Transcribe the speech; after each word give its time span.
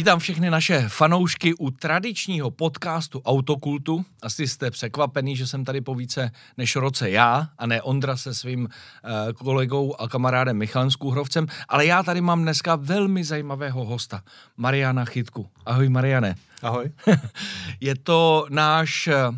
Vítám 0.00 0.18
všechny 0.18 0.50
naše 0.50 0.88
fanoušky 0.88 1.54
u 1.54 1.70
tradičního 1.70 2.50
podcastu 2.50 3.22
Autokultu. 3.24 4.04
Asi 4.22 4.48
jste 4.48 4.70
překvapený, 4.70 5.36
že 5.36 5.46
jsem 5.46 5.64
tady 5.64 5.80
po 5.80 5.94
více 5.94 6.30
než 6.58 6.76
roce 6.76 7.10
já, 7.10 7.48
a 7.58 7.66
ne 7.66 7.82
Ondra 7.82 8.16
se 8.16 8.34
svým 8.34 8.60
uh, 8.64 9.32
kolegou 9.32 9.94
a 10.00 10.08
kamarádem 10.08 10.56
Michalem 10.56 10.90
Skůhrovcem, 10.90 11.46
ale 11.68 11.86
já 11.86 12.02
tady 12.02 12.20
mám 12.20 12.42
dneska 12.42 12.76
velmi 12.76 13.24
zajímavého 13.24 13.84
hosta, 13.84 14.22
Mariana 14.56 15.04
Chytku. 15.04 15.48
Ahoj 15.66 15.88
Mariane. 15.88 16.34
Ahoj. 16.62 16.90
Je 17.80 17.94
to 17.94 18.46
náš, 18.50 19.06
uh, 19.08 19.34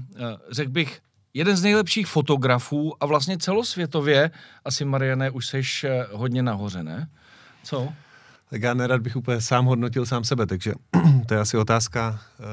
řekl 0.51 0.71
bych, 0.71 1.01
jeden 1.35 1.57
z 1.57 1.63
nejlepších 1.63 2.07
fotografů 2.07 2.95
a 3.01 3.07
vlastně 3.07 3.39
celosvětově, 3.39 4.31
asi 4.65 4.85
Mariane, 4.85 5.31
už 5.31 5.47
seš 5.47 5.85
uh, 5.85 6.21
hodně 6.21 6.43
nahoře, 6.43 6.83
ne? 6.83 7.09
Co? 7.65 7.93
Tak 8.53 8.63
já 8.63 8.75
nerad 8.75 9.01
bych 9.01 9.17
úplně 9.17 9.41
sám 9.41 9.65
hodnotil 9.65 10.07
sám 10.07 10.25
sebe, 10.25 10.47
takže 10.47 10.73
to 11.27 11.35
je 11.35 11.41
asi 11.41 11.57
otázka 11.57 12.21
uh, 12.39 12.47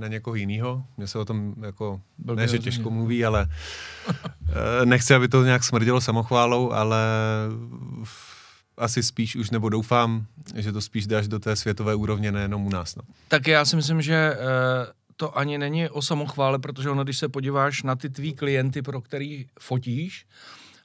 na 0.00 0.08
někoho 0.08 0.34
jiného. 0.34 0.84
Mně 0.96 1.06
se 1.06 1.18
o 1.18 1.24
tom 1.24 1.54
jako, 1.66 2.00
Byl 2.18 2.36
ne, 2.36 2.48
že 2.48 2.58
těžko 2.58 2.90
mluví, 2.90 3.24
ale 3.24 3.48
uh, 4.08 4.16
nechci, 4.84 5.14
aby 5.14 5.28
to 5.28 5.44
nějak 5.44 5.64
smrdilo 5.64 6.00
samochválou, 6.00 6.72
ale 6.72 6.98
asi 8.78 9.02
spíš 9.02 9.36
už, 9.36 9.50
nebo 9.50 9.68
doufám, 9.68 10.26
že 10.54 10.72
to 10.72 10.80
spíš 10.80 11.06
dáš 11.06 11.28
do 11.28 11.38
té 11.38 11.56
světové 11.56 11.94
úrovně, 11.94 12.32
nejenom 12.32 12.66
u 12.66 12.70
nás. 12.70 12.96
No. 12.96 13.02
Tak 13.28 13.46
já 13.46 13.64
si 13.64 13.76
myslím, 13.76 14.02
že 14.02 14.36
uh, 14.36 14.46
to 15.16 15.38
ani 15.38 15.58
není 15.58 15.88
o 15.88 16.02
samochvále, 16.02 16.58
protože 16.58 16.90
ono, 16.90 17.04
když 17.04 17.18
se 17.18 17.28
podíváš 17.28 17.82
na 17.82 17.96
ty 17.96 18.10
tvý 18.10 18.32
klienty, 18.32 18.82
pro 18.82 19.00
který 19.00 19.46
fotíš, 19.60 20.26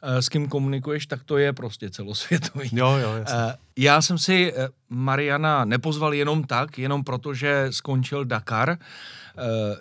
s 0.04 0.30
kým 0.30 0.50
komunikuješ, 0.50 1.08
tak 1.08 1.24
to 1.24 1.38
je 1.38 1.54
prostě 1.54 1.90
celosvětový. 1.90 2.70
Jo, 2.72 2.88
jo, 2.88 3.12
jasně. 3.14 3.38
Eh, 3.38 3.56
já 3.78 4.02
jsem 4.02 4.18
si 4.18 4.54
eh, 4.56 4.70
Mariana 4.90 5.66
nepozval 5.66 6.14
jenom 6.14 6.44
tak, 6.44 6.78
jenom 6.78 7.04
proto, 7.04 7.34
že 7.34 7.68
skončil 7.70 8.26
Dakar. 8.26 8.78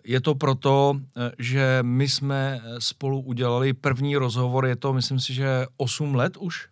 Je 0.05 0.21
to 0.21 0.35
proto, 0.35 1.01
že 1.39 1.79
my 1.83 2.09
jsme 2.09 2.61
spolu 2.79 3.21
udělali 3.21 3.73
první 3.73 4.17
rozhovor, 4.17 4.67
je 4.67 4.77
to, 4.77 4.93
myslím 4.93 5.21
si, 5.21 5.35
že 5.35 5.67
8 5.77 6.15
let 6.15 6.37
už? 6.37 6.69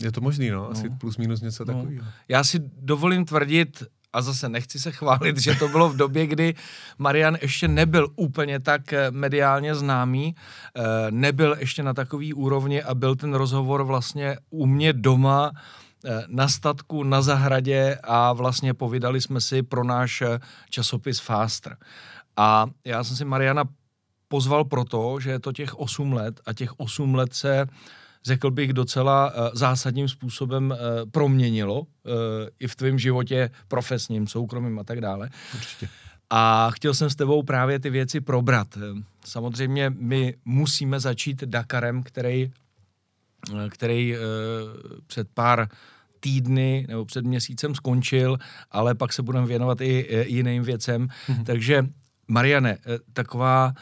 Je 0.00 0.12
to 0.12 0.20
možný, 0.20 0.50
no, 0.50 0.70
asi 0.70 0.88
no. 0.88 0.96
plus 0.96 1.16
minus 1.16 1.40
něco 1.40 1.64
no. 1.64 1.74
takového. 1.74 2.06
Já 2.28 2.44
si 2.44 2.60
dovolím 2.80 3.24
tvrdit, 3.24 3.82
a 4.12 4.22
zase 4.22 4.48
nechci 4.48 4.78
se 4.78 4.92
chválit, 4.92 5.38
že 5.38 5.54
to 5.54 5.68
bylo 5.68 5.88
v 5.88 5.96
době, 5.96 6.26
kdy 6.26 6.54
Marian 6.98 7.36
ještě 7.42 7.68
nebyl 7.68 8.08
úplně 8.16 8.60
tak 8.60 8.92
eh, 8.92 9.10
mediálně 9.10 9.74
známý, 9.74 10.34
eh, 10.76 10.82
nebyl 11.10 11.56
ještě 11.58 11.82
na 11.82 11.94
takový 11.94 12.34
úrovni 12.34 12.82
a 12.82 12.94
byl 12.94 13.16
ten 13.16 13.34
rozhovor 13.34 13.82
vlastně 13.82 14.36
u 14.50 14.66
mě 14.66 14.92
doma 14.92 15.52
eh, 16.04 16.24
na 16.28 16.48
statku, 16.48 17.02
na 17.02 17.22
zahradě 17.22 17.98
a 18.02 18.32
vlastně 18.32 18.74
povídali 18.74 19.20
jsme 19.20 19.40
si 19.40 19.62
pro 19.62 19.84
náš 19.84 20.22
časopis 20.70 21.20
Faster. 21.20 21.76
A 22.36 22.66
já 22.84 23.04
jsem 23.04 23.16
si 23.16 23.24
Mariana 23.24 23.64
pozval 24.28 24.64
proto, 24.64 25.20
že 25.20 25.30
je 25.30 25.40
to 25.40 25.52
těch 25.52 25.78
8 25.78 26.12
let 26.12 26.40
a 26.46 26.52
těch 26.52 26.80
8 26.80 27.14
let 27.14 27.34
se 27.34 27.66
řekl 28.24 28.50
bych, 28.50 28.72
docela 28.72 29.34
uh, 29.34 29.48
zásadním 29.52 30.08
způsobem 30.08 30.70
uh, 30.70 31.10
proměnilo 31.10 31.80
uh, 31.80 31.86
i 32.60 32.66
v 32.66 32.76
tvém 32.76 32.98
životě 32.98 33.50
profesním, 33.68 34.26
soukromým 34.26 34.78
a 34.78 34.84
tak 34.84 35.00
dále. 35.00 35.30
Určitě. 35.54 35.88
A 36.30 36.70
chtěl 36.70 36.94
jsem 36.94 37.10
s 37.10 37.16
tebou 37.16 37.42
právě 37.42 37.78
ty 37.78 37.90
věci 37.90 38.20
probrat. 38.20 38.78
Samozřejmě 39.24 39.92
my 39.98 40.34
musíme 40.44 41.00
začít 41.00 41.44
Dakarem, 41.44 42.02
který, 42.02 42.52
který 43.68 44.14
uh, 44.14 44.20
před 45.06 45.28
pár 45.34 45.68
týdny 46.20 46.86
nebo 46.88 47.04
před 47.04 47.24
měsícem 47.24 47.74
skončil, 47.74 48.38
ale 48.70 48.94
pak 48.94 49.12
se 49.12 49.22
budeme 49.22 49.46
věnovat 49.46 49.80
i 49.80 50.24
jiným 50.26 50.62
věcem. 50.62 51.06
Mm-hmm. 51.06 51.44
Takže 51.44 51.86
Mariane, 52.28 52.78
taková 53.12 53.72
Eh, 53.72 53.80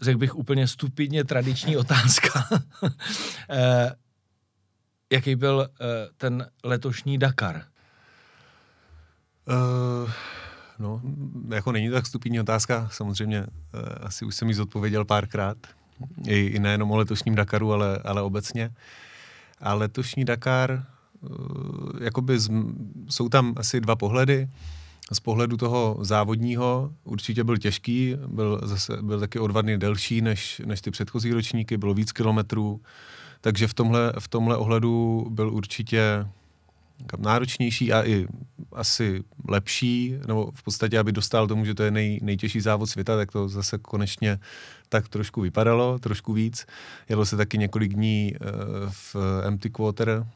řekl 0.00 0.18
bych 0.18 0.34
úplně 0.34 0.68
stupidně 0.68 1.24
tradiční 1.24 1.76
otázka. 1.76 2.48
Eh, 3.50 3.92
jaký 5.12 5.36
byl 5.36 5.68
eh, 5.68 5.84
ten 6.16 6.46
letošní 6.64 7.18
Dakar? 7.18 7.62
Uh, 9.46 10.10
no, 10.78 11.00
jako 11.54 11.72
není 11.72 11.88
to 11.88 11.94
tak 11.94 12.06
stupidní 12.06 12.40
otázka, 12.40 12.88
samozřejmě 12.92 13.40
uh, 13.40 13.80
asi 14.00 14.24
už 14.24 14.34
jsem 14.34 14.48
ji 14.48 14.54
zodpověděl 14.54 15.04
párkrát, 15.04 15.56
I, 16.26 16.38
i 16.38 16.58
nejenom 16.58 16.90
o 16.90 16.96
letošním 16.96 17.34
Dakaru, 17.34 17.72
ale, 17.72 17.98
ale 18.04 18.22
obecně. 18.22 18.70
A 19.60 19.74
letošní 19.74 20.24
Dakar, 20.24 20.84
uh, 21.20 22.02
jakoby 22.02 22.40
z, 22.40 22.50
jsou 23.10 23.28
tam 23.28 23.54
asi 23.56 23.80
dva 23.80 23.96
pohledy 23.96 24.48
z 25.12 25.20
pohledu 25.20 25.56
toho 25.56 25.98
závodního 26.00 26.92
určitě 27.04 27.44
byl 27.44 27.56
těžký, 27.56 28.16
byl, 28.26 28.60
zase, 28.62 29.02
byl 29.02 29.20
taky 29.20 29.38
o 29.38 29.46
dva 29.46 29.62
dny 29.62 29.78
delší 29.78 30.20
než, 30.20 30.62
než 30.64 30.80
ty 30.80 30.90
předchozí 30.90 31.32
ročníky, 31.32 31.76
bylo 31.76 31.94
víc 31.94 32.12
kilometrů, 32.12 32.80
takže 33.40 33.66
v 33.66 33.74
tomhle, 33.74 34.12
v 34.18 34.28
tomhle 34.28 34.56
ohledu 34.56 35.26
byl 35.30 35.54
určitě 35.54 36.26
náročnější 37.18 37.92
a 37.92 38.06
i 38.06 38.26
asi 38.72 39.24
lepší, 39.48 40.14
nebo 40.26 40.50
v 40.54 40.62
podstatě, 40.62 40.98
aby 40.98 41.12
dostal 41.12 41.46
tomu, 41.46 41.64
že 41.64 41.74
to 41.74 41.82
je 41.82 41.90
nej, 41.90 42.20
nejtěžší 42.22 42.60
závod 42.60 42.90
světa, 42.90 43.16
tak 43.16 43.32
to 43.32 43.48
zase 43.48 43.78
konečně 43.78 44.38
tak 44.88 45.08
trošku 45.08 45.40
vypadalo, 45.40 45.98
trošku 45.98 46.32
víc. 46.32 46.66
Jelo 47.08 47.26
se 47.26 47.36
taky 47.36 47.58
několik 47.58 47.94
dní 47.94 48.32
uh, 48.34 48.48
v 48.90 49.16
empty 49.46 49.70
quarter, 49.70 50.26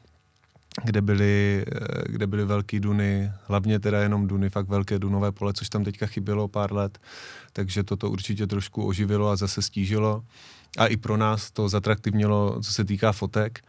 kde 0.83 1.01
byly, 1.01 1.65
eh, 1.67 2.03
kde 2.05 2.27
byly 2.27 2.45
velké 2.45 2.79
duny, 2.79 3.31
hlavně 3.47 3.79
teda 3.79 4.01
jenom 4.01 4.27
duny, 4.27 4.49
fakt 4.49 4.67
velké 4.67 4.99
dunové 4.99 5.31
pole, 5.31 5.53
což 5.53 5.69
tam 5.69 5.83
teďka 5.83 6.05
chybělo 6.05 6.47
pár 6.47 6.73
let, 6.73 6.99
takže 7.53 7.83
toto 7.83 8.09
určitě 8.09 8.47
trošku 8.47 8.85
oživilo 8.87 9.29
a 9.29 9.35
zase 9.35 9.61
stížilo. 9.61 10.23
A 10.77 10.87
i 10.87 10.97
pro 10.97 11.17
nás 11.17 11.51
to 11.51 11.69
zatraktivnilo, 11.69 12.59
co 12.61 12.73
se 12.73 12.85
týká 12.85 13.11
fotek. 13.11 13.59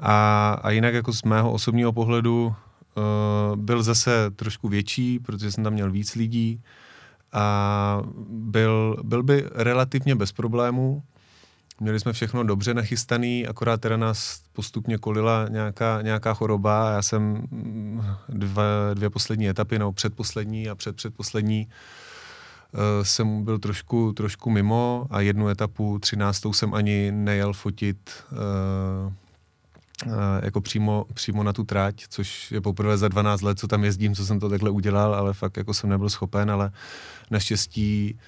A, 0.00 0.52
a 0.62 0.70
jinak 0.70 0.94
jako 0.94 1.12
z 1.12 1.22
mého 1.22 1.52
osobního 1.52 1.92
pohledu 1.92 2.46
uh, 2.46 3.56
byl 3.56 3.82
zase 3.82 4.30
trošku 4.30 4.68
větší, 4.68 5.18
protože 5.18 5.52
jsem 5.52 5.64
tam 5.64 5.72
měl 5.72 5.90
víc 5.90 6.14
lidí 6.14 6.60
a 7.32 8.02
byl, 8.28 8.96
byl 9.02 9.22
by 9.22 9.44
relativně 9.54 10.14
bez 10.14 10.32
problémů, 10.32 11.02
Měli 11.82 12.00
jsme 12.00 12.12
všechno 12.12 12.44
dobře 12.44 12.74
nachystaný, 12.74 13.46
akorát 13.46 13.80
teda 13.80 13.96
nás 13.96 14.40
postupně 14.52 14.98
kolila 14.98 15.46
nějaká, 15.48 16.02
nějaká 16.02 16.34
choroba. 16.34 16.88
A 16.88 16.92
já 16.92 17.02
jsem 17.02 17.22
mm, 17.22 18.02
dva, 18.28 18.64
dvě 18.94 19.10
poslední 19.10 19.48
etapy, 19.48 19.78
no 19.78 19.92
předposlední 19.92 20.68
a 20.68 20.74
předpředposlední 20.74 21.66
uh, 21.66 22.80
jsem 23.02 23.44
byl 23.44 23.58
trošku, 23.58 24.12
trošku 24.12 24.50
mimo 24.50 25.06
a 25.10 25.20
jednu 25.20 25.48
etapu, 25.48 25.98
třináctou 25.98 26.52
jsem 26.52 26.74
ani 26.74 27.12
nejel 27.12 27.52
fotit 27.52 28.10
uh, 28.32 29.12
jako 30.42 30.60
přímo, 30.60 31.06
přímo 31.14 31.42
na 31.42 31.52
tu 31.52 31.64
trať, 31.64 32.04
což 32.08 32.52
je 32.52 32.60
poprvé 32.60 32.98
za 32.98 33.08
12 33.08 33.42
let, 33.42 33.58
co 33.58 33.68
tam 33.68 33.84
jezdím, 33.84 34.14
co 34.14 34.26
jsem 34.26 34.40
to 34.40 34.48
takhle 34.48 34.70
udělal, 34.70 35.14
ale 35.14 35.32
fakt 35.32 35.56
jako 35.56 35.74
jsem 35.74 35.90
nebyl 35.90 36.08
schopen, 36.08 36.50
ale 36.50 36.72
naštěstí 37.30 38.18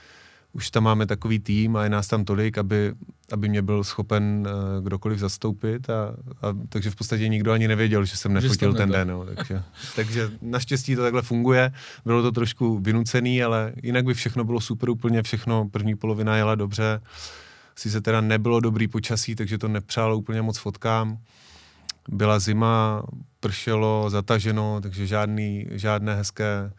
už 0.52 0.70
tam 0.70 0.82
máme 0.82 1.06
takový 1.06 1.38
tým 1.38 1.76
a 1.76 1.84
je 1.84 1.90
nás 1.90 2.06
tam 2.08 2.24
tolik, 2.24 2.58
aby, 2.58 2.94
aby 3.32 3.48
mě 3.48 3.62
byl 3.62 3.84
schopen 3.84 4.46
uh, 4.46 4.84
kdokoliv 4.84 5.18
zastoupit 5.18 5.90
a, 5.90 6.14
a 6.42 6.56
takže 6.68 6.90
v 6.90 6.96
podstatě 6.96 7.28
nikdo 7.28 7.52
ani 7.52 7.68
nevěděl, 7.68 8.04
že 8.04 8.16
jsem 8.16 8.32
nefotil 8.32 8.72
že 8.72 8.78
ten 8.78 8.90
den. 8.90 9.08
No, 9.08 9.26
takže, 9.26 9.62
takže 9.96 10.30
naštěstí 10.42 10.96
to 10.96 11.02
takhle 11.02 11.22
funguje. 11.22 11.72
Bylo 12.04 12.22
to 12.22 12.32
trošku 12.32 12.78
vynucený, 12.78 13.42
ale 13.42 13.72
jinak 13.82 14.04
by 14.04 14.14
všechno 14.14 14.44
bylo 14.44 14.60
super 14.60 14.90
úplně, 14.90 15.22
všechno 15.22 15.68
první 15.68 15.94
polovina 15.94 16.36
jela 16.36 16.54
dobře. 16.54 17.00
Sice 17.76 18.00
teda 18.00 18.20
nebylo 18.20 18.60
dobrý 18.60 18.88
počasí, 18.88 19.34
takže 19.34 19.58
to 19.58 19.68
nepřálo 19.68 20.16
úplně 20.16 20.42
moc 20.42 20.58
fotkám. 20.58 21.18
Byla 22.08 22.38
zima, 22.38 23.02
pršelo, 23.40 24.10
zataženo, 24.10 24.80
takže 24.80 25.06
žádný, 25.06 25.66
žádné 25.70 26.16
hezké 26.16 26.72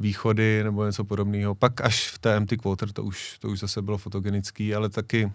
východy 0.00 0.64
nebo 0.64 0.86
něco 0.86 1.04
podobného. 1.04 1.54
Pak 1.54 1.80
až 1.80 2.10
v 2.10 2.18
té 2.18 2.36
empty 2.36 2.56
quarter 2.56 2.92
to 2.92 3.04
už, 3.04 3.38
to 3.38 3.48
už 3.48 3.58
zase 3.58 3.82
bylo 3.82 3.98
fotogenický, 3.98 4.74
ale 4.74 4.88
taky 4.88 5.32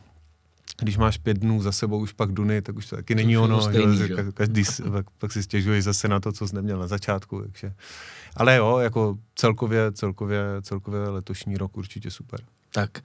když 0.81 0.97
máš 0.97 1.17
pět 1.17 1.37
dnů 1.37 1.61
za 1.61 1.71
sebou 1.71 1.99
už 1.99 2.11
pak 2.11 2.31
duny, 2.31 2.61
tak 2.61 2.75
už 2.75 2.85
to 2.85 2.95
taky 2.95 3.15
není 3.15 3.33
to 3.33 3.43
ono. 3.43 3.61
Stejný, 3.61 3.97
že? 3.97 4.15
Každý 4.33 4.63
pak, 4.91 5.09
pak 5.09 5.31
si 5.31 5.43
stěžuje 5.43 5.81
zase 5.81 6.07
na 6.07 6.19
to, 6.19 6.31
co 6.31 6.47
jsi 6.47 6.55
neměl 6.55 6.79
na 6.79 6.87
začátku. 6.87 7.41
Takže. 7.41 7.73
Ale 8.35 8.55
jo, 8.55 8.77
jako 8.77 9.17
celkově, 9.35 9.91
celkově, 9.91 10.43
celkově 10.61 11.09
letošní 11.09 11.57
rok 11.57 11.77
určitě 11.77 12.11
super. 12.11 12.39
Tak 12.75 13.03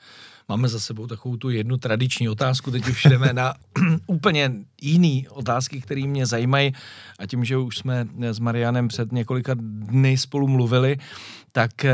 máme 0.49 0.69
za 0.69 0.81
sebou 0.81 1.07
takovou 1.07 1.37
tu 1.37 1.51
jednu 1.51 1.77
tradiční 1.77 2.29
otázku, 2.29 2.71
teď 2.71 2.89
už 2.89 3.05
jdeme 3.05 3.33
na 3.33 3.55
úplně 4.07 4.53
jiný 4.83 5.29
otázky, 5.29 5.81
které 5.81 6.07
mě 6.07 6.27
zajímají. 6.27 6.73
A 7.19 7.27
tím, 7.27 7.45
že 7.45 7.57
už 7.57 7.79
jsme 7.79 8.07
s 8.19 8.39
Marianem 8.39 8.89
před 8.89 9.13
několika 9.13 9.55
dny 9.55 10.19
spolu 10.19 10.49
mluvili, 10.49 10.99
tak 11.53 11.71
uh, 11.85 11.91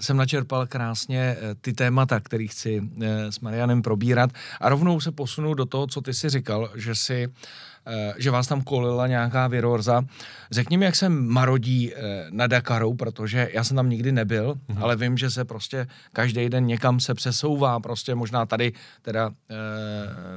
jsem 0.00 0.16
načerpal 0.16 0.66
krásně 0.66 1.36
uh, 1.36 1.48
ty 1.60 1.72
témata, 1.72 2.20
které 2.20 2.46
chci 2.46 2.80
uh, 2.80 3.04
s 3.30 3.40
Marianem 3.40 3.82
probírat. 3.82 4.30
A 4.60 4.68
rovnou 4.68 5.00
se 5.00 5.12
posunu 5.12 5.54
do 5.54 5.66
toho, 5.66 5.86
co 5.86 6.00
ty 6.00 6.14
si 6.14 6.28
říkal, 6.28 6.70
že 6.74 6.94
si 6.94 7.28
Eh, 7.77 7.77
že 8.16 8.30
vás 8.30 8.46
tam 8.46 8.62
kolila 8.62 9.06
nějaká 9.06 9.46
virorza. 9.46 10.02
Řekni 10.50 10.76
mi, 10.76 10.84
jak 10.84 10.96
se 10.96 11.08
marodí 11.08 11.94
eh, 11.94 12.26
na 12.30 12.46
Dakaru, 12.46 12.94
protože 12.94 13.50
já 13.52 13.64
jsem 13.64 13.76
tam 13.76 13.90
nikdy 13.90 14.12
nebyl, 14.12 14.54
mm-hmm. 14.54 14.82
ale 14.82 14.96
vím, 14.96 15.18
že 15.18 15.30
se 15.30 15.44
prostě 15.44 15.86
každý 16.12 16.48
den 16.48 16.66
někam 16.66 17.00
se 17.00 17.14
přesouvá, 17.14 17.80
prostě 17.80 18.14
možná 18.14 18.46
tady 18.46 18.72
teda 19.02 19.30
eh, 19.30 19.54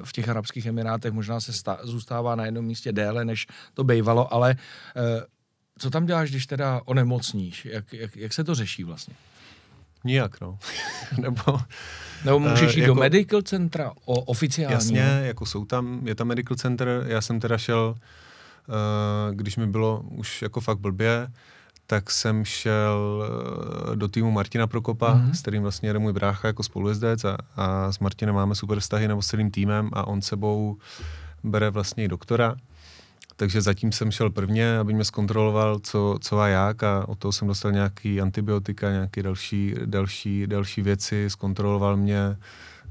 v 0.04 0.12
těch 0.12 0.30
Arabských 0.30 0.66
Emirátech 0.66 1.14
možná 1.14 1.40
se 1.40 1.52
zůstává 1.84 2.36
na 2.36 2.46
jednom 2.46 2.66
místě 2.66 2.92
déle, 2.92 3.26
než 3.26 3.48
to 3.74 3.84
bývalo, 3.84 4.34
ale 4.34 4.56
co 5.78 5.90
tam 5.90 6.06
děláš, 6.06 6.30
když 6.30 6.48
teda 6.48 6.82
onemocníš? 6.86 7.66
Jak, 7.66 7.94
jak, 7.94 8.16
jak 8.16 8.34
se 8.34 8.44
to 8.44 8.56
řeší 8.56 8.84
vlastně? 8.84 9.16
Nijak, 10.03 10.42
no. 10.42 10.57
Nebo 11.18 11.59
nebo 12.25 12.39
můžeš 12.39 12.75
jít 12.75 12.81
uh, 12.81 12.88
jako, 12.88 12.94
do 12.94 13.00
medical 13.00 13.42
centra 13.42 13.92
o, 14.06 14.13
oficiálně? 14.21 14.74
Jasně, 14.74 15.21
jako 15.24 15.45
jsou 15.45 15.65
tam, 15.65 16.07
je 16.07 16.15
tam 16.15 16.27
medical 16.27 16.57
center, 16.57 17.03
já 17.07 17.21
jsem 17.21 17.39
teda 17.39 17.57
šel, 17.57 17.95
uh, 18.68 19.36
když 19.36 19.57
mi 19.57 19.68
bylo 19.68 20.01
už 20.09 20.42
jako 20.42 20.62
fakt 20.62 20.80
blbě, 20.80 21.27
tak 21.88 22.12
jsem 22.12 22.45
šel 22.45 23.24
uh, 23.89 23.95
do 23.95 24.07
týmu 24.07 24.31
Martina 24.31 24.68
Prokopa, 24.68 25.15
mm-hmm. 25.15 25.31
s 25.31 25.42
kterým 25.42 25.62
vlastně 25.62 25.89
jede 25.89 26.00
můj 26.00 26.13
brácha 26.13 26.47
jako 26.47 26.63
spolujezdec 26.63 27.25
a, 27.25 27.38
a 27.56 27.92
s 27.92 28.00
Martinem 28.00 28.36
máme 28.36 28.56
super 28.56 28.80
vztahy 28.80 29.07
nebo 29.07 29.21
s 29.21 29.27
celým 29.27 29.51
týmem 29.51 29.89
a 29.94 30.07
on 30.07 30.21
sebou 30.21 30.77
bere 31.44 31.69
vlastně 31.69 32.04
i 32.04 32.07
doktora 32.07 32.56
takže 33.42 33.62
zatím 33.62 33.92
jsem 33.92 34.12
šel 34.12 34.30
prvně, 34.30 34.78
aby 34.78 34.94
mě 34.94 35.04
zkontroloval, 35.04 35.80
co, 35.80 36.18
co 36.22 36.40
a 36.40 36.48
jak 36.48 36.84
a 36.84 37.08
od 37.08 37.20
toho 37.20 37.32
jsem 37.32 37.48
dostal 37.48 37.72
nějaký 37.72 38.22
antibiotika, 38.22 38.92
nějaké 38.92 39.24
další, 39.24 39.76
další, 39.86 40.48
další 40.48 40.82
věci, 40.82 41.30
zkontroloval 41.30 41.98
mě, 41.98 42.38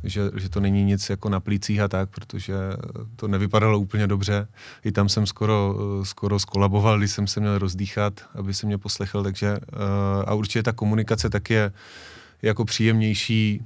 že, 0.05 0.31
že 0.37 0.49
to 0.49 0.61
není 0.61 0.85
nic 0.85 1.11
jako 1.11 1.29
na 1.29 1.41
plících 1.41 1.81
a 1.81 1.88
tak, 1.88 2.11
protože 2.11 2.55
to 3.17 3.29
nevypadalo 3.29 3.79
úplně 3.79 4.06
dobře. 4.06 4.49
I 4.85 4.93
tam 4.93 5.08
jsem 5.08 5.26
skoro, 5.26 5.75
skoro 6.02 6.38
skolaboval, 6.38 6.99
když 6.99 7.11
jsem 7.11 7.26
se 7.26 7.41
měl 7.41 7.58
rozdýchat, 7.58 8.20
aby 8.35 8.55
se 8.55 8.67
mě 8.67 8.79
poslechl, 8.79 9.23
takže 9.23 9.49
eh, 9.49 9.76
a 10.26 10.35
určitě 10.35 10.62
ta 10.62 10.73
komunikace 10.73 11.31
tak 11.31 11.50
je 11.50 11.73
jako 12.43 12.64
příjemnější 12.64 13.62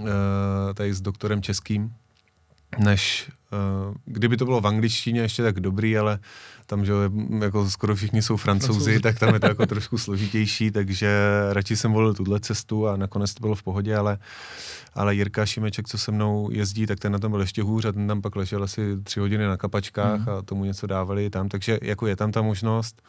eh, 0.00 0.74
tady 0.74 0.94
s 0.94 1.00
doktorem 1.00 1.42
českým, 1.42 1.92
než 2.78 3.30
uh, 3.52 3.94
kdyby 4.04 4.36
to 4.36 4.44
bylo 4.44 4.60
v 4.60 4.66
angličtině 4.66 5.20
ještě 5.20 5.42
tak 5.42 5.60
dobrý, 5.60 5.98
ale 5.98 6.18
tam, 6.66 6.84
že 6.84 6.92
jako 7.40 7.70
skoro 7.70 7.94
všichni 7.94 8.22
jsou 8.22 8.36
francouzi, 8.36 8.72
Francouzi. 8.72 9.00
tak 9.00 9.18
tam 9.18 9.34
je 9.34 9.40
to 9.40 9.46
jako 9.46 9.66
trošku 9.74 9.98
složitější, 9.98 10.70
takže 10.70 11.10
radši 11.52 11.76
jsem 11.76 11.92
volil 11.92 12.14
tuhle 12.14 12.40
cestu 12.40 12.88
a 12.88 12.96
nakonec 12.96 13.34
to 13.34 13.40
bylo 13.40 13.54
v 13.54 13.62
pohodě, 13.62 13.96
ale, 13.96 14.18
ale 14.94 15.14
Jirka 15.14 15.46
Šimeček, 15.46 15.88
co 15.88 15.98
se 15.98 16.12
mnou 16.12 16.48
jezdí, 16.52 16.86
tak 16.86 17.00
ten 17.00 17.12
na 17.12 17.18
tom 17.18 17.32
byl 17.32 17.40
ještě 17.40 17.62
hůř 17.62 17.84
a 17.84 17.92
ten 17.92 18.08
tam 18.08 18.22
pak 18.22 18.36
ležel 18.36 18.62
asi 18.62 18.96
tři 19.02 19.20
hodiny 19.20 19.46
na 19.46 19.56
kapačkách 19.56 20.20
mm. 20.20 20.28
a 20.28 20.42
tomu 20.42 20.64
něco 20.64 20.86
dávali 20.86 21.30
tam, 21.30 21.48
takže 21.48 21.78
jako 21.82 22.06
je 22.06 22.16
tam 22.16 22.32
ta 22.32 22.42
možnost. 22.42 23.02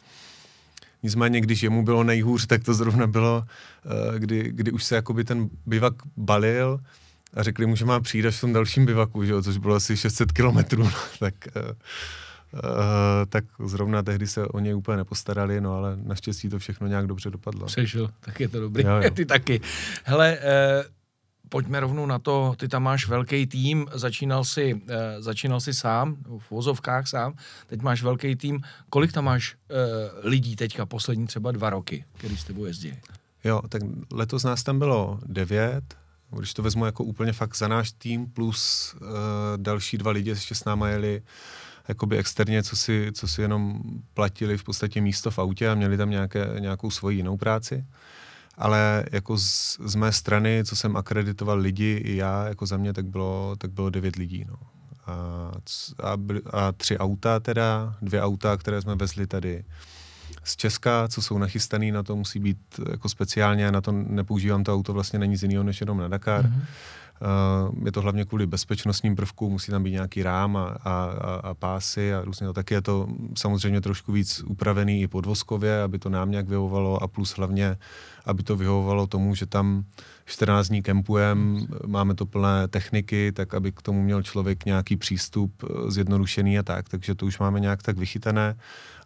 Nicméně, 1.02 1.40
když 1.40 1.62
jemu 1.62 1.84
bylo 1.84 2.04
nejhůř, 2.04 2.46
tak 2.46 2.64
to 2.64 2.74
zrovna 2.74 3.06
bylo, 3.06 3.44
uh, 3.84 4.18
kdy, 4.18 4.50
kdy 4.52 4.72
už 4.72 4.84
se 4.84 4.94
jakoby 4.94 5.24
ten 5.24 5.50
bivak 5.66 5.94
balil, 6.16 6.80
a 7.34 7.42
řekli 7.42 7.66
mu, 7.66 7.76
že 7.76 7.84
má 7.84 8.00
přijít 8.00 8.26
až 8.26 8.36
v 8.36 8.40
tom 8.40 8.52
dalším 8.52 8.86
bivaku, 8.86 9.24
že 9.24 9.32
jo, 9.32 9.42
což 9.42 9.58
bylo 9.58 9.74
asi 9.74 9.96
600 9.96 10.32
kilometrů, 10.32 10.84
no, 10.84 10.92
tak, 11.18 11.34
uh, 11.56 11.62
uh, 11.62 12.60
tak 13.28 13.44
zrovna 13.64 14.02
tehdy 14.02 14.26
se 14.26 14.46
o 14.46 14.58
něj 14.58 14.74
úplně 14.74 14.96
nepostarali, 14.96 15.60
no 15.60 15.74
ale 15.74 15.96
naštěstí 15.96 16.48
to 16.48 16.58
všechno 16.58 16.86
nějak 16.86 17.06
dobře 17.06 17.30
dopadlo. 17.30 17.66
Přežil, 17.66 18.10
tak 18.20 18.40
je 18.40 18.48
to 18.48 18.60
dobrý, 18.60 18.84
jo, 18.84 18.96
jo. 19.02 19.10
ty 19.14 19.26
taky. 19.26 19.60
Hele, 20.04 20.38
uh, 20.38 20.84
pojďme 21.48 21.80
rovnou 21.80 22.06
na 22.06 22.18
to, 22.18 22.54
ty 22.56 22.68
tam 22.68 22.82
máš 22.82 23.08
velký 23.08 23.46
tým, 23.46 23.86
začínal 23.92 24.44
si, 24.44 24.74
uh, 24.74 24.80
začínal 25.18 25.60
si 25.60 25.74
sám, 25.74 26.16
v 26.38 26.50
vozovkách 26.50 27.08
sám, 27.08 27.34
teď 27.66 27.82
máš 27.82 28.02
velký 28.02 28.36
tým, 28.36 28.60
kolik 28.90 29.12
tam 29.12 29.24
máš 29.24 29.54
uh, 29.54 30.28
lidí 30.28 30.56
teďka 30.56 30.86
poslední 30.86 31.26
třeba 31.26 31.52
dva 31.52 31.70
roky, 31.70 32.04
který 32.12 32.36
s 32.36 32.44
tebou 32.44 32.64
jezdí? 32.64 32.94
Jo, 33.44 33.62
tak 33.68 33.82
letos 34.12 34.44
nás 34.44 34.62
tam 34.62 34.78
bylo 34.78 35.18
devět, 35.26 36.01
když 36.38 36.54
to 36.54 36.62
vezmu 36.62 36.86
jako 36.86 37.04
úplně 37.04 37.32
fakt 37.32 37.56
za 37.56 37.68
náš 37.68 37.92
tým, 37.92 38.26
plus 38.26 38.94
uh, 39.00 39.08
další 39.56 39.98
dva 39.98 40.10
lidi 40.10 40.30
ještě 40.30 40.54
s 40.54 40.64
náma 40.64 40.88
jeli 40.88 41.22
jakoby 41.88 42.18
externě, 42.18 42.62
co 42.62 42.76
si, 42.76 43.10
co 43.14 43.28
si 43.28 43.42
jenom 43.42 43.80
platili 44.14 44.58
v 44.58 44.64
podstatě 44.64 45.00
místo 45.00 45.30
v 45.30 45.38
autě 45.38 45.68
a 45.68 45.74
měli 45.74 45.96
tam 45.96 46.10
nějaké, 46.10 46.48
nějakou 46.58 46.90
svoji 46.90 47.16
jinou 47.16 47.36
práci. 47.36 47.84
Ale 48.58 49.04
jako 49.12 49.38
z, 49.38 49.78
z 49.84 49.94
mé 49.94 50.12
strany, 50.12 50.64
co 50.64 50.76
jsem 50.76 50.96
akreditoval 50.96 51.58
lidi 51.58 52.02
i 52.04 52.16
já, 52.16 52.48
jako 52.48 52.66
za 52.66 52.76
mě, 52.76 52.92
tak 52.92 53.06
bylo, 53.06 53.56
tak 53.58 53.70
bylo 53.70 53.90
devět 53.90 54.16
lidí. 54.16 54.44
No. 54.48 54.56
A, 55.06 55.50
a, 56.02 56.16
a 56.50 56.72
tři 56.72 56.98
auta 56.98 57.40
teda, 57.40 57.96
dvě 58.02 58.22
auta, 58.22 58.56
které 58.56 58.82
jsme 58.82 58.94
vezli 58.94 59.26
tady 59.26 59.64
z 60.44 60.56
Česka, 60.56 61.08
co 61.08 61.22
jsou 61.22 61.38
nachystaný 61.38 61.92
na 61.92 62.02
to, 62.02 62.16
musí 62.16 62.38
být 62.38 62.58
jako 62.90 63.08
speciálně, 63.08 63.72
na 63.72 63.80
to 63.80 63.92
nepoužívám 63.92 64.64
to 64.64 64.74
auto, 64.74 64.92
vlastně 64.92 65.18
není 65.18 65.36
z 65.36 65.42
jiného 65.42 65.64
než 65.64 65.80
jenom 65.80 65.98
na 65.98 66.08
Dakar. 66.08 66.44
Mm-hmm. 66.44 66.62
Uh, 67.22 67.84
je 67.84 67.92
to 67.92 68.00
hlavně 68.00 68.24
kvůli 68.24 68.46
bezpečnostním 68.46 69.16
prvkům, 69.16 69.52
musí 69.52 69.70
tam 69.70 69.82
být 69.82 69.90
nějaký 69.90 70.22
rám 70.22 70.56
a, 70.56 70.64
a, 70.64 70.76
a, 70.84 71.34
a 71.34 71.54
pásy 71.54 72.14
a 72.14 72.24
různě. 72.24 72.52
Tak 72.52 72.70
je 72.70 72.82
to 72.82 73.08
samozřejmě 73.38 73.80
trošku 73.80 74.12
víc 74.12 74.42
upravený 74.46 75.02
i 75.02 75.08
podvozkově, 75.08 75.82
aby 75.82 75.98
to 75.98 76.08
nám 76.08 76.30
nějak 76.30 76.48
vyhovovalo 76.48 77.02
a 77.02 77.08
plus 77.08 77.36
hlavně, 77.36 77.76
aby 78.26 78.42
to 78.42 78.56
vyhovovalo 78.56 79.06
tomu, 79.06 79.34
že 79.34 79.46
tam 79.46 79.84
14 80.24 80.68
dní 80.68 80.82
kempujem, 80.82 81.66
máme 81.86 82.14
to 82.14 82.26
plné 82.26 82.68
techniky, 82.68 83.32
tak 83.32 83.54
aby 83.54 83.72
k 83.72 83.82
tomu 83.82 84.02
měl 84.02 84.22
člověk 84.22 84.64
nějaký 84.64 84.96
přístup 84.96 85.52
eh, 85.64 85.90
zjednodušený 85.90 86.58
a 86.58 86.62
tak. 86.62 86.88
Takže 86.88 87.14
to 87.14 87.26
už 87.26 87.38
máme 87.38 87.60
nějak 87.60 87.82
tak 87.82 87.98
vychytané. 87.98 88.56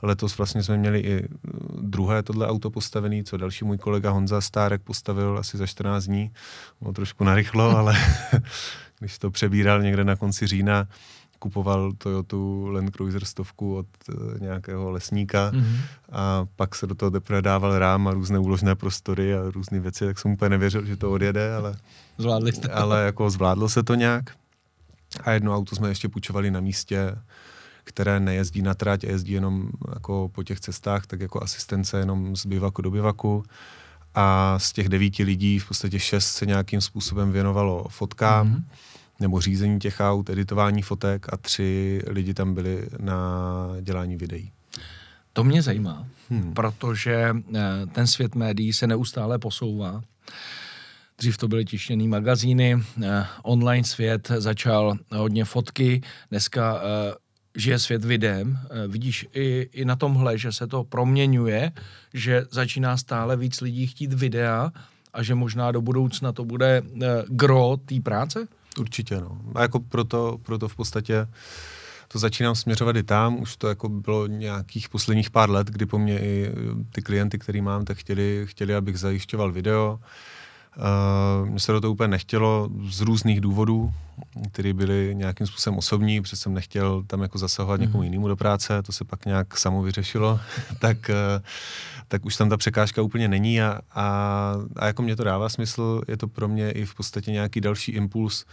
Letos 0.02 0.38
vlastně 0.38 0.62
jsme 0.62 0.76
měli 0.76 1.00
i 1.00 1.25
eh, 1.25 1.28
druhé 1.81 2.22
tohle 2.22 2.46
auto 2.46 2.70
postavené, 2.70 3.25
co 3.25 3.37
další 3.37 3.64
můj 3.64 3.78
kolega 3.78 4.10
Honza 4.10 4.40
Stárek 4.40 4.82
postavil 4.82 5.38
asi 5.38 5.58
za 5.58 5.66
14 5.66 6.04
dní. 6.04 6.31
Bylo 6.81 6.93
trošku 6.93 7.25
narychlo, 7.25 7.70
ale 7.76 7.96
když 8.98 9.19
to 9.19 9.31
přebíral 9.31 9.82
někde 9.82 10.04
na 10.04 10.16
konci 10.16 10.46
října, 10.46 10.88
kupoval 11.38 11.93
Toyota 11.93 12.37
Land 12.70 12.90
Cruiser 12.90 13.25
stovku 13.25 13.76
od 13.76 13.87
uh, 14.08 14.40
nějakého 14.40 14.90
lesníka 14.90 15.50
mm-hmm. 15.50 15.76
a 16.12 16.46
pak 16.56 16.75
se 16.75 16.87
do 16.87 16.94
toho 16.94 17.10
teprve 17.10 17.43
dával 17.43 17.78
rám 17.78 18.08
a 18.08 18.10
různé 18.10 18.38
úložné 18.38 18.75
prostory 18.75 19.34
a 19.34 19.50
různé 19.50 19.81
věci, 19.81 20.04
tak 20.04 20.19
jsem 20.19 20.32
úplně 20.32 20.48
nevěřil, 20.48 20.84
že 20.84 20.96
to 20.96 21.12
odjede, 21.12 21.54
ale, 21.54 21.76
Zvládli 22.19 22.52
jste. 22.52 22.69
ale 22.69 23.04
jako 23.04 23.31
zvládlo 23.31 23.69
se 23.69 23.82
to 23.82 23.94
nějak. 23.94 24.25
A 25.25 25.31
jedno 25.31 25.56
auto 25.56 25.76
jsme 25.76 25.88
ještě 25.88 26.08
půjčovali 26.08 26.50
na 26.50 26.60
místě, 26.60 27.17
které 27.86 28.20
nejezdí 28.20 28.62
na 28.62 28.74
trať 28.74 29.05
a 29.05 29.08
jezdí 29.08 29.32
jenom 29.32 29.69
jako 29.94 30.31
po 30.34 30.43
těch 30.43 30.60
cestách, 30.60 31.06
tak 31.06 31.20
jako 31.20 31.43
asistence 31.43 31.98
jenom 31.98 32.36
z 32.36 32.46
bivaku 32.46 32.82
do 32.82 32.90
bivaku. 32.90 33.44
A 34.14 34.58
z 34.58 34.72
těch 34.72 34.88
devíti 34.88 35.22
lidí 35.24 35.58
v 35.58 35.69
podstatě 35.69 36.00
šest 36.00 36.26
se 36.26 36.46
nějakým 36.46 36.81
způsobem 36.81 37.32
věnovalo 37.32 37.86
fotkám. 37.88 38.48
Mm-hmm 38.48 38.64
nebo 39.20 39.40
řízení 39.40 39.78
těch 39.78 40.00
aut, 40.00 40.31
editování 40.31 40.82
fotek 40.82 41.32
a 41.32 41.36
tři 41.36 42.00
lidi 42.06 42.34
tam 42.34 42.55
byli 42.55 42.88
na 42.98 43.16
dělání 43.81 44.16
videí. 44.16 44.52
To 45.32 45.44
mě 45.44 45.62
zajímá, 45.62 46.06
hmm. 46.31 46.55
protože 46.55 47.36
eh, 47.55 47.86
ten 47.93 48.06
svět 48.06 48.34
médií 48.34 48.72
se 48.72 48.86
neustále 48.86 49.38
posouvá. 49.38 50.02
Dřív 51.19 51.36
to 51.36 51.48
byly 51.48 51.64
tištěný 51.64 52.08
magazíny, 52.08 52.82
eh, 53.05 53.26
online 53.43 53.84
svět 53.84 54.28
začal 54.38 54.98
hodně 55.12 55.44
fotky, 55.44 56.02
dneska 56.31 56.81
eh, 56.81 57.14
žije 57.56 57.79
svět 57.79 58.05
videem. 58.05 58.58
Vidíš 58.89 59.27
i, 59.34 59.69
i 59.72 59.84
na 59.84 59.96
tomhle, 59.96 60.39
že 60.39 60.53
se 60.53 60.67
to 60.67 60.84
proměňuje, 60.84 61.72
že 62.15 62.44
začíná 62.51 62.96
stále 62.96 63.36
víc 63.36 63.60
lidí 63.60 63.86
chtít 63.86 64.13
videa 64.13 64.72
a 65.13 65.22
že 65.22 65.34
možná 65.34 65.72
do 65.72 65.81
budoucna 65.81 66.32
to 66.32 66.44
bude 66.44 66.82
gro 67.29 67.77
té 67.77 68.01
práce? 68.01 68.48
Určitě, 68.79 69.20
no. 69.20 69.39
A 69.55 69.63
jako 69.63 69.81
proto, 69.81 70.39
proto 70.43 70.69
v 70.69 70.77
podstatě 70.77 71.27
to 72.08 72.19
začínám 72.19 72.55
směřovat 72.55 72.96
i 72.96 73.03
tam, 73.03 73.41
už 73.41 73.56
to 73.56 73.69
jako 73.69 73.89
bylo 73.89 74.27
nějakých 74.27 74.89
posledních 74.89 75.31
pár 75.31 75.51
let, 75.51 75.67
kdy 75.67 75.86
po 75.86 75.98
mně 75.98 76.20
i 76.20 76.53
ty 76.93 77.03
klienty, 77.03 77.39
který 77.39 77.60
mám, 77.60 77.84
tak 77.84 77.96
chtěli, 77.96 78.43
chtěli 78.48 78.75
abych 78.75 78.98
zajišťoval 78.98 79.53
video. 79.53 80.01
Uh, 80.01 80.06
mně 81.44 81.60
se 81.60 81.72
do 81.72 81.80
toho 81.80 81.92
úplně 81.92 82.08
nechtělo 82.08 82.68
z 82.90 83.00
různých 83.00 83.40
důvodů, 83.40 83.92
které 84.52 84.72
byly 84.72 85.14
nějakým 85.14 85.46
způsobem 85.46 85.78
osobní, 85.78 86.20
protože 86.20 86.36
jsem 86.36 86.54
nechtěl 86.54 87.02
tam 87.06 87.22
jako 87.22 87.38
zasahovat 87.38 87.80
mm-hmm. 87.80 87.84
někomu 87.84 88.02
jinému 88.02 88.28
do 88.28 88.36
práce, 88.36 88.82
to 88.82 88.92
se 88.92 89.04
pak 89.04 89.26
nějak 89.26 89.58
samo 89.58 89.82
vyřešilo, 89.82 90.40
tak, 90.78 91.10
uh, 91.10 91.42
tak 92.08 92.24
už 92.24 92.36
tam 92.36 92.48
ta 92.48 92.56
překážka 92.56 93.02
úplně 93.02 93.28
není 93.28 93.62
a, 93.62 93.78
a, 93.94 94.54
a 94.76 94.86
jako 94.86 95.02
mě 95.02 95.16
to 95.16 95.24
dává 95.24 95.48
smysl, 95.48 96.00
je 96.08 96.16
to 96.16 96.28
pro 96.28 96.48
mě 96.48 96.70
i 96.70 96.84
v 96.84 96.94
podstatě 96.94 97.32
nějaký 97.32 97.60
další 97.60 97.92
impuls, 97.92 98.44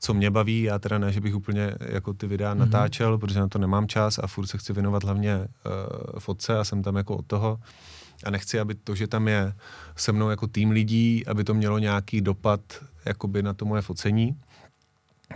co 0.00 0.14
mě 0.14 0.30
baví, 0.30 0.62
já 0.62 0.78
teda 0.78 0.98
ne, 0.98 1.12
že 1.12 1.20
bych 1.20 1.34
úplně 1.34 1.74
jako 1.80 2.12
ty 2.12 2.26
videa 2.26 2.54
mm-hmm. 2.54 2.58
natáčel, 2.58 3.18
protože 3.18 3.40
na 3.40 3.48
to 3.48 3.58
nemám 3.58 3.88
čas 3.88 4.18
a 4.18 4.26
furt 4.26 4.46
se 4.46 4.58
chci 4.58 4.72
věnovat 4.72 5.04
hlavně 5.04 5.36
uh, 5.36 6.18
fotce 6.18 6.58
a 6.58 6.64
jsem 6.64 6.82
tam 6.82 6.96
jako 6.96 7.16
od 7.16 7.26
toho 7.26 7.58
a 8.24 8.30
nechci, 8.30 8.60
aby 8.60 8.74
to, 8.74 8.94
že 8.94 9.06
tam 9.06 9.28
je 9.28 9.54
se 9.96 10.12
mnou 10.12 10.30
jako 10.30 10.46
tým 10.46 10.70
lidí, 10.70 11.26
aby 11.26 11.44
to 11.44 11.54
mělo 11.54 11.78
nějaký 11.78 12.20
dopad 12.20 12.60
jakoby 13.04 13.42
na 13.42 13.54
to 13.54 13.64
moje 13.64 13.82
focení, 13.82 14.36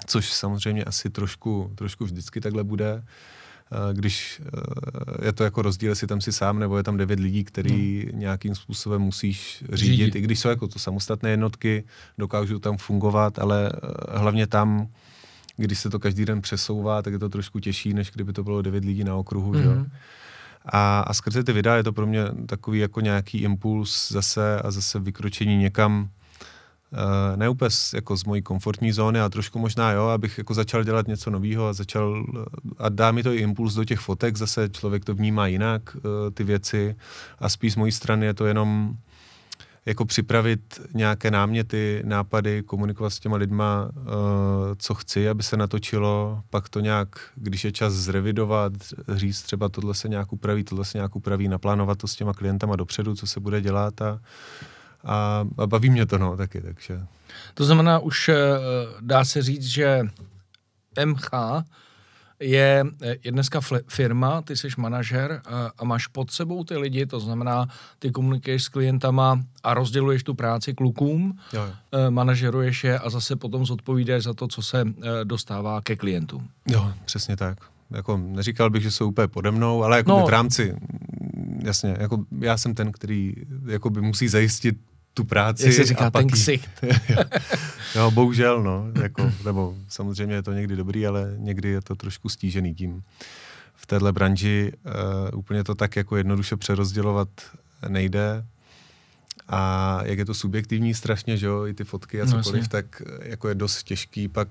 což 0.06 0.32
samozřejmě 0.32 0.84
asi 0.84 1.10
trošku, 1.10 1.72
trošku 1.74 2.04
vždycky 2.04 2.40
takhle 2.40 2.64
bude, 2.64 3.02
eh, 3.02 3.94
když 3.94 4.42
eh, 4.44 5.26
je 5.26 5.32
to 5.32 5.44
jako 5.44 5.62
rozdíl, 5.62 5.90
jestli 5.90 6.06
tam 6.06 6.20
si 6.20 6.32
sám, 6.32 6.58
nebo 6.58 6.76
je 6.76 6.82
tam 6.82 6.96
devět 6.96 7.20
lidí, 7.20 7.44
který 7.44 8.06
hmm. 8.10 8.18
nějakým 8.18 8.54
způsobem 8.54 9.02
musíš 9.02 9.64
řídit, 9.72 9.96
řídit, 9.96 10.14
i 10.14 10.20
když 10.20 10.40
jsou 10.40 10.48
jako 10.48 10.68
to 10.68 10.78
samostatné 10.78 11.30
jednotky, 11.30 11.84
dokážou 12.18 12.58
tam 12.58 12.76
fungovat, 12.76 13.38
ale 13.38 13.72
eh, 13.72 14.18
hlavně 14.18 14.46
tam, 14.46 14.88
když 15.56 15.78
se 15.78 15.90
to 15.90 15.98
každý 15.98 16.24
den 16.24 16.42
přesouvá, 16.42 17.02
tak 17.02 17.12
je 17.12 17.18
to 17.18 17.28
trošku 17.28 17.60
těžší, 17.60 17.94
než 17.94 18.10
kdyby 18.10 18.32
to 18.32 18.44
bylo 18.44 18.62
devět 18.62 18.84
lidí 18.84 19.04
na 19.04 19.16
okruhu, 19.16 19.52
hmm. 19.52 19.62
že 19.62 19.68
jo? 19.68 19.86
A, 20.66 21.00
a 21.00 21.14
skrze 21.14 21.44
ty 21.44 21.52
videa 21.52 21.74
je 21.74 21.82
to 21.82 21.92
pro 21.92 22.06
mě 22.06 22.24
takový 22.46 22.78
jako 22.78 23.00
nějaký 23.00 23.38
impuls 23.38 24.12
zase 24.12 24.60
a 24.60 24.70
zase 24.70 24.98
vykročení 24.98 25.56
někam, 25.56 26.08
Uh, 26.92 27.36
ne 27.36 27.48
úplně 27.48 27.68
jako 27.94 28.16
z 28.16 28.24
mojí 28.24 28.42
komfortní 28.42 28.92
zóny, 28.92 29.20
ale 29.20 29.30
trošku 29.30 29.58
možná 29.58 29.92
jo, 29.92 30.04
abych 30.04 30.38
jako 30.38 30.54
začal 30.54 30.84
dělat 30.84 31.08
něco 31.08 31.30
nového 31.30 31.68
a 31.68 31.72
začal, 31.72 32.26
a 32.78 32.88
dá 32.88 33.12
mi 33.12 33.22
to 33.22 33.32
i 33.32 33.36
impuls 33.36 33.74
do 33.74 33.84
těch 33.84 34.00
fotek, 34.00 34.36
zase 34.36 34.68
člověk 34.68 35.04
to 35.04 35.14
vnímá 35.14 35.46
jinak, 35.46 35.96
uh, 35.96 36.02
ty 36.34 36.44
věci. 36.44 36.96
A 37.38 37.48
spíš 37.48 37.72
z 37.72 37.76
mojí 37.76 37.92
strany 37.92 38.26
je 38.26 38.34
to 38.34 38.46
jenom 38.46 38.96
jako 39.86 40.04
připravit 40.04 40.80
nějaké 40.94 41.30
náměty, 41.30 42.02
nápady, 42.04 42.62
komunikovat 42.62 43.10
s 43.10 43.20
těma 43.20 43.36
lidma, 43.36 43.90
uh, 43.94 44.04
co 44.76 44.94
chci, 44.94 45.28
aby 45.28 45.42
se 45.42 45.56
natočilo, 45.56 46.42
pak 46.50 46.68
to 46.68 46.80
nějak, 46.80 47.08
když 47.34 47.64
je 47.64 47.72
čas 47.72 47.92
zrevidovat, 47.92 48.72
říct 49.08 49.42
třeba 49.42 49.68
tohle 49.68 49.94
se 49.94 50.08
nějak 50.08 50.32
upraví, 50.32 50.64
tohle 50.64 50.84
se 50.84 50.98
nějak 50.98 51.16
upraví, 51.16 51.48
naplánovat 51.48 51.98
to 51.98 52.08
s 52.08 52.14
těma 52.16 52.32
klientama 52.32 52.76
dopředu, 52.76 53.14
co 53.14 53.26
se 53.26 53.40
bude 53.40 53.60
dělat 53.60 54.02
a, 54.02 54.20
a, 55.04 55.44
a 55.58 55.66
baví 55.66 55.90
mě 55.90 56.06
to, 56.06 56.18
no, 56.18 56.36
taky, 56.36 56.60
takže. 56.60 57.00
To 57.54 57.64
znamená, 57.64 57.98
už 57.98 58.28
uh, 58.28 58.34
dá 59.00 59.24
se 59.24 59.42
říct, 59.42 59.66
že 59.66 60.02
MH 61.04 61.30
je, 62.42 62.84
je 63.24 63.32
dneska 63.32 63.60
firma, 63.88 64.42
ty 64.42 64.56
jsi 64.56 64.68
manažer 64.76 65.40
a, 65.44 65.70
a 65.78 65.84
máš 65.84 66.06
pod 66.06 66.30
sebou 66.30 66.64
ty 66.64 66.76
lidi, 66.76 67.06
to 67.06 67.20
znamená, 67.20 67.68
ty 67.98 68.10
komunikuješ 68.10 68.64
s 68.64 68.68
klientama 68.68 69.40
a 69.62 69.74
rozděluješ 69.74 70.22
tu 70.22 70.34
práci 70.34 70.74
klukům, 70.74 71.38
jo, 71.52 71.62
jo. 71.62 71.72
Eh, 71.92 72.10
manažeruješ 72.10 72.84
je 72.84 72.98
a 72.98 73.10
zase 73.10 73.36
potom 73.36 73.66
zodpovídáš 73.66 74.22
za 74.22 74.34
to, 74.34 74.48
co 74.48 74.62
se 74.62 74.80
eh, 74.80 75.24
dostává 75.24 75.80
ke 75.80 75.96
klientům. 75.96 76.48
Jo, 76.66 76.92
přesně 77.04 77.36
tak. 77.36 77.58
Jako 77.90 78.16
neříkal 78.16 78.70
bych, 78.70 78.82
že 78.82 78.90
jsou 78.90 79.08
úplně 79.08 79.28
pode 79.28 79.50
mnou, 79.50 79.84
ale 79.84 79.96
jako 79.96 80.10
no, 80.10 80.26
v 80.26 80.28
rámci, 80.28 80.76
jasně, 81.62 81.96
jako 81.98 82.24
já 82.40 82.56
jsem 82.56 82.74
ten, 82.74 82.92
který 82.92 83.34
jako 83.66 83.90
by 83.90 84.00
musí 84.00 84.28
zajistit 84.28 84.76
tu 85.14 85.24
práci. 85.24 85.64
Jak 85.64 85.74
se 85.74 85.84
říká, 85.84 86.06
a 86.06 86.10
ten 86.10 86.28
ksicht. 86.28 86.70
no, 87.96 88.10
bohužel, 88.10 88.62
no. 88.62 88.86
Jako, 89.02 89.32
nebo 89.44 89.74
samozřejmě 89.88 90.34
je 90.34 90.42
to 90.42 90.52
někdy 90.52 90.76
dobrý, 90.76 91.06
ale 91.06 91.34
někdy 91.36 91.68
je 91.68 91.80
to 91.80 91.94
trošku 91.94 92.28
stížený 92.28 92.74
tím. 92.74 93.02
V 93.74 93.86
téhle 93.86 94.12
branži 94.12 94.72
uh, 95.32 95.38
úplně 95.38 95.64
to 95.64 95.74
tak 95.74 95.96
jako 95.96 96.16
jednoduše 96.16 96.56
přerozdělovat 96.56 97.28
nejde. 97.88 98.44
A 99.48 100.00
jak 100.04 100.18
je 100.18 100.24
to 100.24 100.34
subjektivní 100.34 100.94
strašně, 100.94 101.36
že 101.36 101.46
jo, 101.46 101.66
i 101.66 101.74
ty 101.74 101.84
fotky 101.84 102.22
a 102.22 102.24
no, 102.24 102.30
cokoliv, 102.30 102.62
no, 102.62 102.68
tak 102.68 103.02
eh, 103.06 103.28
jako 103.28 103.48
je 103.48 103.54
dost 103.54 103.82
těžký 103.82 104.28
pak, 104.28 104.48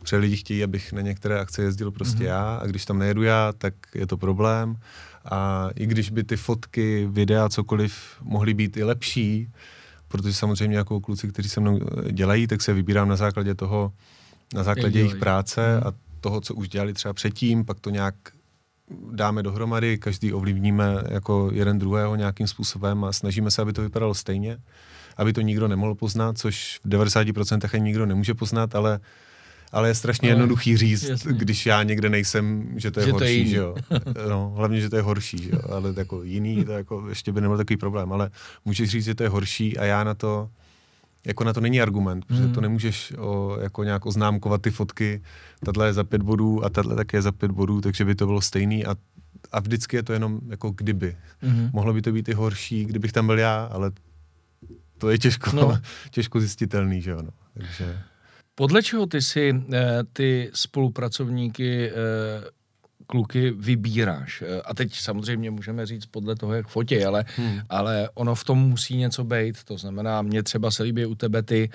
protože 0.00 0.16
lidi 0.16 0.36
chtějí, 0.36 0.64
abych 0.64 0.92
na 0.92 1.00
některé 1.00 1.40
akce 1.40 1.62
jezdil 1.62 1.90
prostě 1.90 2.18
mm-hmm. 2.18 2.26
já 2.26 2.56
a 2.56 2.66
když 2.66 2.84
tam 2.84 2.98
nejedu 2.98 3.22
já, 3.22 3.52
tak 3.58 3.74
je 3.94 4.06
to 4.06 4.16
problém. 4.16 4.76
A 5.24 5.70
i 5.74 5.86
když 5.86 6.10
by 6.10 6.24
ty 6.24 6.36
fotky, 6.36 7.08
videa, 7.10 7.48
cokoliv 7.48 7.94
mohly 8.20 8.54
být 8.54 8.76
i 8.76 8.84
lepší, 8.84 9.48
protože 10.12 10.34
samozřejmě 10.34 10.76
jako 10.76 11.00
kluci, 11.00 11.28
kteří 11.28 11.48
se 11.48 11.60
mnou 11.60 11.80
eh, 11.82 12.12
dělají, 12.12 12.46
tak 12.46 12.62
se 12.62 12.72
vybírám 12.72 13.08
na 13.08 13.16
základě 13.16 13.54
toho, 13.54 13.92
na 14.54 14.62
základě 14.62 14.98
jejich 14.98 15.16
práce 15.16 15.74
hmm. 15.74 15.86
a 15.86 15.92
toho, 16.20 16.40
co 16.40 16.54
už 16.54 16.68
dělali 16.68 16.92
třeba 16.92 17.14
předtím, 17.14 17.64
pak 17.64 17.80
to 17.80 17.90
nějak 17.90 18.14
dáme 19.12 19.42
dohromady, 19.42 19.98
každý 19.98 20.32
ovlivníme 20.32 20.94
jako 21.08 21.50
jeden 21.52 21.78
druhého 21.78 22.16
nějakým 22.16 22.46
způsobem 22.46 23.04
a 23.04 23.12
snažíme 23.12 23.50
se, 23.50 23.62
aby 23.62 23.72
to 23.72 23.82
vypadalo 23.82 24.14
stejně, 24.14 24.58
aby 25.16 25.32
to 25.32 25.40
nikdo 25.40 25.68
nemohl 25.68 25.94
poznat, 25.94 26.38
což 26.38 26.80
v 26.84 26.88
90% 26.88 27.68
ani 27.72 27.84
nikdo 27.84 28.06
nemůže 28.06 28.34
poznat, 28.34 28.74
ale 28.74 29.00
ale 29.72 29.88
je 29.88 29.94
strašně 29.94 30.28
ale, 30.28 30.32
jednoduchý 30.32 30.76
říct, 30.76 31.02
jasně. 31.02 31.32
když 31.32 31.66
já 31.66 31.82
někde 31.82 32.08
nejsem, 32.08 32.72
že 32.76 32.90
to 32.90 33.00
je 33.00 33.06
že 33.06 33.12
horší, 33.12 33.26
to 33.26 33.38
je 33.38 33.46
že 33.46 33.56
jo. 33.56 33.74
No, 34.28 34.52
hlavně, 34.56 34.80
že 34.80 34.90
to 34.90 34.96
je 34.96 35.02
horší, 35.02 35.38
že 35.42 35.50
jo. 35.52 35.60
ale 35.68 35.94
jako 35.96 36.22
jiný, 36.22 36.64
to 36.64 36.72
jako 36.72 37.08
ještě 37.08 37.32
by 37.32 37.40
nebyl 37.40 37.56
takový 37.56 37.76
problém, 37.76 38.12
ale 38.12 38.30
můžeš 38.64 38.90
říct, 38.90 39.04
že 39.04 39.14
to 39.14 39.22
je 39.22 39.28
horší 39.28 39.78
a 39.78 39.84
já 39.84 40.04
na 40.04 40.14
to, 40.14 40.50
jako 41.26 41.44
na 41.44 41.52
to 41.52 41.60
není 41.60 41.80
argument, 41.80 42.24
protože 42.24 42.42
hmm. 42.42 42.52
to 42.52 42.60
nemůžeš 42.60 43.12
o, 43.18 43.56
jako 43.60 43.84
nějak 43.84 44.06
oznámkovat 44.06 44.62
ty 44.62 44.70
fotky, 44.70 45.22
tahle 45.64 45.86
je 45.86 45.92
za 45.92 46.04
pět 46.04 46.22
bodů 46.22 46.64
a 46.64 46.70
tahle 46.70 46.96
také 46.96 47.16
je 47.16 47.22
za 47.22 47.32
pět 47.32 47.50
bodů, 47.50 47.80
takže 47.80 48.04
by 48.04 48.14
to 48.14 48.26
bylo 48.26 48.40
stejný 48.40 48.86
a, 48.86 48.94
a 49.52 49.60
vždycky 49.60 49.96
je 49.96 50.02
to 50.02 50.12
jenom 50.12 50.40
jako 50.48 50.70
kdyby. 50.70 51.16
Hmm. 51.40 51.70
Mohlo 51.72 51.92
by 51.92 52.02
to 52.02 52.12
být 52.12 52.28
i 52.28 52.32
horší, 52.32 52.84
kdybych 52.84 53.12
tam 53.12 53.26
byl 53.26 53.38
já, 53.38 53.64
ale 53.64 53.92
to 54.98 55.10
je 55.10 55.18
těžko, 55.18 55.56
no. 55.56 55.78
těžko 56.10 56.40
zjistitelný, 56.40 57.02
že 57.02 57.10
jo. 57.10 57.22
No. 57.22 57.30
Takže... 57.54 57.98
Podle 58.62 58.82
čeho 58.82 59.06
ty 59.06 59.22
si 59.22 59.64
eh, 59.72 59.78
ty 60.12 60.50
spolupracovníky 60.54 61.90
eh, 61.90 61.94
kluky 63.06 63.50
vybíráš. 63.50 64.42
Eh, 64.46 64.62
a 64.62 64.74
teď 64.74 64.94
samozřejmě 64.94 65.50
můžeme 65.50 65.86
říct 65.86 66.06
podle 66.06 66.36
toho, 66.36 66.54
jak 66.54 66.66
fotí, 66.66 67.04
ale, 67.04 67.24
hmm. 67.36 67.60
ale 67.68 68.08
ono 68.14 68.34
v 68.34 68.44
tom 68.44 68.58
musí 68.58 68.96
něco 68.96 69.24
být. 69.24 69.64
To 69.64 69.78
znamená, 69.78 70.22
mně 70.22 70.42
třeba 70.42 70.70
se 70.70 70.82
líbí 70.82 71.06
u 71.06 71.14
tebe 71.14 71.42
ty, 71.42 71.70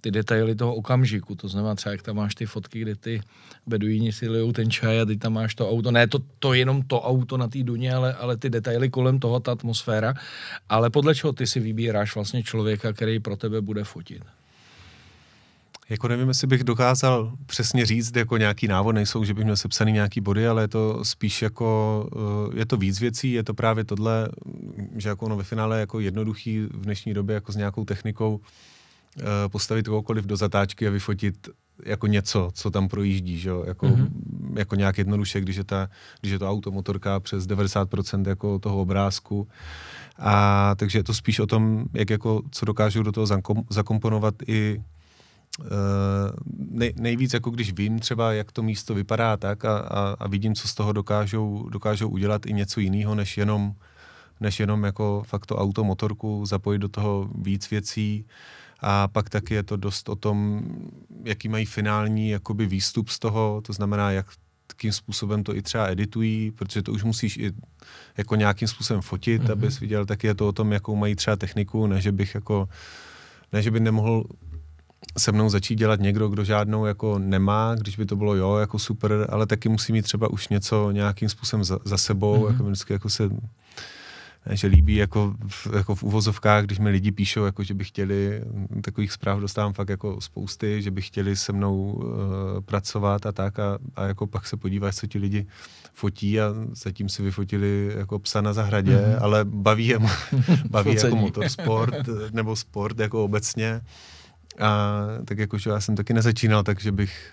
ty 0.00 0.10
detaily 0.10 0.54
toho 0.54 0.74
okamžiku. 0.74 1.34
To 1.34 1.48
znamená 1.48 1.74
třeba, 1.74 1.92
jak 1.92 2.02
tam 2.02 2.16
máš 2.16 2.34
ty 2.34 2.46
fotky, 2.46 2.80
kde 2.80 2.96
ty 2.96 3.20
beduíni 3.66 4.12
si 4.12 4.28
lijou 4.28 4.52
ten 4.52 4.70
čaj 4.70 5.00
a 5.00 5.04
ty 5.04 5.16
tam 5.16 5.32
máš 5.32 5.54
to 5.54 5.70
auto. 5.70 5.90
Ne 5.90 6.06
to, 6.06 6.18
to 6.38 6.54
jenom 6.54 6.82
to 6.82 7.02
auto 7.02 7.36
na 7.36 7.48
té 7.48 7.62
duně, 7.62 7.94
ale, 7.94 8.14
ale 8.14 8.36
ty 8.36 8.50
detaily 8.50 8.90
kolem 8.90 9.18
toho, 9.18 9.40
ta 9.40 9.52
atmosféra. 9.52 10.14
Ale 10.68 10.90
podle 10.90 11.14
čeho 11.14 11.32
ty 11.32 11.46
si 11.46 11.60
vybíráš 11.60 12.14
vlastně 12.14 12.42
člověka, 12.42 12.92
který 12.92 13.20
pro 13.20 13.36
tebe 13.36 13.60
bude 13.60 13.84
fotit? 13.84 14.22
Jako 15.90 16.08
nevím, 16.08 16.28
jestli 16.28 16.46
bych 16.46 16.64
dokázal 16.64 17.32
přesně 17.46 17.86
říct, 17.86 18.16
jako 18.16 18.36
nějaký 18.36 18.68
návod, 18.68 18.94
nejsou, 18.94 19.24
že 19.24 19.34
bych 19.34 19.44
měl 19.44 19.56
sepsaný 19.56 19.92
nějaký 19.92 20.20
body, 20.20 20.48
ale 20.48 20.62
je 20.62 20.68
to 20.68 21.04
spíš 21.04 21.42
jako, 21.42 22.08
eh, 22.52 22.58
je 22.58 22.66
to 22.66 22.76
víc 22.76 23.00
věcí, 23.00 23.32
je 23.32 23.42
to 23.44 23.54
právě 23.54 23.84
tohle, 23.84 24.28
že 24.96 25.08
jako 25.08 25.26
ono 25.26 25.36
ve 25.36 25.44
finále 25.44 25.80
jako 25.80 26.00
jednoduchý 26.00 26.60
v 26.60 26.80
dnešní 26.80 27.14
době 27.14 27.34
jako 27.34 27.52
s 27.52 27.56
nějakou 27.56 27.84
technikou 27.84 28.40
eh, 29.20 29.22
postavit 29.48 29.88
kohokoliv 29.88 30.26
do 30.26 30.36
zatáčky 30.36 30.88
a 30.88 30.90
vyfotit 30.90 31.48
jako 31.84 32.06
něco, 32.06 32.50
co 32.54 32.70
tam 32.70 32.88
projíždí, 32.88 33.38
že 33.38 33.48
jo? 33.48 33.64
Jako, 33.66 33.86
mm-hmm. 33.86 34.08
jako 34.58 34.74
nějak 34.74 34.98
jednoduše, 34.98 35.40
když 35.40 35.56
je, 35.56 35.64
ta, 35.64 35.88
když 36.20 36.32
je 36.32 36.38
to 36.38 36.50
automotorka 36.50 37.20
přes 37.20 37.46
90% 37.46 38.28
jako 38.28 38.58
toho 38.58 38.80
obrázku. 38.80 39.48
A 40.18 40.74
takže 40.74 40.98
je 40.98 41.04
to 41.04 41.14
spíš 41.14 41.38
o 41.38 41.46
tom, 41.46 41.84
jak 41.94 42.10
jako, 42.10 42.42
co 42.50 42.64
dokážu 42.64 43.02
do 43.02 43.12
toho 43.12 43.26
zakomponovat 43.70 44.34
i 44.46 44.82
nej, 46.70 46.92
nejvíc, 46.96 47.34
jako 47.34 47.50
když 47.50 47.72
vím 47.72 47.98
třeba, 47.98 48.32
jak 48.32 48.52
to 48.52 48.62
místo 48.62 48.94
vypadá 48.94 49.36
tak 49.36 49.64
a, 49.64 49.78
a, 49.78 50.16
a 50.18 50.28
vidím, 50.28 50.54
co 50.54 50.68
z 50.68 50.74
toho 50.74 50.92
dokážou, 50.92 51.68
dokážou 51.68 52.08
udělat 52.08 52.46
i 52.46 52.52
něco 52.52 52.80
jiného, 52.80 53.14
než 53.14 53.38
jenom, 53.38 53.72
než 54.40 54.60
jenom 54.60 54.84
jako 54.84 55.22
fakt 55.26 55.46
to 55.46 55.56
auto, 55.56 55.84
motorku, 55.84 56.46
zapojit 56.46 56.78
do 56.78 56.88
toho 56.88 57.30
víc 57.34 57.70
věcí 57.70 58.24
a 58.80 59.08
pak 59.08 59.30
taky 59.30 59.54
je 59.54 59.62
to 59.62 59.76
dost 59.76 60.08
o 60.08 60.16
tom, 60.16 60.62
jaký 61.24 61.48
mají 61.48 61.66
finální 61.66 62.30
jakoby 62.30 62.66
výstup 62.66 63.08
z 63.08 63.18
toho, 63.18 63.62
to 63.66 63.72
znamená, 63.72 64.10
jak 64.10 64.26
jakým 64.72 64.92
způsobem 64.92 65.44
to 65.44 65.56
i 65.56 65.62
třeba 65.62 65.90
editují, 65.90 66.50
protože 66.50 66.82
to 66.82 66.92
už 66.92 67.04
musíš 67.04 67.36
i 67.36 67.52
jako 68.16 68.36
nějakým 68.36 68.68
způsobem 68.68 69.02
fotit, 69.02 69.42
mm-hmm. 69.42 69.52
abys 69.52 69.80
viděl, 69.80 70.06
tak 70.06 70.24
je 70.24 70.34
to 70.34 70.48
o 70.48 70.52
tom, 70.52 70.72
jakou 70.72 70.96
mají 70.96 71.14
třeba 71.14 71.36
techniku, 71.36 71.86
ne 71.86 72.00
že 72.00 72.12
bych 72.12 72.34
jako, 72.34 72.68
ne 73.52 73.62
že 73.62 73.70
by 73.70 73.80
nemohl 73.80 74.24
se 75.18 75.32
mnou 75.32 75.48
začít 75.48 75.76
dělat 75.76 76.00
někdo, 76.00 76.28
kdo 76.28 76.44
žádnou 76.44 76.84
jako 76.86 77.18
nemá, 77.18 77.74
když 77.74 77.96
by 77.96 78.06
to 78.06 78.16
bylo 78.16 78.34
jo, 78.34 78.56
jako 78.56 78.78
super, 78.78 79.26
ale 79.28 79.46
taky 79.46 79.68
musí 79.68 79.92
mít 79.92 80.02
třeba 80.02 80.30
už 80.30 80.48
něco 80.48 80.90
nějakým 80.90 81.28
způsobem 81.28 81.64
za, 81.64 81.78
za 81.84 81.98
sebou, 81.98 82.44
mm-hmm. 82.44 82.52
jako 82.52 82.64
vždycky 82.64 82.92
jako 82.92 83.08
se 83.08 83.30
že 84.50 84.66
líbí 84.66 84.96
jako 84.96 85.34
v, 85.48 85.66
jako 85.76 85.94
v 85.94 86.02
uvozovkách, 86.02 86.64
když 86.64 86.78
mi 86.78 86.90
lidi 86.90 87.12
píšou, 87.12 87.44
jako 87.44 87.62
že 87.62 87.74
by 87.74 87.84
chtěli, 87.84 88.42
takových 88.82 89.12
zpráv 89.12 89.40
dostávám 89.40 89.72
fakt 89.72 89.88
jako 89.88 90.20
spousty, 90.20 90.82
že 90.82 90.90
by 90.90 91.02
chtěli 91.02 91.36
se 91.36 91.52
mnou 91.52 91.92
uh, 91.92 92.04
pracovat 92.60 93.26
a 93.26 93.32
tak 93.32 93.58
a, 93.58 93.78
a 93.96 94.04
jako 94.04 94.26
pak 94.26 94.46
se 94.46 94.56
podíváš, 94.56 94.96
co 94.96 95.06
ti 95.06 95.18
lidi 95.18 95.46
fotí 95.92 96.40
a 96.40 96.54
zatím 96.72 97.08
si 97.08 97.22
vyfotili 97.22 97.92
jako 97.96 98.18
psa 98.18 98.40
na 98.40 98.52
zahradě, 98.52 98.96
mm-hmm. 98.96 99.18
ale 99.20 99.44
baví 99.44 99.86
je, 99.86 99.98
baví 100.70 100.94
jako 100.94 101.16
motorsport 101.16 102.08
nebo 102.32 102.56
sport 102.56 102.98
jako 102.98 103.24
obecně. 103.24 103.80
A 104.60 105.04
tak 105.24 105.38
jakože 105.38 105.70
já 105.70 105.80
jsem 105.80 105.96
taky 105.96 106.14
nezačínal, 106.14 106.62
takže 106.62 106.92
bych 106.92 107.32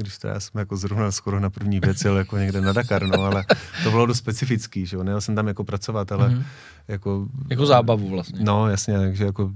když 0.00 0.18
teda 0.18 0.40
jsem 0.40 0.58
jako 0.58 0.76
zrovna 0.76 1.10
skoro 1.10 1.40
na 1.40 1.50
první 1.50 1.80
věc 1.80 2.04
jel 2.04 2.16
jako 2.16 2.38
někde 2.38 2.60
na 2.60 2.72
Dakar, 2.72 3.06
no, 3.06 3.24
ale 3.24 3.44
to 3.84 3.90
bylo 3.90 4.06
dost 4.06 4.18
specifický, 4.18 4.86
že 4.86 4.96
jo, 4.96 5.02
nejel 5.02 5.20
jsem 5.20 5.34
tam 5.34 5.48
jako 5.48 5.64
pracovat, 5.64 6.12
ale 6.12 6.28
mm-hmm. 6.28 6.44
jako... 6.88 7.26
Jako 7.50 7.66
zábavu 7.66 8.08
vlastně. 8.08 8.40
No, 8.42 8.68
jasně, 8.68 8.98
takže 8.98 9.24
jako 9.24 9.52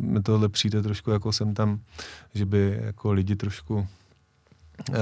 mi 0.00 0.22
tohle 0.22 0.48
přijde 0.48 0.82
trošku, 0.82 1.10
jako 1.10 1.32
jsem 1.32 1.54
tam, 1.54 1.80
že 2.34 2.46
by 2.46 2.80
jako 2.82 3.12
lidi 3.12 3.36
trošku 3.36 3.86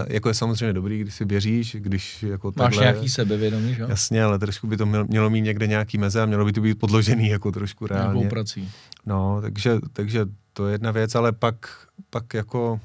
jako 0.08 0.28
je 0.28 0.34
samozřejmě 0.34 0.72
dobrý, 0.72 0.98
když 0.98 1.14
si 1.14 1.24
věříš, 1.24 1.76
když 1.78 2.22
jako 2.22 2.46
Máš 2.46 2.54
takhle, 2.54 2.82
nějaký 2.82 3.08
sebevědomí, 3.08 3.74
že? 3.74 3.86
Jasně, 3.88 4.24
ale 4.24 4.38
trošku 4.38 4.66
by 4.66 4.76
to 4.76 4.86
mělo 4.86 5.30
mít 5.30 5.40
někde 5.40 5.66
nějaký 5.66 5.98
meze 5.98 6.22
a 6.22 6.26
mělo 6.26 6.44
by 6.44 6.52
to 6.52 6.60
být 6.60 6.78
podložený 6.78 7.28
jako 7.28 7.52
trošku 7.52 7.86
reálně. 7.86 8.18
Nějakou 8.18 8.30
prací. 8.30 8.70
No, 9.06 9.40
takže, 9.40 9.78
takže 9.92 10.26
to 10.52 10.66
je 10.66 10.74
jedna 10.74 10.90
věc, 10.90 11.14
ale 11.14 11.32
pak, 11.32 11.86
pak 12.10 12.34
jako 12.34 12.80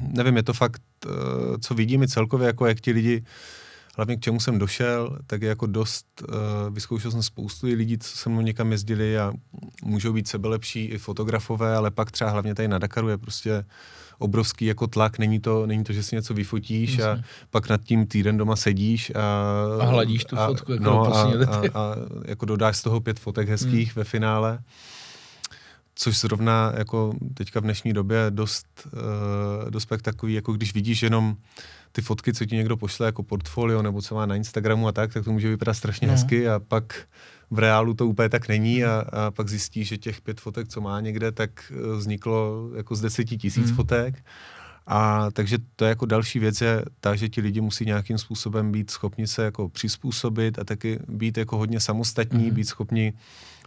nevím, 0.00 0.36
je 0.36 0.42
to 0.42 0.52
fakt, 0.52 0.82
eh, 1.06 1.08
co 1.60 1.74
vidím 1.74 2.02
i 2.02 2.08
celkově, 2.08 2.46
jako 2.46 2.66
jak 2.66 2.80
ti 2.80 2.92
lidi, 2.92 3.24
hlavně 3.96 4.16
k 4.16 4.20
čemu 4.20 4.40
jsem 4.40 4.58
došel, 4.58 5.18
tak 5.26 5.42
je 5.42 5.48
jako 5.48 5.66
dost, 5.66 6.06
uh, 6.28 6.74
vyzkoušel 6.74 7.10
jsem 7.10 7.22
spoustu 7.22 7.66
lidí, 7.66 7.98
co 7.98 8.16
se 8.16 8.28
mnou 8.28 8.40
někam 8.40 8.72
jezdili 8.72 9.18
a 9.18 9.32
můžou 9.82 10.12
být 10.12 10.28
sebelepší 10.28 10.84
i 10.84 10.98
fotografové, 10.98 11.76
ale 11.76 11.90
pak 11.90 12.10
třeba 12.10 12.30
hlavně 12.30 12.54
tady 12.54 12.68
na 12.68 12.78
Dakaru 12.78 13.08
je 13.08 13.18
prostě 13.18 13.64
obrovský 14.18 14.66
jako 14.66 14.86
tlak, 14.86 15.18
není 15.18 15.40
to, 15.40 15.66
není 15.66 15.84
to, 15.84 15.92
že 15.92 16.02
si 16.02 16.16
něco 16.16 16.34
vyfotíš 16.34 16.90
Myslím. 16.90 17.06
a 17.06 17.18
pak 17.50 17.68
nad 17.68 17.80
tím 17.80 18.06
týden 18.06 18.36
doma 18.36 18.56
sedíš 18.56 19.12
a... 19.14 19.80
A 19.80 19.84
hladíš 19.84 20.24
tu 20.24 20.38
a, 20.38 20.46
fotku, 20.46 20.72
jako 20.72 20.84
no, 20.84 21.16
a, 21.16 21.22
a, 21.22 21.56
a, 21.74 21.96
jako 22.24 22.46
dodáš 22.46 22.76
z 22.76 22.82
toho 22.82 23.00
pět 23.00 23.18
fotek 23.18 23.48
hezkých 23.48 23.88
hmm. 23.88 23.94
ve 23.96 24.04
finále 24.04 24.58
což 25.94 26.20
zrovna 26.20 26.72
jako 26.76 27.14
teďka 27.34 27.60
v 27.60 27.62
dnešní 27.62 27.92
době 27.92 28.26
dost, 28.30 28.66
uh, 28.86 29.70
dost 29.70 29.88
takový, 30.02 30.34
jako 30.34 30.52
když 30.52 30.74
vidíš 30.74 31.02
jenom 31.02 31.36
ty 31.96 32.02
fotky, 32.02 32.32
co 32.32 32.46
ti 32.46 32.56
někdo 32.56 32.76
pošle 32.76 33.06
jako 33.06 33.22
portfolio 33.22 33.82
nebo 33.82 34.02
co 34.02 34.14
má 34.14 34.26
na 34.26 34.36
Instagramu 34.36 34.88
a 34.88 34.92
tak, 34.92 35.12
tak 35.12 35.24
to 35.24 35.32
může 35.32 35.48
vypadat 35.48 35.74
strašně 35.74 36.06
no. 36.08 36.12
hezky 36.12 36.48
a 36.48 36.60
pak 36.68 37.06
v 37.50 37.58
reálu 37.58 37.94
to 37.94 38.06
úplně 38.06 38.28
tak 38.28 38.48
není 38.48 38.84
a, 38.84 39.04
a 39.12 39.30
pak 39.30 39.48
zjistí, 39.48 39.84
že 39.84 39.98
těch 39.98 40.20
pět 40.20 40.40
fotek, 40.40 40.68
co 40.68 40.80
má 40.80 41.00
někde, 41.00 41.32
tak 41.32 41.50
eh, 41.70 41.96
vzniklo 41.96 42.68
jako 42.76 42.94
z 42.94 43.00
deseti 43.00 43.36
tisíc 43.36 43.70
mm. 43.70 43.76
fotek. 43.76 44.24
A 44.86 45.30
takže 45.32 45.58
to 45.76 45.84
je 45.84 45.88
jako 45.88 46.06
další 46.06 46.38
věc 46.38 46.60
je 46.60 46.84
ta, 47.00 47.14
že 47.16 47.28
ti 47.28 47.40
lidi 47.40 47.60
musí 47.60 47.84
nějakým 47.84 48.18
způsobem 48.18 48.72
být 48.72 48.90
schopni 48.90 49.26
se 49.26 49.44
jako 49.44 49.68
přizpůsobit 49.68 50.58
a 50.58 50.64
taky 50.64 50.98
být 51.08 51.38
jako 51.38 51.56
hodně 51.56 51.80
samostatní, 51.80 52.44
mm. 52.44 52.54
být 52.54 52.64
schopni 52.64 53.12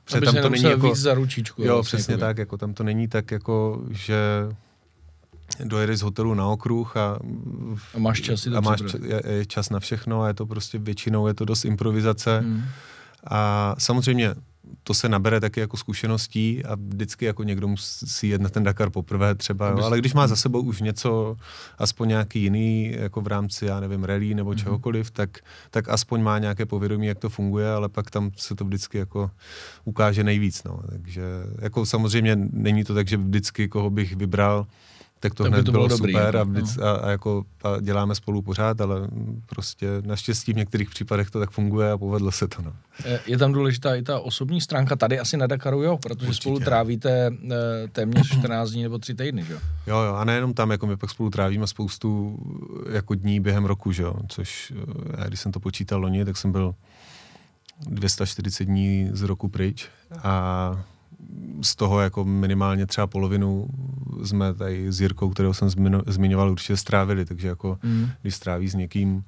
Protože 0.04 0.22
tam 0.22 0.36
to 0.36 0.50
není 0.50 0.64
jako, 0.64 0.90
víc 0.90 0.98
za 0.98 1.14
ručičku. 1.14 1.64
Jo, 1.64 1.74
vlastně, 1.74 1.98
přesně 1.98 2.12
jakoby. 2.12 2.22
tak, 2.22 2.38
jako 2.38 2.58
tam 2.58 2.74
to 2.74 2.84
není 2.84 3.08
tak 3.08 3.32
jako, 3.32 3.84
že 3.90 4.16
dojedeš 5.64 6.00
z 6.00 6.02
hotelu 6.02 6.34
na 6.34 6.48
okruh 6.48 6.98
a, 6.98 7.20
a 7.96 8.00
máš 8.00 8.22
čas, 8.22 8.48
a 8.48 8.62
máš 8.62 8.82
čas, 8.82 9.02
je, 9.04 9.22
je 9.28 9.46
čas 9.46 9.70
na 9.70 9.80
všechno 9.80 10.22
a 10.22 10.28
je 10.28 10.34
to 10.34 10.46
prostě 10.46 10.78
většinou, 10.78 11.28
je 11.28 11.34
to 11.34 11.46
dost 11.46 11.66
improvizace. 11.66 12.40
Hmm. 12.40 12.64
A 13.30 13.76
samozřejmě 13.78 14.36
to 14.84 14.94
se 14.94 15.10
nabere 15.10 15.40
taky 15.40 15.60
jako 15.60 15.78
zkušeností 15.78 16.66
a 16.66 16.76
vždycky 16.76 17.26
jako 17.26 17.44
někdo 17.44 17.68
musí 17.68 18.30
jet 18.30 18.42
na 18.42 18.50
ten 18.50 18.64
Dakar 18.64 18.90
poprvé 18.90 19.36
třeba, 19.36 19.70
jo. 19.70 19.84
ale 19.84 20.00
když 20.00 20.14
má 20.14 20.28
za 20.28 20.36
sebou 20.36 20.62
už 20.62 20.82
něco, 20.82 21.38
aspoň 21.78 22.08
nějaký 22.08 22.42
jiný, 22.42 22.92
jako 23.00 23.22
v 23.22 23.28
rámci, 23.28 23.66
já 23.66 23.80
nevím, 23.80 24.04
rally 24.04 24.36
nebo 24.36 24.52
mm-hmm. 24.52 24.64
čehokoliv, 24.64 25.12
tak, 25.12 25.40
tak 25.70 25.90
aspoň 25.90 26.22
má 26.22 26.40
nějaké 26.40 26.66
povědomí, 26.66 27.08
jak 27.08 27.20
to 27.20 27.30
funguje, 27.30 27.72
ale 27.72 27.90
pak 27.90 28.12
tam 28.12 28.32
se 28.38 28.56
to 28.56 28.66
vždycky 28.66 28.98
jako 28.98 29.32
ukáže 29.86 30.24
nejvíc, 30.24 30.64
no. 30.64 30.80
Takže 30.90 31.24
jako 31.60 31.86
samozřejmě 31.86 32.36
není 32.36 32.84
to 32.84 32.94
tak, 32.94 33.08
že 33.08 33.18
vždycky 33.18 33.68
koho 33.68 33.90
bych 33.90 34.16
vybral, 34.16 34.68
tak 35.20 35.34
to 35.34 35.44
tak 35.44 35.54
hned 35.54 35.66
to 35.66 35.72
bylo, 35.72 35.88
bylo 35.88 35.98
dobrý, 35.98 36.14
super 36.14 36.36
jako, 36.36 36.38
a, 36.38 36.44
vždyc, 36.44 36.76
no. 36.76 36.84
a, 36.84 36.92
a, 36.92 37.10
jako, 37.10 37.46
a 37.64 37.80
děláme 37.82 38.16
spolu 38.16 38.42
pořád, 38.42 38.82
ale 38.82 39.08
prostě 39.46 39.88
naštěstí 40.06 40.54
v 40.54 40.56
některých 40.56 40.90
případech 40.90 41.32
to 41.32 41.40
tak 41.40 41.50
funguje 41.52 41.92
a 41.92 41.98
povedlo 41.98 42.32
se 42.32 42.48
to. 42.48 42.62
No. 42.62 42.74
Je 43.28 43.38
tam 43.38 43.52
důležitá 43.52 43.96
i 43.96 44.02
ta 44.02 44.20
osobní 44.20 44.62
stránka 44.62 44.96
tady 44.96 45.20
asi 45.20 45.38
na 45.38 45.48
Dakaru, 45.48 45.84
jo, 45.84 45.98
protože 45.98 46.28
Určitě. 46.28 46.42
spolu 46.42 46.60
trávíte 46.60 47.10
e, 47.12 47.88
téměř 47.92 48.28
14 48.28 48.70
dní 48.72 48.84
nebo 48.84 48.98
3 48.98 49.16
týdny, 49.16 49.44
že 49.44 49.54
jo? 49.54 49.60
Jo, 49.88 50.00
jo, 50.00 50.14
a 50.14 50.24
nejenom 50.24 50.54
tam, 50.54 50.72
jako 50.72 50.88
my 50.88 50.98
pak 50.98 51.10
spolu 51.10 51.30
trávíme 51.30 51.68
spoustu 51.68 52.38
jako 52.92 53.16
dní 53.16 53.40
během 53.40 53.66
roku, 53.66 53.92
že 53.92 54.04
jo, 54.04 54.14
což 54.28 54.72
e, 54.72 55.22
já 55.22 55.28
když 55.28 55.40
jsem 55.40 55.52
to 55.52 55.60
počítal 55.60 56.02
loni, 56.02 56.26
tak 56.26 56.38
jsem 56.38 56.52
byl 56.52 56.76
240 57.90 58.64
dní 58.64 59.10
z 59.14 59.22
roku 59.22 59.48
pryč 59.48 59.88
a 60.24 60.84
z 61.62 61.76
toho 61.76 62.00
jako 62.02 62.26
minimálně 62.26 62.86
třeba 62.86 63.08
polovinu 63.08 63.68
jsme 64.24 64.54
tady 64.54 64.92
s 64.92 65.02
Jirkou, 65.02 65.30
kterou 65.30 65.54
jsem 65.54 65.70
zmiňoval, 66.08 66.52
určitě 66.52 66.78
strávili, 66.78 67.26
takže 67.26 67.48
jako 67.48 67.78
mm. 67.84 68.10
když 68.22 68.36
stráví 68.36 68.70
s 68.70 68.76
někým 68.76 69.24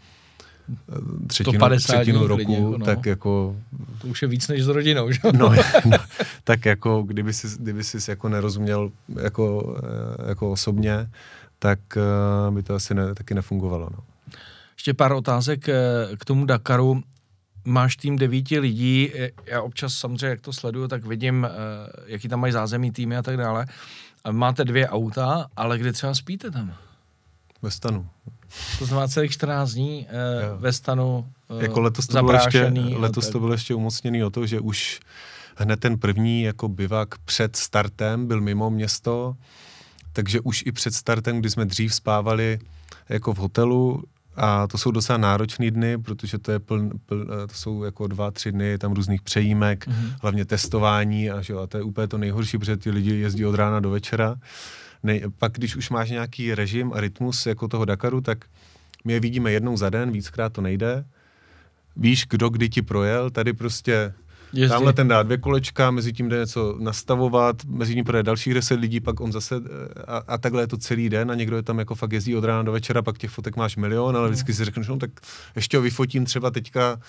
eh, 0.69 1.27
třetinu, 1.27 1.59
třetinu 1.77 2.27
roku, 2.27 2.51
jako 2.51 2.77
no. 2.77 2.85
tak 2.85 3.05
jako... 3.05 3.55
To 4.01 4.07
už 4.07 4.21
je 4.21 4.27
víc 4.27 4.47
než 4.47 4.63
s 4.63 4.67
rodinou, 4.67 5.11
že? 5.11 5.19
No, 5.37 5.53
no 5.85 5.97
tak 6.43 6.65
jako 6.65 7.03
kdyby 7.03 7.33
jsi, 7.33 7.47
kdyby 7.59 7.83
jsi 7.83 8.11
jako 8.11 8.29
nerozuměl 8.29 8.91
jako, 9.21 9.75
eh, 9.83 10.29
jako 10.29 10.51
osobně, 10.51 11.09
tak 11.59 11.79
uh, 12.47 12.55
by 12.55 12.63
to 12.63 12.75
asi 12.75 12.93
ne, 12.93 13.15
taky 13.15 13.33
nefungovalo. 13.33 13.89
No. 13.91 14.03
Ještě 14.77 14.93
pár 14.93 15.11
otázek 15.11 15.69
k 16.17 16.25
tomu 16.25 16.45
Dakaru 16.45 17.03
máš 17.65 17.95
tým 17.95 18.17
devíti 18.17 18.59
lidí, 18.59 19.11
já 19.45 19.61
občas 19.61 19.93
samozřejmě, 19.93 20.27
jak 20.27 20.41
to 20.41 20.53
sleduju, 20.53 20.87
tak 20.87 21.05
vidím, 21.05 21.45
eh, 21.45 21.49
jaký 22.05 22.27
tam 22.27 22.39
mají 22.39 22.53
zázemí 22.53 22.91
týmy 22.91 23.17
a 23.17 23.21
tak 23.21 23.37
dále. 23.37 23.65
Máte 24.31 24.65
dvě 24.65 24.89
auta, 24.89 25.47
ale 25.55 25.77
kde 25.77 25.93
třeba 25.93 26.15
spíte 26.15 26.51
tam? 26.51 26.73
Ve 27.61 27.71
stanu. 27.71 28.09
To 28.79 28.85
znamená 28.85 29.07
celých 29.07 29.31
14 29.31 29.71
dní 29.71 30.07
eh, 30.09 30.13
ve 30.57 30.73
stanu 30.73 31.27
jako 31.59 31.79
letos 31.79 32.07
to 32.07 32.23
bylo 32.23 32.33
ještě, 32.33 32.71
letos 32.95 33.29
to 33.29 33.39
bylo 33.39 33.51
ještě 33.51 33.75
umocněný 33.75 34.23
o 34.23 34.29
to, 34.29 34.45
že 34.45 34.59
už 34.59 34.99
hned 35.55 35.79
ten 35.79 35.99
první 35.99 36.41
jako 36.41 36.67
bivak 36.67 37.17
před 37.17 37.55
startem 37.55 38.27
byl 38.27 38.41
mimo 38.41 38.69
město, 38.69 39.35
takže 40.13 40.39
už 40.39 40.63
i 40.65 40.71
před 40.71 40.93
startem, 40.93 41.39
kdy 41.39 41.49
jsme 41.49 41.65
dřív 41.65 41.95
spávali 41.95 42.59
jako 43.09 43.33
v 43.33 43.37
hotelu, 43.37 44.03
a 44.39 44.67
to 44.67 44.77
jsou 44.77 44.91
docela 44.91 45.17
náročné 45.17 45.71
dny, 45.71 45.97
protože 45.97 46.37
to, 46.37 46.51
je 46.51 46.59
pln, 46.59 46.89
pln, 47.05 47.27
to 47.47 47.53
jsou 47.53 47.83
jako 47.83 48.07
dva, 48.07 48.31
tři 48.31 48.51
dny 48.51 48.77
tam 48.77 48.91
různých 48.93 49.21
přejímek, 49.21 49.87
mm-hmm. 49.87 50.15
hlavně 50.21 50.45
testování 50.45 51.31
a, 51.31 51.41
že, 51.41 51.53
a 51.53 51.67
to 51.67 51.77
je 51.77 51.83
úplně 51.83 52.07
to 52.07 52.17
nejhorší, 52.17 52.57
protože 52.57 52.77
ty 52.77 52.91
lidi 52.91 53.15
jezdí 53.15 53.45
od 53.45 53.55
rána 53.55 53.79
do 53.79 53.89
večera. 53.89 54.35
Nej, 55.03 55.23
pak, 55.37 55.51
když 55.51 55.75
už 55.75 55.89
máš 55.89 56.09
nějaký 56.09 56.55
režim 56.55 56.93
a 56.93 56.99
rytmus 56.99 57.45
jako 57.45 57.67
toho 57.67 57.85
Dakaru, 57.85 58.21
tak 58.21 58.45
my 59.05 59.13
je 59.13 59.19
vidíme 59.19 59.51
jednou 59.51 59.77
za 59.77 59.89
den, 59.89 60.11
víckrát 60.11 60.53
to 60.53 60.61
nejde. 60.61 61.05
Víš, 61.95 62.25
kdo 62.29 62.49
kdy 62.49 62.69
ti 62.69 62.81
projel, 62.81 63.29
tady 63.29 63.53
prostě 63.53 64.13
Jezdí. 64.53 64.73
Tamhle 64.73 64.93
ten 64.93 65.07
dá 65.07 65.23
dvě 65.23 65.37
kolečka, 65.37 65.91
mezi 65.91 66.13
tím 66.13 66.29
jde 66.29 66.39
něco 66.39 66.75
nastavovat, 66.79 67.65
mezi 67.65 67.93
tím 67.93 68.05
projde 68.05 68.23
dalších 68.23 68.53
deset 68.53 68.79
lidí, 68.79 68.99
pak 68.99 69.19
on 69.19 69.31
zase 69.31 69.55
a, 70.07 70.17
a 70.27 70.37
takhle 70.37 70.63
je 70.63 70.67
to 70.67 70.77
celý 70.77 71.09
den 71.09 71.31
a 71.31 71.35
někdo 71.35 71.55
je 71.55 71.63
tam 71.63 71.79
jako 71.79 71.95
fakt 71.95 72.11
jezdí 72.11 72.35
od 72.35 72.43
rána 72.43 72.63
do 72.63 72.71
večera, 72.71 73.01
pak 73.01 73.17
těch 73.17 73.29
fotek 73.29 73.55
máš 73.55 73.75
milion, 73.75 74.17
ale 74.17 74.29
vždycky 74.29 74.53
si 74.53 74.65
řekneš, 74.65 74.87
no 74.87 74.97
tak 74.97 75.11
ještě 75.55 75.77
ho 75.77 75.83
vyfotím 75.83 76.25
třeba 76.25 76.51
teďka 76.51 76.99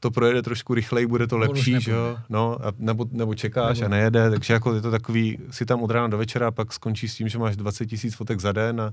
to 0.00 0.10
projede 0.10 0.42
trošku 0.42 0.74
rychleji, 0.74 1.06
bude 1.06 1.26
to 1.26 1.38
lepší, 1.38 1.80
že 1.80 1.90
jo? 1.90 2.18
No, 2.28 2.66
a 2.66 2.72
nebo, 2.78 3.06
nebo 3.12 3.34
čekáš 3.34 3.80
nebo. 3.80 3.86
a 3.86 3.96
nejede, 3.96 4.30
takže 4.30 4.52
jako 4.52 4.74
je 4.74 4.80
to 4.80 4.90
takový, 4.90 5.38
si 5.50 5.66
tam 5.66 5.82
od 5.82 5.90
rána 5.90 6.08
do 6.08 6.18
večera, 6.18 6.50
pak 6.50 6.72
skončí 6.72 7.08
s 7.08 7.14
tím, 7.14 7.28
že 7.28 7.38
máš 7.38 7.56
20 7.56 7.86
tisíc 7.86 8.14
fotek 8.14 8.40
za 8.40 8.52
den 8.52 8.80
a, 8.80 8.92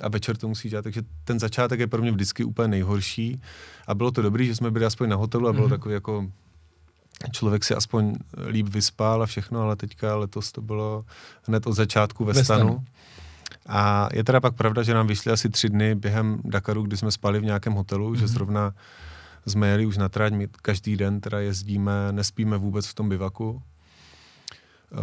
a 0.00 0.08
večer 0.08 0.36
to 0.36 0.48
musíš 0.48 0.70
dělat, 0.70 0.82
takže 0.82 1.02
ten 1.24 1.38
začátek 1.38 1.80
je 1.80 1.86
pro 1.86 2.02
mě 2.02 2.12
vždycky 2.12 2.44
úplně 2.44 2.68
nejhorší 2.68 3.40
a 3.86 3.94
bylo 3.94 4.10
to 4.10 4.22
dobrý, 4.22 4.46
že 4.46 4.54
jsme 4.54 4.70
byli 4.70 4.84
aspoň 4.84 5.08
na 5.08 5.16
hotelu 5.16 5.48
a 5.48 5.52
bylo 5.52 5.66
mm-hmm. 5.66 5.70
takový 5.70 5.94
jako 5.94 6.30
člověk 7.32 7.64
si 7.64 7.74
aspoň 7.74 8.14
líp 8.46 8.68
vyspal 8.68 9.22
a 9.22 9.26
všechno, 9.26 9.60
ale 9.60 9.76
teďka 9.76 10.16
letos 10.16 10.52
to 10.52 10.60
bylo 10.60 11.04
hned 11.42 11.66
od 11.66 11.72
začátku 11.72 12.24
ve, 12.24 12.32
ve 12.32 12.44
stanu. 12.44 12.60
stanu. 12.60 12.84
A 13.66 14.08
je 14.12 14.24
teda 14.24 14.40
pak 14.40 14.54
pravda, 14.54 14.82
že 14.82 14.94
nám 14.94 15.06
vyšly 15.06 15.32
asi 15.32 15.48
tři 15.48 15.68
dny 15.68 15.94
během 15.94 16.38
Dakaru, 16.44 16.82
kdy 16.82 16.96
jsme 16.96 17.10
spali 17.10 17.40
v 17.40 17.44
nějakém 17.44 17.72
hotelu, 17.72 18.12
mm-hmm. 18.12 18.18
že 18.18 18.24
mhm. 18.24 18.32
zrovna 18.32 18.72
jsme 19.46 19.68
jeli 19.68 19.86
už 19.86 19.96
na 19.96 20.08
trať, 20.08 20.32
my 20.32 20.48
každý 20.62 20.96
den 20.96 21.20
teda 21.20 21.40
jezdíme, 21.40 21.92
nespíme 22.12 22.56
vůbec 22.58 22.86
v 22.86 22.94
tom 22.94 23.08
bivaku. 23.08 23.62
Uh, 24.92 24.98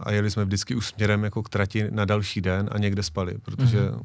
a 0.00 0.12
jeli 0.12 0.30
jsme 0.30 0.44
vždycky 0.44 0.74
už 0.74 0.86
směrem 0.86 1.24
jako 1.24 1.42
k 1.42 1.48
trati 1.48 1.88
na 1.90 2.04
další 2.04 2.40
den 2.40 2.68
a 2.72 2.78
někde 2.78 3.02
spali, 3.02 3.38
protože 3.42 3.80
mm-hmm 3.80 4.00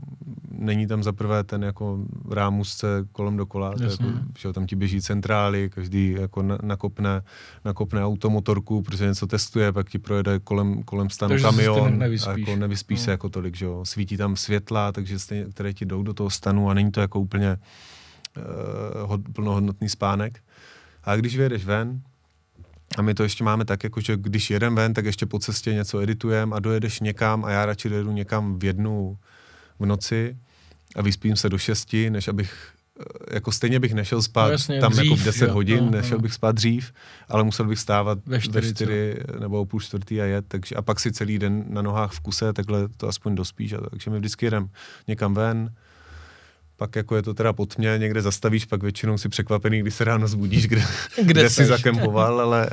není 0.61 0.87
tam 0.87 1.03
zaprvé 1.03 1.43
ten 1.43 1.63
jako 1.63 1.99
rámusce 2.31 2.87
kolem 3.11 3.37
dokola, 3.37 3.73
to 3.73 3.83
jako, 3.83 4.03
že 4.37 4.53
tam 4.53 4.67
ti 4.67 4.75
běží 4.75 5.01
centrály, 5.01 5.69
každý 5.69 6.11
jako 6.19 6.41
na, 6.41 6.57
nakopne, 6.61 7.21
nakopne 7.65 8.05
automotorku, 8.05 8.81
protože 8.81 9.07
něco 9.07 9.27
testuje, 9.27 9.71
pak 9.71 9.89
ti 9.89 9.99
projede 9.99 10.39
kolem, 10.39 10.83
kolem 10.83 11.09
stanu 11.09 11.29
takže 11.29 11.43
kamion 11.43 11.99
nevyspíš. 11.99 12.27
a 12.27 12.39
jako 12.39 12.55
nevyspíš 12.55 12.99
no. 12.99 13.05
se 13.05 13.11
jako 13.11 13.29
tolik, 13.29 13.55
že 13.55 13.65
jo. 13.65 13.85
Svítí 13.85 14.17
tam 14.17 14.35
světla, 14.35 14.91
takže 14.91 15.19
stejně, 15.19 15.45
které 15.45 15.73
ti 15.73 15.85
jdou 15.85 16.03
do 16.03 16.13
toho 16.13 16.29
stanu 16.29 16.69
a 16.69 16.73
není 16.73 16.91
to 16.91 17.01
jako 17.01 17.19
úplně 17.19 17.57
uh, 19.07 19.17
plnohodnotný 19.33 19.89
spánek. 19.89 20.39
A 21.03 21.15
když 21.15 21.37
vyjedeš 21.37 21.65
ven, 21.65 22.01
a 22.97 23.01
my 23.01 23.13
to 23.13 23.23
ještě 23.23 23.43
máme 23.43 23.65
tak, 23.65 23.83
jako 23.83 24.01
že 24.01 24.17
když 24.17 24.49
jedem 24.49 24.75
ven, 24.75 24.93
tak 24.93 25.05
ještě 25.05 25.25
po 25.25 25.39
cestě 25.39 25.73
něco 25.73 25.99
editujeme 25.99 26.55
a 26.55 26.59
dojedeš 26.59 26.99
někam 26.99 27.45
a 27.45 27.51
já 27.51 27.65
radši 27.65 27.89
dojedu 27.89 28.11
někam 28.11 28.59
v 28.59 28.63
jednu 28.63 29.17
v 29.79 29.85
noci 29.85 30.37
a 30.95 31.01
vyspím 31.01 31.35
se 31.35 31.49
do 31.49 31.57
šesti, 31.57 32.09
než 32.09 32.27
abych 32.27 32.69
eh, 32.99 33.35
jako 33.35 33.51
stejně 33.51 33.79
bych 33.79 33.93
nešel 33.93 34.21
spát 34.21 34.45
no 34.45 34.51
jasně, 34.51 34.79
tam 34.79 34.91
dřív, 34.91 35.03
jako 35.03 35.15
v 35.15 35.23
10 35.23 35.47
jo, 35.47 35.53
hodin, 35.53 35.85
no, 35.85 35.91
nešel 35.91 36.17
no. 36.17 36.21
bych 36.21 36.33
spát 36.33 36.55
dřív, 36.55 36.93
ale 37.29 37.43
musel 37.43 37.65
bych 37.65 37.79
stávat 37.79 38.19
ve 38.25 38.41
čtyři, 38.41 38.67
ve 38.67 38.73
čtyři 38.73 39.15
nebo 39.39 39.61
o 39.61 39.65
půl 39.65 39.79
čtvrtý 39.79 40.21
a 40.21 40.25
jet, 40.25 40.45
takže, 40.47 40.75
a 40.75 40.81
pak 40.81 40.99
si 40.99 41.11
celý 41.11 41.39
den 41.39 41.65
na 41.67 41.81
nohách 41.81 42.11
v 42.11 42.19
kuse, 42.19 42.53
takhle 42.53 42.87
to 42.97 43.07
aspoň 43.07 43.35
dospíš. 43.35 43.73
A, 43.73 43.77
takže 43.89 44.09
my 44.09 44.17
vždycky 44.17 44.45
jedem 44.45 44.69
někam 45.07 45.33
ven, 45.33 45.69
pak 46.81 46.95
jako 46.95 47.15
je 47.15 47.21
to 47.21 47.33
teda 47.33 47.53
pod 47.53 47.77
mě, 47.77 47.95
někde 47.97 48.21
zastavíš, 48.21 48.65
pak 48.65 48.83
většinou 48.83 49.17
si 49.17 49.29
překvapený, 49.29 49.79
když 49.79 49.95
se 49.95 50.03
ráno 50.03 50.27
zbudíš, 50.27 50.67
kde, 50.67 50.81
kde, 51.15 51.33
kde 51.33 51.49
jsi 51.49 51.65
zakempoval, 51.65 52.41
ale, 52.45 52.69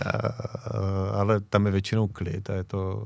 ale 1.12 1.40
tam 1.40 1.66
je 1.66 1.72
většinou 1.72 2.08
klid 2.08 2.50
a 2.50 2.54
je 2.54 2.64
to, 2.64 3.04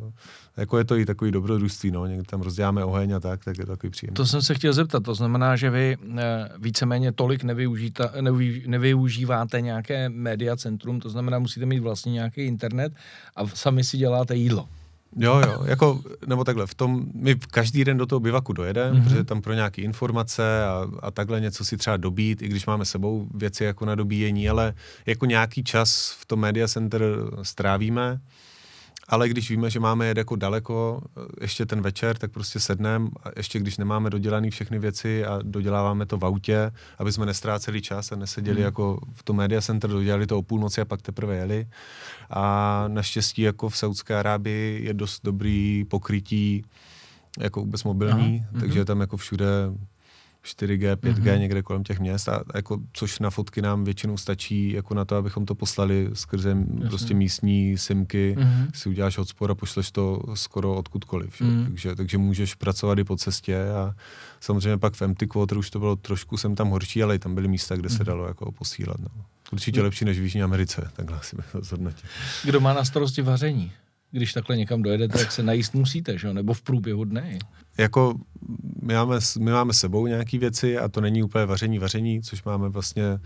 jako 0.56 0.78
je 0.78 0.84
to 0.84 0.96
i 0.96 1.04
takový 1.06 1.30
dobrodružství, 1.30 1.90
no, 1.90 2.06
někdy 2.06 2.24
tam 2.24 2.40
rozděláme 2.40 2.84
oheň 2.84 3.12
a 3.12 3.20
tak, 3.20 3.44
tak 3.44 3.58
je 3.58 3.66
to 3.66 3.72
takový 3.72 3.90
příjemný. 3.90 4.14
To 4.14 4.26
jsem 4.26 4.42
se 4.42 4.54
chtěl 4.54 4.72
zeptat, 4.72 5.02
to 5.02 5.14
znamená, 5.14 5.56
že 5.56 5.70
vy 5.70 5.96
eh, 6.18 6.48
víceméně 6.58 7.12
tolik 7.12 7.44
nevyužíváte 8.66 9.60
nějaké 9.60 10.08
média 10.08 10.56
centrum, 10.56 11.00
to 11.00 11.10
znamená, 11.10 11.38
musíte 11.38 11.66
mít 11.66 11.80
vlastně 11.80 12.12
nějaký 12.12 12.40
internet 12.40 12.92
a 13.36 13.46
sami 13.46 13.84
si 13.84 13.96
děláte 13.98 14.36
jídlo. 14.36 14.68
Jo, 15.16 15.40
jo, 15.46 15.62
jako, 15.64 16.01
nebo 16.27 16.44
takhle, 16.44 16.66
v 16.66 16.75
tom, 16.75 17.05
my 17.14 17.35
každý 17.35 17.85
den 17.85 17.96
do 17.96 18.07
toho 18.07 18.20
bivaku 18.20 18.53
dojedeme, 18.53 18.98
mm-hmm. 18.98 19.05
protože 19.05 19.25
tam 19.25 19.42
pro 19.42 19.53
nějaké 19.53 19.83
informace 19.83 20.64
a, 20.64 20.87
a 21.03 21.11
takhle 21.11 21.40
něco 21.40 21.64
si 21.64 21.77
třeba 21.77 21.96
dobít, 21.96 22.42
i 22.42 22.48
když 22.48 22.66
máme 22.66 22.85
sebou 22.85 23.29
věci 23.35 23.64
jako 23.64 23.85
na 23.85 23.94
dobíjení, 23.94 24.48
ale 24.48 24.75
jako 25.07 25.27
nějaký 25.27 25.64
čas 25.64 26.16
v 26.20 26.27
tom 26.27 26.40
media 26.40 26.68
center 26.68 27.03
strávíme, 27.42 28.20
ale 29.12 29.29
když 29.29 29.51
víme, 29.51 29.70
že 29.70 29.81
máme 29.81 30.07
jet 30.07 30.18
jako 30.18 30.37
daleko, 30.37 31.01
ještě 31.40 31.66
ten 31.66 31.81
večer, 31.81 32.18
tak 32.18 32.31
prostě 32.31 32.61
sedneme 32.61 33.09
a 33.22 33.29
ještě 33.37 33.59
když 33.59 33.79
nemáme 33.79 34.11
dodělané 34.11 34.51
všechny 34.51 34.79
věci 34.79 35.25
a 35.25 35.38
doděláváme 35.42 36.07
to 36.07 36.18
v 36.18 36.25
autě, 36.25 36.70
aby 36.98 37.12
jsme 37.12 37.27
nestráceli 37.27 37.83
čas 37.83 38.12
a 38.12 38.16
neseděli 38.16 38.57
hmm. 38.57 38.64
jako 38.64 38.98
v 39.12 39.22
tom 39.22 39.37
media 39.37 39.61
center, 39.61 39.90
dodělali 39.90 40.27
to 40.27 40.38
o 40.38 40.42
půlnoci 40.42 40.81
a 40.81 40.85
pak 40.85 41.03
teprve 41.03 41.37
jeli. 41.37 41.66
A 42.31 42.85
naštěstí 42.88 43.42
jako 43.42 43.68
v 43.68 43.77
Saudské 43.77 44.16
Arábii 44.16 44.85
je 44.85 44.94
dost 44.94 45.20
dobrý 45.25 45.85
pokrytí 45.85 46.64
jako 47.40 47.61
vůbec 47.61 47.85
mobilní, 47.85 48.44
Aha, 48.51 48.61
takže 48.61 48.79
je 48.79 48.85
tam 48.85 49.01
jako 49.01 49.16
všude 49.16 49.46
4G, 50.44 50.96
5G 50.96 51.14
mm-hmm. 51.14 51.38
někde 51.38 51.62
kolem 51.62 51.85
těch 51.85 52.00
měst, 52.00 52.28
a 52.28 52.42
jako, 52.55 52.78
což 52.92 53.18
na 53.18 53.31
fotky 53.31 53.62
nám 53.62 53.85
většinou 53.85 54.16
stačí 54.16 54.72
jako 54.72 54.94
na 54.94 55.05
to, 55.05 55.16
abychom 55.16 55.46
to 55.46 55.55
poslali 55.55 56.11
skrze 56.12 56.48
Jasně. 56.48 56.88
prostě 56.88 57.14
místní 57.14 57.78
simky, 57.78 58.37
mm-hmm. 58.38 58.70
si 58.74 58.88
uděláš 58.88 59.18
hotspot 59.18 59.50
a 59.50 59.55
pošleš 59.55 59.90
to 59.90 60.22
skoro 60.35 60.74
odkudkoliv. 60.74 61.40
Mm-hmm. 61.40 61.64
Takže, 61.64 61.94
takže 61.94 62.18
můžeš 62.18 62.55
pracovat 62.55 62.98
i 62.98 63.05
po 63.05 63.16
cestě 63.16 63.70
a 63.70 63.94
samozřejmě 64.40 64.78
pak 64.78 64.94
v 64.94 65.02
Empty 65.02 65.26
Quarter 65.26 65.59
už 65.59 65.70
to 65.70 65.78
bylo 65.78 65.96
trošku 65.96 66.37
jsem 66.37 66.55
tam 66.55 66.70
horší, 66.70 67.02
ale 67.02 67.14
i 67.14 67.18
tam 67.18 67.35
byly 67.35 67.48
místa, 67.48 67.76
kde 67.76 67.88
mm-hmm. 67.88 67.96
se 67.96 68.02
mhm. 68.02 68.07
dalo 68.07 68.26
jako 68.28 68.52
posílat. 68.52 69.00
No. 69.00 69.24
Určitě 69.52 69.81
mm-hmm. 69.81 69.85
lepší 69.85 70.05
než 70.05 70.18
v 70.18 70.22
Jižní 70.22 70.42
Americe, 70.42 70.90
takhle 70.96 71.18
si 71.22 71.37
bych 71.37 71.46
to 71.52 71.62
zhodnotil. 71.62 72.11
Kdo 72.44 72.61
má 72.61 72.72
na 72.74 72.85
starosti 72.85 73.22
vaření? 73.22 73.72
Když 74.12 74.33
takhle 74.33 74.57
někam 74.57 74.83
dojedete, 74.83 75.18
tak 75.18 75.33
se 75.33 75.42
najíst 75.42 75.75
musíte, 75.75 76.18
že? 76.18 76.33
nebo 76.33 76.55
v 76.55 76.62
průběhu 76.62 77.05
dne. 77.05 77.38
Jako 77.79 78.14
my 78.83 78.94
máme, 78.94 79.18
my 79.38 79.51
máme 79.51 79.72
sebou 79.72 80.07
nějaké 80.07 80.38
věci 80.38 80.79
a 80.79 80.88
to 80.88 81.01
není 81.01 81.22
úplně 81.22 81.46
vaření 81.46 81.79
vaření, 81.79 82.22
což 82.22 82.44
máme 82.44 82.68
vlastně 82.68 83.18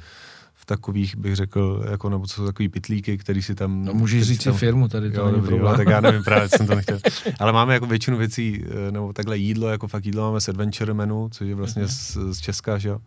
v 0.55 0.67
takových, 0.67 1.17
bych 1.17 1.37
řekl, 1.37 1.85
jako, 1.91 2.11
nebo 2.11 2.27
co 2.27 2.35
jsou 2.35 2.47
takový 2.47 2.69
pitlíky, 2.69 3.19
který 3.19 3.43
si 3.43 3.55
tam... 3.55 3.85
No 3.85 3.95
můžeš 3.95 4.23
říct 4.23 4.43
si 4.43 4.53
firmu, 4.53 4.89
tady 4.89 5.11
to 5.11 5.21
jo, 5.21 5.27
není 5.27 5.43
dobrý, 5.43 5.59
tak 5.77 5.89
já 5.89 6.01
nevím, 6.01 6.25
právě 6.25 6.49
jsem 6.49 6.67
to 6.67 6.75
nechtěl. 6.77 6.99
Ale 7.41 7.53
máme 7.53 7.75
jako 7.75 7.87
většinu 7.87 8.17
věcí, 8.17 8.65
eh, 8.89 8.93
nebo 8.93 9.13
takhle 9.13 9.39
jídlo, 9.39 9.69
jako 9.69 9.89
fakt 9.89 10.07
jídlo 10.07 10.23
máme 10.23 10.41
s 10.41 10.49
Adventure 10.49 10.95
menu, 10.95 11.29
což 11.33 11.49
je 11.49 11.55
vlastně 11.55 11.83
mhm. 11.83 11.91
z, 11.91 12.17
z 12.33 12.39
Česka, 12.41 12.79
že 12.79 12.89
jo. 12.89 12.99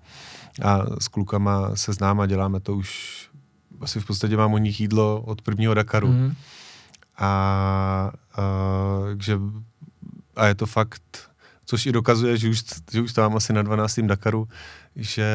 A 0.62 0.86
s 1.00 1.08
klukama 1.08 1.76
se 1.76 1.94
známa, 1.94 2.26
děláme 2.26 2.60
to 2.60 2.76
už, 2.76 3.20
asi 3.82 4.00
v 4.00 4.06
podstatě 4.06 4.38
mám 4.38 4.54
u 4.54 4.58
nich 4.58 4.82
jídlo 4.82 5.22
od 5.26 5.42
prvního 5.42 5.74
Dakaru. 5.74 6.08
Mm 6.08 6.36
a, 7.20 8.12
a, 8.36 8.44
že, 9.20 9.40
a 10.36 10.48
je 10.48 10.56
to 10.56 10.66
fakt, 10.66 11.30
což 11.66 11.86
i 11.86 11.92
dokazuje, 11.92 12.38
že 12.38 12.50
už, 12.50 12.64
že 12.92 13.02
už 13.02 13.14
tam 13.14 13.36
asi 13.36 13.54
na 13.54 13.62
12. 13.62 14.00
Dakaru, 14.00 14.48
že, 14.96 15.28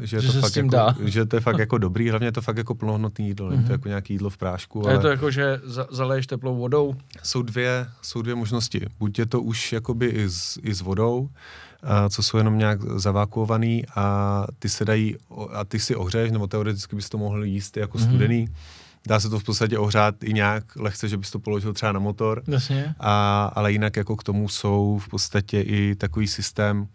že, 0.00 0.20
že, 0.20 0.32
to 0.32 0.40
fakt 0.40 0.56
jako, 0.56 0.68
dá. 0.68 0.96
že 1.04 1.26
to 1.26 1.36
je 1.36 1.40
fakt 1.40 1.58
jako 1.64 1.78
dobrý, 1.78 2.10
hlavně 2.10 2.28
je 2.28 2.32
to 2.32 2.42
fakt 2.42 2.56
jako 2.56 2.74
plnohodnotný 2.74 3.26
jídlo, 3.28 3.50
mm-hmm. 3.50 3.56
to 3.56 3.62
mhm. 3.62 3.72
jako 3.72 3.88
nějaký 3.88 4.14
jídlo 4.14 4.30
v 4.30 4.36
prášku. 4.36 4.80
A 4.80 4.84
ale 4.84 4.94
je 4.94 4.98
to 4.98 5.08
jako, 5.08 5.30
že 5.30 5.60
za, 5.64 5.86
zaleješ 5.90 6.26
teplou 6.26 6.56
vodou? 6.56 6.94
Jsou 7.22 7.42
dvě, 7.42 7.86
jsou 8.02 8.22
dvě 8.22 8.34
možnosti. 8.34 8.86
Buď 8.98 9.18
je 9.18 9.26
to 9.26 9.42
už 9.42 9.72
jakoby 9.72 10.06
i 10.06 10.28
s, 10.28 10.58
i 10.62 10.74
s 10.74 10.80
vodou, 10.80 11.28
a 11.82 12.08
co 12.08 12.22
jsou 12.22 12.38
jenom 12.38 12.58
nějak 12.58 12.82
zavákuovaný 12.82 13.84
a 13.94 14.46
ty 14.58 14.68
se 14.68 14.84
dají, 14.84 15.16
a 15.52 15.64
ty 15.64 15.80
si 15.80 15.96
ohřeješ, 15.96 16.30
nebo 16.30 16.46
teoreticky 16.46 16.96
bys 16.96 17.08
to 17.08 17.18
mohl 17.18 17.44
jíst 17.44 17.76
jako 17.76 17.98
mm-hmm. 17.98 18.48
Dá 19.06 19.20
se 19.20 19.28
to 19.28 19.38
v 19.38 19.44
podstatě 19.44 19.78
ohřát 19.78 20.24
i 20.24 20.32
nějak 20.32 20.64
lehce, 20.76 21.08
že 21.08 21.16
bys 21.16 21.30
to 21.30 21.38
položil 21.38 21.72
třeba 21.72 21.92
na 21.92 22.00
motor. 22.00 22.42
Jasně. 22.48 22.94
A, 23.00 23.44
ale 23.54 23.72
jinak 23.72 23.96
jako 23.96 24.16
k 24.16 24.22
tomu 24.22 24.48
jsou 24.48 24.98
v 24.98 25.08
podstatě 25.08 25.60
i 25.60 25.94
takový 25.94 26.28
systém, 26.28 26.88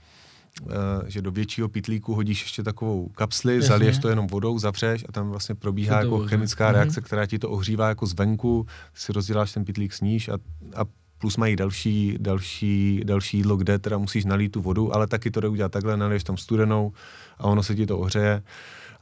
Uh, 0.62 1.08
že 1.08 1.22
do 1.22 1.32
většího 1.32 1.70
pitlíku 1.70 2.16
hodíš 2.16 2.42
ještě 2.42 2.64
takovou 2.64 3.08
kapsli, 3.08 3.56
Jasně. 3.56 3.68
zaliješ 3.68 3.98
to 3.98 4.10
jenom 4.10 4.28
vodou, 4.28 4.60
zavřeš 4.60 5.06
a 5.10 5.12
tam 5.12 5.30
vlastně 5.30 5.56
probíhá 5.56 6.00
jako 6.00 6.10
voze. 6.10 6.30
chemická 6.30 6.70
mm-hmm. 6.70 6.74
reakce, 6.74 7.02
která 7.02 7.26
ti 7.26 7.40
to 7.40 7.50
ohřívá 7.50 7.90
jako 7.90 8.06
zvenku, 8.06 8.66
si 8.94 9.14
rozděláš 9.14 9.54
ten 9.54 9.66
pitlík 9.66 9.94
sníž 9.94 10.30
a, 10.30 10.34
a 10.76 10.86
plus 11.18 11.38
mají 11.38 11.56
další, 11.56 12.18
další, 12.20 13.02
další 13.04 13.38
jídlo, 13.38 13.58
kde 13.58 13.80
teda 13.80 13.98
musíš 13.98 14.26
nalít 14.26 14.52
tu 14.52 14.62
vodu, 14.62 14.96
ale 14.96 15.08
taky 15.08 15.32
to 15.32 15.40
jde 15.40 15.48
udělat 15.48 15.72
takhle, 15.72 15.98
naliješ 15.98 16.24
tam 16.24 16.38
studenou 16.38 16.92
a 17.38 17.44
ono 17.44 17.64
se 17.64 17.76
ti 17.76 17.86
to 17.86 18.00
ohřeje 18.00 18.44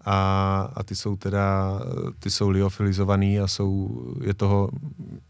a, 0.06 0.72
a 0.76 0.84
ty 0.84 0.96
jsou 0.96 1.16
teda, 1.16 1.80
ty 2.20 2.30
jsou 2.32 2.50
liofilizovaný 2.50 3.40
a 3.40 3.48
jsou, 3.48 4.02
je 4.24 4.34
toho, 4.34 4.70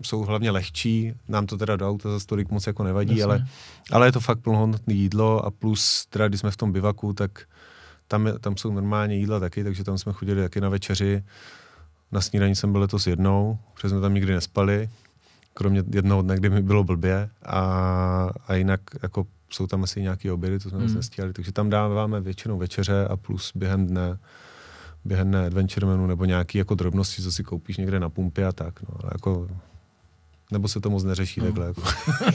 jsou 0.01 0.21
hlavně 0.21 0.51
lehčí, 0.51 1.13
nám 1.27 1.45
to 1.45 1.57
teda 1.57 1.75
do 1.75 1.89
auta 1.89 2.19
za 2.19 2.25
tolik 2.25 2.51
moc 2.51 2.67
jako 2.67 2.83
nevadí, 2.83 3.23
ale, 3.23 3.47
ale 3.91 4.07
je 4.07 4.11
to 4.11 4.19
fakt 4.19 4.39
plnohodnotné 4.39 4.93
jídlo 4.93 5.45
a 5.45 5.51
plus 5.51 6.05
teda, 6.05 6.27
když 6.27 6.39
jsme 6.39 6.51
v 6.51 6.57
tom 6.57 6.71
bivaku, 6.71 7.13
tak 7.13 7.31
tam, 8.07 8.27
je, 8.27 8.39
tam 8.39 8.57
jsou 8.57 8.71
normálně 8.71 9.15
jídla 9.15 9.39
taky, 9.39 9.63
takže 9.63 9.83
tam 9.83 9.97
jsme 9.97 10.13
chodili 10.13 10.41
taky 10.41 10.61
na 10.61 10.69
večeři. 10.69 11.23
Na 12.11 12.21
snídaní 12.21 12.55
jsem 12.55 12.71
byl 12.71 12.81
letos 12.81 13.07
jednou, 13.07 13.57
protože 13.73 13.89
jsme 13.89 14.01
tam 14.01 14.13
nikdy 14.13 14.33
nespali, 14.33 14.89
kromě 15.53 15.83
jednoho 15.93 16.21
dne, 16.21 16.35
kdy 16.35 16.49
mi 16.49 16.61
bylo 16.61 16.83
blbě 16.83 17.29
a, 17.45 17.61
a 18.47 18.53
jinak 18.53 18.81
jako 19.03 19.25
jsou 19.49 19.67
tam 19.67 19.83
asi 19.83 20.01
nějaké 20.01 20.31
obědy, 20.31 20.59
to 20.59 20.69
jsme 20.69 20.79
mm. 20.79 20.95
nestíhali, 20.95 21.33
takže 21.33 21.51
tam 21.51 21.69
dáváme 21.69 22.21
většinou 22.21 22.57
večeře 22.57 23.07
a 23.07 23.17
plus 23.17 23.51
během 23.55 23.87
dne 23.87 24.17
během 25.05 25.35
adventure 25.35 25.87
menu 25.87 26.07
nebo 26.07 26.25
nějaký 26.25 26.57
jako 26.57 26.75
drobnosti, 26.75 27.21
co 27.21 27.31
si 27.31 27.43
koupíš 27.43 27.77
někde 27.77 27.99
na 27.99 28.09
pumpě 28.09 28.45
a 28.45 28.51
tak. 28.51 28.81
No, 28.81 28.89
ale 29.03 29.11
jako, 29.13 29.47
nebo 30.51 30.67
se 30.67 30.79
to 30.79 30.89
moc 30.89 31.03
neřeší 31.03 31.39
no. 31.39 31.45
takhle. 31.45 31.65
Jako. 31.65 31.81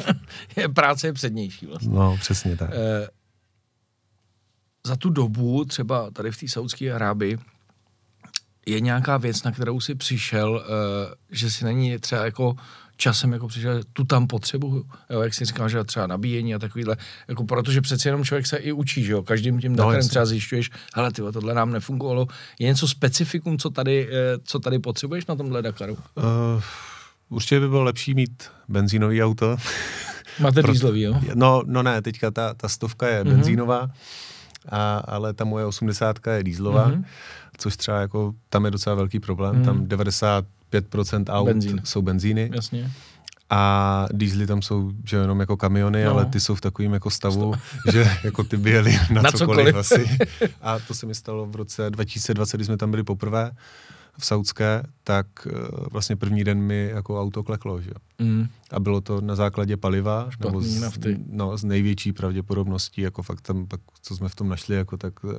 je, 0.57 0.69
práce 0.69 1.07
je 1.07 1.13
přednější 1.13 1.67
vlastně. 1.67 1.89
No, 1.89 2.17
přesně 2.21 2.57
tak. 2.57 2.71
E, 2.73 3.09
za 4.87 4.97
tu 4.97 5.11
dobu, 5.11 5.65
třeba 5.65 6.11
tady 6.11 6.31
v 6.31 6.41
té 6.41 6.49
Saudské 6.49 6.93
Arábii, 6.93 7.39
je 8.67 8.81
nějaká 8.81 9.17
věc, 9.17 9.43
na 9.43 9.53
kterou 9.53 9.81
si 9.81 9.95
přišel, 9.95 10.65
e, 10.65 11.37
že 11.37 11.51
si 11.51 11.65
není 11.65 11.99
třeba 11.99 12.25
jako 12.25 12.57
časem 13.01 13.33
jako 13.33 13.49
přišel, 13.49 13.81
tu 13.93 14.05
tam 14.05 14.27
potřebuju. 14.27 14.85
Jo, 15.11 15.21
jak 15.21 15.35
si 15.35 15.45
říkal, 15.45 15.69
že 15.69 15.85
třeba 15.85 16.07
nabíjení 16.07 16.55
a 16.55 16.59
takovýhle, 16.59 16.97
jako 17.29 17.45
protože 17.45 17.81
přeci 17.81 18.09
jenom 18.09 18.25
člověk 18.25 18.47
se 18.47 18.57
i 18.57 18.73
učí, 18.73 19.05
že 19.05 19.13
jo, 19.13 19.23
každým 19.23 19.61
tím 19.61 19.77
no, 19.77 20.03
třeba 20.09 20.27
zjišťuješ, 20.27 20.71
hele, 20.95 21.13
ty 21.13 21.23
tohle 21.33 21.55
nám 21.55 21.73
nefungovalo. 21.73 22.27
Je 22.59 22.67
něco 22.67 22.89
specifikum, 22.89 23.59
co 23.59 23.71
tady, 23.71 24.09
eh, 24.13 24.39
co 24.45 24.59
tady 24.59 24.79
potřebuješ 24.79 25.27
na 25.27 25.37
tomhle 25.37 25.63
Dakaru? 25.63 25.93
Uh, 25.95 26.63
určitě 27.29 27.61
by 27.61 27.69
bylo 27.69 27.83
lepší 27.83 28.15
mít 28.15 28.45
benzínový 28.69 29.23
auto. 29.23 29.57
Máte 30.41 30.63
dýzlový, 30.63 31.01
jo? 31.01 31.21
No, 31.35 31.63
no 31.67 31.83
ne, 31.83 32.03
teďka 32.03 32.31
ta, 32.31 32.55
ta 32.55 32.69
stovka 32.69 33.09
je 33.09 33.25
mm-hmm. 33.25 33.29
benzínová, 33.29 33.91
a, 34.69 34.99
ale 34.99 35.33
ta 35.33 35.45
moje 35.45 35.65
osmdesátka 35.65 36.33
je 36.33 36.45
dýzlová, 36.45 36.91
mm-hmm. 36.91 37.05
Což 37.61 37.77
třeba 37.77 38.01
jako, 38.01 38.35
tam 38.49 38.64
je 38.64 38.70
docela 38.70 38.96
velký 38.96 39.20
problém, 39.20 39.57
mm. 39.57 39.64
tam 39.64 39.87
90 39.87 40.44
5% 40.73 41.25
aut 41.29 41.46
Benzín. 41.46 41.81
jsou 41.85 42.03
benzíny. 42.03 42.51
Jasně. 42.55 42.90
a 43.51 44.07
diesely 44.12 44.46
tam 44.46 44.62
jsou 44.62 44.92
že 45.05 45.16
jenom 45.16 45.40
jako 45.40 45.57
kamiony, 45.57 46.05
no. 46.05 46.11
ale 46.11 46.25
ty 46.25 46.40
jsou 46.40 46.55
v 46.55 46.61
takovém 46.61 46.92
jako 46.92 47.11
stavu, 47.11 47.55
Stav. 47.55 47.62
že 47.92 48.11
jako 48.25 48.44
ty 48.44 48.57
by 48.57 48.70
jeli 48.70 48.92
na, 49.11 49.23
na 49.23 49.33
cokoliv, 49.33 49.66
cokoliv 49.66 49.77
asi. 49.77 50.18
A 50.62 50.79
to 50.79 50.94
se 50.94 51.07
mi 51.07 51.14
stalo 51.14 51.46
v 51.46 51.57
roce 51.57 51.90
2020, 51.90 52.57
kdy 52.57 52.64
jsme 52.64 52.77
tam 52.77 52.90
byli 52.90 53.03
poprvé 53.03 53.51
v 54.21 54.27
Saudské, 54.27 54.83
tak 55.05 55.27
uh, 55.47 55.53
vlastně 55.91 56.17
první 56.17 56.45
den 56.45 56.61
mi 56.61 56.89
jako 56.95 57.21
auto 57.21 57.43
kleklo, 57.43 57.81
že 57.81 57.91
mm. 58.19 58.47
A 58.71 58.81
bylo 58.81 59.01
to 59.01 59.21
na 59.21 59.37
základě 59.37 59.77
paliva, 59.77 60.27
Špatný 60.31 60.49
nebo 60.49 60.63
z, 60.63 60.81
nafty. 60.81 61.19
no, 61.27 61.57
z 61.57 61.65
největší 61.65 62.13
pravděpodobností, 62.13 63.01
jako 63.01 63.23
fakt 63.23 63.41
tam, 63.41 63.67
pak, 63.67 63.81
co 64.03 64.17
jsme 64.17 64.29
v 64.29 64.35
tom 64.35 64.49
našli, 64.49 64.77
jako 64.77 64.97
tak, 64.97 65.25
uh, 65.25 65.33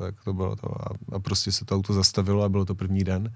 tak 0.00 0.14
to 0.24 0.32
bylo 0.32 0.56
to. 0.56 0.88
A, 0.88 0.94
a 1.12 1.18
prostě 1.18 1.52
se 1.52 1.64
to 1.64 1.74
auto 1.74 1.92
zastavilo 1.92 2.42
a 2.42 2.48
bylo 2.48 2.64
to 2.64 2.74
první 2.74 3.04
den 3.04 3.32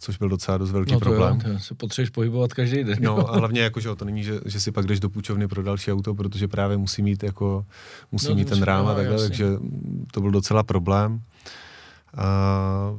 což 0.00 0.16
byl 0.16 0.28
docela 0.28 0.58
dost 0.58 0.70
velký 0.70 0.92
no 0.92 1.00
to 1.00 1.04
problém. 1.04 1.38
Jo, 1.46 1.58
se 1.58 1.74
potřebuješ 1.74 2.10
pohybovat 2.10 2.54
každý 2.54 2.84
den. 2.84 2.98
No 3.00 3.30
a 3.30 3.38
hlavně 3.38 3.60
jako, 3.60 3.80
že 3.80 3.94
to 3.96 4.04
není, 4.04 4.24
že, 4.24 4.40
že 4.46 4.60
si 4.60 4.72
pak 4.72 4.86
jdeš 4.86 5.00
do 5.00 5.10
půjčovny 5.10 5.48
pro 5.48 5.62
další 5.62 5.92
auto, 5.92 6.14
protože 6.14 6.48
právě 6.48 6.76
musí 6.76 7.02
mít 7.02 7.22
jako, 7.22 7.66
musí 8.12 8.28
no, 8.28 8.34
mít 8.34 8.48
ten 8.48 8.62
rám 8.62 8.86
a 8.86 8.94
takhle, 8.94 9.18
takže 9.18 9.46
to 10.12 10.20
byl 10.20 10.30
docela 10.30 10.62
problém. 10.62 11.22
A, 12.16 12.94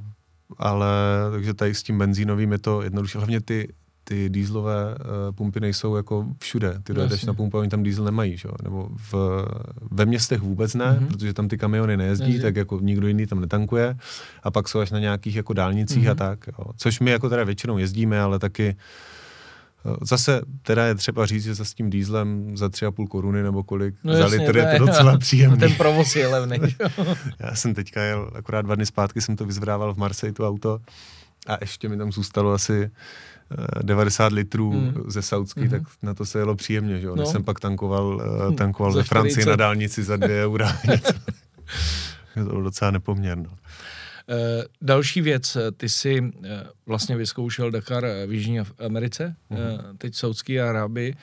ale 0.57 0.87
takže 1.31 1.53
tady 1.53 1.75
s 1.75 1.83
tím 1.83 1.97
benzínovým 1.97 2.51
je 2.51 2.57
to 2.57 2.81
jednoduše. 2.81 3.17
Hlavně 3.17 3.41
ty, 3.41 3.73
ty 4.03 4.29
dýzlové 4.29 4.95
uh, 4.95 5.35
pumpy 5.35 5.59
nejsou 5.59 5.95
jako 5.95 6.27
všude. 6.39 6.79
Ty 6.83 6.93
dojedeš 6.93 7.25
na 7.25 7.33
pumpu 7.33 7.57
oni 7.57 7.69
tam 7.69 7.83
diesel 7.83 8.05
nemají, 8.05 8.37
že? 8.37 8.49
nebo 8.63 8.89
v, 9.11 9.45
ve 9.91 10.05
městech 10.05 10.41
vůbec 10.41 10.73
ne, 10.73 10.85
mm-hmm. 10.85 11.07
protože 11.07 11.33
tam 11.33 11.47
ty 11.47 11.57
kamiony 11.57 11.97
nejezdí, 11.97 12.25
Jezdí. 12.25 12.41
tak 12.41 12.55
jako 12.55 12.79
nikdo 12.79 13.07
jiný 13.07 13.27
tam 13.27 13.41
netankuje 13.41 13.97
a 14.43 14.51
pak 14.51 14.69
jsou 14.69 14.79
až 14.79 14.91
na 14.91 14.99
nějakých 14.99 15.35
jako 15.35 15.53
dálnicích 15.53 16.05
mm-hmm. 16.05 16.11
a 16.11 16.15
tak. 16.15 16.47
Jo. 16.47 16.65
Což 16.77 16.99
my 16.99 17.11
jako 17.11 17.29
teda 17.29 17.43
většinou 17.43 17.77
jezdíme, 17.77 18.21
ale 18.21 18.39
taky 18.39 18.67
eh, 18.67 18.75
Zase 20.01 20.41
teda 20.61 20.85
je 20.85 20.95
třeba 20.95 21.25
říct, 21.25 21.43
že 21.43 21.55
se 21.55 21.65
s 21.65 21.73
tím 21.73 21.89
dýzlem 21.89 22.57
za 22.57 22.69
tři 22.69 22.85
a 22.85 22.91
půl 22.91 23.07
koruny 23.07 23.43
nebo 23.43 23.63
kolik 23.63 23.95
no 24.03 24.15
za 24.15 24.25
litr 24.25 24.57
je 24.57 24.77
to 24.77 24.85
docela 24.85 25.17
příjemný. 25.17 25.57
Ten 25.57 25.75
provoz 25.75 26.15
je 26.15 26.27
levný. 26.27 26.57
Já 27.39 27.55
jsem 27.55 27.73
teďka 27.73 28.01
jel, 28.01 28.31
akorát 28.35 28.61
dva 28.61 28.75
dny 28.75 28.85
zpátky 28.85 29.21
jsem 29.21 29.35
to 29.35 29.45
vyzvrával 29.45 29.93
v 29.93 29.97
Marseille, 29.97 30.33
to 30.33 30.47
auto 30.47 30.79
a 31.47 31.57
ještě 31.61 31.89
mi 31.89 31.97
tam 31.97 32.11
zůstalo 32.11 32.51
asi 32.51 32.91
90 33.81 34.31
litrů 34.31 34.73
mm. 34.73 34.93
ze 35.07 35.21
Saudský, 35.21 35.61
mm. 35.61 35.69
tak 35.69 35.81
na 36.01 36.13
to 36.13 36.25
se 36.25 36.39
jelo 36.39 36.55
příjemně, 36.55 36.99
že 36.99 37.07
jo? 37.07 37.15
No. 37.15 37.25
jsem 37.25 37.43
pak 37.43 37.59
tankoval, 37.59 38.15
uh, 38.15 38.55
tankoval 38.55 38.93
ve 38.93 39.03
Francii 39.03 39.45
na 39.45 39.55
dálnici 39.55 40.03
za 40.03 40.17
dvě 40.17 40.45
eura. 40.45 40.77
to 42.33 42.43
bylo 42.43 42.61
docela 42.61 42.91
nepoměrno. 42.91 43.49
Uh, 44.27 44.35
další 44.81 45.21
věc, 45.21 45.57
ty 45.77 45.89
jsi 45.89 46.21
uh, 46.21 46.29
vlastně 46.85 47.15
vyzkoušel 47.15 47.71
Dakar 47.71 48.05
v 48.27 48.33
Jižní 48.33 48.59
Americe, 48.59 49.35
mm. 49.49 49.57
uh, 49.57 49.63
teď 49.97 50.15
Saudský 50.15 50.59
Arábii. 50.59 51.15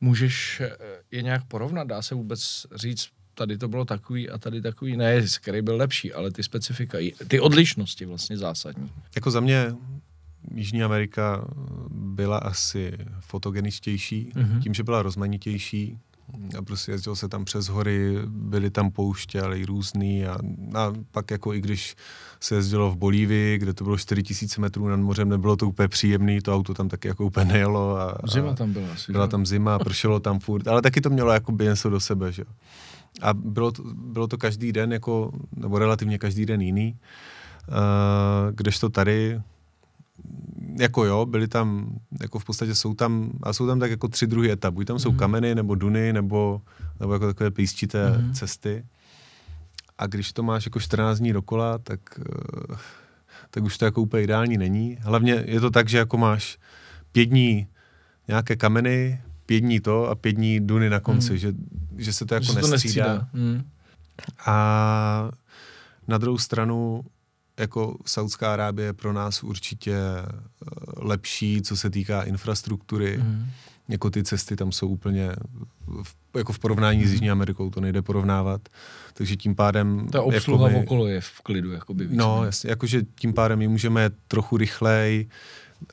Můžeš 0.00 0.62
je 1.10 1.22
nějak 1.22 1.44
porovnat? 1.44 1.88
Dá 1.88 2.02
se 2.02 2.14
vůbec 2.14 2.66
říct, 2.74 3.08
tady 3.34 3.58
to 3.58 3.68
bylo 3.68 3.84
takový 3.84 4.30
a 4.30 4.38
tady 4.38 4.62
takový, 4.62 4.96
ne, 4.96 5.22
který 5.40 5.62
byl 5.62 5.76
lepší, 5.76 6.12
ale 6.12 6.30
ty 6.30 6.42
specifika, 6.42 6.98
ty 7.28 7.40
odlišnosti 7.40 8.06
vlastně 8.06 8.36
zásadní. 8.36 8.90
Jako 9.14 9.30
za 9.30 9.40
mě 9.40 9.74
Jižní 10.54 10.82
Amerika 10.82 11.48
byla 11.90 12.38
asi 12.38 12.98
fotogeničtější, 13.20 14.32
mm-hmm. 14.34 14.62
tím, 14.62 14.74
že 14.74 14.82
byla 14.82 15.02
rozmanitější 15.02 15.98
a 16.58 16.62
prostě 16.62 16.92
jezdilo 16.92 17.16
se 17.16 17.28
tam 17.28 17.44
přes 17.44 17.68
hory, 17.68 18.18
byly 18.26 18.70
tam 18.70 18.90
pouště, 18.90 19.42
ale 19.42 19.58
i 19.58 19.64
různý 19.64 20.26
a, 20.26 20.38
a 20.74 20.92
pak 21.10 21.30
jako 21.30 21.54
i 21.54 21.60
když 21.60 21.96
se 22.40 22.54
jezdilo 22.54 22.90
v 22.90 22.96
Bolívii, 22.96 23.58
kde 23.58 23.74
to 23.74 23.84
bylo 23.84 23.98
4000 23.98 24.60
metrů 24.60 24.88
nad 24.88 25.00
mořem, 25.00 25.28
nebylo 25.28 25.56
to 25.56 25.68
úplně 25.68 25.88
příjemné, 25.88 26.42
to 26.42 26.54
auto 26.54 26.74
tam 26.74 26.88
taky 26.88 27.08
jako 27.08 27.24
úplně 27.24 27.46
nejelo. 27.46 27.96
A, 27.96 28.18
zima 28.28 28.54
tam 28.54 28.72
byla 28.72 28.92
asi. 28.92 29.12
Byla 29.12 29.26
tam 29.26 29.46
zima, 29.46 29.78
pršelo 29.78 30.20
tam 30.20 30.40
furt, 30.40 30.68
ale 30.68 30.82
taky 30.82 31.00
to 31.00 31.10
mělo 31.10 31.32
jako 31.32 31.52
něco 31.62 31.90
do 31.90 32.00
sebe, 32.00 32.32
že 32.32 32.44
A 33.22 33.34
bylo 33.34 33.72
to, 33.72 33.82
bylo 33.94 34.26
to 34.26 34.38
každý 34.38 34.72
den, 34.72 34.92
jako, 34.92 35.32
nebo 35.56 35.78
relativně 35.78 36.18
každý 36.18 36.46
den 36.46 36.60
jiný. 36.60 36.96
Uh, 37.68 38.54
kdežto 38.54 38.88
tady 38.88 39.40
jako 40.78 41.04
jo, 41.04 41.26
byli 41.26 41.48
tam, 41.48 41.98
jako 42.20 42.38
v 42.38 42.44
podstatě 42.44 42.74
jsou 42.74 42.94
tam, 42.94 43.30
a 43.42 43.52
jsou 43.52 43.66
tam 43.66 43.80
tak 43.80 43.90
jako 43.90 44.08
tři 44.08 44.26
druhy 44.26 44.52
etap. 44.52 44.74
Buď 44.74 44.86
tam 44.86 44.98
jsou 44.98 45.12
mm. 45.12 45.18
kameny, 45.18 45.54
nebo 45.54 45.74
duny, 45.74 46.12
nebo, 46.12 46.62
nebo 47.00 47.12
jako 47.12 47.26
takové 47.26 47.50
písčité 47.50 48.18
mm. 48.18 48.32
cesty. 48.34 48.84
A 49.98 50.06
když 50.06 50.32
to 50.32 50.42
máš 50.42 50.64
jako 50.64 50.80
14 50.80 51.18
dní 51.18 51.32
dokola, 51.32 51.78
tak, 51.78 52.00
eh, 52.18 52.76
tak 53.50 53.64
už 53.64 53.78
to 53.78 53.84
jako 53.84 54.02
úplně 54.02 54.22
ideální 54.22 54.58
není. 54.58 54.98
Hlavně 55.00 55.44
je 55.46 55.60
to 55.60 55.70
tak, 55.70 55.88
že 55.88 55.98
jako 55.98 56.16
máš 56.16 56.58
pět 57.12 57.24
dní 57.24 57.66
nějaké 58.28 58.56
kameny, 58.56 59.22
pět 59.46 59.60
dní 59.60 59.80
to 59.80 60.08
a 60.08 60.14
pět 60.14 60.32
dní 60.32 60.60
duny 60.60 60.90
na 60.90 61.00
konci, 61.00 61.32
mm. 61.32 61.38
že, 61.38 61.52
že 61.96 62.12
se 62.12 62.26
to 62.26 62.34
jako 62.34 62.46
že 62.46 62.52
nestřídá. 62.52 62.64
To 62.64 62.70
nestřídá. 62.72 63.28
Mm. 63.32 63.62
A 64.46 65.30
na 66.08 66.18
druhou 66.18 66.38
stranu 66.38 67.04
jako 67.60 67.96
Saudská 68.06 68.52
Arábie 68.52 68.88
je 68.88 68.92
pro 68.92 69.12
nás 69.12 69.42
určitě 69.42 69.96
eh, 69.96 70.26
lepší, 70.96 71.62
co 71.62 71.76
se 71.76 71.90
týká 71.90 72.22
infrastruktury. 72.22 73.18
Mm. 73.18 73.46
Jako 73.88 74.10
ty 74.10 74.22
cesty 74.22 74.56
tam 74.56 74.72
jsou 74.72 74.88
úplně, 74.88 75.30
v, 76.02 76.16
jako 76.36 76.52
v 76.52 76.58
porovnání 76.58 76.98
mm. 76.98 77.04
s 77.04 77.06
mhm. 77.06 77.12
Jižní 77.12 77.30
Amerikou, 77.30 77.70
to 77.70 77.80
nejde 77.80 78.02
porovnávat. 78.02 78.68
Takže 79.14 79.36
tím 79.36 79.54
pádem... 79.54 80.08
Ta 80.12 80.22
obsluha 80.22 80.68
jako 80.68 80.78
my, 80.78 80.84
okolo 80.84 81.06
je 81.06 81.20
v 81.20 81.40
klidu, 81.40 81.72
jakoby. 81.72 82.08
No, 82.10 82.44
jasně, 82.44 82.70
jakože 82.70 83.02
tím 83.14 83.32
pádem 83.32 83.58
my 83.58 83.68
můžeme 83.68 84.10
trochu 84.28 84.56
rychleji, 84.56 85.28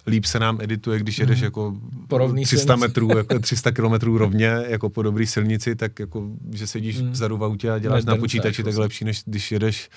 líp 0.07 0.25
se 0.25 0.39
nám 0.39 0.61
edituje, 0.61 0.99
když 0.99 1.17
jedeš 1.17 1.39
mm. 1.39 1.43
jako 1.43 1.75
Porovný 2.07 2.45
300 2.45 2.65
silnici. 2.65 2.87
metrů, 2.87 3.09
jako 3.17 3.39
300 3.39 3.71
kilometrů 3.71 4.17
rovně, 4.17 4.57
jako 4.67 4.89
po 4.89 5.01
dobrý 5.01 5.27
silnici, 5.27 5.75
tak 5.75 5.99
jako, 5.99 6.29
že 6.51 6.67
sedíš 6.67 7.01
mm. 7.01 7.11
vzadu 7.11 7.37
v 7.37 7.43
autě 7.43 7.71
a 7.71 7.79
děláš 7.79 8.05
na 8.05 8.15
počítači, 8.15 8.63
tak 8.63 8.75
lepší, 8.75 9.05
než 9.05 9.23
když 9.25 9.51
jedeš 9.51 9.89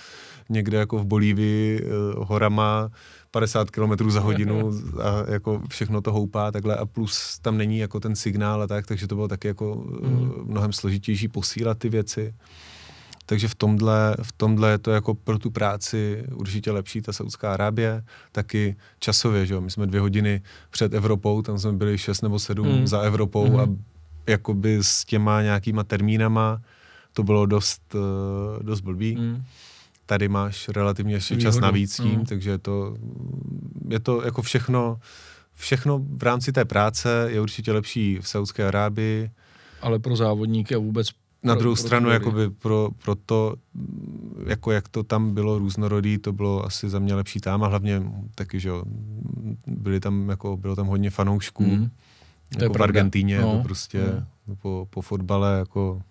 někde 0.48 0.78
jako 0.78 0.98
v 0.98 1.06
Bolívii 1.06 1.82
uh, 1.82 1.88
horama 2.28 2.90
50 3.30 3.70
km 3.70 4.11
za 4.11 4.20
hodinu 4.20 4.70
a 5.02 5.30
jako 5.32 5.62
všechno 5.68 6.00
to 6.00 6.12
houpá 6.12 6.52
takhle 6.52 6.76
a 6.76 6.87
plus 6.87 7.38
tam 7.38 7.59
není 7.59 7.78
jako 7.78 8.00
ten 8.00 8.16
signál 8.16 8.62
a 8.62 8.66
tak, 8.66 8.87
takže 8.87 9.06
to 9.06 9.14
bylo 9.14 9.28
taky 9.28 9.48
jako 9.48 9.85
mm. 10.02 10.32
mnohem 10.44 10.72
složitější 10.72 11.28
posílat 11.28 11.78
ty 11.78 11.88
věci. 11.88 12.35
Takže 13.26 13.48
v 13.48 13.54
tomhle, 13.54 14.16
v 14.22 14.32
tomhle 14.32 14.70
je 14.70 14.78
to 14.78 14.90
jako 14.90 15.14
pro 15.14 15.38
tu 15.38 15.50
práci 15.50 16.24
určitě 16.35 16.70
lepší 16.70 17.02
ta 17.02 17.12
Saudská 17.12 17.52
Arábie, 17.52 18.04
taky 18.32 18.76
časově, 18.98 19.46
že 19.46 19.54
jo? 19.54 19.61
My 19.61 19.70
jsme 19.70 19.87
dvě 19.87 20.00
hodiny 20.00 20.42
před 20.70 20.94
Evropou, 20.94 21.42
tam 21.42 21.59
jsme 21.59 21.72
byli 21.72 21.98
šest 21.98 22.22
nebo 22.22 22.38
sedm 22.38 22.68
mm. 22.68 22.87
za 22.87 23.00
Evropou 23.00 23.50
mm. 23.50 23.61
a 23.61 23.66
jakoby 24.26 24.78
s 24.82 25.04
těma 25.04 25.42
nějakýma 25.42 25.85
termínama 25.85 26.61
to 27.12 27.22
bylo 27.22 27.46
dost, 27.46 27.94
uh, 27.94 28.62
dost 28.62 28.80
blbý. 28.80 29.16
Mm 29.16 29.42
tady 30.07 30.29
máš 30.29 30.69
relativně 30.69 31.14
ještě 31.14 31.37
čas 31.37 31.59
navíc 31.59 31.97
tím, 31.97 32.19
mm. 32.19 32.25
takže 32.25 32.51
je 32.51 32.59
to, 32.59 32.97
je 33.88 34.01
to 34.01 34.23
jako 34.23 34.42
všechno, 34.42 34.99
všechno 35.55 35.99
v 35.99 36.23
rámci 36.23 36.53
té 36.53 36.64
práce 36.64 37.29
je 37.31 37.40
určitě 37.40 37.73
lepší 37.73 38.19
v 38.21 38.29
Saudské 38.29 38.69
Arábii. 38.69 39.31
Ale 39.83 39.99
pro 39.99 40.16
závodníky 40.16 40.75
a 40.75 40.79
vůbec 40.79 41.09
na 41.42 41.55
druhou 41.55 41.75
pro 41.75 41.83
stranu, 41.83 42.11
jakoby 42.11 42.51
pro, 42.51 42.88
pro 43.05 43.14
to, 43.14 43.55
jako 44.47 44.73
jak 44.73 44.88
to 44.88 45.03
tam 45.03 45.35
bylo 45.35 45.59
různorodý, 45.59 46.19
to 46.19 46.33
bylo 46.33 46.64
asi 46.64 46.88
za 46.88 46.99
mě 46.99 47.14
lepší 47.14 47.40
tam 47.40 47.64
a 47.64 47.66
hlavně 47.66 48.03
taky, 48.35 48.61
že 48.61 48.69
jo, 48.69 48.83
byli 49.66 50.01
tam, 50.01 50.29
jako, 50.29 50.57
bylo 50.57 50.77
tam 50.77 50.87
hodně 50.87 51.11
fanoušků, 51.11 51.64
mm. 51.64 51.90
jako 52.61 52.75
v 52.75 52.83
Argentíně, 52.83 53.40
no. 53.40 53.57
to 53.57 53.62
prostě 53.62 54.05
mm. 54.47 54.57
po, 54.57 54.87
po 54.90 55.01
fotbale, 55.01 55.59
jako 55.59 56.03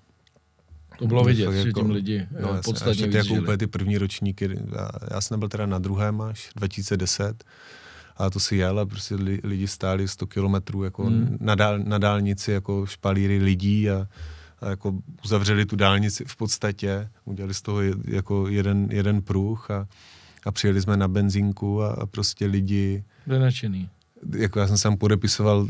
to 0.98 1.08
bylo 1.08 1.24
vidět, 1.24 1.52
že 1.52 1.68
jako, 1.68 1.82
tím 1.82 1.90
lidi 1.90 2.28
no, 2.42 2.56
eh, 2.58 2.62
podstatně 2.62 3.08
ty 3.08 3.18
jako 3.18 3.34
úplně 3.34 3.58
ty 3.58 3.68
první 3.68 3.98
ročníky, 3.98 4.50
já, 4.76 4.90
já 5.14 5.22
jsem 5.22 5.36
nebyl 5.36 5.50
teda 5.50 5.66
na 5.66 5.80
druhém 5.80 6.22
až 6.22 6.50
2010, 6.56 7.44
a 8.18 8.30
to 8.30 8.40
si 8.40 8.56
jel 8.56 8.80
a 8.80 8.86
prostě 8.86 9.16
li, 9.16 9.40
lidi 9.44 9.68
stáli 9.68 10.08
100 10.08 10.28
kilometrů 10.28 10.84
jako 10.84 11.04
hmm. 11.04 11.38
na, 11.40 11.56
dál, 11.56 11.80
na 11.80 11.98
dálnici 11.98 12.52
jako 12.52 12.86
špalíry 12.86 13.38
lidí 13.38 13.90
a, 13.90 14.08
a 14.60 14.70
jako 14.70 14.94
uzavřeli 15.26 15.66
tu 15.66 15.76
dálnici 15.76 16.26
v 16.28 16.36
podstatě, 16.36 17.10
udělali 17.26 17.54
z 17.54 17.62
toho 17.62 17.82
je, 17.82 17.94
jako 18.08 18.48
jeden, 18.48 18.88
jeden 18.92 19.22
pruh 19.22 19.72
a, 19.72 19.88
a 20.46 20.52
přijeli 20.52 20.82
jsme 20.82 20.98
na 20.98 21.08
benzínku 21.08 21.84
a, 21.84 21.92
a 21.92 22.06
prostě 22.06 22.46
lidi... 22.46 23.04
Vynačený 23.28 23.90
jako 24.38 24.60
já 24.60 24.68
jsem 24.68 24.78
sám 24.78 24.98
podepisoval 24.98 25.68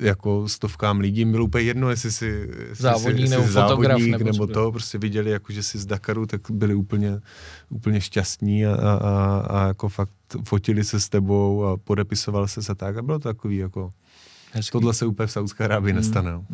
jako 0.00 0.48
stovkám 0.48 1.00
lidí, 1.00 1.24
bylo 1.24 1.44
úplně 1.44 1.64
jedno, 1.64 1.90
jestli 1.90 2.12
si 2.12 2.48
závodník 2.72 3.20
jestli, 3.20 3.36
nebo 3.36 3.52
závodník, 3.52 3.68
fotograf 3.68 4.00
nebo, 4.00 4.24
nebo 4.24 4.46
to, 4.46 4.72
prostě 4.72 4.98
viděli, 4.98 5.30
jako, 5.30 5.52
že 5.52 5.62
si 5.62 5.78
z 5.78 5.86
Dakaru, 5.86 6.26
tak 6.26 6.40
byli 6.50 6.74
úplně, 6.74 7.20
úplně 7.68 8.00
šťastní 8.00 8.66
a, 8.66 8.74
a, 8.74 9.46
a, 9.48 9.66
jako 9.66 9.88
fakt 9.88 10.12
fotili 10.44 10.84
se 10.84 11.00
s 11.00 11.08
tebou 11.08 11.64
a 11.64 11.76
podepisoval 11.76 12.48
se 12.48 12.60
a 12.72 12.74
tak 12.74 12.96
a 12.96 13.02
bylo 13.02 13.18
to 13.18 13.28
takový 13.28 13.56
jako 13.56 13.92
Hezký. 14.52 14.72
tohle 14.72 14.94
se 14.94 15.06
úplně 15.06 15.26
v 15.26 15.32
Saudské 15.32 15.64
Arábii 15.64 15.92
hmm. 15.92 16.00
nestane. 16.00 16.32
No. 16.32 16.44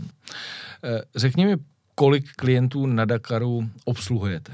Eh, 0.84 1.02
řekni 1.16 1.46
mi, 1.46 1.56
kolik 1.94 2.32
klientů 2.36 2.86
na 2.86 3.04
Dakaru 3.04 3.68
obsluhujete? 3.84 4.52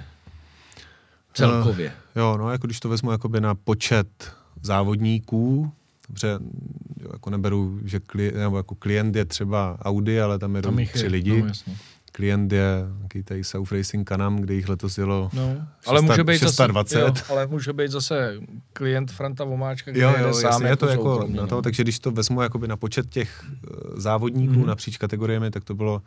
Celkově. 1.35 1.87
Uh, 1.87 2.23
jo, 2.23 2.37
no, 2.37 2.51
jako 2.51 2.67
když 2.67 2.81
to 2.81 2.89
vezmu 2.89 3.11
jakoby 3.11 3.41
na 3.41 3.55
počet 3.55 4.33
závodníků, 4.63 5.73
Dobře, 6.09 6.29
jo, 7.01 7.09
jako 7.13 7.31
neberu, 7.31 7.81
že 7.85 8.01
klient, 8.01 8.35
nebo 8.37 8.57
jako 8.57 8.75
klient 8.75 9.17
je 9.17 9.25
třeba 9.25 9.79
Audi, 9.83 10.21
ale 10.21 10.39
tam 10.39 10.57
jedou 10.57 10.71
Tam 10.71 10.85
tři 10.87 11.05
je, 11.05 11.11
lidi. 11.11 11.41
no, 11.43 11.47
jasně. 11.47 11.77
klient 12.13 12.53
je 12.53 12.85
nějaký 12.99 13.23
tady 13.23 13.45
South 13.45 13.73
Racing 13.73 14.09
Canam, 14.09 14.37
kde 14.37 14.55
jich 14.55 14.69
letos 14.69 14.99
jelo 14.99 15.31
No, 15.33 15.57
ale 15.87 16.01
může 16.03 16.25
být 16.25 16.39
620. 16.39 16.95
zase, 16.95 17.01
jo, 17.01 17.15
ale 17.31 17.47
může 17.47 17.73
být 17.73 17.91
zase 17.91 18.35
klient 18.73 19.11
Franta 19.13 19.45
Vomáčka, 19.45 19.91
který 19.91 20.03
Jo, 20.03 20.15
jo, 20.21 20.35
sám 20.35 20.51
jasně, 20.53 20.67
je 20.67 20.77
to 20.77 20.87
jako 20.89 21.03
soukromý, 21.15 21.35
na 21.35 21.43
no. 21.43 21.49
to, 21.49 21.63
takže 21.63 21.83
když 21.83 21.99
to 21.99 22.11
vezmu 22.11 22.43
jakoby 22.43 22.69
na 22.69 22.77
počet 22.77 23.11
těch 23.11 23.45
eh, 23.47 23.69
závodníků 24.01 24.53
Mhm. 24.53 24.63
mm-hmm. 24.63 24.67
napříč 24.67 24.97
kategoriemi, 24.97 25.51
tak 25.51 25.65
to 25.65 25.75
bylo 25.75 26.03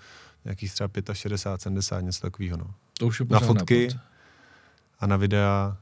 nějakých 0.45 0.73
třeba 0.73 0.89
65, 1.13 1.61
70, 1.61 2.01
něco 2.01 2.21
takového. 2.21 2.57
No. 2.57 2.65
To 2.99 3.07
už 3.07 3.19
je 3.19 3.25
na 3.29 3.39
fotky 3.39 3.87
nápad. 3.87 4.01
A 4.99 5.07
na 5.07 5.17
videa, 5.17 5.69
no, 5.69 5.77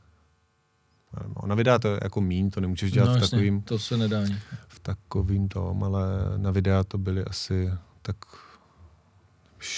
na 1.46 1.56
videa 1.56 1.80
to 1.80 1.88
je 1.88 2.00
jako 2.04 2.22
míň, 2.22 2.50
to 2.50 2.62
nemůžeš 2.62 2.92
dělat 2.92 3.06
no, 3.08 3.14
v 3.14 3.16
jasně, 3.16 3.30
takovým, 3.30 3.62
to 3.62 3.80
se 3.80 3.98
nedá 3.98 4.22
ani. 4.24 4.38
v 4.68 4.80
takovým 4.80 5.48
tom, 5.48 5.84
ale 5.84 6.02
na 6.38 6.52
videa 6.52 6.84
to 6.84 6.98
byly 6.98 7.24
asi 7.24 7.72
tak 8.02 8.16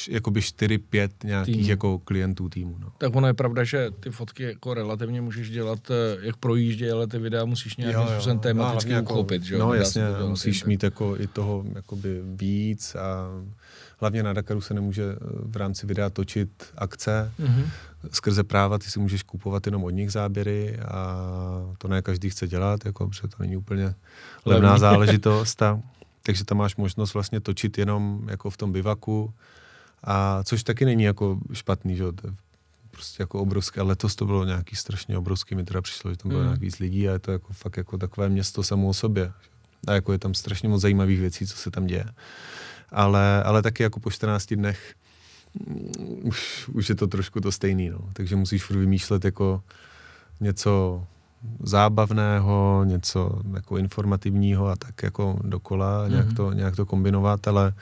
jakoby 0.10 0.40
4-5 0.40 1.10
nějakých 1.24 1.56
Týmů. 1.56 1.70
jako 1.70 2.00
klientů 2.00 2.50
týmu. 2.50 2.76
No. 2.80 2.92
Tak 2.98 3.16
ono 3.16 3.28
je 3.28 3.34
pravda, 3.34 3.64
že 3.64 3.90
ty 4.00 4.10
fotky 4.10 4.44
jako 4.44 4.74
relativně 4.74 5.22
můžeš 5.22 5.50
dělat, 5.50 5.80
eh, 5.92 6.18
jak 6.22 6.38
projíždí, 6.38 6.90
ale 6.90 7.08
ty 7.08 7.18
videa 7.20 7.46
musíš 7.46 7.78
nějakým 7.78 8.08
způsobem 8.08 8.38
No, 8.38 8.42
tematicky 8.42 8.90
hlavně 8.94 9.10
uchopit. 9.12 9.44
Že? 9.44 9.56
jo? 9.56 9.60
No 9.60 9.74
jasně, 9.74 10.02
to 10.20 10.30
musíš 10.30 10.60
tak. 10.60 10.68
mít 10.68 10.84
jako 10.84 11.16
i 11.20 11.28
toho 11.28 11.64
jakoby 11.76 12.22
víc 12.26 12.96
a 12.96 13.28
hlavně 13.98 14.24
na 14.24 14.34
Dakaru 14.34 14.62
se 14.62 14.74
nemůže 14.74 15.04
eh, 15.04 15.18
v 15.46 15.56
rámci 15.58 15.88
videa 15.88 16.10
točit 16.10 16.50
akce. 16.78 17.32
Mhm. 17.40 17.64
Skrze 18.12 18.44
práva 18.44 18.78
ty 18.78 18.86
si 18.90 19.00
můžeš 19.00 19.24
kupovat 19.24 19.66
jenom 19.66 19.84
od 19.84 19.90
nich 19.90 20.12
záběry 20.12 20.80
a 20.80 21.16
to 21.78 21.88
ne 21.88 22.02
každý 22.02 22.30
chce 22.30 22.48
dělat, 22.48 22.86
jako, 22.86 23.08
protože 23.08 23.28
to 23.28 23.36
není 23.40 23.58
úplně 23.58 23.96
levná 24.46 24.68
Levný. 24.70 24.80
záležitost. 24.80 25.62
A, 25.62 25.80
takže 26.24 26.46
tam 26.46 26.58
máš 26.58 26.76
možnost 26.76 27.14
vlastně 27.14 27.40
točit 27.40 27.78
jenom 27.78 28.28
jako 28.30 28.50
v 28.50 28.58
tom 28.58 28.72
bivaku, 28.72 29.34
a 30.04 30.44
což 30.44 30.64
taky 30.64 30.86
není 30.86 31.04
jako 31.04 31.38
špatný, 31.54 31.96
že 31.96 32.04
prostě 32.92 33.24
jako 33.24 33.40
obrovské, 33.40 33.82
a 33.82 33.84
letos 33.84 34.16
to 34.16 34.26
bylo 34.26 34.46
nějaký 34.46 34.76
strašně 34.76 35.18
obrovský, 35.18 35.56
mi 35.56 35.64
teda 35.64 35.82
přišlo, 35.82 36.12
že 36.12 36.18
tam 36.18 36.30
bylo 36.30 36.40
Mm. 36.42 36.46
nějak 36.48 36.60
víc 36.60 36.80
lidí 36.80 37.10
a 37.10 37.12
je 37.12 37.20
to 37.20 37.32
jako 37.32 37.54
fakt 37.54 37.78
jako 37.78 37.98
takové 37.98 38.30
město 38.30 38.64
samo 38.64 38.88
o 38.88 38.94
sobě. 38.94 39.32
A 39.88 39.92
jako 39.94 40.12
je 40.12 40.18
tam 40.20 40.34
strašně 40.34 40.70
moc 40.70 40.82
zajímavých 40.82 41.20
věcí, 41.20 41.48
co 41.48 41.58
se 41.58 41.72
tam 41.72 41.88
děje. 41.88 42.06
Ale, 42.92 43.44
ale 43.44 43.62
taky 43.62 43.84
jako 43.84 44.00
po 44.00 44.12
14 44.12 44.54
dnech 44.56 44.94
už, 46.22 46.70
už 46.74 46.90
je 46.90 46.96
to 46.96 47.08
trošku 47.08 47.42
to 47.42 47.52
stejný, 47.52 47.90
no. 47.90 48.00
Takže 48.14 48.36
musíš 48.36 48.64
furt 48.64 48.78
vymýšlet 48.78 49.26
jako 49.26 49.64
něco 50.40 51.04
zábavného, 51.64 52.84
něco 52.88 53.42
jako 53.56 53.78
informativního 53.78 54.68
a 54.68 54.76
tak 54.76 55.04
jako 55.04 55.40
dokola, 55.44 56.06
mm-hmm. 56.06 56.12
nějak, 56.12 56.26
Mhm. 56.26 56.36
to, 56.36 56.54
nějak 56.54 56.76
to 56.76 56.86
kombinovat, 56.86 57.48
ale 57.48 57.74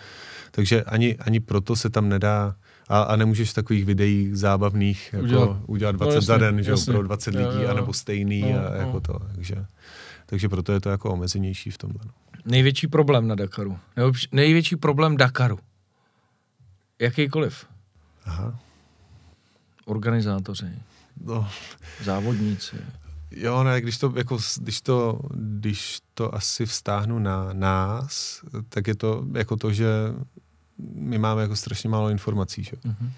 takže 0.51 0.83
ani, 0.83 1.15
ani 1.17 1.39
proto 1.39 1.75
se 1.75 1.89
tam 1.89 2.09
nedá 2.09 2.55
a, 2.89 3.01
a 3.01 3.15
nemůžeš 3.15 3.53
takových 3.53 3.85
videí 3.85 4.29
zábavných 4.33 5.09
jako 5.13 5.23
Udělat. 5.25 5.43
udělat, 5.43 5.59
udělat 5.67 5.91
No 5.91 5.97
20 5.97 6.15
jasně, 6.15 6.25
za 6.25 6.37
den, 6.37 6.63
že 6.63 6.69
jo, 6.71 6.73
jasně. 6.73 6.93
pro 6.93 7.03
20 7.03 7.35
Jo, 7.35 7.49
lidí, 7.49 7.63
jo. 7.63 7.69
anebo 7.69 7.93
stejný 7.93 8.41
No, 8.41 8.47
a 8.71 8.75
jako 8.75 8.93
no. 8.93 8.99
to, 9.01 9.19
takže, 9.35 9.65
takže 10.25 10.49
proto 10.49 10.71
je 10.71 10.79
to 10.81 10.89
jako 10.89 11.09
omezenější 11.13 11.71
v 11.71 11.77
tomhle. 11.77 12.01
No. 12.05 12.11
Největší 12.45 12.87
problém 12.87 13.27
na 13.27 13.35
Dakaru. 13.35 13.77
Největší 14.31 14.75
problém 14.75 15.17
Dakaru. 15.17 15.59
Jakýkoliv. 16.99 17.65
Aha. 18.25 18.59
Organizátoři, 19.85 20.65
No, 21.23 21.47
závodníci. 22.03 22.75
Jo, 23.31 23.63
ne, 23.63 23.81
když 23.81 23.97
to, 23.97 24.13
jako, 24.15 24.37
když 24.61 24.81
to, 24.81 25.19
když 25.33 25.99
to 26.13 26.35
asi 26.35 26.65
vztáhnu 26.65 27.19
na 27.19 27.53
nás, 27.53 28.41
tak 28.69 28.87
je 28.87 28.95
to 28.95 29.25
jako 29.33 29.55
to, 29.55 29.73
že 29.73 29.87
my 30.93 31.17
máme 31.17 31.41
jako 31.41 31.55
strašně 31.55 31.89
málo 31.89 32.09
informací, 32.09 32.63
že? 32.63 32.71
Mhm. 32.83 33.11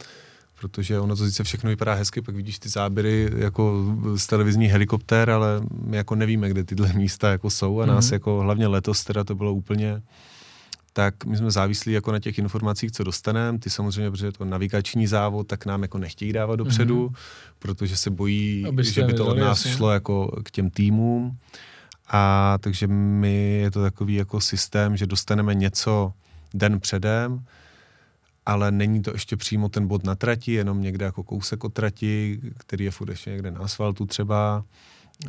protože 0.59 0.99
ono 0.99 1.15
to 1.15 1.25
sice 1.25 1.43
všechno 1.43 1.69
vypadá 1.69 1.93
hezky, 1.93 2.21
pak 2.21 2.35
vidíš 2.35 2.59
ty 2.59 2.69
záběry 2.69 3.29
jako 3.37 3.95
z 4.15 4.27
televizní 4.27 4.67
helikoptér, 4.67 5.29
ale 5.29 5.61
my 5.85 5.97
jako 5.97 6.15
nevíme, 6.15 6.49
kde 6.49 6.63
tyhle 6.63 6.93
místa 6.93 7.29
jako 7.29 7.49
jsou 7.49 7.79
a 7.81 7.85
nás 7.85 8.05
Mhm. 8.05 8.13
jako 8.13 8.39
hlavně 8.41 8.67
letos 8.67 9.03
teda 9.03 9.23
to 9.23 9.35
bylo 9.35 9.53
úplně 9.53 10.01
tak 10.93 11.25
my 11.25 11.37
jsme 11.37 11.51
závislí 11.51 11.93
jako 11.93 12.11
na 12.11 12.19
těch 12.19 12.37
informacích, 12.37 12.91
co 12.91 13.03
dostaneme. 13.03 13.59
Ty 13.59 13.69
samozřejmě, 13.69 14.11
protože 14.11 14.25
je 14.25 14.31
to 14.31 14.45
navigační 14.45 15.07
závod, 15.07 15.47
tak 15.47 15.65
nám 15.65 15.81
jako 15.81 15.97
nechtějí 15.97 16.33
dávat 16.33 16.55
dopředu, 16.55 17.03
Mhm. 17.05 17.13
protože 17.59 17.97
se 17.97 18.09
bojí, 18.09 18.65
Abyste 18.67 18.93
že 18.93 19.03
by 19.07 19.13
to 19.13 19.25
od 19.27 19.37
nás 19.37 19.65
jasně. 19.65 19.71
šlo 19.77 19.91
jako 19.91 20.41
k 20.43 20.51
těm 20.51 20.69
týmům. 20.69 21.37
A 22.13 22.57
takže 22.61 22.87
my 22.87 23.59
je 23.61 23.71
to 23.71 23.81
takový 23.81 24.15
jako 24.15 24.41
systém, 24.41 24.97
že 24.97 25.05
dostaneme 25.07 25.55
něco 25.55 26.13
den 26.53 26.79
předem, 26.79 27.45
ale 28.45 28.71
není 28.71 29.01
to 29.01 29.11
ještě 29.13 29.37
přímo 29.37 29.69
ten 29.69 29.87
bod 29.87 30.03
na 30.03 30.15
trati, 30.15 30.51
jenom 30.51 30.81
někde 30.81 31.05
jako 31.05 31.23
kousek 31.23 31.63
od 31.63 31.73
trati, 31.73 32.39
který 32.57 32.85
je 32.85 32.91
furt 32.91 33.09
ještě 33.09 33.29
někde 33.29 33.51
na 33.51 33.59
asfaltu 33.59 34.05
třeba. 34.05 34.63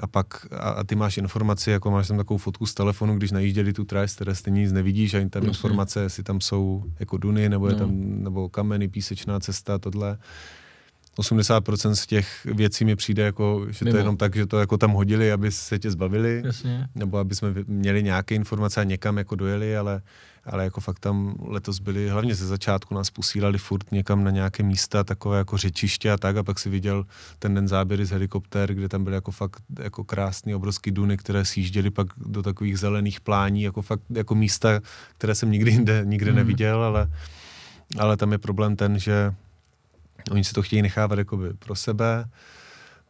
A 0.01 0.07
pak, 0.07 0.47
a, 0.53 0.57
a 0.71 0.85
ty 0.85 0.95
máš 0.95 1.17
informaci, 1.17 1.71
jako 1.71 1.91
máš 1.91 2.09
tam 2.09 2.17
takovou 2.17 2.39
fotku 2.39 2.67
z 2.67 2.75
telefonu, 2.75 3.17
když 3.17 3.31
najížděli 3.31 3.73
tu 3.73 3.85
trať, 3.85 4.13
které 4.15 4.35
stejně 4.35 4.61
nic 4.61 4.73
nevidíš 4.73 5.15
a 5.15 5.19
jen 5.19 5.31
tam 5.31 5.43
Jasně. 5.43 5.51
informace, 5.51 6.01
jestli 6.03 6.23
tam 6.23 6.41
jsou 6.41 6.85
jako 7.01 7.17
duny, 7.17 7.49
nebo 7.49 7.67
je 7.69 7.73
No. 7.73 7.79
tam, 7.79 7.91
nebo 8.23 8.49
kameny, 8.49 8.89
písečná 8.89 9.41
cesta, 9.41 9.79
tohle. 9.79 10.19
80% 11.19 11.91
z 11.95 12.07
těch 12.07 12.45
věcí 12.45 12.85
mi 12.85 12.97
přijde 12.97 13.23
jako, 13.23 13.67
že 13.71 13.85
Mimo. 13.85 13.93
to 13.93 13.97
je 13.97 14.01
jenom 14.01 14.17
tak, 14.17 14.37
že 14.37 14.47
to 14.47 14.59
jako 14.61 14.79
tam 14.79 14.91
hodili, 14.93 15.33
aby 15.33 15.51
se 15.51 15.79
tě 15.79 15.91
zbavili 15.91 16.43
Jasně. 16.45 16.89
nebo 16.95 17.19
aby 17.19 17.35
jsme 17.35 17.55
měli 17.67 18.03
nějaké 18.03 18.35
informace 18.35 18.81
a 18.81 18.85
někam 18.85 19.19
jako 19.19 19.35
dojeli, 19.37 19.77
ale, 19.77 20.03
ale 20.45 20.65
jako 20.65 20.81
fakt 20.81 20.99
tam 20.99 21.35
letos 21.41 21.79
byli, 21.79 22.09
hlavně 22.09 22.35
ze 22.35 22.47
začátku 22.47 22.95
nás 22.95 23.11
posílali 23.11 23.59
furt 23.59 23.93
někam 23.93 24.25
na 24.25 24.31
nějaké 24.31 24.63
místa, 24.63 25.05
takové 25.05 25.39
jako 25.39 25.57
řečiště 25.57 26.13
a 26.13 26.17
tak 26.17 26.37
a 26.37 26.43
pak 26.43 26.59
si 26.59 26.71
viděl 26.71 27.07
ten 27.39 27.55
den 27.55 27.69
záběry 27.69 28.07
z 28.07 28.11
helikoptér, 28.11 28.75
kde 28.75 28.89
tam 28.89 29.05
byly 29.05 29.17
jako 29.17 29.31
fakt 29.31 29.63
jako 29.79 30.05
krásný 30.05 30.55
obrovský 30.55 30.91
duny, 30.91 31.17
které 31.17 31.45
sjížděly 31.45 31.91
pak 31.91 32.07
do 32.17 32.43
takových 32.43 32.79
zelených 32.79 33.21
plání, 33.21 33.63
jako 33.63 33.83
fakt 33.83 34.03
jako 34.11 34.35
místa, 34.35 34.81
které 35.19 35.35
jsem 35.35 35.51
nikdy 35.51 35.71
jinde, 35.71 36.01
nikde 36.05 36.31
Mhm. 36.31 36.37
neviděl, 36.37 36.83
ale, 36.83 37.11
ale 37.99 38.17
tam 38.17 38.33
je 38.33 38.39
problém 38.39 38.77
ten, 38.77 38.99
že 38.99 39.35
oni 40.31 40.45
si 40.45 40.53
to 40.53 40.63
chtějí 40.63 40.83
nechávat 40.83 41.19
jakoby 41.19 41.55
pro 41.55 41.75
sebe, 41.75 42.25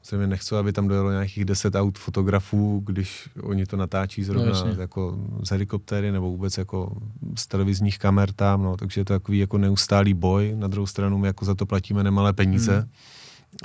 Samozřejmě 0.03 0.27
nechci, 0.27 0.57
aby 0.57 0.73
tam 0.73 0.88
dojelo 0.88 1.11
nějakých 1.11 1.45
10 1.45 1.75
aut 1.75 1.99
fotografů, 1.99 2.83
když 2.87 3.29
oni 3.43 3.67
to 3.67 3.77
natáčí 3.77 4.25
zrovna 4.25 4.45
No, 4.45 4.51
jasně. 4.51 4.73
no, 4.75 4.81
jako 4.81 5.19
z 5.45 5.49
helikoptéry 5.51 6.12
nebo 6.12 6.31
vůbec 6.31 6.59
jako 6.59 6.97
z 7.38 7.47
televizních 7.47 7.99
kamer 7.99 8.33
tam, 8.33 8.62
no, 8.62 8.77
takže 8.77 9.01
je 9.01 9.05
to 9.05 9.12
takový 9.12 9.38
jako 9.38 9.59
neustálý 9.59 10.15
boj. 10.15 10.55
Na 10.57 10.69
druhou 10.69 10.87
stranu 10.87 11.19
my 11.19 11.27
jako 11.27 11.45
za 11.45 11.55
to 11.55 11.67
platíme 11.67 12.05
nemalé 12.05 12.33
peníze. 12.33 12.79
Hmm. 12.79 12.88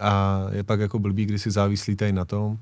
A 0.02 0.42
je 0.52 0.64
pak 0.64 0.80
jako 0.80 1.00
blbý, 1.00 1.26
když 1.26 1.42
si 1.42 1.52
závislí 1.52 1.96
tady 1.96 2.12
na 2.14 2.26
tom. 2.26 2.58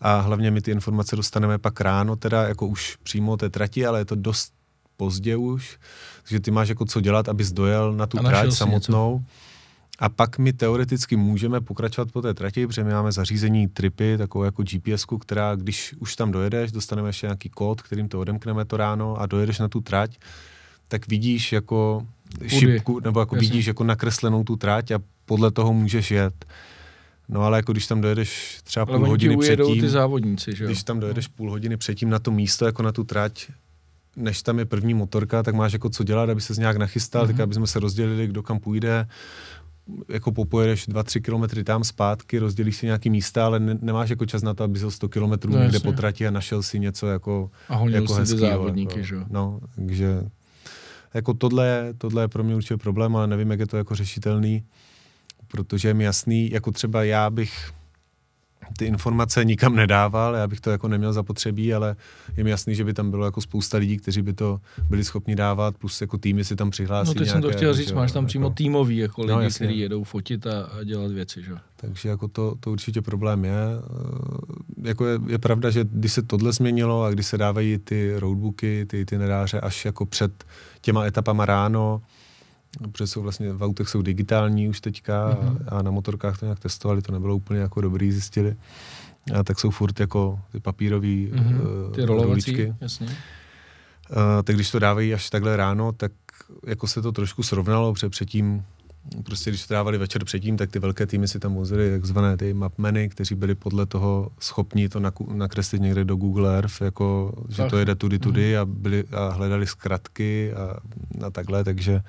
A 0.00 0.20
hlavně 0.20 0.50
my 0.50 0.60
ty 0.60 0.70
informace 0.70 1.16
dostaneme 1.16 1.58
pak 1.58 1.80
ráno, 1.80 2.16
teda 2.16 2.42
jako 2.48 2.66
už 2.66 2.96
přímo 3.02 3.36
té 3.36 3.50
trati, 3.50 3.86
ale 3.86 4.00
je 4.00 4.04
to 4.04 4.14
dost 4.14 4.52
pozdě 4.96 5.36
už, 5.36 5.78
takže 6.22 6.40
ty 6.40 6.50
máš 6.50 6.68
jako 6.68 6.84
co 6.84 7.00
dělat, 7.00 7.28
abys 7.28 7.52
dojel 7.52 7.92
na 7.92 8.06
tu 8.06 8.18
trať 8.18 8.52
samotnou. 8.52 9.24
A 10.00 10.08
pak 10.08 10.38
my 10.38 10.52
teoreticky 10.52 11.16
můžeme 11.16 11.60
pokračovat 11.60 12.12
po 12.12 12.22
té 12.22 12.34
trati, 12.34 12.66
protože 12.66 12.84
my 12.84 12.92
máme 12.92 13.12
zařízení 13.12 13.68
tripy, 13.68 14.18
takovou 14.18 14.44
jako 14.44 14.62
gps 14.62 15.04
která 15.20 15.54
když 15.54 15.94
už 15.98 16.16
tam 16.16 16.32
dojedeš, 16.32 16.72
dostaneme 16.72 17.08
ještě 17.08 17.26
nějaký 17.26 17.48
kód, 17.48 17.82
kterým 17.82 18.08
to 18.08 18.20
odemkneme 18.20 18.64
to 18.64 18.76
ráno 18.76 19.16
a 19.20 19.26
dojedeš 19.26 19.58
na 19.58 19.68
tu 19.68 19.80
trať, 19.80 20.18
tak 20.88 21.08
vidíš 21.08 21.52
jako 21.52 22.06
šipku, 22.46 23.00
nebo 23.00 23.20
jako 23.20 23.36
Jasně. 23.36 23.48
vidíš 23.48 23.66
jako 23.66 23.84
nakreslenou 23.84 24.44
tu 24.44 24.56
trať 24.56 24.90
a 24.90 24.98
podle 25.24 25.50
toho 25.50 25.72
můžeš 25.72 26.10
jet. 26.10 26.44
No 27.28 27.42
ale 27.42 27.58
jako 27.58 27.72
když 27.72 27.86
tam 27.86 28.00
dojedeš 28.00 28.60
třeba 28.64 28.86
Ale 28.88 28.98
půl 28.98 29.08
hodiny 29.08 29.36
předtím, 29.36 29.80
ty 29.80 29.88
závodníci, 29.88 30.56
že 30.56 30.64
jo? 30.64 30.68
když 30.68 30.82
tam 30.82 31.00
dojedeš 31.00 31.28
půl 31.28 31.50
hodiny 31.50 31.76
předtím 31.76 32.10
na 32.10 32.18
to 32.18 32.30
místo, 32.30 32.66
jako 32.66 32.82
na 32.82 32.92
tu 32.92 33.04
trať, 33.04 33.46
než 34.16 34.42
tam 34.42 34.58
je 34.58 34.64
první 34.64 34.94
motorka, 34.94 35.42
tak 35.42 35.54
máš 35.54 35.72
jako 35.72 35.90
co 35.90 36.04
dělat, 36.04 36.30
aby 36.30 36.40
se 36.40 36.54
nějak 36.58 36.76
nachystal, 36.76 37.24
mm-hmm. 37.24 37.26
tak 37.26 37.40
aby 37.40 37.54
jsme 37.54 37.66
se 37.66 37.80
rozdělili, 37.80 38.26
kdo 38.26 38.42
kam 38.42 38.58
půjde, 38.58 39.06
jako 40.08 40.32
popojedeš 40.32 40.88
2-3 40.88 41.20
kilometry 41.22 41.64
tam 41.64 41.84
zpátky, 41.84 42.38
rozdělíš 42.38 42.76
si 42.76 42.86
nějaký 42.86 43.10
místa, 43.10 43.46
ale 43.46 43.60
ne, 43.60 43.78
nemáš 43.82 44.10
jako 44.10 44.26
čas 44.26 44.42
na 44.42 44.54
to, 44.54 44.64
aby 44.64 44.78
jel 44.78 44.90
100 44.90 45.08
kilometrů 45.08 45.52
No, 45.52 45.58
někde 45.58 45.76
jasně. 45.76 45.90
po 45.90 45.96
trati 45.96 46.26
a 46.26 46.30
našel 46.30 46.62
si 46.62 46.78
něco 46.78 47.06
jako, 47.06 47.50
A 47.68 47.76
honil 47.76 48.00
jako 48.02 48.14
hezkýho, 48.14 48.40
závodníky, 48.40 48.92
jako, 48.98 49.06
že 49.06 49.14
jo? 49.14 49.24
No, 49.30 49.60
takže 49.74 50.22
jako 51.14 51.34
tohle, 51.34 51.66
je- 51.66 51.94
tohle 51.98 52.22
je 52.24 52.28
pro 52.28 52.44
mě 52.44 52.54
určitě 52.56 52.76
problém, 52.76 53.16
ale 53.16 53.26
nevím, 53.26 53.50
jak 53.50 53.60
je 53.60 53.66
to 53.66 53.76
jako 53.76 53.94
řešitelný, 53.94 54.64
protože 55.48 55.88
je 55.88 55.94
mi 55.94 56.04
jasný, 56.04 56.50
jako 56.50 56.70
třeba 56.72 57.04
já 57.04 57.30
bych 57.30 57.70
ty 58.78 58.84
informace 58.84 59.44
nikam 59.44 59.76
nedával, 59.76 60.34
já 60.34 60.46
bych 60.46 60.60
to 60.60 60.70
jako 60.70 60.88
neměl 60.88 61.12
zapotřebí, 61.12 61.74
ale 61.74 61.96
je 62.36 62.44
mi 62.44 62.50
jasný, 62.50 62.74
že 62.74 62.84
by 62.84 62.94
tam 62.94 63.10
bylo 63.10 63.24
jako 63.24 63.40
spousta 63.40 63.78
lidí, 63.78 63.96
kteří 63.96 64.22
by 64.22 64.32
to 64.32 64.60
byli 64.88 65.04
schopni 65.04 65.36
dávat, 65.36 65.76
plus 65.76 66.00
jako 66.00 66.18
týmy 66.18 66.44
si 66.44 66.56
tam 66.56 66.70
přihlásí 66.70 67.08
No 67.08 67.14
teď 67.14 67.28
jsem 67.28 67.40
to 67.40 67.46
nějaké, 67.46 67.56
chtěl 67.56 67.74
říct, 67.74 67.88
že 67.88 67.94
máš 67.94 68.12
tam 68.12 68.26
přímo 68.26 68.46
jako, 68.46 68.54
týmový 68.54 68.96
jako 68.96 69.20
lidi, 69.20 69.30
No, 69.30 69.36
no, 69.36 69.42
jasně. 69.42 69.66
kteří 69.66 69.80
jedou 69.80 70.04
fotit 70.04 70.46
a, 70.46 70.62
a 70.62 70.84
dělat 70.84 71.12
věci, 71.12 71.42
že 71.42 71.50
jo? 71.50 71.56
Takže 71.76 72.08
jako 72.08 72.28
to, 72.28 72.54
to 72.60 72.72
určitě 72.72 73.02
problém 73.02 73.44
je. 73.44 73.52
Eh, 73.54 74.88
jako 74.88 75.06
je, 75.06 75.18
je, 75.26 75.38
pravda, 75.38 75.70
že 75.70 75.84
když 75.92 76.12
se 76.12 76.22
tohle 76.22 76.52
změnilo 76.52 77.02
a 77.02 77.10
když 77.10 77.26
se 77.26 77.38
dávají 77.38 77.78
ty 77.78 78.12
roadbooky, 78.18 78.86
ty 78.86 79.00
itineráře 79.00 79.60
až 79.60 79.84
jako 79.84 80.06
před 80.06 80.44
těma 80.80 81.04
etapama 81.04 81.46
ráno, 81.46 82.02
protože 82.92 83.06
jsou 83.06 83.22
vlastně 83.22 83.52
v 83.52 83.62
autech 83.62 83.88
jsou 83.88 84.02
digitální 84.02 84.68
už 84.68 84.80
teďka 84.80 85.30
mm-hmm. 85.34 85.58
a, 85.68 85.82
na 85.82 85.90
motorkách 85.90 86.38
to 86.38 86.46
nějak 86.46 86.60
testovali, 86.60 87.02
to 87.02 87.12
nebylo 87.12 87.36
úplně 87.36 87.60
jako 87.60 87.80
dobrý, 87.80 88.12
zjistili. 88.12 88.56
A 89.34 89.42
tak 89.44 89.60
jsou 89.60 89.70
furt 89.70 90.00
jako 90.00 90.40
ty 90.52 90.60
papírový 90.60 91.30
mm-hmm. 91.32 91.60
uh, 91.86 91.92
ty 91.92 92.04
rolovací, 92.04 92.74
jasně. 92.80 93.06
Uh, 93.06 93.12
tak 94.44 94.56
když 94.56 94.70
to 94.70 94.78
dávají 94.78 95.14
až 95.14 95.30
takhle 95.30 95.56
ráno, 95.56 95.92
tak 95.92 96.12
jako 96.66 96.86
se 96.86 97.02
to 97.02 97.12
trošku 97.12 97.42
srovnalo, 97.42 97.92
protože 97.92 98.08
předtím 98.08 98.64
prostě 99.24 99.50
když 99.50 99.66
to 99.66 99.74
dávali 99.74 99.98
večer 99.98 100.24
předtím, 100.24 100.56
tak 100.56 100.70
ty 100.70 100.78
velké 100.78 101.06
týmy 101.06 101.28
si 101.28 101.38
tam 101.38 101.54
vozili 101.54 101.90
takzvané 101.90 102.36
ty 102.36 102.54
mapmeny, 102.54 103.08
kteří 103.08 103.34
byli 103.34 103.54
podle 103.54 103.86
toho 103.86 104.30
schopni 104.40 104.88
to 104.88 105.00
nakreslit 105.28 105.82
někde 105.82 106.04
do 106.04 106.16
Google 106.16 106.56
Earth, 106.56 106.80
jako, 106.80 107.32
že 107.48 107.64
to 107.64 107.78
jede 107.78 107.94
tudy, 107.94 108.18
tudy 108.18 108.52
mm. 108.54 108.60
a, 108.60 108.64
byli, 108.64 109.04
a 109.12 109.28
hledali 109.28 109.66
zkratky 109.66 110.52
a, 110.52 110.76
a 111.26 111.30
takhle, 111.30 111.64
takže 111.64 112.00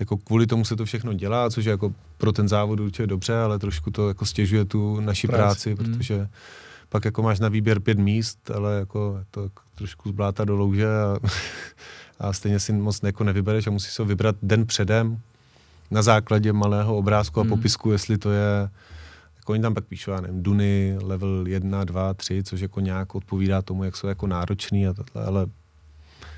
jako 0.00 0.16
kvůli 0.16 0.46
tomu 0.46 0.64
se 0.64 0.76
to 0.76 0.84
všechno 0.84 1.12
dělá, 1.12 1.50
což 1.50 1.64
je 1.64 1.70
jako 1.70 1.94
pro 2.18 2.32
ten 2.32 2.48
závod 2.48 2.80
určitě 2.80 3.06
dobře, 3.06 3.36
ale 3.36 3.58
trošku 3.58 3.90
to 3.90 4.08
jako 4.08 4.26
stěžuje 4.26 4.64
tu 4.64 5.00
naši 5.00 5.26
práci, 5.26 5.74
práci 5.74 5.90
mm. 5.90 5.94
protože 5.94 6.28
pak 6.88 7.04
jako 7.04 7.22
máš 7.22 7.40
na 7.40 7.48
výběr 7.48 7.80
pět 7.80 7.98
míst, 7.98 8.50
ale 8.50 8.78
jako 8.78 9.20
to 9.30 9.42
jako 9.42 9.62
trošku 9.74 10.08
zbláta 10.08 10.44
do 10.44 10.56
louže 10.56 10.86
a, 10.86 11.16
a 12.18 12.32
stejně 12.32 12.60
si 12.60 12.72
moc 12.72 13.02
jako 13.02 13.24
nevybereš 13.24 13.66
a 13.66 13.70
musíš 13.70 13.92
se 13.92 14.04
vybrat 14.04 14.36
den 14.42 14.66
předem, 14.66 15.20
na 15.90 16.02
základě 16.02 16.52
malého 16.52 16.96
obrázku 16.96 17.40
a 17.40 17.42
hmm. 17.42 17.50
popisku, 17.50 17.92
jestli 17.92 18.18
to 18.18 18.30
je, 18.30 18.70
jako 19.36 19.52
oni 19.52 19.62
tam 19.62 19.74
pak 19.74 19.84
píšou, 19.84 20.10
já 20.10 20.20
nevím, 20.20 20.42
Duny, 20.42 20.98
level 21.02 21.44
1, 21.46 21.84
2, 21.84 22.14
3, 22.14 22.42
což 22.42 22.60
jako 22.60 22.80
nějak 22.80 23.14
odpovídá 23.14 23.62
tomu, 23.62 23.84
jak 23.84 23.96
jsou 23.96 24.06
jako 24.06 24.26
náročný 24.26 24.86
a 24.86 24.92
tohle, 24.92 25.26
ale 25.26 25.46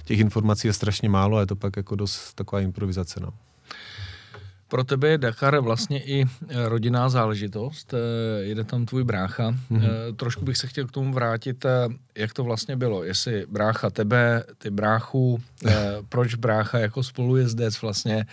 těch 0.05 0.18
informací 0.18 0.68
je 0.68 0.72
strašně 0.72 1.09
málo 1.09 1.36
a 1.36 1.40
je 1.40 1.46
to 1.46 1.57
pak 1.57 1.76
jako 1.76 1.96
dost 1.96 2.34
taková 2.34 2.61
improvizace, 2.61 3.20
no. 3.20 3.28
Pro 4.69 4.85
tebe 4.85 5.09
je 5.09 5.19
Dakar 5.19 5.61
vlastně 5.61 6.03
i 6.03 6.25
eh, 6.25 6.69
rodinná 6.69 7.09
záležitost. 7.09 7.95
Eh, 7.95 8.43
jede 8.43 8.64
tam 8.64 8.87
tvůj 8.87 9.05
brácha. 9.05 9.51
Mm-hmm. 9.51 10.16
Trošku 10.16 10.45
bych 10.45 10.57
se 10.57 10.66
chtěl 10.66 10.87
k 10.87 10.93
tomu 10.93 11.12
vrátit, 11.12 11.66
jak 12.14 12.33
to 12.33 12.45
vlastně 12.45 12.77
bylo. 12.77 13.05
Jestli 13.05 13.47
brácha 13.49 13.91
tebe, 13.91 14.45
ty 14.59 14.71
bráchu, 14.71 15.43
proč 16.09 16.35
brácha 16.35 16.79
jako 16.79 17.03
spolujezdec 17.03 17.83
vlastně, 17.83 18.27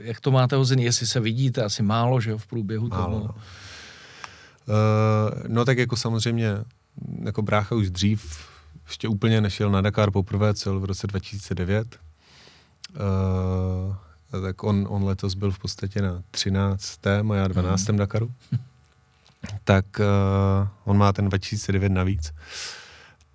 jak 0.00 0.20
to 0.20 0.30
máte 0.30 0.56
hozený, 0.56 0.84
jestli 0.84 1.06
se 1.06 1.20
vidíte, 1.20 1.62
asi 1.62 1.82
málo, 1.82 2.20
že 2.20 2.30
jo, 2.30 2.38
v 2.38 2.46
průběhu 2.46 2.88
málo, 2.88 3.20
toho. 3.20 3.26
No. 3.26 3.34
Uh, 4.68 5.42
no 5.48 5.64
tak 5.64 5.78
jako 5.78 5.96
samozřejmě, 5.96 6.50
jako 7.24 7.42
brácha 7.42 7.74
už 7.74 7.90
dřív, 7.90 8.48
ještě 8.86 9.08
úplně 9.08 9.40
nešel 9.40 9.70
na 9.70 9.80
Dakar 9.80 10.10
poprvé, 10.10 10.54
cel 10.54 10.80
v 10.80 10.84
roce 10.84 11.06
2009. 11.06 11.98
Uh, 12.90 13.96
tak 14.30 14.64
on, 14.64 14.86
on 14.90 15.04
letos 15.04 15.34
byl 15.34 15.50
v 15.50 15.58
podstatě 15.58 16.02
na 16.02 16.22
13. 16.30 17.06
a 17.06 17.34
já 17.34 17.48
12. 17.48 17.88
Mm. 17.88 17.96
Dakaru. 17.96 18.32
Tak 19.64 19.84
uh, 20.00 20.68
on 20.84 20.98
má 20.98 21.12
ten 21.12 21.28
2009 21.28 21.92
navíc. 21.92 22.32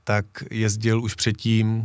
Tak 0.03 0.25
jezdil 0.51 1.03
už 1.03 1.15
předtím, 1.15 1.83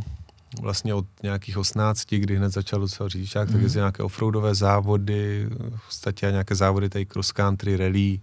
vlastně 0.61 0.93
od 0.93 1.05
nějakých 1.23 1.57
18, 1.57 2.05
kdy 2.09 2.35
hned 2.35 2.49
začal 2.49 2.79
docela 2.79 3.09
řidičák, 3.09 3.47
mm. 3.47 3.51
tak 3.51 3.55
mhm. 3.55 3.63
jezdil 3.63 3.81
nějaké 3.81 4.03
offroadové 4.03 4.55
závody, 4.55 5.47
v 5.75 5.85
podstatě 5.85 6.25
nějaké 6.31 6.55
závody 6.55 6.89
tady 6.89 7.05
cross 7.05 7.31
country, 7.31 7.77
rally 7.77 8.19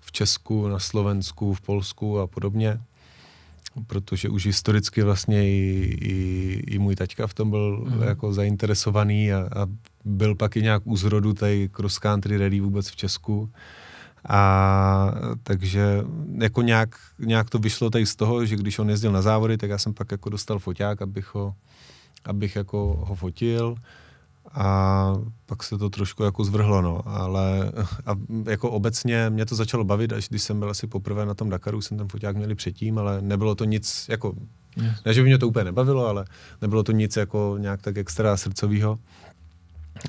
v 0.00 0.12
Česku, 0.12 0.68
na 0.68 0.78
Slovensku, 0.78 1.54
v 1.54 1.60
Polsku 1.60 2.18
a 2.18 2.26
podobně 2.26 2.80
protože 3.86 4.28
už 4.28 4.46
historicky 4.46 5.02
vlastně 5.02 5.48
i, 5.48 5.98
i, 6.00 6.62
i 6.66 6.78
můj 6.78 6.96
taťka 6.96 7.26
v 7.26 7.34
tom 7.34 7.50
byl 7.50 7.86
mm. 7.88 8.02
jako 8.02 8.32
zainteresovaný 8.32 9.32
a, 9.32 9.38
a 9.38 9.66
byl 10.04 10.34
pak 10.34 10.56
i 10.56 10.62
nějak 10.62 10.82
u 10.84 10.96
zrodu 10.96 11.32
tady 11.32 11.68
cross 11.68 11.98
country 11.98 12.38
rally 12.38 12.60
vůbec 12.60 12.88
v 12.88 12.96
Česku. 12.96 13.50
A 14.28 15.14
takže 15.42 16.04
jako 16.38 16.62
nějak, 16.62 16.96
nějak 17.18 17.50
to 17.50 17.58
vyšlo 17.58 17.90
tady 17.90 18.06
z 18.06 18.16
toho, 18.16 18.46
že 18.46 18.56
když 18.56 18.78
on 18.78 18.90
jezdil 18.90 19.12
na 19.12 19.22
závody, 19.22 19.56
tak 19.56 19.70
já 19.70 19.78
jsem 19.78 19.94
pak 19.94 20.12
jako 20.12 20.30
dostal 20.30 20.58
foťák, 20.58 21.02
abych 21.02 21.34
ho, 21.34 21.54
abych 22.24 22.56
jako 22.56 23.04
ho 23.06 23.14
fotil 23.14 23.76
a 24.52 25.14
pak 25.46 25.62
se 25.62 25.78
to 25.78 25.90
trošku 25.90 26.22
jako 26.22 26.44
zvrhlo, 26.44 26.82
no, 26.82 27.02
ale 27.06 27.72
a 28.06 28.16
jako 28.44 28.70
obecně 28.70 29.30
mě 29.30 29.46
to 29.46 29.54
začalo 29.54 29.84
bavit, 29.84 30.12
až 30.12 30.28
když 30.28 30.42
jsem 30.42 30.58
byl 30.58 30.70
asi 30.70 30.86
poprvé 30.86 31.26
na 31.26 31.34
tom 31.34 31.50
Dakaru, 31.50 31.80
jsem 31.80 31.98
ten 31.98 32.08
foťák 32.08 32.36
měli 32.36 32.54
předtím, 32.54 32.98
ale 32.98 33.22
nebylo 33.22 33.54
to 33.54 33.64
nic 33.64 34.06
jako, 34.08 34.34
yes. 34.76 35.04
ne, 35.06 35.14
že 35.14 35.22
by 35.22 35.26
mě 35.26 35.38
to 35.38 35.48
úplně 35.48 35.64
nebavilo, 35.64 36.06
ale 36.06 36.24
nebylo 36.62 36.82
to 36.82 36.92
nic 36.92 37.16
jako 37.16 37.56
nějak 37.58 37.82
tak 37.82 37.96
extra 37.98 38.36
srdcového. 38.36 38.98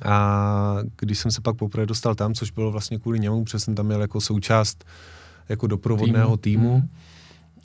A 0.06 0.78
když 1.00 1.20
jsem 1.20 1.32
se 1.32 1.42
pak 1.42 1.56
poprvé 1.56 1.86
dostal 1.86 2.16
tam, 2.16 2.34
což 2.34 2.52
bylo 2.52 2.72
vlastně 2.72 3.00
kvůli 3.00 3.20
němu, 3.20 3.44
protože 3.44 3.60
jsem 3.60 3.76
tam 3.76 3.86
měl 3.86 4.02
jako 4.02 4.22
součást 4.22 4.86
jako 5.50 5.68
doprovodného 5.68 6.38
týmu, 6.38 6.64
týmu 6.64 6.78
mm 6.78 6.90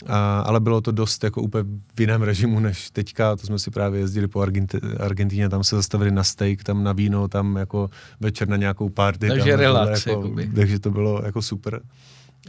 a, 0.06 0.40
ale 0.40 0.60
bylo 0.60 0.80
to 0.80 0.92
dost 0.92 1.24
jako 1.24 1.42
úplně 1.42 1.64
v 1.96 2.00
jiném 2.00 2.22
režimu 2.22 2.60
než 2.60 2.90
teďka, 2.90 3.36
to 3.36 3.46
jsme 3.46 3.58
si 3.58 3.70
právě 3.70 4.00
jezdili 4.00 4.28
po 4.28 4.40
Argenti- 4.40 4.80
Argentíně, 5.00 5.48
tam 5.48 5.64
se 5.64 5.76
zastavili 5.76 6.10
na 6.10 6.24
steak, 6.24 6.62
tam 6.62 6.84
na 6.84 6.92
víno, 6.92 7.28
tam 7.28 7.56
jako 7.56 7.90
večer 8.20 8.48
na 8.48 8.56
nějakou 8.56 8.88
party. 8.88 9.28
Takže 9.28 9.50
tam, 9.50 9.60
relax. 9.60 10.06
Jako, 10.06 10.34
takže 10.54 10.78
to 10.78 10.90
bylo 10.90 11.22
jako 11.24 11.42
super. 11.42 11.80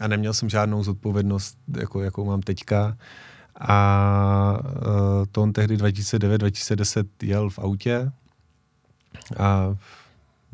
A 0.01 0.07
neměl 0.07 0.33
jsem 0.33 0.49
žádnou 0.49 0.83
zodpovědnost, 0.83 1.57
jako, 1.79 2.01
jakou 2.01 2.25
mám 2.25 2.41
teďka. 2.41 2.97
A 3.59 4.59
uh, 4.63 5.25
to 5.31 5.41
on 5.41 5.53
tehdy 5.53 5.77
2009-2010 5.77 7.05
jel 7.23 7.49
v 7.49 7.59
autě 7.59 8.11
a 9.37 9.75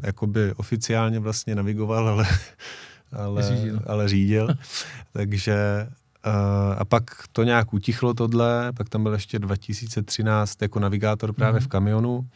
jakoby 0.04 0.54
oficiálně 0.54 1.20
vlastně 1.20 1.56
navigoval, 1.56 2.08
ale, 2.08 2.28
ale, 3.12 3.44
řídil. 3.44 3.80
ale 3.86 4.08
řídil. 4.10 4.48
Takže 5.14 5.88
Uh, 6.26 6.76
a 6.78 6.86
pak 6.86 7.04
to 7.32 7.44
nějak 7.44 7.74
utichlo 7.74 8.14
tohle, 8.14 8.74
pak 8.78 8.90
tam 8.90 9.04
byl 9.04 9.14
ještě 9.14 9.40
2013 9.40 10.62
jako 10.62 10.80
navigátor 10.80 11.34
právě 11.34 11.62
mm-hmm. 11.62 11.64
v 11.64 11.68
kamionu 11.68 12.28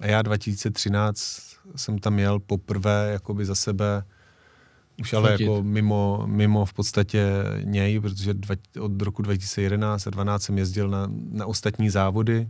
a 0.00 0.06
já 0.06 0.22
2013 0.22 1.42
jsem 1.76 1.98
tam 1.98 2.18
jel 2.18 2.38
poprvé 2.38 3.08
jakoby 3.12 3.44
za 3.44 3.54
sebe, 3.54 4.04
už 5.00 5.12
ale 5.12 5.30
Fotit. 5.30 5.46
jako 5.46 5.62
mimo, 5.62 6.22
mimo 6.26 6.64
v 6.64 6.72
podstatě 6.72 7.26
něj, 7.64 8.00
protože 8.00 8.34
dva, 8.34 8.54
od 8.80 9.02
roku 9.02 9.22
2011 9.22 10.06
a 10.06 10.10
2012 10.10 10.42
jsem 10.42 10.58
jezdil 10.58 10.88
na, 10.88 11.06
na 11.30 11.46
ostatní 11.46 11.90
závody, 11.90 12.48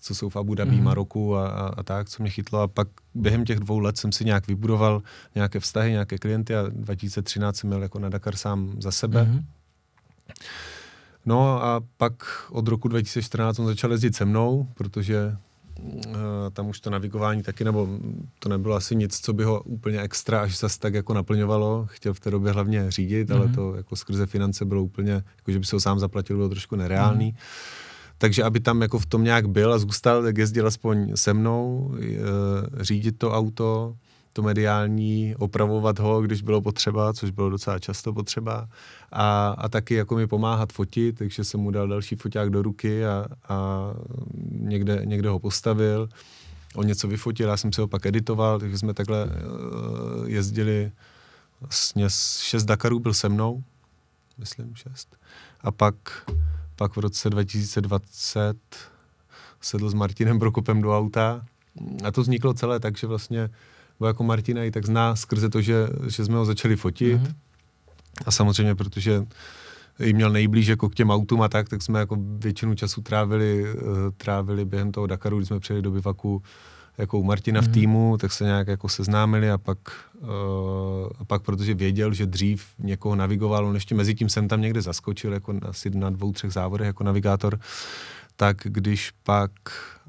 co 0.00 0.14
jsou 0.14 0.28
v 0.28 0.36
Abu 0.36 0.54
Dhabi, 0.54 0.76
mm-hmm. 0.76 0.82
Maroku 0.82 1.36
a, 1.36 1.48
a, 1.48 1.66
a 1.66 1.82
tak, 1.82 2.08
co 2.08 2.22
mě 2.22 2.30
chytlo 2.30 2.60
a 2.60 2.68
pak 2.68 2.88
během 3.14 3.44
těch 3.44 3.60
dvou 3.60 3.78
let 3.78 3.98
jsem 3.98 4.12
si 4.12 4.24
nějak 4.24 4.46
vybudoval 4.46 5.02
nějaké 5.34 5.60
vztahy, 5.60 5.90
nějaké 5.90 6.18
klienty 6.18 6.56
a 6.56 6.62
2013 6.68 7.56
jsem 7.56 7.70
měl 7.70 7.82
jako 7.82 7.98
na 7.98 8.08
Dakar 8.08 8.36
sám 8.36 8.74
za 8.78 8.90
sebe. 8.90 9.24
Mm-hmm 9.24 9.44
No 11.26 11.64
a 11.64 11.80
pak 11.96 12.14
od 12.50 12.68
roku 12.68 12.88
2014 12.88 13.58
on 13.58 13.66
začal 13.66 13.92
jezdit 13.92 14.16
se 14.16 14.24
mnou, 14.24 14.68
protože 14.74 15.36
uh, 15.82 16.14
tam 16.52 16.68
už 16.68 16.80
to 16.80 16.90
navigování 16.90 17.42
taky, 17.42 17.64
nebo 17.64 17.88
to 18.38 18.48
nebylo 18.48 18.74
asi 18.74 18.96
nic, 18.96 19.20
co 19.20 19.32
by 19.32 19.44
ho 19.44 19.62
úplně 19.62 20.00
extra 20.00 20.40
až 20.40 20.58
zase 20.58 20.78
tak 20.78 20.94
jako 20.94 21.14
naplňovalo. 21.14 21.86
Chtěl 21.90 22.14
v 22.14 22.20
té 22.20 22.30
době 22.30 22.52
hlavně 22.52 22.90
řídit, 22.90 23.28
mm-hmm. 23.28 23.36
ale 23.36 23.46
mhm. 23.46 23.54
to 23.54 23.74
jako 23.74 23.96
skrze 23.96 24.26
finance 24.26 24.64
bylo 24.64 24.82
úplně, 24.82 25.12
jako 25.12 25.52
že 25.52 25.58
by 25.58 25.64
se 25.64 25.76
ho 25.76 25.80
sám 25.80 25.98
zaplatil, 25.98 26.36
bylo 26.36 26.48
trošku 26.48 26.76
nereálný. 26.76 27.32
Mm-hmm. 27.32 27.89
Takže 28.20 28.44
aby 28.44 28.60
tam 28.60 28.82
jako 28.82 28.98
v 28.98 29.06
tom 29.06 29.24
nějak 29.24 29.48
byl 29.48 29.72
a 29.72 29.78
zůstal, 29.78 30.22
tak 30.22 30.38
jezdil 30.38 30.66
aspoň 30.66 31.16
se 31.16 31.34
mnou, 31.34 31.90
uh, 31.90 31.98
řídit 32.80 33.18
to 33.18 33.32
auto, 33.32 33.96
to 34.32 34.42
mediální, 34.42 35.34
opravovat 35.38 35.98
ho, 35.98 36.22
když 36.22 36.42
bylo 36.42 36.60
potřeba, 36.60 37.12
což 37.12 37.30
bylo 37.30 37.50
docela 37.50 37.78
často 37.78 38.12
potřeba 38.12 38.68
a, 39.12 39.48
a 39.58 39.68
taky 39.68 39.94
jako 39.94 40.16
mi 40.16 40.26
pomáhat 40.26 40.72
fotit, 40.72 41.18
takže 41.18 41.44
jsem 41.44 41.60
mu 41.60 41.70
dal 41.70 41.88
další 41.88 42.16
foťák 42.16 42.50
do 42.50 42.62
ruky 42.62 43.06
a, 43.06 43.26
a 43.48 43.90
někde, 44.50 45.00
někde 45.04 45.28
ho 45.28 45.38
postavil. 45.38 46.08
On 46.74 46.86
něco 46.86 47.08
vyfotil, 47.08 47.48
já 47.48 47.56
jsem 47.56 47.72
si 47.72 47.80
ho 47.80 47.88
pak 47.88 48.06
editoval, 48.06 48.58
takže 48.58 48.78
jsme 48.78 48.94
takhle 48.94 49.24
uh, 49.24 50.28
jezdili 50.28 50.92
vlastně 51.60 52.06
šest 52.40 52.64
Dakarů 52.64 52.98
byl 52.98 53.14
se 53.14 53.28
mnou, 53.28 53.62
myslím 54.38 54.74
šest. 54.74 55.16
A 55.60 55.70
pak, 55.70 55.94
pak 56.80 56.96
v 56.96 57.00
roce 57.00 57.30
2020 57.30 58.56
sedl 59.60 59.90
s 59.90 59.94
Martinem 59.94 60.38
Prokopem 60.38 60.82
do 60.82 60.98
auta 60.98 61.44
a 62.04 62.10
to 62.10 62.20
vzniklo 62.20 62.54
celé 62.54 62.80
tak, 62.80 62.96
že 62.96 63.06
vlastně 63.06 63.50
bo 63.98 64.06
jako 64.06 64.24
Martina 64.24 64.64
i 64.64 64.70
tak 64.70 64.86
zná 64.86 65.16
skrze 65.16 65.48
to, 65.48 65.60
že, 65.60 65.88
že 66.08 66.24
jsme 66.24 66.36
ho 66.36 66.44
začali 66.44 66.76
fotit. 66.76 67.20
Mm-hmm. 67.20 67.34
A 68.26 68.30
samozřejmě, 68.30 68.74
protože 68.74 69.26
jí 69.98 70.12
měl 70.12 70.30
nejblíž 70.30 70.66
jako 70.66 70.88
k 70.88 70.94
těm 70.94 71.10
autům 71.10 71.42
a 71.42 71.48
tak, 71.48 71.68
tak 71.68 71.82
jsme 71.82 71.98
jako 71.98 72.16
většinu 72.20 72.74
času 72.74 73.00
trávili, 73.00 73.74
uh, 73.74 73.88
trávili 74.16 74.64
během 74.64 74.92
toho 74.92 75.06
Dakaru, 75.06 75.36
když 75.36 75.48
jsme 75.48 75.60
přijeli 75.60 75.82
do 75.82 75.90
bivaku 75.90 76.42
jako 77.00 77.18
u 77.18 77.22
Martina 77.22 77.60
v 77.60 77.64
mhm. 77.64 77.72
týmu, 77.72 78.16
tak 78.20 78.32
se 78.32 78.44
nějak 78.44 78.68
jako 78.68 78.88
seznámili 78.88 79.50
a 79.50 79.58
pak, 79.58 79.78
uh, 80.20 80.28
a 81.18 81.24
pak 81.26 81.42
protože 81.42 81.74
věděl, 81.74 82.14
že 82.14 82.26
dřív 82.26 82.66
někoho 82.78 83.16
navigoval, 83.16 83.66
on 83.66 83.74
ještě 83.74 83.94
mezi 83.94 84.14
tím 84.14 84.28
jsem 84.28 84.48
tam 84.48 84.60
někde 84.60 84.82
zaskočil, 84.82 85.32
jako 85.32 85.54
asi 85.62 85.90
na 85.90 86.10
dvou, 86.10 86.32
třech 86.32 86.52
závodech 86.52 86.86
jako 86.86 87.04
navigátor, 87.04 87.60
tak 88.36 88.56
když 88.64 89.10
pak, 89.24 89.50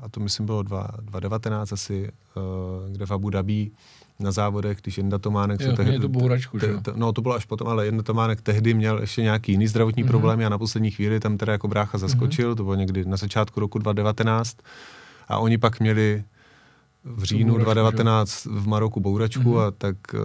a 0.01 0.09
to 0.09 0.19
myslím 0.19 0.45
bylo 0.45 0.63
2019 0.63 1.73
asi, 1.73 2.11
uh, 2.35 2.93
kde 2.93 3.05
v 3.05 3.11
Abu 3.11 3.29
Dhabi, 3.29 3.71
na 4.19 4.31
závodech, 4.31 4.77
když 4.81 4.97
Jenda 4.97 5.17
Tománek... 5.17 5.61
Jo, 5.61 5.75
tehdy, 5.75 5.99
to 5.99 6.09
bouračku, 6.09 6.59
te, 6.59 6.67
te, 6.67 6.91
No 6.95 7.13
to 7.13 7.21
bylo 7.21 7.35
až 7.35 7.45
potom, 7.45 7.67
ale 7.67 7.85
Jenda 7.85 8.03
Tománek 8.03 8.41
tehdy 8.41 8.73
měl 8.73 8.99
ještě 8.99 9.21
nějaký 9.21 9.51
jiný 9.51 9.67
zdravotní 9.67 10.03
mm-hmm. 10.03 10.07
problémy 10.07 10.45
a 10.45 10.49
na 10.49 10.57
poslední 10.57 10.91
chvíli 10.91 11.19
tam 11.19 11.37
teda 11.37 11.51
jako 11.51 11.67
brácha 11.67 11.97
zaskočil, 11.97 12.51
mm-hmm. 12.51 12.57
to 12.57 12.63
bylo 12.63 12.75
někdy 12.75 13.05
na 13.05 13.17
začátku 13.17 13.59
roku 13.59 13.79
2019 13.79 14.57
a 15.27 15.37
oni 15.37 15.57
pak 15.57 15.79
měli 15.79 16.23
v 17.03 17.23
říjnu 17.23 17.57
2019 17.57 18.45
v 18.45 18.67
Maroku 18.67 18.99
bouračku 18.99 19.43
mm-hmm. 19.43 19.67
a 19.67 19.71
tak, 19.71 19.95
uh, 20.13 20.19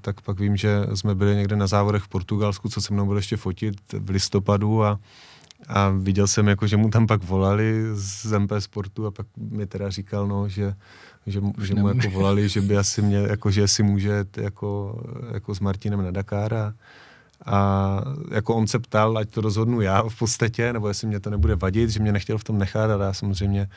tak 0.00 0.20
pak 0.20 0.40
vím, 0.40 0.56
že 0.56 0.86
jsme 0.94 1.14
byli 1.14 1.36
někde 1.36 1.56
na 1.56 1.66
závodech 1.66 2.02
v 2.02 2.08
Portugalsku, 2.08 2.68
co 2.68 2.80
se 2.80 2.94
mnou 2.94 3.06
byl 3.06 3.16
ještě 3.16 3.36
fotit 3.36 3.74
v 3.92 4.10
listopadu 4.10 4.84
a 4.84 4.98
a 5.68 5.90
viděl 5.90 6.26
jsem, 6.26 6.48
jako, 6.48 6.66
že 6.66 6.76
mu 6.76 6.90
tam 6.90 7.06
pak 7.06 7.24
volali 7.24 7.84
z 7.92 8.38
MP 8.38 8.52
Sportu 8.58 9.06
a 9.06 9.10
pak 9.10 9.26
mi 9.36 9.66
teda 9.66 9.90
říkal, 9.90 10.26
no, 10.26 10.48
že, 10.48 10.74
že, 11.26 11.40
že 11.62 11.74
mu 11.74 11.88
jako 11.88 12.10
volali, 12.10 12.48
že 12.48 12.60
by 12.60 12.76
asi 12.76 13.02
mě, 13.02 13.16
jako, 13.16 13.50
že 13.50 13.68
si 13.68 13.82
může 13.82 14.24
jako, 14.36 15.00
jako 15.32 15.54
s 15.54 15.60
Martinem 15.60 16.02
na 16.04 16.10
Dakar 16.10 16.54
a, 16.54 16.74
a 17.46 18.00
jako 18.30 18.54
on 18.54 18.66
se 18.66 18.78
ptal, 18.78 19.18
ať 19.18 19.30
to 19.30 19.40
rozhodnu 19.40 19.80
já 19.80 20.02
v 20.02 20.18
podstatě, 20.18 20.72
nebo 20.72 20.88
jestli 20.88 21.06
mě 21.06 21.20
to 21.20 21.30
nebude 21.30 21.56
vadit, 21.56 21.90
že 21.90 22.00
mě 22.00 22.12
nechtěl 22.12 22.38
v 22.38 22.44
tom 22.44 22.58
nechat, 22.58 22.90
ale 22.90 23.04
já 23.04 23.12
samozřejmě 23.12 23.68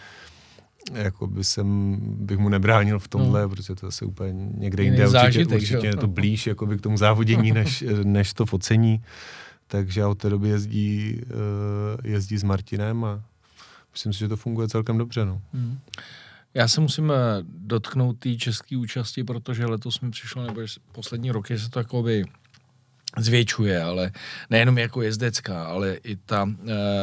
jako 0.93 1.27
by 1.27 1.43
jsem, 1.43 1.97
bych 2.01 2.37
mu 2.37 2.49
nebránil 2.49 2.99
v 2.99 3.07
tomhle, 3.07 3.41
no. 3.41 3.49
protože 3.49 3.75
to 3.75 3.87
asi 3.87 4.05
úplně 4.05 4.33
někde 4.57 4.83
jinde. 4.83 5.07
Určitě, 5.07 5.45
určitě 5.45 5.87
je 5.87 5.95
to 5.95 6.07
blíž 6.07 6.47
jakoby 6.47 6.77
k 6.77 6.81
tomu 6.81 6.97
závodění, 6.97 7.51
než, 7.61 7.83
než 8.03 8.33
to 8.33 8.45
focení 8.45 9.01
takže 9.73 10.05
od 10.05 10.17
té 10.17 10.29
doby 10.29 10.49
jezdí, 10.49 11.21
uh, 11.25 12.11
jezdí 12.11 12.37
s 12.37 12.43
Martinem 12.43 13.05
a 13.05 13.23
myslím 13.93 14.13
si, 14.13 14.19
že 14.19 14.27
to 14.27 14.37
funguje 14.37 14.67
celkem 14.67 14.97
dobře. 14.97 15.25
No. 15.25 15.41
Hmm. 15.53 15.79
Já 16.53 16.67
se 16.67 16.81
musím 16.81 17.11
eh, 17.11 17.15
dotknout 17.43 18.19
té 18.19 18.35
české 18.35 18.77
účasti, 18.77 19.23
protože 19.23 19.65
letos 19.65 20.01
mi 20.01 20.11
přišlo, 20.11 20.43
nebo 20.43 20.61
poslední 20.91 21.31
roky 21.31 21.59
se 21.59 21.69
to 21.69 21.79
jakoby 21.79 22.25
zvětšuje, 23.17 23.83
ale 23.83 24.11
nejenom 24.49 24.77
jako 24.77 25.01
jezdecká, 25.01 25.63
ale 25.63 25.93
i 26.03 26.15
ta 26.15 26.43
uh, 26.43 26.49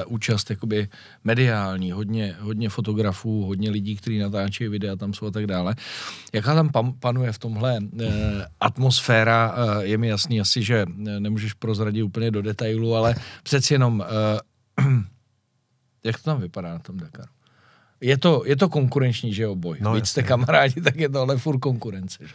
účast 0.07 0.51
jakoby 0.51 0.89
mediální, 1.25 1.93
hodně, 1.93 2.37
hodně 2.41 2.69
fotografů, 2.69 3.45
hodně 3.45 3.71
lidí, 3.71 3.97
kteří 3.97 4.19
natáčí 4.19 4.69
videa, 4.69 4.97
tam 4.97 5.15
jsou 5.15 5.27
a 5.27 5.31
tak 5.31 5.47
dále. 5.47 5.75
Jaká 6.33 6.55
tam 6.55 6.69
pan, 6.69 6.93
panuje 7.01 7.33
v 7.33 7.39
tomhle 7.39 7.79
uh, 7.81 8.01
atmosféra, 8.61 9.53
uh, 9.53 9.81
je 9.81 9.99
mi 9.99 10.09
jasný 10.09 10.41
asi, 10.41 10.63
že 10.63 10.87
nemůžeš 10.97 11.53
prozradit 11.53 12.03
úplně 12.03 12.31
do 12.31 12.43
detailu, 12.43 12.95
ale 12.95 13.15
přeci 13.43 13.75
jenom, 13.75 14.05
uh, 14.81 14.87
jak 16.05 16.17
to 16.17 16.23
tam 16.23 16.41
vypadá 16.41 16.73
na 16.73 16.79
tom 16.79 16.97
Dakaru? 16.97 17.29
Je 18.01 18.19
to, 18.19 18.43
je 18.47 18.57
to 18.57 18.69
konkurenční, 18.69 19.35
že 19.35 19.43
jo, 19.43 19.55
boj. 19.55 19.79
No, 19.81 19.95
Víc 19.95 20.09
jste 20.09 20.23
kamarádi, 20.23 20.81
tak 20.81 20.97
je 20.97 21.09
to 21.09 21.21
ale 21.21 21.39
furt 21.39 21.59
konkurence, 21.59 22.27
že 22.27 22.35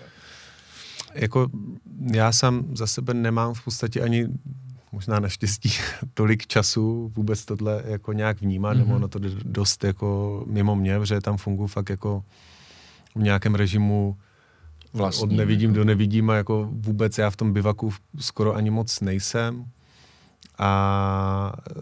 jako 1.16 1.48
já 2.14 2.32
sám 2.32 2.66
za 2.74 2.88
sebe 2.88 3.14
nemám 3.14 3.54
v 3.54 3.64
podstatě 3.64 4.02
ani 4.02 4.28
možná 4.92 5.20
naštěstí 5.20 5.70
tolik 6.14 6.48
času 6.48 7.12
vůbec 7.16 7.46
tohle 7.46 7.84
jako 7.86 8.14
nějak 8.14 8.42
vnímat, 8.42 8.74
mm-hmm. 8.74 8.78
nebo 8.78 8.88
mhm. 8.88 8.96
ono 8.96 9.08
to 9.08 9.20
dost 9.44 9.84
jako 9.84 10.44
mimo 10.48 10.76
mě, 10.76 11.00
protože 11.00 11.22
tam 11.22 11.38
funguji 11.38 11.68
fakt 11.68 11.90
jako 11.90 12.24
v 13.16 13.22
nějakém 13.22 13.56
režimu 13.56 14.18
Vlastní, 14.94 15.24
od 15.24 15.32
nevidím 15.32 15.70
jako. 15.70 15.78
do 15.78 15.86
nevidím 15.86 16.30
a 16.30 16.36
jako 16.36 16.70
vůbec 16.72 17.18
já 17.18 17.30
v 17.30 17.36
tom 17.36 17.54
bivaku 17.54 17.94
skoro 18.20 18.56
ani 18.56 18.70
moc 18.70 19.02
nejsem 19.02 19.66
a 20.58 21.54
e, 21.70 21.74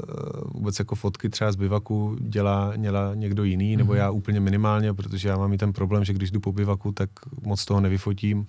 vůbec 0.54 0.80
jako 0.80 0.96
fotky 0.96 1.30
třeba 1.30 1.52
z 1.52 1.56
bivaku 1.56 2.18
dělá, 2.20 2.74
dělá 2.78 3.16
někdo 3.16 3.44
jiný, 3.44 3.74
mm-hmm. 3.74 3.78
nebo 3.78 3.92
mhm. 3.92 4.00
já 4.00 4.12
úplně 4.12 4.40
minimálně, 4.40 4.94
protože 4.94 5.30
já 5.30 5.38
mám 5.38 5.54
i 5.54 5.58
ten 5.58 5.74
problém, 5.74 6.04
že 6.06 6.14
když 6.14 6.32
jdu 6.32 6.40
po 6.40 6.52
bivaku, 6.52 6.92
tak 6.92 7.10
moc 7.42 7.66
toho 7.66 7.82
nevyfotím 7.82 8.48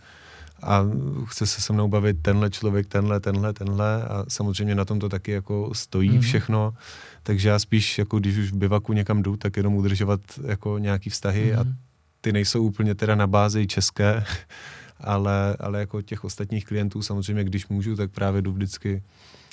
a 0.64 0.86
chce 1.26 1.46
se 1.46 1.60
se 1.60 1.72
mnou 1.72 1.88
bavit 1.88 2.16
tenhle 2.22 2.50
člověk, 2.50 2.86
tenhle, 2.86 3.20
tenhle, 3.20 3.52
tenhle 3.52 4.04
a 4.04 4.24
samozřejmě 4.28 4.74
na 4.74 4.84
tom 4.84 4.98
to 4.98 5.08
taky 5.08 5.32
jako 5.32 5.70
stojí 5.74 6.10
mm-hmm. 6.10 6.20
všechno, 6.20 6.74
takže 7.22 7.48
já 7.48 7.58
spíš 7.58 7.98
jako 7.98 8.18
když 8.18 8.36
už 8.36 8.50
v 8.50 8.56
bivaku 8.56 8.92
někam 8.92 9.22
jdu, 9.22 9.36
tak 9.36 9.56
jenom 9.56 9.74
udržovat 9.74 10.20
jako 10.46 10.78
nějaký 10.78 11.10
vztahy 11.10 11.52
mm-hmm. 11.52 11.60
a 11.60 11.62
mhm. 11.62 11.74
ty 12.20 12.32
nejsou 12.32 12.62
úplně 12.62 12.94
teda 12.94 13.14
na 13.14 13.26
bázi 13.26 13.66
české, 13.66 14.24
ale, 15.00 15.56
ale 15.60 15.80
jako 15.80 16.02
těch 16.02 16.24
ostatních 16.24 16.64
klientů 16.64 17.02
samozřejmě, 17.02 17.44
když 17.44 17.68
můžu, 17.68 17.96
tak 17.96 18.10
právě 18.10 18.42
jdu 18.42 18.52
vždycky 18.52 19.02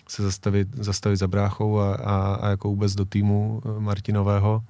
se 0.08 0.24
zastavit, 0.24 0.68
zastavit 0.76 1.18
za 1.18 1.28
bráchou 1.28 1.80
a, 1.80 1.96
a, 1.96 2.34
a 2.34 2.50
jako 2.50 2.68
vůbec 2.68 2.96
do 2.96 3.06
týmu 3.06 3.62
eh, 3.66 3.80
Martinového. 3.80 4.64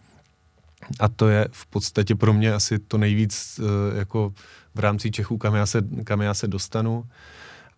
A 0.99 1.07
to 1.07 1.27
je 1.27 1.47
v 1.51 1.65
podstatě 1.65 2.15
pro 2.15 2.33
mě 2.33 2.53
asi 2.53 2.79
to 2.79 2.97
nejvíc 2.97 3.59
uh, 3.59 3.97
jako 3.97 4.33
v 4.75 4.79
rámci 4.79 5.11
Čechů, 5.11 5.37
kam 5.37 5.55
já 5.55 5.65
se, 5.65 5.81
kam 6.03 6.21
já 6.21 6.33
se 6.33 6.47
dostanu 6.47 7.05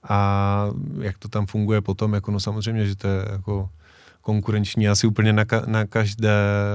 a 0.10 0.70
jak 1.00 1.18
to 1.18 1.28
tam 1.28 1.46
funguje 1.46 1.82
potom, 1.82 2.14
jako 2.14 2.32
no 2.32 2.40
samozřejmě, 2.40 2.86
že 2.86 2.96
to 2.96 3.08
je 3.08 3.28
jako 3.32 3.70
konkurenční 4.22 4.90
asi 4.90 5.08
úplně 5.08 5.34
na, 5.34 5.46
ka, 5.46 5.64
na, 5.66 5.86
každé, 5.86 6.30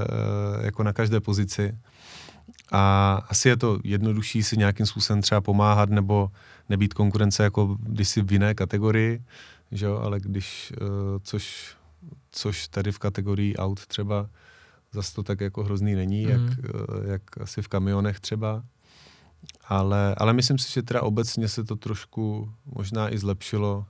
eh, 0.08 0.66
jako 0.66 0.82
na 0.82 0.92
každé 0.92 1.20
pozici. 1.20 1.78
A 2.72 3.12
asi 3.28 3.48
je 3.48 3.56
to 3.56 3.78
jednodušší 3.84 4.42
si 4.42 4.56
nějakým 4.56 4.86
způsobem 4.86 5.22
třeba 5.22 5.40
pomáhat 5.40 5.90
nebo 5.90 6.30
nebýt 6.68 6.94
konkurence 6.94 7.42
jako 7.42 7.76
když 7.80 8.08
si 8.08 8.22
v 8.22 8.32
jiné 8.32 8.54
kategorii, 8.54 9.22
že 9.72 9.86
jo? 9.86 9.98
ale 9.98 10.20
když, 10.20 10.72
eh, 10.76 10.84
což, 11.22 11.76
což 12.30 12.68
tady 12.68 12.92
v 12.92 12.98
kategorii 12.98 13.56
aut 13.56 13.86
třeba 13.86 14.28
zase 14.92 15.14
to 15.14 15.22
tak 15.22 15.40
jako 15.40 15.64
hrozný 15.64 15.94
není, 15.94 16.24
mm. 16.24 16.30
jak, 16.30 16.40
mhm. 16.40 16.62
eh, 16.64 17.12
jak 17.12 17.22
asi 17.40 17.62
v 17.62 17.68
kamionech 17.68 18.20
třeba. 18.20 18.62
Ale, 19.68 20.14
ale 20.18 20.32
myslím 20.32 20.58
si, 20.58 20.72
že 20.72 20.82
teda 20.82 21.02
obecně 21.02 21.48
se 21.48 21.64
to 21.64 21.76
trošku 21.76 22.52
možná 22.64 23.14
i 23.14 23.18
zlepšilo 23.18 23.86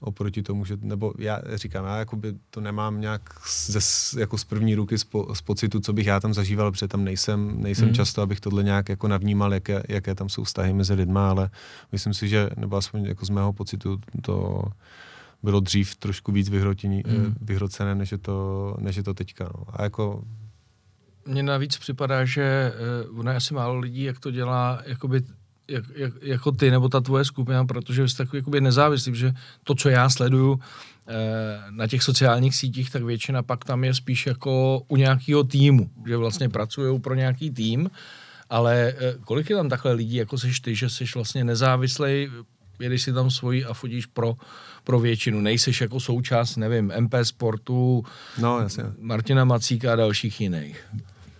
oproti 0.00 0.42
tomu, 0.42 0.64
že, 0.64 0.76
nebo 0.80 1.12
já 1.18 1.40
říkám, 1.54 1.84
já 1.84 1.96
jakoby 1.96 2.34
to 2.50 2.60
nemám 2.60 3.00
nějak 3.00 3.22
ze, 3.66 3.80
jako 4.20 4.38
z 4.38 4.44
první 4.44 4.74
ruky 4.74 4.98
z, 4.98 5.04
po, 5.04 5.34
z 5.34 5.42
pocitu, 5.42 5.80
co 5.80 5.92
bych 5.92 6.06
já 6.06 6.20
tam 6.20 6.34
zažíval, 6.34 6.70
protože 6.70 6.88
tam 6.88 7.04
nejsem, 7.04 7.62
nejsem 7.62 7.88
mm. 7.88 7.94
často, 7.94 8.22
abych 8.22 8.40
tohle 8.40 8.62
nějak 8.62 8.88
jako 8.88 9.08
navnímal, 9.08 9.54
jaké, 9.54 9.82
jaké 9.88 10.14
tam 10.14 10.28
jsou 10.28 10.44
vztahy 10.44 10.72
mezi 10.72 10.94
lidma, 10.94 11.30
ale 11.30 11.50
myslím 11.92 12.14
si, 12.14 12.28
že, 12.28 12.50
nebo 12.56 12.76
aspoň 12.76 13.04
jako 13.04 13.24
z 13.24 13.30
mého 13.30 13.52
pocitu 13.52 14.00
to 14.22 14.62
bylo 15.42 15.60
dřív 15.60 15.96
trošku 15.96 16.32
víc 16.32 16.48
vyhrocení, 16.48 17.02
mm. 17.06 17.34
vyhrocené, 17.40 17.94
než 17.94 18.12
je 18.12 18.18
to, 18.18 18.76
než 18.80 18.96
je 18.96 19.02
to 19.02 19.14
teďka. 19.14 19.44
No. 19.44 19.64
A 19.68 19.82
jako 19.82 20.24
mně 21.28 21.42
navíc 21.42 21.78
připadá, 21.78 22.24
že 22.24 22.72
uh, 23.10 23.20
ono 23.20 23.30
je 23.30 23.36
asi 23.36 23.54
málo 23.54 23.78
lidí, 23.78 24.02
jak 24.02 24.20
to 24.20 24.30
dělá 24.30 24.82
jakoby, 24.86 25.22
jak, 25.68 25.84
jak, 25.94 26.12
jako 26.22 26.52
ty 26.52 26.70
nebo 26.70 26.88
ta 26.88 27.00
tvoje 27.00 27.24
skupina, 27.24 27.64
protože 27.64 28.08
jsi 28.08 28.16
takový 28.16 28.38
jakoby 28.38 28.60
nezávislý, 28.60 29.14
že 29.14 29.32
to, 29.64 29.74
co 29.74 29.88
já 29.88 30.08
sleduju 30.08 30.52
uh, 30.52 30.60
na 31.70 31.86
těch 31.86 32.02
sociálních 32.02 32.54
sítích, 32.54 32.90
tak 32.90 33.02
většina 33.02 33.42
pak 33.42 33.64
tam 33.64 33.84
je 33.84 33.94
spíš 33.94 34.26
jako 34.26 34.82
u 34.88 34.96
nějakého 34.96 35.44
týmu, 35.44 35.90
že 36.06 36.16
vlastně 36.16 36.48
pracují 36.48 37.00
pro 37.00 37.14
nějaký 37.14 37.50
tým, 37.50 37.90
ale 38.50 38.92
uh, 38.92 39.24
kolik 39.24 39.50
je 39.50 39.56
tam 39.56 39.68
takhle 39.68 39.92
lidí, 39.92 40.16
jako 40.16 40.38
seš 40.38 40.60
ty, 40.60 40.74
že 40.74 40.90
jsi 40.90 41.04
vlastně 41.14 41.44
nezávislej, 41.44 42.30
jedeš 42.80 43.02
si 43.02 43.12
tam 43.12 43.30
svoji 43.30 43.64
a 43.64 43.74
fotíš 43.74 44.06
pro, 44.06 44.36
pro 44.84 45.00
většinu. 45.00 45.40
Nejseš 45.40 45.80
jako 45.80 46.00
součást, 46.00 46.56
nevím, 46.56 46.92
MP 47.00 47.14
Sportu, 47.22 48.04
no, 48.38 48.58
jasně. 48.60 48.84
Martina 48.98 49.44
Macíka 49.44 49.92
a 49.92 49.96
dalších 49.96 50.40
jiných. 50.40 50.86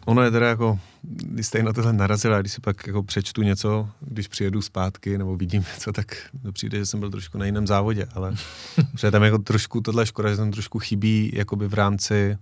Ono 0.08 0.22
je 0.22 0.30
teda 0.30 0.48
jako, 0.48 0.78
když 1.02 1.46
jste 1.46 1.62
na 1.62 1.72
tohle 1.72 1.92
narazil 1.92 2.34
a 2.34 2.40
když 2.40 2.52
si 2.52 2.60
pak 2.60 2.86
jako 2.86 3.02
přečtu 3.02 3.42
něco, 3.42 3.88
když 4.00 4.28
přijedu 4.28 4.62
zpátky 4.62 5.18
nebo 5.18 5.36
vidím 5.36 5.64
něco, 5.74 5.92
tak 5.92 6.16
to 6.42 6.52
přijde, 6.52 6.78
že 6.78 6.86
jsem 6.86 7.00
byl 7.00 7.10
trošku 7.10 7.38
na 7.38 7.46
jiném 7.46 7.66
závodě, 7.66 8.06
ale 8.14 8.34
že 8.98 9.10
tam 9.10 9.22
jako 9.22 9.38
trošku, 9.38 9.80
tohle 9.80 10.06
škoda, 10.06 10.30
že 10.30 10.36
tam 10.36 10.50
trošku 10.50 10.78
chybí 10.78 11.30
jakoby 11.34 11.68
v 11.68 11.74
rámci 11.74 12.38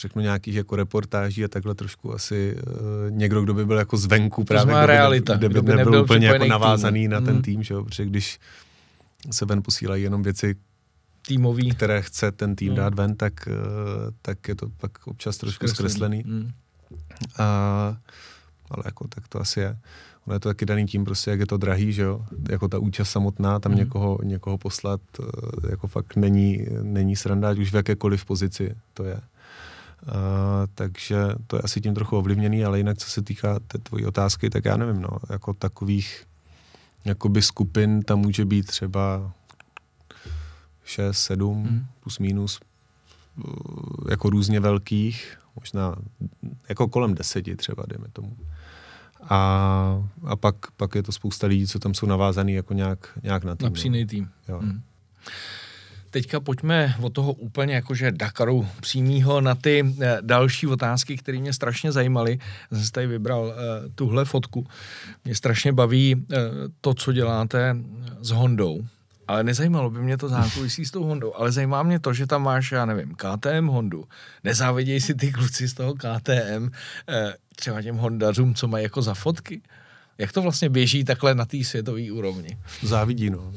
řeknu 0.00 0.22
nějakých 0.22 0.54
jako 0.54 0.76
reportáží 0.76 1.44
a 1.44 1.48
takhle 1.48 1.74
trošku 1.74 2.14
asi 2.14 2.56
uh, 2.56 3.10
někdo, 3.10 3.42
kdo 3.42 3.54
by 3.54 3.66
byl 3.66 3.78
jako 3.78 3.96
zvenku 3.96 4.44
právě, 4.44 4.74
kdo 4.74 4.80
by, 4.80 4.86
realita, 4.86 5.36
kde 5.36 5.48
by, 5.48 5.52
kdo 5.52 5.62
by 5.62 5.70
nebyl, 5.70 5.84
nebyl 5.84 6.02
úplně 6.02 6.26
jako 6.26 6.44
navázaný 6.44 7.08
na 7.08 7.20
ten 7.20 7.34
hmm. 7.34 7.42
tým, 7.42 7.62
že 7.62 7.74
jo? 7.74 7.84
protože 7.84 8.04
když 8.04 8.38
se 9.30 9.44
ven 9.44 9.62
posílají 9.62 10.02
jenom 10.02 10.22
věci, 10.22 10.54
týmový. 11.26 11.70
které 11.70 12.02
chce 12.02 12.32
ten 12.32 12.56
tým 12.56 12.68
no. 12.68 12.74
dát 12.74 12.94
ven, 12.94 13.16
tak, 13.16 13.32
uh, 13.46 13.54
tak 14.22 14.48
je 14.48 14.54
to 14.54 14.68
pak 14.68 15.06
občas 15.06 15.36
trošku 15.36 15.68
zkreslený. 15.68 16.20
zkreslený. 16.20 16.42
Hmm. 16.42 16.52
A, 17.38 17.96
ale 18.70 18.82
jako 18.84 19.08
tak 19.08 19.28
to 19.28 19.40
asi 19.40 19.60
je. 19.60 19.78
Ono 20.26 20.34
je 20.34 20.40
to 20.40 20.48
taky 20.48 20.66
daný 20.66 20.86
tím 20.86 21.04
prostě, 21.04 21.30
jak 21.30 21.40
je 21.40 21.46
to 21.46 21.56
drahý, 21.56 21.92
že 21.92 22.02
jo, 22.02 22.24
jako 22.50 22.68
ta 22.68 22.78
účast 22.78 23.10
samotná, 23.10 23.58
tam 23.58 23.72
mm. 23.72 23.78
někoho, 23.78 24.18
někoho 24.22 24.58
poslat, 24.58 25.00
eh, 25.20 25.70
jako 25.70 25.86
fakt 25.86 26.16
není, 26.16 26.66
není 26.82 27.16
sranda, 27.16 27.50
ať 27.50 27.58
už 27.58 27.72
v 27.72 27.74
jakékoliv 27.74 28.24
pozici 28.24 28.74
to 28.94 29.04
je. 29.04 29.20
Uh, 30.06 30.10
takže 30.74 31.16
to 31.46 31.56
je 31.56 31.62
asi 31.62 31.80
tím 31.80 31.94
trochu 31.94 32.16
ovlivněný, 32.16 32.64
ale 32.64 32.78
jinak, 32.78 32.98
co 32.98 33.10
se 33.10 33.22
týká 33.22 33.58
té 33.66 33.78
tvojí 33.78 34.06
otázky, 34.06 34.50
tak 34.50 34.64
já 34.64 34.76
nevím, 34.76 35.02
no, 35.02 35.08
jako 35.30 35.54
takových 35.54 36.24
jakoby 37.04 37.42
skupin 37.42 38.02
tam 38.02 38.18
může 38.18 38.44
být 38.44 38.66
třeba 38.66 39.32
6, 40.84 41.18
7, 41.18 41.62
mm. 41.62 41.86
plus 42.00 42.18
minus, 42.18 42.60
jako 44.10 44.30
různě 44.30 44.60
velkých, 44.60 45.38
možná 45.56 45.96
jako 46.68 46.88
kolem 46.88 47.14
deseti 47.14 47.56
třeba, 47.56 47.84
dejme 47.88 48.08
tomu. 48.12 48.36
A, 49.22 50.08
a 50.24 50.36
pak, 50.36 50.70
pak 50.70 50.94
je 50.94 51.02
to 51.02 51.12
spousta 51.12 51.46
lidí, 51.46 51.66
co 51.66 51.78
tam 51.78 51.94
jsou 51.94 52.06
navázaný 52.06 52.52
jako 52.52 52.74
nějak, 52.74 53.18
nějak 53.22 53.44
na 53.44 53.56
tým. 53.56 53.72
Na 53.72 54.00
no. 54.00 54.06
tým. 54.06 54.28
Jo. 54.48 54.60
Mm. 54.62 54.82
Teďka 56.12 56.40
pojďme 56.40 56.94
od 57.00 57.12
toho 57.12 57.32
úplně 57.32 57.74
jakože 57.74 58.12
Dakaru 58.12 58.68
přímýho 58.80 59.40
na 59.40 59.54
ty 59.54 59.94
eh, 60.00 60.18
další 60.20 60.66
otázky, 60.66 61.16
které 61.16 61.38
mě 61.38 61.52
strašně 61.52 61.92
zajímaly. 61.92 62.38
Jsem 62.68 62.84
si 62.84 62.92
tady 62.92 63.06
vybral 63.06 63.44
uh, 63.44 63.54
tuhle 63.94 64.24
fotku. 64.24 64.66
Mě 65.24 65.34
strašně 65.34 65.72
baví 65.72 66.14
uh, 66.14 66.24
to, 66.80 66.94
co 66.94 67.12
děláte 67.12 67.76
s 68.20 68.30
Hondou. 68.30 68.86
Ale 69.32 69.44
nezajímalo 69.44 69.90
by 69.90 69.98
mě 69.98 70.16
to 70.16 70.28
zákulisí 70.28 70.84
s 70.84 70.90
tou 70.90 71.04
Hondou, 71.04 71.34
ale 71.34 71.52
zajímá 71.52 71.82
mě 71.82 71.98
to, 71.98 72.12
že 72.12 72.26
tam 72.26 72.42
máš, 72.42 72.72
já 72.72 72.86
nevím, 72.86 73.14
KTM 73.14 73.66
Hondu. 73.66 74.04
Nezáviděj 74.44 75.00
si 75.00 75.14
ty 75.14 75.32
kluci 75.32 75.68
z 75.68 75.74
toho 75.74 75.94
KTM, 75.94 76.68
eh, 77.08 77.34
třeba 77.56 77.82
těm 77.82 77.96
Hondařům, 77.96 78.54
co 78.54 78.68
mají 78.68 78.82
jako 78.82 79.02
za 79.02 79.14
fotky. 79.14 79.62
Jak 80.18 80.32
to 80.32 80.42
vlastně 80.42 80.68
běží 80.68 81.04
takhle 81.04 81.34
na 81.34 81.44
té 81.44 81.64
světové 81.64 82.12
úrovni? 82.12 82.58
Závidí, 82.82 83.30
no. 83.30 83.52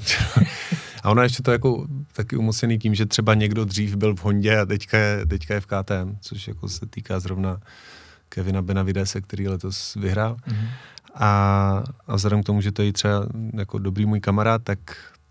A 1.03 1.09
ono 1.09 1.21
ještě 1.21 1.43
to 1.43 1.51
jako 1.51 1.88
taky 2.13 2.38
umocněný 2.38 2.80
tím, 2.80 2.95
že 2.95 3.05
třeba 3.05 3.34
někdo 3.34 3.65
dřív 3.65 3.95
byl 3.95 4.15
v 4.15 4.23
Hondě 4.23 4.59
a 4.59 4.65
teďka 4.65 4.97
je, 4.97 5.26
teďka 5.26 5.53
je 5.53 5.61
v 5.61 5.65
KTM, 5.65 6.17
což 6.21 6.47
jako 6.47 6.69
se 6.69 6.86
týká 6.86 7.19
zrovna 7.19 7.59
Kevina 8.30 8.61
Benavidese, 8.61 9.21
který 9.21 9.47
letos 9.47 9.95
vyhrál. 9.95 10.36
Mm-hmm. 10.36 10.67
A, 11.15 11.84
a 12.07 12.15
vzhledem 12.15 12.43
k 12.43 12.45
tomu, 12.45 12.61
že 12.61 12.71
to 12.71 12.82
je 12.82 12.93
třeba 12.93 13.28
jako 13.53 13.80
dobrý 13.80 14.05
můj 14.05 14.19
kamarád, 14.19 14.63
tak 14.63 14.80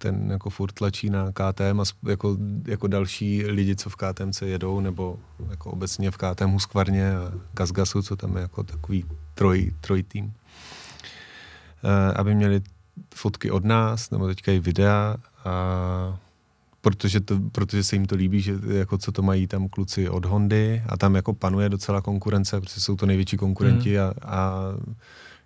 ten 0.04 0.30
jako 0.30 0.50
furt 0.50 0.72
tlačí 0.72 1.10
na 1.10 1.32
KTM 1.32 1.80
a 1.80 1.84
jako, 2.08 2.36
jako 2.66 2.86
další 2.86 3.46
lidi, 3.46 3.76
co 3.76 3.90
v 3.90 3.96
KTMC 3.96 4.42
jedou, 4.42 4.80
nebo 4.80 5.18
jako 5.50 5.70
obecně 5.70 6.10
v 6.10 6.16
KTM 6.16 6.50
Huskvarně 6.50 7.16
a 7.16 7.32
Gazgasu, 7.52 8.02
co 8.02 8.16
tam 8.16 8.36
je 8.36 8.42
jako 8.42 8.62
takový 8.62 9.04
troj, 9.34 9.72
troj 9.80 10.02
tým. 10.02 10.32
E, 11.84 12.12
aby 12.12 12.34
měli 12.34 12.62
fotky 13.14 13.50
od 13.50 13.64
nás, 13.64 14.10
nebo 14.10 14.26
teďka 14.26 14.52
i 14.52 14.58
videa, 14.58 15.16
a 15.44 16.18
protože, 16.84 17.20
to, 17.20 17.40
protože 17.52 17.84
se 17.84 17.96
jim 17.96 18.06
to 18.06 18.14
líbí, 18.14 18.40
že 18.40 18.54
jako 18.68 18.98
co 18.98 19.12
to 19.12 19.22
mají 19.22 19.46
tam 19.46 19.68
kluci 19.68 20.08
od 20.08 20.24
Hondy 20.24 20.82
a 20.86 20.96
tam 20.96 21.14
jako 21.14 21.32
panuje 21.32 21.68
docela 21.68 22.00
konkurence, 22.00 22.60
protože 22.60 22.80
jsou 22.80 22.96
to 22.96 23.06
největší 23.06 23.36
konkurenti 23.36 23.96
mm. 23.96 24.04
a, 24.04 24.12
a 24.22 24.52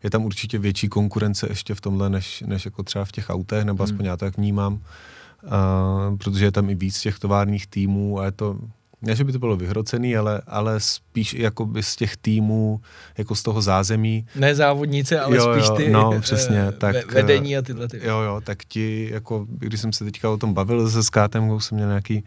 je 0.02 0.10
tam 0.10 0.24
určitě 0.24 0.58
větší 0.58 0.88
konkurence 0.88 1.46
ještě 1.50 1.74
v 1.74 1.80
tomhle, 1.80 2.10
než, 2.10 2.42
než 2.46 2.64
jako 2.64 2.82
třeba 2.82 3.04
v 3.04 3.12
těch 3.12 3.30
autech, 3.30 3.64
nebo 3.64 3.82
aspoň 3.82 3.98
hmm. 3.98 4.06
já 4.06 4.16
to 4.16 4.24
tak 4.24 4.36
vnímám, 4.36 4.72
uh, 4.72 6.16
protože 6.18 6.44
je 6.44 6.52
tam 6.52 6.70
i 6.70 6.74
víc 6.74 7.00
těch 7.00 7.18
továrních 7.18 7.66
týmů 7.66 8.20
a 8.20 8.24
je 8.24 8.32
to, 8.32 8.58
ne, 9.02 9.16
že 9.16 9.24
by 9.24 9.32
to 9.32 9.38
bylo 9.38 9.56
vyhrocený, 9.56 10.16
ale, 10.16 10.42
ale 10.46 10.80
spíš 10.80 11.34
jako 11.34 11.66
by 11.66 11.82
z 11.82 11.96
těch 11.96 12.16
týmů, 12.16 12.80
jako 13.18 13.34
z 13.34 13.42
toho 13.42 13.62
zázemí. 13.62 14.26
Ne 14.34 14.54
závodníci, 14.54 15.18
ale 15.18 15.36
jo, 15.36 15.52
spíš 15.52 15.70
ty 15.76 15.90
no, 15.90 16.20
přesně, 16.20 16.64
uh, 16.64 16.70
tak, 16.70 17.12
vedení 17.12 17.56
a 17.56 17.62
tyhle 17.62 17.88
ty. 17.88 18.00
Jo, 18.02 18.20
jo, 18.20 18.40
tak 18.44 18.64
ti, 18.64 19.08
jako, 19.12 19.46
když 19.48 19.80
jsem 19.80 19.92
se 19.92 20.04
teďka 20.04 20.30
o 20.30 20.36
tom 20.36 20.54
bavil 20.54 20.90
se 20.90 21.02
Skátem, 21.02 21.60
jsem 21.60 21.76
měl 21.76 21.88
nějaký 21.88 22.24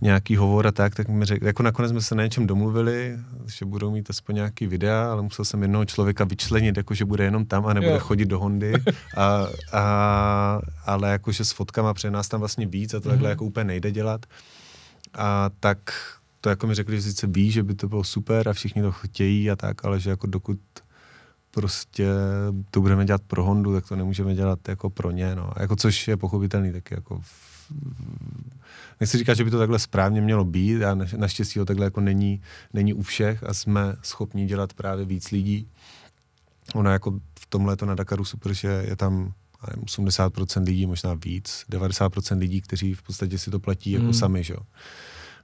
nějaký 0.00 0.36
hovor 0.36 0.66
a 0.66 0.72
tak, 0.72 0.94
tak 0.94 1.08
mi 1.08 1.24
řekl, 1.24 1.46
jako 1.46 1.62
nakonec 1.62 1.90
jsme 1.90 2.00
se 2.00 2.14
na 2.14 2.22
něčem 2.22 2.46
domluvili, 2.46 3.16
že 3.46 3.64
budou 3.64 3.90
mít 3.90 4.10
aspoň 4.10 4.34
nějaký 4.34 4.66
videa, 4.66 5.12
ale 5.12 5.22
musel 5.22 5.44
jsem 5.44 5.62
jednoho 5.62 5.84
člověka 5.84 6.24
vyčlenit, 6.24 6.76
jako 6.76 6.94
že 6.94 7.04
bude 7.04 7.24
jenom 7.24 7.46
tam 7.46 7.66
a 7.66 7.72
nebude 7.72 7.92
jo. 7.92 7.98
chodit 7.98 8.24
do 8.24 8.38
Hondy, 8.38 8.72
a, 9.16 9.46
a, 9.72 10.60
ale 10.86 11.10
jakože 11.10 11.44
s 11.44 11.52
fotkama, 11.52 11.94
protože 11.94 12.10
nás 12.10 12.28
tam 12.28 12.40
vlastně 12.40 12.66
víc 12.66 12.94
a 12.94 13.00
to 13.00 13.08
mm-hmm. 13.08 13.10
takhle 13.10 13.30
jako 13.30 13.44
úplně 13.44 13.64
nejde 13.64 13.90
dělat. 13.90 14.26
A 15.14 15.50
tak 15.60 15.78
to 16.40 16.48
jako 16.48 16.66
mi 16.66 16.74
řekli, 16.74 16.96
že 16.96 17.02
sice 17.02 17.26
ví, 17.26 17.50
že 17.50 17.62
by 17.62 17.74
to 17.74 17.88
bylo 17.88 18.04
super 18.04 18.48
a 18.48 18.52
všichni 18.52 18.82
to 18.82 18.92
chtějí 18.92 19.50
a 19.50 19.56
tak, 19.56 19.84
ale 19.84 20.00
že 20.00 20.10
jako 20.10 20.26
dokud 20.26 20.60
prostě 21.50 22.08
to 22.70 22.80
budeme 22.80 23.04
dělat 23.04 23.22
pro 23.26 23.44
Hondu, 23.44 23.72
tak 23.72 23.88
to 23.88 23.96
nemůžeme 23.96 24.34
dělat 24.34 24.68
jako 24.68 24.90
pro 24.90 25.10
ně, 25.10 25.34
no. 25.34 25.52
Jako 25.56 25.76
což 25.76 26.08
je 26.08 26.16
pochopitelný, 26.16 26.72
tak 26.72 26.90
jako 26.90 27.22
nechci 29.00 29.18
říkat, 29.18 29.34
že 29.34 29.44
by 29.44 29.50
to 29.50 29.58
takhle 29.58 29.78
správně 29.78 30.20
mělo 30.20 30.44
být 30.44 30.82
a 30.82 30.96
naštěstí 31.16 31.58
to 31.58 31.64
takhle 31.64 31.86
jako 31.86 32.00
není, 32.00 32.42
není 32.72 32.94
u 32.94 33.02
všech 33.02 33.44
a 33.44 33.54
jsme 33.54 33.96
schopni 34.02 34.46
dělat 34.46 34.72
právě 34.72 35.04
víc 35.04 35.30
lidí. 35.30 35.68
Ono 36.74 36.90
jako 36.90 37.10
v 37.40 37.46
tomhle 37.48 37.76
to 37.76 37.86
na 37.86 37.94
Dakaru 37.94 38.24
super, 38.24 38.52
že 38.52 38.84
je 38.88 38.96
tam 38.96 39.32
80% 39.62 40.64
lidí, 40.64 40.86
možná 40.86 41.14
víc, 41.14 41.64
90% 41.70 42.38
lidí, 42.38 42.60
kteří 42.60 42.94
v 42.94 43.02
podstatě 43.02 43.38
si 43.38 43.50
to 43.50 43.60
platí 43.60 43.90
jako 43.90 44.06
mm. 44.06 44.14
sami, 44.14 44.44
že 44.44 44.54
jo 44.54 44.60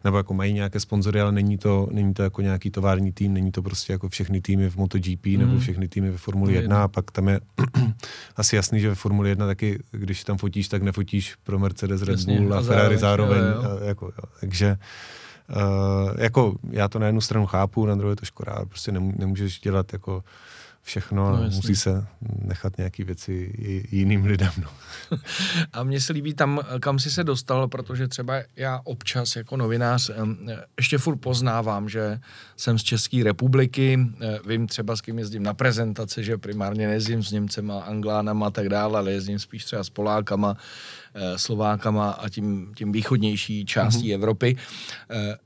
nebo 0.05 0.17
jako 0.17 0.35
mají 0.35 0.53
nějaké 0.53 0.81
sponzory, 0.81 1.21
ale 1.21 1.33
není 1.33 1.59
to, 1.59 1.89
není 1.91 2.15
to 2.15 2.23
jako 2.23 2.43
nějaký 2.43 2.71
tovární 2.71 3.13
tým, 3.13 3.33
není 3.33 3.53
to 3.53 3.63
prostě 3.63 3.93
jako 3.93 4.09
všechny 4.09 4.41
týmy 4.41 4.71
v 4.71 4.77
MotoGP 4.77 5.27
mm. 5.27 5.39
nebo 5.39 5.59
všechny 5.59 5.89
týmy 5.89 6.11
ve 6.11 6.19
Formuli 6.19 6.55
1 6.55 6.85
a 6.85 6.89
pak 6.89 7.11
tam 7.11 7.29
je 7.29 7.41
asi 8.37 8.57
jasný, 8.57 8.81
že 8.81 8.89
ve 8.89 8.95
Formuli 8.95 9.29
1 9.29 9.47
taky, 9.47 9.79
když 9.91 10.25
tam 10.25 10.39
fotíš, 10.39 10.69
tak 10.69 10.83
nefotíš 10.83 11.35
pro 11.45 11.59
Mercedes, 11.59 12.03
Red 12.03 12.25
Bull 12.25 12.55
a, 12.55 12.59
a 12.59 12.63
Ferrari 12.63 12.99
zároveň. 12.99 13.41
Jo, 13.41 13.63
jo. 13.63 13.79
A, 13.83 13.85
jako, 13.85 14.07
jo. 14.07 14.25
Takže 14.41 14.77
Uh, 15.49 16.11
jako 16.19 16.57
já 16.71 16.89
to 16.89 16.99
na 16.99 17.07
jednu 17.07 17.21
stranu 17.21 17.47
chápu, 17.47 17.87
na 17.87 17.95
druhou 17.95 18.11
je 18.11 18.17
to 18.17 18.25
škoda, 18.25 18.65
prostě 18.69 18.93
nemůžeš 18.93 19.61
dělat 19.61 19.93
jako 19.93 20.25
všechno 20.85 21.37
no, 21.37 21.51
musí 21.51 21.77
se 21.77 22.07
nechat 22.43 22.79
nějaké 22.79 23.05
věci 23.05 23.53
jiným 23.91 24.25
lidem. 24.25 24.53
No. 24.63 24.69
A 25.73 25.83
mně 25.83 26.01
se 26.01 26.13
líbí 26.13 26.35
tam, 26.35 26.61
kam 26.81 26.99
jsi 26.99 27.11
se 27.11 27.25
dostal, 27.25 27.69
protože 27.69 28.09
třeba 28.09 28.35
já 28.57 28.81
občas 28.85 29.37
jako 29.37 29.57
novinář 29.57 30.11
ještě 30.79 30.99
furt 30.99 31.17
poznávám, 31.17 31.89
že 31.89 32.21
jsem 32.57 32.79
z 32.79 32.83
České 32.83 33.25
republiky, 33.25 33.99
eh, 34.21 34.39
vím 34.47 34.67
třeba 34.67 34.97
s 34.97 35.01
kým 35.01 35.19
jezdím 35.19 35.43
na 35.43 35.55
prezentaci, 35.55 36.25
že 36.25 36.39
primárně 36.39 36.87
nejezdím 36.87 37.23
s 37.23 37.33
Němcema, 37.33 37.81
Anglánama 37.81 38.47
a 38.47 38.51
tak 38.51 38.69
dále, 38.69 38.99
ale 38.99 39.13
jezdím 39.13 39.39
spíš 39.39 39.65
třeba 39.65 39.85
s 39.85 39.91
Polákama, 39.91 40.57
eh, 41.15 41.39
Slovákama 41.39 42.11
a 42.11 42.29
tím, 42.29 42.73
tím 42.77 42.93
východnější 42.93 43.65
částí 43.65 44.11
mm-hmm. 44.11 44.15
Evropy 44.15 44.57
eh, 45.11 45.37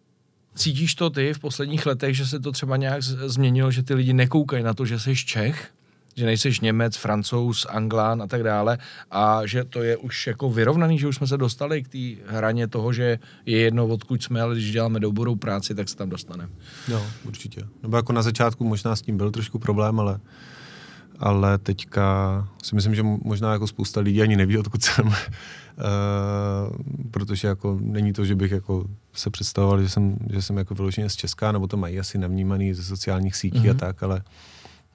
Cítíš 0.58 0.94
to 0.94 1.10
ty 1.10 1.34
v 1.34 1.38
posledních 1.38 1.86
letech, 1.86 2.16
že 2.16 2.26
se 2.26 2.40
to 2.40 2.52
třeba 2.52 2.76
nějak 2.76 3.02
změnilo, 3.02 3.70
že 3.70 3.82
ty 3.82 3.94
lidi 3.94 4.12
nekoukají 4.12 4.62
na 4.62 4.74
to, 4.74 4.86
že 4.86 5.00
jsi 5.00 5.16
Čech, 5.16 5.70
že 6.16 6.26
nejseš 6.26 6.60
Němec, 6.60 6.96
Francouz, 6.96 7.66
Anglán 7.70 8.22
a 8.22 8.26
tak 8.26 8.42
dále 8.42 8.78
a 9.10 9.46
že 9.46 9.64
to 9.64 9.82
je 9.82 9.96
už 9.96 10.26
jako 10.26 10.50
vyrovnaný, 10.50 10.98
že 10.98 11.08
už 11.08 11.16
jsme 11.16 11.26
se 11.26 11.36
dostali 11.36 11.82
k 11.82 11.88
té 11.88 12.22
hraně 12.26 12.68
toho, 12.68 12.92
že 12.92 13.18
je 13.46 13.58
jedno, 13.58 13.86
odkud 13.86 14.22
jsme, 14.22 14.40
ale 14.40 14.54
když 14.54 14.72
děláme 14.72 15.00
dobrou 15.00 15.36
práci, 15.36 15.74
tak 15.74 15.88
se 15.88 15.96
tam 15.96 16.10
dostaneme. 16.10 16.50
Jo, 16.88 17.06
určitě. 17.24 17.62
Nebo 17.82 17.96
jako 17.96 18.12
na 18.12 18.22
začátku 18.22 18.64
možná 18.64 18.96
s 18.96 19.02
tím 19.02 19.16
byl 19.16 19.30
trošku 19.30 19.58
problém, 19.58 20.00
ale 20.00 20.20
ale 21.18 21.58
teďka 21.58 22.48
si 22.62 22.74
myslím, 22.74 22.94
že 22.94 23.02
možná 23.02 23.52
jako 23.52 23.66
spousta 23.66 24.00
lidí 24.00 24.22
ani 24.22 24.36
neví, 24.36 24.58
odkud 24.58 24.82
jsem, 24.82 25.12
protože 27.10 27.48
jako 27.48 27.78
není 27.80 28.12
to, 28.12 28.24
že 28.24 28.34
bych 28.34 28.50
jako 28.50 28.84
se 29.12 29.30
představoval, 29.30 29.82
že 29.82 29.88
jsem, 29.88 30.16
že 30.30 30.42
jsem 30.42 30.56
jako 30.56 30.74
vyloženě 30.74 31.10
z 31.10 31.16
Česka, 31.16 31.52
nebo 31.52 31.66
to 31.66 31.76
mají 31.76 32.00
asi 32.00 32.18
navnímaný 32.18 32.74
ze 32.74 32.84
sociálních 32.84 33.36
sítí 33.36 33.58
mm-hmm. 33.58 33.70
a 33.70 33.72
mhm. 33.72 33.78
tak, 33.78 34.02
ale 34.02 34.22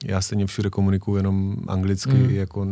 já 0.04 0.20
stejně 0.20 0.46
všude 0.46 0.70
komunikuju 0.70 1.16
jenom 1.16 1.56
anglicky, 1.68 2.12
mm. 2.12 2.30
jako 2.30 2.66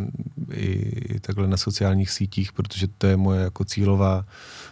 i, 0.53 0.73
i 1.15 1.21
takhle 1.21 1.49
na 1.49 1.57
sociálních 1.57 2.11
sítích, 2.11 2.53
protože 2.53 2.87
to 2.99 3.07
je 3.07 3.17
moje 3.17 3.41
jako 3.41 3.65
cílová, 3.65 4.25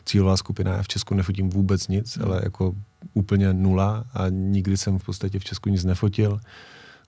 cílová 0.04 0.36
skupina. 0.36 0.72
Já 0.72 0.82
v 0.82 0.88
Česku 0.88 1.14
nefotím 1.14 1.50
vůbec 1.50 1.88
nic, 1.88 2.16
mm. 2.16 2.24
ale 2.24 2.40
jako 2.44 2.74
úplně 3.14 3.52
nula 3.52 4.04
a 4.14 4.28
nikdy 4.28 4.76
jsem 4.76 4.98
v 4.98 5.04
podstatě 5.04 5.38
v 5.38 5.44
Česku 5.44 5.68
nic 5.68 5.84
nefotil, 5.84 6.40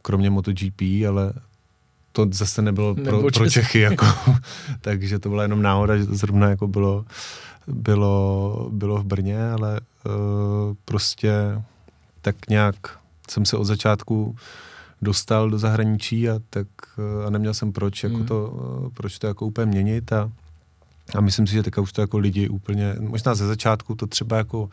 kromě 0.03 0.31
MotoGP, 0.31 0.83
ale 1.09 1.33
to 2.13 2.27
zase 2.33 2.63
nebylo 2.63 2.95
pro, 2.95 3.31
pro 3.33 3.51
Čechy, 3.51 3.79
jako, 3.79 4.07
takže 4.81 5.19
to 5.19 5.29
byla 5.29 5.43
jenom 5.43 5.63
náhoda, 5.63 5.99
že 5.99 6.07
to 6.07 6.15
zrovna 6.15 6.49
jako 6.49 6.69
bylo, 6.69 7.05
bylo, 7.67 8.69
bylo 8.73 8.97
v 8.97 9.05
Brně, 9.05 9.51
ale 9.51 9.81
uh, 9.81 10.13
prostě 10.85 11.33
tak 12.21 12.49
nějak 12.49 12.77
jsem 13.31 13.45
se 13.45 13.57
od 13.57 13.65
začátku 13.65 14.37
dostal 15.03 15.51
do 15.51 15.59
zahraničí 15.59 16.29
a 16.29 16.41
tak 16.51 16.67
uh, 16.99 17.27
a 17.27 17.31
neměl 17.31 17.55
jsem 17.55 17.73
proč, 17.73 18.03
jako 18.03 18.17
mm. 18.17 18.27
to, 18.27 18.49
uh, 18.49 18.89
proč 18.91 19.19
to 19.19 19.27
jako 19.27 19.47
úplně 19.47 19.67
měnit 19.67 20.13
a, 20.13 20.31
a 21.15 21.21
myslím 21.21 21.47
si, 21.47 21.53
že 21.53 21.63
teďka 21.63 21.81
už 21.81 21.93
to 21.93 22.01
jako 22.01 22.19
lidi 22.19 22.49
úplně, 22.49 22.97
možná 23.01 23.35
ze 23.35 23.47
začátku 23.47 23.95
to 23.95 24.07
třeba 24.07 24.37
jako 24.37 24.71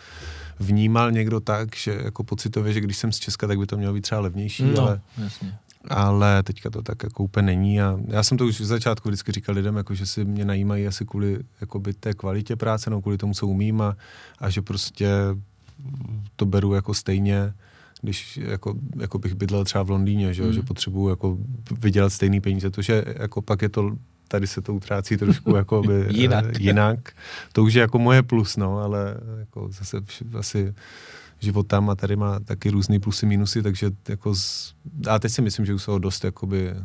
vnímal 0.59 1.11
někdo 1.11 1.39
tak, 1.39 1.75
že 1.75 2.01
jako 2.03 2.23
pocitově, 2.23 2.73
že 2.73 2.81
když 2.81 2.97
jsem 2.97 3.11
z 3.11 3.19
Česka, 3.19 3.47
tak 3.47 3.59
by 3.59 3.65
to 3.65 3.77
mělo 3.77 3.93
být 3.93 4.01
třeba 4.01 4.21
levnější, 4.21 4.63
no, 4.63 4.81
ale 4.81 5.01
jasně 5.17 5.57
ale 5.87 6.43
teďka 6.43 6.69
to 6.69 6.81
tak 6.81 7.03
jako 7.03 7.23
úplně 7.23 7.45
není 7.45 7.81
a 7.81 7.99
já 8.07 8.23
jsem 8.23 8.37
to 8.37 8.45
už 8.45 8.59
v 8.59 8.65
začátku 8.65 9.09
vždycky 9.09 9.31
říkal 9.31 9.55
lidem, 9.55 9.75
jako 9.75 9.93
že 9.95 10.05
si 10.05 10.25
mě 10.25 10.45
najímají 10.45 10.87
asi 10.87 11.05
kvůli 11.05 11.39
jakoby 11.61 11.93
té 11.93 12.13
kvalitě 12.13 12.55
práce, 12.55 12.89
no 12.89 13.01
kvůli 13.01 13.17
tomu, 13.17 13.33
co 13.33 13.47
umím 13.47 13.81
a, 13.81 13.97
a 14.39 14.49
že 14.49 14.61
prostě 14.61 15.09
to 16.35 16.45
beru 16.45 16.73
jako 16.73 16.93
stejně, 16.93 17.53
když 18.01 18.37
jako, 18.37 18.75
jako 18.99 19.19
bych 19.19 19.33
bydlel 19.33 19.63
třeba 19.63 19.83
v 19.83 19.89
Londýně, 19.89 20.33
že, 20.33 20.43
mm. 20.43 20.53
že 20.53 20.61
potřebuju 20.61 21.09
jako 21.09 21.37
vydělat 21.79 22.13
stejný 22.13 22.41
peníze, 22.41 22.69
to, 22.69 22.81
že 22.81 23.05
jako 23.19 23.41
pak 23.41 23.61
je 23.61 23.69
to 23.69 23.91
tady 24.27 24.47
se 24.47 24.61
to 24.61 24.73
utrácí 24.73 25.17
trošku 25.17 25.55
jako 25.55 25.81
by, 25.81 26.05
jinak. 26.09 26.59
jinak. 26.59 26.99
To 27.53 27.63
už 27.63 27.73
je 27.73 27.81
jako 27.81 27.99
moje 27.99 28.23
plus, 28.23 28.57
no, 28.57 28.79
ale 28.79 29.15
jako 29.39 29.69
zase 29.71 29.97
asi 30.37 30.73
život 31.39 31.67
tam 31.67 31.89
a 31.89 31.95
tady 31.95 32.15
má 32.15 32.39
taky 32.39 32.69
různý 32.69 32.99
plusy, 32.99 33.25
minusy, 33.25 33.63
takže 33.63 33.91
jako 34.09 34.35
z, 34.35 34.73
a 35.09 35.19
teď 35.19 35.31
si 35.31 35.41
myslím, 35.41 35.65
že 35.65 35.73
už 35.73 35.83
se 35.83 35.91
ho 35.91 35.99
dost 35.99 36.23
jakoby 36.23 36.69
eh, 36.69 36.77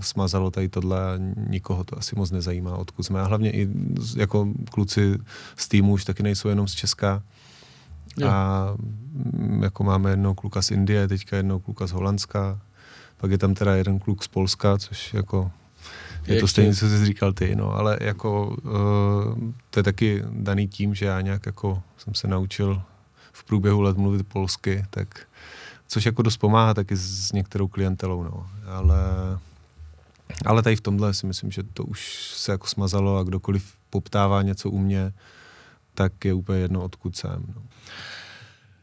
smazalo 0.00 0.50
tady 0.50 0.68
tohle 0.68 1.14
a 1.14 1.18
nikoho 1.48 1.84
to 1.84 1.98
asi 1.98 2.16
moc 2.16 2.30
nezajímá, 2.30 2.76
odkud 2.76 3.02
jsme. 3.02 3.20
A 3.20 3.24
hlavně 3.24 3.52
i 3.52 3.68
jako 4.16 4.48
kluci 4.70 5.18
z 5.56 5.68
týmu 5.68 5.92
už 5.92 6.04
taky 6.04 6.22
nejsou 6.22 6.48
jenom 6.48 6.68
z 6.68 6.74
Česka. 6.74 7.22
Jo. 8.16 8.28
A 8.28 8.68
mm, 8.76 9.62
jako 9.62 9.84
máme 9.84 10.10
jednoho 10.10 10.34
kluka 10.34 10.62
z 10.62 10.70
Indie, 10.70 11.08
teďka 11.08 11.36
jednoho 11.36 11.60
kluka 11.60 11.86
z 11.86 11.92
Holandska, 11.92 12.60
pak 13.16 13.30
je 13.30 13.38
tam 13.38 13.54
teda 13.54 13.76
jeden 13.76 13.98
kluk 13.98 14.22
z 14.22 14.28
Polska, 14.28 14.78
což 14.78 15.14
jako 15.14 15.50
je 16.26 16.40
to 16.40 16.48
stejně, 16.48 16.74
co 16.74 16.88
jsi 16.88 17.06
říkal 17.06 17.32
ty, 17.32 17.56
no, 17.56 17.72
ale 17.72 17.98
jako 18.00 18.46
uh, 18.48 19.50
to 19.70 19.78
je 19.78 19.82
taky 19.82 20.22
daný 20.30 20.68
tím, 20.68 20.94
že 20.94 21.06
já 21.06 21.20
nějak 21.20 21.46
jako 21.46 21.82
jsem 21.96 22.14
se 22.14 22.28
naučil 22.28 22.82
v 23.34 23.44
průběhu 23.44 23.80
let 23.80 23.96
mluvit 23.96 24.26
polsky, 24.28 24.84
tak 24.90 25.26
což 25.88 26.06
jako 26.06 26.22
dost 26.22 26.36
pomáhá 26.36 26.74
taky 26.74 26.96
s 26.96 27.32
některou 27.32 27.68
klientelou, 27.68 28.22
no. 28.22 28.46
Ale, 28.66 28.98
ale 30.46 30.62
tady 30.62 30.76
v 30.76 30.80
tomhle 30.80 31.14
si 31.14 31.26
myslím, 31.26 31.50
že 31.50 31.62
to 31.62 31.84
už 31.84 32.32
se 32.34 32.52
jako 32.52 32.66
smazalo 32.66 33.18
a 33.18 33.22
kdokoliv 33.22 33.74
poptává 33.90 34.42
něco 34.42 34.70
u 34.70 34.78
mě, 34.78 35.12
tak 35.94 36.24
je 36.24 36.34
úplně 36.34 36.58
jedno, 36.58 36.84
odkud 36.84 37.16
jsem. 37.16 37.44
No. 37.54 37.62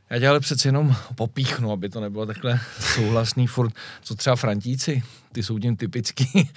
Já 0.10 0.20
tě 0.20 0.28
ale 0.28 0.40
přeci 0.40 0.68
jenom 0.68 0.96
popíchnu, 1.16 1.72
aby 1.72 1.90
to 1.90 2.02
nebylo 2.02 2.26
takhle 2.26 2.60
souhlasný 2.80 3.48
furt. 3.48 3.74
Co 4.02 4.16
třeba 4.16 4.36
Frantíci? 4.36 5.04
Ty 5.32 5.44
jsou 5.44 5.60
tím 5.60 5.76
typický. 5.76 6.50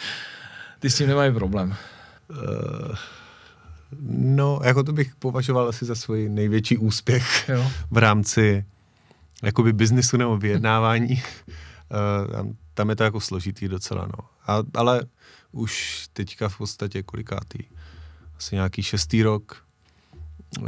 Ty 0.78 0.90
s 0.90 0.96
tím 0.96 1.08
nemají 1.08 1.34
problém. 1.34 1.76
Uh, 2.30 2.96
No, 4.10 4.60
jako 4.64 4.82
to 4.82 4.92
bych 4.92 5.14
považoval 5.14 5.68
asi 5.68 5.84
za 5.84 5.94
svůj 5.94 6.28
největší 6.28 6.78
úspěch 6.78 7.48
jo. 7.48 7.70
v 7.90 7.96
rámci 7.96 8.64
jakoby 9.42 9.72
biznisu 9.72 10.16
nebo 10.16 10.36
vyjednávání. 10.36 11.10
uh, 12.40 12.52
tam 12.74 12.90
je 12.90 12.96
to 12.96 13.04
jako 13.04 13.20
složitý 13.20 13.68
docela, 13.68 14.06
no. 14.06 14.24
A, 14.46 14.58
ale 14.74 15.02
už 15.52 16.04
teďka 16.12 16.48
v 16.48 16.58
podstatě 16.58 17.02
kolikátý, 17.02 17.58
asi 18.36 18.54
nějaký 18.54 18.82
šestý 18.82 19.22
rok, 19.22 19.64
uh, 20.58 20.66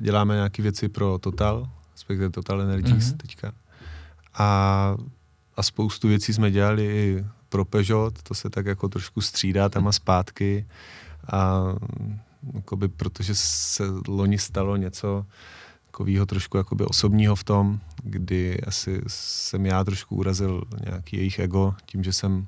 děláme 0.00 0.34
nějaké 0.34 0.62
věci 0.62 0.88
pro 0.88 1.18
Total, 1.18 1.70
respektive 1.92 2.30
Total 2.30 2.62
Energies 2.62 3.04
mm-hmm. 3.04 3.16
teďka. 3.16 3.52
A, 4.34 4.96
a 5.56 5.62
spoustu 5.62 6.08
věcí 6.08 6.34
jsme 6.34 6.50
dělali 6.50 6.86
i 6.86 7.24
pro 7.48 7.64
Peugeot, 7.64 8.22
to 8.22 8.34
se 8.34 8.50
tak 8.50 8.66
jako 8.66 8.88
trošku 8.88 9.20
střídá 9.20 9.68
tam 9.68 9.88
a 9.88 9.92
zpátky. 9.92 10.66
A 11.32 11.62
jakoby, 12.54 12.88
protože 12.88 13.34
se 13.34 13.84
loni 14.08 14.38
stalo 14.38 14.76
něco 14.76 15.26
takového 15.86 16.26
trošku 16.26 16.56
jakoby 16.56 16.84
osobního 16.84 17.36
v 17.36 17.44
tom, 17.44 17.80
kdy 18.02 18.60
asi 18.60 19.00
jsem 19.06 19.66
já 19.66 19.84
trošku 19.84 20.16
urazil 20.16 20.62
nějaký 20.84 21.16
jejich 21.16 21.38
ego 21.38 21.74
tím, 21.86 22.04
že 22.04 22.12
jsem 22.12 22.46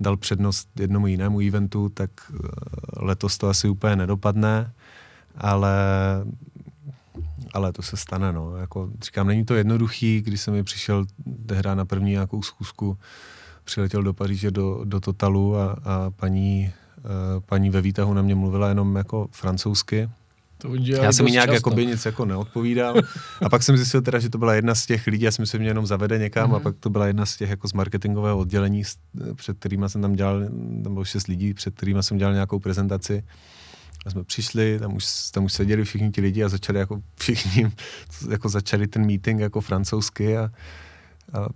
dal 0.00 0.16
přednost 0.16 0.68
jednomu 0.80 1.06
jinému 1.06 1.40
eventu, 1.40 1.88
tak 1.88 2.10
eh, 2.30 2.48
letos 2.96 3.38
to 3.38 3.48
asi 3.48 3.68
úplně 3.68 3.96
nedopadne, 3.96 4.72
ale 5.36 5.74
ale 7.54 7.72
to 7.72 7.82
se 7.82 7.96
stane, 7.96 8.32
no. 8.32 8.56
Jako, 8.56 8.90
říkám, 9.02 9.26
není 9.26 9.44
to 9.44 9.54
jednoduchý, 9.54 10.20
když 10.20 10.40
jsem 10.40 10.54
mi 10.54 10.64
přišel 10.64 11.06
hrát 11.52 11.74
na 11.74 11.84
první 11.84 12.10
nějakou 12.10 12.42
schůzku, 12.42 12.98
přiletěl 13.64 14.02
do 14.02 14.14
Paříže 14.14 14.50
do, 14.50 14.80
do 14.84 15.00
Totalu 15.00 15.56
a, 15.56 15.76
a 15.84 16.10
paní 16.10 16.72
paní 17.46 17.70
ve 17.70 17.80
výtahu 17.80 18.14
na 18.14 18.22
mě 18.22 18.34
mluvila 18.34 18.68
jenom 18.68 18.96
jako 18.96 19.28
francouzsky. 19.30 20.08
To 20.58 20.74
já 21.02 21.12
jsem 21.12 21.24
mi 21.24 21.30
nějak 21.30 21.50
jako 21.50 21.70
by 21.70 21.86
nic 21.86 22.06
jako 22.06 22.24
neodpovídal. 22.24 22.94
A 23.42 23.48
pak 23.48 23.62
jsem 23.62 23.76
zjistil 23.76 24.02
teda, 24.02 24.18
že 24.18 24.30
to 24.30 24.38
byla 24.38 24.54
jedna 24.54 24.74
z 24.74 24.86
těch 24.86 25.06
lidí, 25.06 25.24
já 25.24 25.30
jsem 25.30 25.46
si 25.46 25.58
mě 25.58 25.68
jenom 25.68 25.86
zavede 25.86 26.18
někam 26.18 26.50
mm-hmm. 26.50 26.54
a 26.54 26.56
mhm. 26.56 26.62
pak 26.62 26.76
to 26.80 26.90
byla 26.90 27.06
jedna 27.06 27.26
z 27.26 27.36
těch 27.36 27.50
jako 27.50 27.68
z 27.68 27.72
marketingového 27.72 28.38
oddělení, 28.38 28.82
před 29.34 29.58
kterými 29.58 29.88
jsem 29.88 30.02
tam 30.02 30.12
dělal, 30.12 30.40
tam 30.84 30.92
bylo 30.92 31.04
šest 31.04 31.26
lidí, 31.26 31.54
před 31.54 31.74
kterými 31.74 32.02
jsem 32.02 32.18
dělal 32.18 32.34
nějakou 32.34 32.58
prezentaci. 32.58 33.24
A 34.06 34.10
jsme 34.10 34.24
přišli, 34.24 34.78
tam 34.78 34.96
už, 34.96 35.04
tam 35.30 35.44
už 35.44 35.52
seděli 35.52 35.84
všichni 35.84 36.10
ti 36.10 36.20
lidi 36.20 36.44
a 36.44 36.48
začali 36.48 36.78
jako 36.78 37.02
všichni, 37.18 37.72
jako 38.30 38.48
začali 38.48 38.86
ten 38.86 39.06
meeting 39.06 39.40
jako 39.40 39.60
francouzsky 39.60 40.38
a, 40.38 40.50
a 41.32 41.48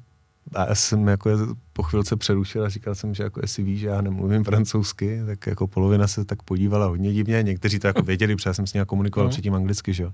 a 0.54 0.68
já 0.68 0.74
jsem 0.74 1.08
jako 1.08 1.30
po 1.72 1.82
chvilce 1.82 2.16
přerušil 2.16 2.64
a 2.64 2.68
říkal 2.68 2.94
jsem, 2.94 3.14
že 3.14 3.22
jako 3.22 3.40
jestli 3.42 3.62
víš, 3.62 3.80
že 3.80 3.86
já 3.86 4.00
nemluvím 4.00 4.44
francouzsky, 4.44 5.20
tak 5.26 5.46
jako 5.46 5.66
polovina 5.66 6.06
se 6.06 6.24
tak 6.24 6.42
podívala 6.42 6.86
hodně 6.86 7.12
divně, 7.12 7.42
někteří 7.42 7.78
to 7.78 7.86
jako 7.86 8.02
věděli, 8.12 8.36
protože 8.36 8.50
já 8.50 8.54
jsem 8.54 8.66
s 8.66 8.72
ní 8.72 8.80
komunikoval 8.86 9.26
no. 9.26 9.30
předtím 9.30 9.54
anglicky, 9.54 9.94
že 9.94 10.02
jo. 10.02 10.12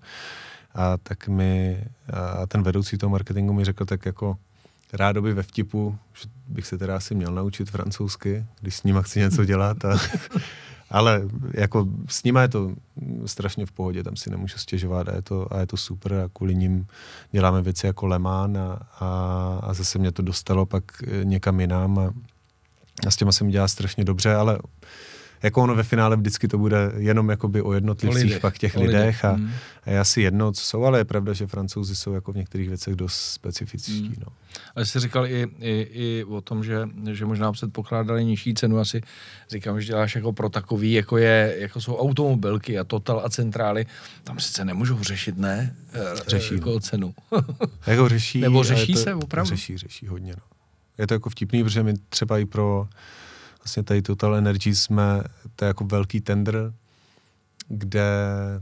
A 0.74 0.96
tak 0.96 1.28
mi, 1.28 1.84
a 2.12 2.46
ten 2.46 2.62
vedoucí 2.62 2.98
toho 2.98 3.10
marketingu 3.10 3.52
mi 3.52 3.64
řekl 3.64 3.84
tak 3.84 4.06
jako 4.06 4.36
rádoby 4.92 5.34
ve 5.34 5.42
vtipu, 5.42 5.98
že 6.14 6.28
bych 6.48 6.66
se 6.66 6.78
teda 6.78 6.96
asi 6.96 7.14
měl 7.14 7.34
naučit 7.34 7.70
francouzsky, 7.70 8.44
když 8.60 8.76
s 8.76 8.82
nima 8.82 9.02
chci 9.02 9.18
něco 9.18 9.44
dělat 9.44 9.84
a 9.84 9.98
Ale 10.90 11.22
jako 11.54 11.86
s 12.08 12.22
nimi 12.24 12.40
je 12.40 12.48
to 12.48 12.72
strašně 13.26 13.66
v 13.66 13.72
pohodě, 13.72 14.02
tam 14.02 14.16
si 14.16 14.30
nemůžu 14.30 14.58
stěžovat 14.58 15.08
a 15.08 15.14
je 15.14 15.22
to, 15.22 15.52
a 15.54 15.60
je 15.60 15.66
to 15.66 15.76
super 15.76 16.14
a 16.14 16.28
kvůli 16.32 16.54
ním 16.54 16.86
děláme 17.32 17.62
věci 17.62 17.86
jako 17.86 18.06
Lemán 18.06 18.58
a, 18.58 18.78
a, 19.00 19.60
a 19.62 19.74
zase 19.74 19.98
mě 19.98 20.12
to 20.12 20.22
dostalo 20.22 20.66
pak 20.66 20.84
někam 21.22 21.60
jinam 21.60 21.98
a, 21.98 22.12
a 23.06 23.10
s 23.10 23.16
těma 23.16 23.32
se 23.32 23.44
mi 23.44 23.52
dělá 23.52 23.68
strašně 23.68 24.04
dobře, 24.04 24.34
ale 24.34 24.58
jako 25.42 25.62
ono 25.62 25.74
ve 25.74 25.82
finále 25.82 26.16
vždycky 26.16 26.48
to 26.48 26.58
bude 26.58 26.92
jenom 26.96 27.28
jakoby 27.28 27.62
o 27.62 27.72
jednotlivcích, 27.72 28.22
lidech, 28.24 28.40
pak 28.40 28.58
těch 28.58 28.76
lidech, 28.76 28.94
lidech 28.94 29.24
a, 29.24 29.32
mm. 29.32 29.50
a 29.84 29.90
je 29.90 30.00
asi 30.00 30.22
jedno, 30.22 30.52
co 30.52 30.62
jsou, 30.62 30.84
ale 30.84 30.98
je 30.98 31.04
pravda, 31.04 31.32
že 31.32 31.46
francouzi 31.46 31.96
jsou 31.96 32.12
jako 32.12 32.32
v 32.32 32.36
některých 32.36 32.68
věcech 32.68 32.94
dost 32.94 33.14
specifičtí. 33.14 34.02
Mm. 34.02 34.14
No. 34.26 34.32
Ale 34.74 34.86
jsi 34.86 35.00
říkal 35.00 35.26
i, 35.26 35.48
i, 35.60 35.86
i 35.92 36.24
o 36.24 36.40
tom, 36.40 36.64
že, 36.64 36.88
že 37.10 37.26
možná 37.26 37.52
předpokládali 37.52 38.24
nižší 38.24 38.54
cenu, 38.54 38.78
asi 38.78 39.00
říkám, 39.50 39.80
že 39.80 39.86
děláš 39.86 40.14
jako 40.14 40.32
pro 40.32 40.48
takový, 40.48 40.92
jako, 40.92 41.18
je, 41.18 41.56
jako 41.58 41.80
jsou 41.80 41.96
automobilky 41.96 42.78
a 42.78 42.84
Total 42.84 43.22
a 43.24 43.28
centrály, 43.28 43.86
tam 44.24 44.38
sice 44.38 44.64
nemůžou 44.64 45.02
řešit, 45.02 45.38
ne? 45.38 45.76
E, 45.92 46.30
řeší. 46.30 46.54
Jako 46.54 46.80
cenu. 46.80 47.14
jako 47.86 48.08
řeší. 48.08 48.40
Nebo 48.40 48.64
řeší 48.64 48.94
to, 48.94 49.00
se 49.00 49.14
opravdu? 49.14 49.50
Řeší, 49.50 49.78
řeší 49.78 50.06
hodně, 50.06 50.32
no. 50.32 50.42
Je 50.98 51.06
to 51.06 51.14
jako 51.14 51.30
vtipný, 51.30 51.64
protože 51.64 51.82
my 51.82 51.94
třeba 52.08 52.38
i 52.38 52.44
pro 52.44 52.88
vlastně 53.64 53.82
tady 53.82 54.02
Total 54.02 54.36
Energy 54.36 54.74
jsme, 54.74 55.22
to 55.56 55.64
je 55.64 55.66
jako 55.66 55.84
velký 55.84 56.20
tender, 56.20 56.72
kde 57.68 58.02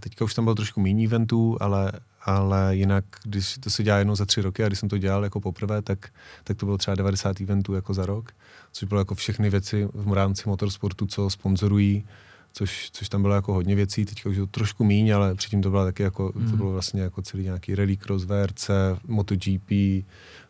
teďka 0.01 0.25
už 0.25 0.35
tam 0.35 0.45
bylo 0.45 0.55
trošku 0.55 0.81
méně 0.81 1.05
eventů, 1.05 1.57
ale, 1.61 1.93
ale 2.25 2.77
jinak, 2.77 3.05
když 3.25 3.59
to 3.59 3.71
se 3.71 3.83
dělá 3.83 3.99
jednou 3.99 4.17
za 4.17 4.25
tři 4.25 4.41
roky 4.41 4.65
a 4.65 4.67
když 4.67 4.79
jsem 4.79 4.89
to 4.89 4.99
dělal 4.99 5.25
jako 5.25 5.41
poprvé, 5.41 5.83
tak, 5.83 6.09
tak 6.45 6.57
to 6.57 6.67
bylo 6.67 6.79
třeba 6.79 6.95
90 6.95 7.41
eventů 7.41 7.75
jako 7.75 7.95
za 7.95 8.07
rok, 8.07 8.33
což 8.73 8.89
bylo 8.89 9.01
jako 9.01 9.15
všechny 9.15 9.51
věci 9.51 9.89
v 9.95 10.13
rámci 10.13 10.49
motorsportu, 10.49 11.07
co 11.07 11.31
sponzorují, 11.31 12.05
což, 12.53 12.91
což 12.93 13.09
tam 13.09 13.23
bylo 13.23 13.35
jako 13.35 13.53
hodně 13.53 13.75
věcí, 13.75 14.05
teďka 14.05 14.31
už 14.31 14.37
je 14.37 14.43
to 14.43 14.47
trošku 14.47 14.85
míň, 14.85 15.15
ale 15.15 15.35
předtím 15.35 15.63
to 15.63 15.71
bylo 15.71 15.85
taky 15.85 16.03
jako, 16.03 16.33
mm. 16.35 16.51
to 16.51 16.57
bylo 16.57 16.73
vlastně 16.73 17.03
jako 17.03 17.23
celý 17.23 17.43
nějaký 17.45 17.75
rally 17.75 17.97
cross, 17.97 18.25
VRC, 18.25 18.71
MotoGP, 19.07 19.71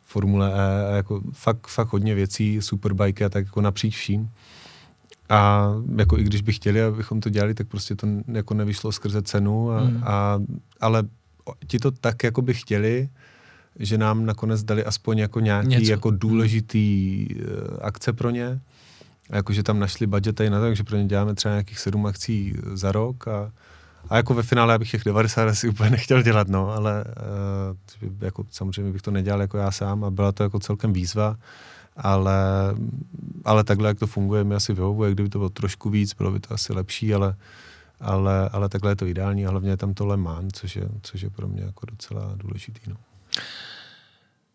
Formule 0.08 0.52
E, 0.54 0.96
jako 0.96 1.20
fakt, 1.32 1.66
fakt 1.66 1.92
hodně 1.92 2.14
věcí, 2.14 2.62
superbike 2.62 3.24
a 3.24 3.28
tak 3.28 3.44
jako 3.44 3.60
napříč 3.60 3.96
vším. 3.96 4.30
A 5.28 5.68
jako 5.96 6.18
i 6.18 6.24
když 6.24 6.40
by 6.42 6.52
chtěli, 6.52 6.82
abychom 6.82 7.20
to 7.20 7.28
dělali, 7.30 7.54
tak 7.54 7.68
prostě 7.68 7.94
to 7.94 8.06
jako 8.32 8.54
nevyšlo 8.54 8.92
skrze 8.92 9.22
cenu, 9.22 9.70
a, 9.70 9.84
mm. 9.84 10.02
a, 10.04 10.42
ale 10.80 11.02
ti 11.66 11.78
to 11.78 11.90
tak 11.90 12.24
jako 12.24 12.42
by 12.42 12.54
chtěli, 12.54 13.08
že 13.78 13.98
nám 13.98 14.26
nakonec 14.26 14.62
dali 14.62 14.84
aspoň 14.84 15.18
jako 15.18 15.40
nějaký 15.40 15.68
Něco. 15.68 15.90
jako 15.90 16.10
důležitý 16.10 17.26
uh, 17.34 17.42
akce 17.80 18.12
pro 18.12 18.30
ně. 18.30 18.60
A 19.30 19.36
jakože 19.36 19.62
tam 19.62 19.78
našli 19.78 20.06
budget 20.06 20.40
na 20.40 20.58
to, 20.58 20.64
takže 20.64 20.84
pro 20.84 20.96
ně 20.96 21.04
děláme 21.04 21.34
třeba 21.34 21.54
nějakých 21.54 21.78
sedm 21.78 22.06
akcí 22.06 22.54
za 22.74 22.92
rok 22.92 23.28
a, 23.28 23.52
a 24.08 24.16
jako 24.16 24.34
ve 24.34 24.42
finále 24.42 24.74
já 24.74 24.78
bych 24.78 24.90
těch 24.90 25.04
90 25.04 25.48
asi 25.48 25.68
úplně 25.68 25.90
nechtěl 25.90 26.22
dělat, 26.22 26.48
no, 26.48 26.70
ale 26.70 27.04
uh, 28.02 28.12
jako 28.20 28.46
samozřejmě 28.50 28.92
bych 28.92 29.02
to 29.02 29.10
nedělal 29.10 29.40
jako 29.40 29.58
já 29.58 29.70
sám 29.70 30.04
a 30.04 30.10
byla 30.10 30.32
to 30.32 30.42
jako 30.42 30.58
celkem 30.58 30.92
výzva, 30.92 31.36
ale, 31.96 32.74
ale 33.44 33.64
takhle, 33.64 33.88
jak 33.88 33.98
to 33.98 34.06
funguje, 34.06 34.44
mi 34.44 34.54
asi 34.54 34.72
vyhovuje, 34.72 35.12
kdyby 35.12 35.28
to 35.28 35.38
bylo 35.38 35.48
trošku 35.48 35.90
víc, 35.90 36.14
bylo 36.14 36.30
by 36.30 36.40
to 36.40 36.54
asi 36.54 36.72
lepší, 36.72 37.14
ale, 37.14 37.36
ale, 38.00 38.48
ale 38.48 38.68
takhle 38.68 38.90
je 38.92 38.96
to 38.96 39.06
ideální 39.06 39.46
a 39.46 39.50
hlavně 39.50 39.70
je 39.70 39.76
tam 39.76 39.94
to 39.94 40.06
Le 40.06 40.16
Mans, 40.16 40.52
což 40.52 40.76
je, 40.76 40.88
což 41.02 41.22
je 41.22 41.30
pro 41.30 41.48
mě 41.48 41.62
jako 41.62 41.86
docela 41.86 42.32
důležitý, 42.36 42.80
no. 42.90 42.96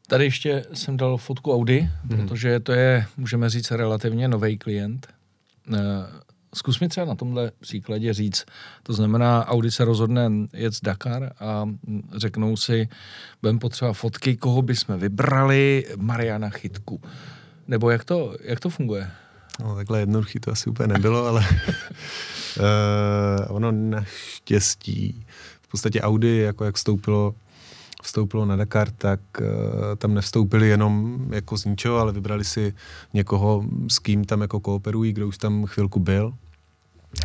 Tady 0.07 0.23
ještě 0.23 0.65
jsem 0.73 0.97
dal 0.97 1.17
fotku 1.17 1.53
Audi, 1.53 1.79
hmm. 1.79 2.27
protože 2.27 2.59
to 2.59 2.71
je, 2.71 3.05
můžeme 3.17 3.49
říct, 3.49 3.71
relativně 3.71 4.27
nový 4.27 4.57
klient. 4.57 5.07
Zkus 6.53 6.79
mi 6.79 6.89
třeba 6.89 7.05
na 7.05 7.15
tomhle 7.15 7.51
příkladě 7.59 8.13
říct, 8.13 8.45
to 8.83 8.93
znamená, 8.93 9.47
Audi 9.47 9.71
se 9.71 9.85
rozhodne 9.85 10.31
jet 10.53 10.73
z 10.73 10.81
Dakar 10.81 11.31
a 11.39 11.69
řeknou 12.15 12.57
si, 12.57 12.89
budeme 13.41 13.59
potřeba 13.59 13.93
fotky, 13.93 14.37
koho 14.37 14.61
bychom 14.61 14.99
vybrali, 14.99 15.85
Mariana 15.97 16.49
Chytku. 16.49 17.01
Nebo 17.67 17.89
jak 17.89 18.03
to, 18.03 18.35
jak 18.43 18.59
to 18.59 18.69
funguje? 18.69 19.11
No, 19.59 19.75
takhle 19.75 19.99
jednoduchý 19.99 20.39
to 20.39 20.51
asi 20.51 20.69
úplně 20.69 20.87
nebylo, 20.87 21.25
ale 21.25 21.45
uh, 22.59 22.65
ono 23.55 23.71
naštěstí, 23.71 25.25
v 25.61 25.67
podstatě 25.67 26.01
Audi, 26.01 26.37
jako 26.37 26.65
jak 26.65 26.75
vstoupilo 26.75 27.35
vstoupilo 28.03 28.45
na 28.45 28.55
Dakar, 28.55 28.91
tak 28.91 29.19
uh, 29.39 29.45
tam 29.97 30.13
nevstoupili 30.13 30.69
jenom 30.69 31.19
jako 31.29 31.57
z 31.57 31.65
ničeho, 31.65 31.97
ale 31.97 32.11
vybrali 32.11 32.43
si 32.43 32.73
někoho, 33.13 33.65
s 33.87 33.99
kým 33.99 34.25
tam 34.25 34.41
jako 34.41 34.59
kooperují, 34.59 35.13
kdo 35.13 35.27
už 35.27 35.37
tam 35.37 35.65
chvilku 35.65 35.99
byl, 35.99 36.33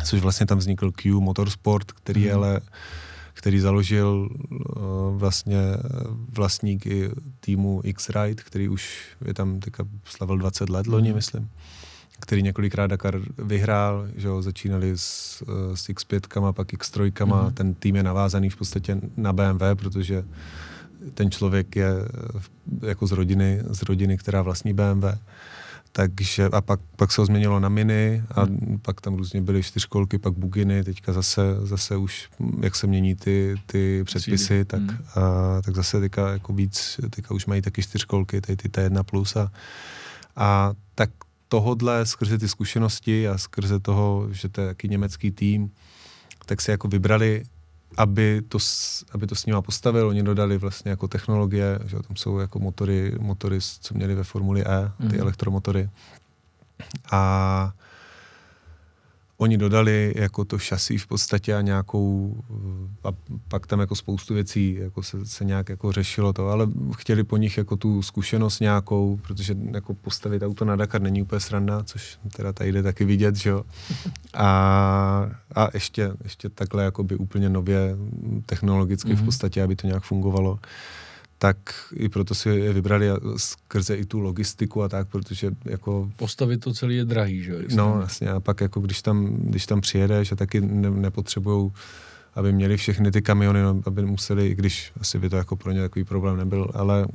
což 0.03 0.21
vlastně 0.21 0.45
tam 0.45 0.57
vznikl 0.57 0.91
Q 0.91 1.19
Motorsport, 1.19 1.91
který 1.91 2.27
mm. 2.27 2.35
ale 2.35 2.61
který 3.33 3.59
založil 3.59 4.29
uh, 4.49 4.57
vlastně 5.17 5.57
vlastník 6.29 6.85
i 6.85 7.09
týmu 7.39 7.81
X-Ride, 7.83 8.43
který 8.43 8.69
už 8.69 8.99
je 9.25 9.33
tam 9.33 9.59
teďka 9.59 9.83
slavil 10.05 10.37
20 10.37 10.69
let, 10.69 10.87
loni, 10.87 11.09
mm. 11.09 11.15
myslím 11.15 11.49
který 12.19 12.43
několikrát 12.43 12.87
Dakar 12.87 13.19
vyhrál, 13.37 14.07
že 14.15 14.27
jo, 14.27 14.41
začínali 14.41 14.91
s, 14.95 15.43
s 15.73 15.89
X5, 15.89 16.51
pak 16.51 16.73
X3, 16.73 17.25
mm. 17.25 17.53
ten 17.53 17.73
tým 17.73 17.95
je 17.95 18.03
navázaný 18.03 18.49
v 18.49 18.55
podstatě 18.55 18.97
na 19.17 19.33
BMW, 19.33 19.75
protože 19.75 20.23
ten 21.13 21.31
člověk 21.31 21.75
je 21.75 21.89
jako 22.87 23.07
z 23.07 23.11
rodiny, 23.11 23.61
z 23.69 23.83
rodiny, 23.83 24.17
která 24.17 24.41
vlastní 24.41 24.73
BMW. 24.73 25.05
Takže 25.91 26.45
a 26.45 26.61
pak, 26.61 26.79
pak 26.95 27.11
se 27.11 27.21
ho 27.21 27.25
změnilo 27.25 27.59
na 27.59 27.69
mini 27.69 28.23
a 28.31 28.41
hmm. 28.41 28.79
pak 28.81 29.01
tam 29.01 29.15
různě 29.15 29.41
byly 29.41 29.63
čtyřkolky, 29.63 30.17
pak 30.17 30.33
buginy, 30.33 30.83
teďka 30.83 31.13
zase, 31.13 31.41
zase 31.61 31.97
už, 31.97 32.29
jak 32.61 32.75
se 32.75 32.87
mění 32.87 33.15
ty, 33.15 33.55
ty 33.65 34.03
předpisy, 34.03 34.65
tak, 34.65 34.79
hmm. 34.79 34.97
a, 35.15 35.61
tak 35.61 35.75
zase 35.75 35.99
teďka 35.99 36.29
jako 36.29 36.53
víc, 36.53 36.99
teďka 37.09 37.33
už 37.33 37.45
mají 37.45 37.61
taky 37.61 37.81
čtyřkolky, 37.81 38.41
tady 38.41 38.55
ty 38.55 38.69
T1+. 38.69 39.03
Plus 39.03 39.35
a, 39.35 39.51
a 40.35 40.73
tak 40.95 41.09
tohodle 41.47 42.05
skrze 42.05 42.37
ty 42.37 42.47
zkušenosti 42.47 43.27
a 43.27 43.37
skrze 43.37 43.79
toho, 43.79 44.27
že 44.31 44.49
to 44.49 44.61
je 44.61 44.67
taky 44.67 44.89
německý 44.89 45.31
tým, 45.31 45.71
tak 46.45 46.61
si 46.61 46.71
jako 46.71 46.87
vybrali 46.87 47.43
aby 47.97 48.41
to, 48.47 48.57
aby 49.11 49.27
to 49.27 49.35
s 49.35 49.45
nima 49.45 49.61
postavil. 49.61 50.07
Oni 50.07 50.23
dodali 50.23 50.57
vlastně 50.57 50.91
jako 50.91 51.07
technologie, 51.07 51.79
že 51.85 51.97
tam 52.07 52.15
jsou 52.15 52.39
jako 52.39 52.59
motory, 52.59 53.15
motory, 53.19 53.59
co 53.81 53.93
měli 53.93 54.15
ve 54.15 54.23
Formuli 54.23 54.61
E, 54.61 54.91
ty 55.09 55.15
mm. 55.15 55.21
elektromotory. 55.21 55.89
A 57.11 57.73
oni 59.41 59.57
dodali 59.57 60.13
jako 60.15 60.45
to 60.45 60.57
šasí 60.57 60.97
v 60.97 61.07
podstatě 61.07 61.55
a 61.55 61.61
nějakou, 61.61 62.35
a 63.03 63.09
pak 63.47 63.67
tam 63.67 63.79
jako 63.79 63.95
spoustu 63.95 64.33
věcí 64.33 64.77
jako 64.81 65.03
se, 65.03 65.25
se 65.25 65.45
nějak 65.45 65.69
jako 65.69 65.91
řešilo 65.91 66.33
to, 66.33 66.47
ale 66.47 66.67
chtěli 66.97 67.23
po 67.23 67.37
nich 67.37 67.57
jako 67.57 67.75
tu 67.75 68.01
zkušenost 68.01 68.59
nějakou, 68.59 69.19
protože 69.27 69.55
jako 69.71 69.93
postavit 69.93 70.43
auto 70.43 70.65
na 70.65 70.75
Dakar 70.75 71.01
není 71.01 71.21
úplně 71.21 71.39
sranda, 71.39 71.83
což 71.83 72.19
teda 72.35 72.53
tady 72.53 72.71
jde 72.71 72.83
taky 72.83 73.05
vidět, 73.05 73.35
že 73.35 73.49
jo. 73.49 73.63
A, 74.33 75.29
a 75.55 75.69
ještě, 75.73 76.11
ještě 76.23 76.49
takhle 76.49 76.83
jako 76.83 77.03
by 77.03 77.15
úplně 77.15 77.49
nově 77.49 77.95
technologicky 78.45 79.09
mm-hmm. 79.09 79.15
v 79.15 79.17
mhm. 79.17 79.25
podstatě, 79.25 79.63
aby 79.63 79.75
to 79.75 79.87
nějak 79.87 80.03
fungovalo 80.03 80.59
tak 81.41 81.57
i 81.93 82.09
proto 82.09 82.35
si 82.35 82.49
je 82.49 82.73
vybrali 82.73 83.07
skrze 83.37 83.95
i 83.95 84.05
tu 84.05 84.19
logistiku 84.19 84.83
a 84.83 84.89
tak, 84.89 85.07
protože 85.07 85.51
jako... 85.65 86.11
Postavit 86.15 86.57
to 86.57 86.73
celý 86.73 86.95
je 86.95 87.05
drahý, 87.05 87.43
že? 87.43 87.55
No, 87.75 88.01
jasně, 88.01 88.29
a 88.29 88.39
pak 88.39 88.61
jako 88.61 88.79
když 88.79 89.01
tam, 89.01 89.25
když 89.25 89.65
tam 89.65 89.81
přijedeš 89.81 90.31
a 90.31 90.35
taky 90.35 90.61
ne, 90.61 90.89
nepotřebujou 90.89 91.71
aby 92.35 92.51
měli 92.51 92.77
všechny 92.77 93.11
ty 93.11 93.21
kamiony, 93.21 93.61
no, 93.61 93.81
aby 93.85 94.05
museli, 94.05 94.47
i 94.47 94.55
když 94.55 94.91
asi 95.01 95.19
by 95.19 95.29
to 95.29 95.35
jako 95.35 95.55
pro 95.55 95.71
ně 95.71 95.81
takový 95.81 96.05
problém 96.05 96.37
nebyl, 96.37 96.71
ale, 96.73 97.05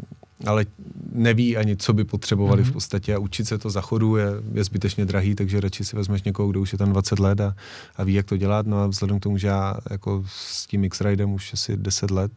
ale 0.47 0.67
neví 1.13 1.57
ani, 1.57 1.77
co 1.77 1.93
by 1.93 2.05
potřebovali 2.05 2.63
mm-hmm. 2.63 2.71
v 2.71 2.73
podstatě 2.73 3.15
a 3.15 3.19
učit 3.19 3.49
se 3.49 3.59
to 3.59 3.71
za 3.71 3.81
chodu 3.81 4.17
je, 4.17 4.27
je 4.53 4.65
zbytečně 4.65 5.05
drahý, 5.05 5.35
takže 5.35 5.61
radši 5.61 5.85
si 5.85 5.97
vezmeš 5.97 6.23
někoho, 6.23 6.49
kdo 6.49 6.61
už 6.61 6.73
je 6.73 6.79
tam 6.79 6.93
20 6.93 7.19
let 7.19 7.41
a, 7.41 7.57
a 7.97 8.05
ví, 8.05 8.15
jak 8.15 8.27
to 8.27 8.37
dělat. 8.37 8.67
No 8.67 8.83
a 8.83 8.87
vzhledem 8.87 9.21
k 9.21 9.23
tomu, 9.23 9.39
že 9.39 9.47
já 9.47 9.77
jako 9.91 10.25
s 10.29 10.67
tím 10.67 10.85
X-Ridem 10.85 11.33
už 11.33 11.53
asi 11.53 11.77
10 11.77 12.11
let 12.11 12.33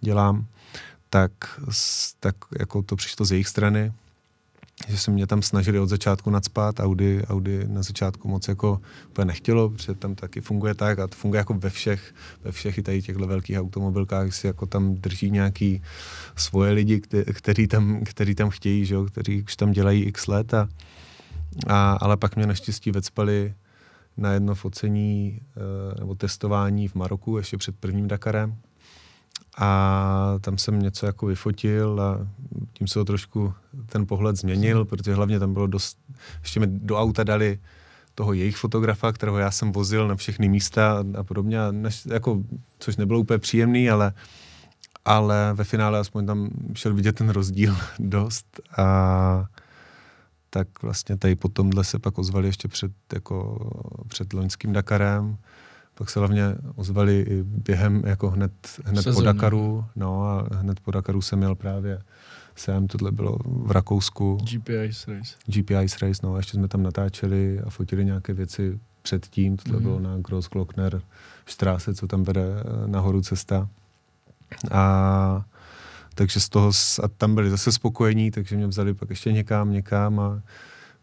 dělám, 0.00 0.46
tak, 1.10 1.32
tak 2.20 2.36
jako 2.58 2.82
to 2.82 2.96
přišlo 2.96 3.26
z 3.26 3.32
jejich 3.32 3.48
strany, 3.48 3.92
že 4.88 4.98
se 4.98 5.10
mě 5.10 5.26
tam 5.26 5.42
snažili 5.42 5.78
od 5.78 5.88
začátku 5.88 6.30
nadspat, 6.30 6.80
Audi, 6.80 7.22
Audi 7.28 7.68
na 7.68 7.82
začátku 7.82 8.28
moc 8.28 8.48
jako 8.48 8.80
úplně 9.08 9.24
nechtělo, 9.24 9.70
protože 9.70 9.94
tam 9.94 10.14
taky 10.14 10.40
funguje 10.40 10.74
tak 10.74 10.98
a 10.98 11.06
to 11.06 11.16
funguje 11.16 11.38
jako 11.38 11.54
ve 11.54 11.70
všech, 11.70 12.14
ve 12.44 12.52
všech 12.52 12.78
i 12.78 12.82
tady 12.82 13.02
těchto 13.02 13.26
velkých 13.26 13.58
automobilkách, 13.58 14.34
si 14.34 14.46
jako 14.46 14.66
tam 14.66 14.94
drží 14.94 15.30
nějaký 15.30 15.82
svoje 16.36 16.72
lidi, 16.72 17.00
kteří 17.32 17.66
tam, 17.66 18.00
který 18.04 18.34
tam 18.34 18.50
chtějí, 18.50 18.84
že 18.84 18.94
jo, 18.94 19.04
kteří 19.04 19.42
už 19.42 19.56
tam 19.56 19.72
dělají 19.72 20.02
x 20.02 20.26
let 20.26 20.54
a, 20.54 20.68
a 21.66 21.92
ale 21.92 22.16
pak 22.16 22.36
mě 22.36 22.46
naštěstí 22.46 22.90
vecpali 22.90 23.54
na 24.16 24.32
jedno 24.32 24.54
focení 24.54 25.40
eh, 25.40 26.00
nebo 26.00 26.14
testování 26.14 26.88
v 26.88 26.94
Maroku 26.94 27.36
ještě 27.36 27.56
před 27.56 27.76
prvním 27.76 28.08
Dakarem, 28.08 28.56
a 29.58 30.34
tam 30.40 30.58
jsem 30.58 30.82
něco 30.82 31.06
jako 31.06 31.26
vyfotil 31.26 32.00
a 32.00 32.26
tím 32.72 32.88
se 32.88 32.94
to 32.94 33.04
trošku 33.04 33.54
ten 33.86 34.06
pohled 34.06 34.36
změnil, 34.36 34.84
protože 34.84 35.14
hlavně 35.14 35.38
tam 35.38 35.52
bylo 35.52 35.66
dost, 35.66 35.98
ještě 36.40 36.60
mi 36.60 36.66
do 36.66 36.98
auta 36.98 37.24
dali 37.24 37.58
toho 38.14 38.32
jejich 38.32 38.56
fotografa, 38.56 39.12
kterého 39.12 39.38
já 39.38 39.50
jsem 39.50 39.72
vozil 39.72 40.08
na 40.08 40.16
všechny 40.16 40.48
místa 40.48 41.04
a 41.18 41.22
podobně, 41.22 41.58
než, 41.70 42.06
jako, 42.06 42.42
což 42.78 42.96
nebylo 42.96 43.20
úplně 43.20 43.38
příjemný, 43.38 43.90
ale, 43.90 44.12
ale 45.04 45.52
ve 45.54 45.64
finále 45.64 45.98
aspoň 45.98 46.26
tam 46.26 46.50
šel 46.74 46.94
vidět 46.94 47.16
ten 47.16 47.28
rozdíl 47.28 47.76
dost. 47.98 48.60
A 48.78 49.46
tak 50.50 50.82
vlastně 50.82 51.16
tady 51.16 51.34
po 51.34 51.48
tomhle 51.48 51.84
se 51.84 51.98
pak 51.98 52.18
ozvali 52.18 52.48
ještě 52.48 52.68
před, 52.68 52.92
jako, 53.14 53.58
před 54.08 54.32
loňským 54.32 54.72
Dakarem, 54.72 55.36
pak 55.98 56.10
se 56.10 56.18
hlavně 56.18 56.44
ozvali 56.74 57.20
i 57.20 57.42
během, 57.42 58.02
jako 58.06 58.30
hned, 58.30 58.52
hned 58.84 59.04
po 59.14 59.20
Dakaru, 59.20 59.84
no 59.96 60.24
a 60.24 60.48
hned 60.56 60.80
po 60.80 60.90
Dakaru 60.90 61.22
jsem 61.22 61.38
měl 61.38 61.54
právě 61.54 62.02
sem, 62.56 62.86
tohle 62.86 63.12
bylo 63.12 63.38
v 63.46 63.70
Rakousku. 63.70 64.38
GPI 64.42 64.76
Race. 64.86 65.36
GPI 65.46 65.74
Race, 65.74 66.20
no 66.22 66.34
a 66.34 66.36
ještě 66.36 66.52
jsme 66.52 66.68
tam 66.68 66.82
natáčeli 66.82 67.60
a 67.60 67.70
fotili 67.70 68.04
nějaké 68.04 68.32
věci 68.32 68.78
předtím, 69.02 69.56
tohle 69.56 69.78
mm-hmm. 69.78 69.82
bylo 69.82 70.00
na 70.00 70.18
Grossglockner 70.18 71.02
štráse, 71.46 71.94
co 71.94 72.06
tam 72.06 72.24
vede 72.24 72.42
eh, 72.42 72.88
nahoru 72.88 73.22
cesta. 73.22 73.68
A 74.70 75.44
takže 76.14 76.40
z 76.40 76.48
toho, 76.48 76.70
a 77.02 77.08
tam 77.08 77.34
byli 77.34 77.50
zase 77.50 77.72
spokojení, 77.72 78.30
takže 78.30 78.56
mě 78.56 78.66
vzali 78.66 78.94
pak 78.94 79.10
ještě 79.10 79.32
někam, 79.32 79.72
někam 79.72 80.20
a 80.20 80.42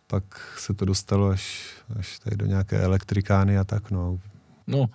pak 0.07 0.23
se 0.57 0.73
to 0.73 0.85
dostalo 0.85 1.27
až, 1.27 1.73
až 1.99 2.19
tady 2.19 2.35
do 2.35 2.45
nějaké 2.45 2.79
elektrikány 2.79 3.57
a 3.57 3.63
tak, 3.63 3.91
no. 3.91 4.19
No, 4.67 4.89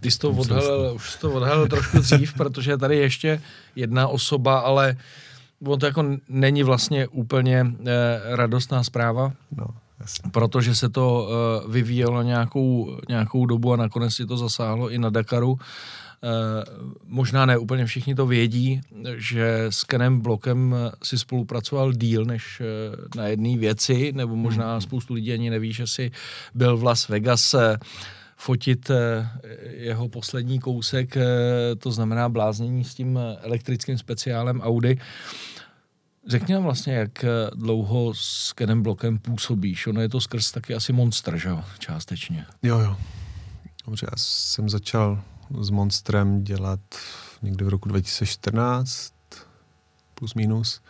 ty 0.00 0.10
jsi 0.10 0.18
to 0.18 0.30
odhalil, 0.30 0.92
už 0.94 1.10
jsi 1.10 1.18
to 1.18 1.32
odhalil 1.32 1.68
trošku 1.68 1.98
dřív, 1.98 2.34
protože 2.34 2.76
tady 2.76 2.96
ještě 2.96 3.42
jedna 3.76 4.08
osoba, 4.08 4.58
ale 4.58 4.96
on 5.66 5.78
to 5.78 5.86
jako 5.86 6.04
není 6.28 6.62
vlastně 6.62 7.06
úplně 7.06 7.66
eh, 7.66 8.36
radostná 8.36 8.84
zpráva. 8.84 9.32
No, 9.56 9.66
jasně. 10.00 10.30
Protože 10.30 10.74
se 10.74 10.88
to 10.88 11.28
eh, 11.28 11.70
vyvíjelo 11.72 12.22
nějakou, 12.22 12.98
nějakou 13.08 13.46
dobu 13.46 13.72
a 13.72 13.76
nakonec 13.76 14.14
si 14.14 14.26
to 14.26 14.36
zasáhlo 14.36 14.90
i 14.90 14.98
na 14.98 15.10
Dakaru. 15.10 15.58
Eh, 16.22 16.64
možná 17.06 17.46
ne 17.46 17.58
úplně 17.58 17.86
všichni 17.86 18.14
to 18.14 18.26
vědí, 18.26 18.80
že 19.16 19.66
s 19.70 19.84
Kenem 19.84 20.20
Blokem 20.20 20.74
si 21.02 21.18
spolupracoval 21.18 21.92
díl 21.92 22.24
než 22.24 22.60
eh, 22.60 22.96
na 23.16 23.26
jedné 23.26 23.56
věci, 23.56 24.12
nebo 24.12 24.36
možná 24.36 24.72
hmm. 24.72 24.80
spoustu 24.80 25.14
lidí 25.14 25.32
ani 25.32 25.50
neví, 25.50 25.72
že 25.72 25.86
si 25.86 26.10
byl 26.54 26.76
v 26.76 26.84
Las 26.84 27.08
Vegas 27.08 27.54
eh, 27.54 27.76
fotit 28.40 28.90
eh, 28.90 29.30
jeho 29.70 30.08
poslední 30.08 30.58
kousek, 30.58 31.16
eh, 31.16 31.26
to 31.78 31.92
znamená 31.92 32.28
bláznění 32.28 32.84
s 32.84 32.94
tím 32.94 33.18
elektrickým 33.40 33.98
speciálem 33.98 34.60
Audi. 34.60 34.98
Řekni 36.26 36.54
nám 36.54 36.62
vlastně, 36.62 36.94
jak 36.94 37.24
dlouho 37.54 38.14
s 38.14 38.52
Kenem 38.52 38.82
Blokem 38.82 39.18
působíš. 39.18 39.86
Ono 39.86 40.00
je 40.00 40.08
to 40.08 40.20
skrz 40.20 40.52
taky 40.52 40.74
asi 40.74 40.92
Monster, 40.92 41.36
že 41.36 41.48
jo? 41.48 41.64
Částečně. 41.78 42.46
Jo, 42.62 42.78
jo. 42.78 42.96
Dobře, 43.86 44.06
já 44.10 44.16
jsem 44.16 44.68
začal 44.68 45.22
s 45.60 45.70
Monstrem 45.70 46.44
dělat 46.44 46.80
někdy 47.42 47.64
v 47.64 47.68
roku 47.68 47.88
2014, 47.88 49.12
plus 50.14 50.34
minus. 50.34 50.80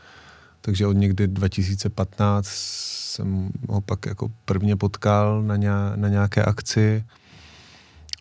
Takže 0.61 0.87
od 0.87 0.93
někdy 0.93 1.29
2015 1.29 2.47
jsem 2.49 3.51
ho 3.69 3.81
pak 3.81 4.07
jako 4.07 4.31
prvně 4.45 4.77
potkal 4.77 5.43
na, 5.43 5.57
na 5.97 6.09
nějaké 6.09 6.43
akci. 6.43 7.05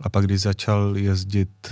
A 0.02 0.10
pak, 0.10 0.26
když 0.26 0.42
začal 0.42 0.98
jezdit 0.98 1.50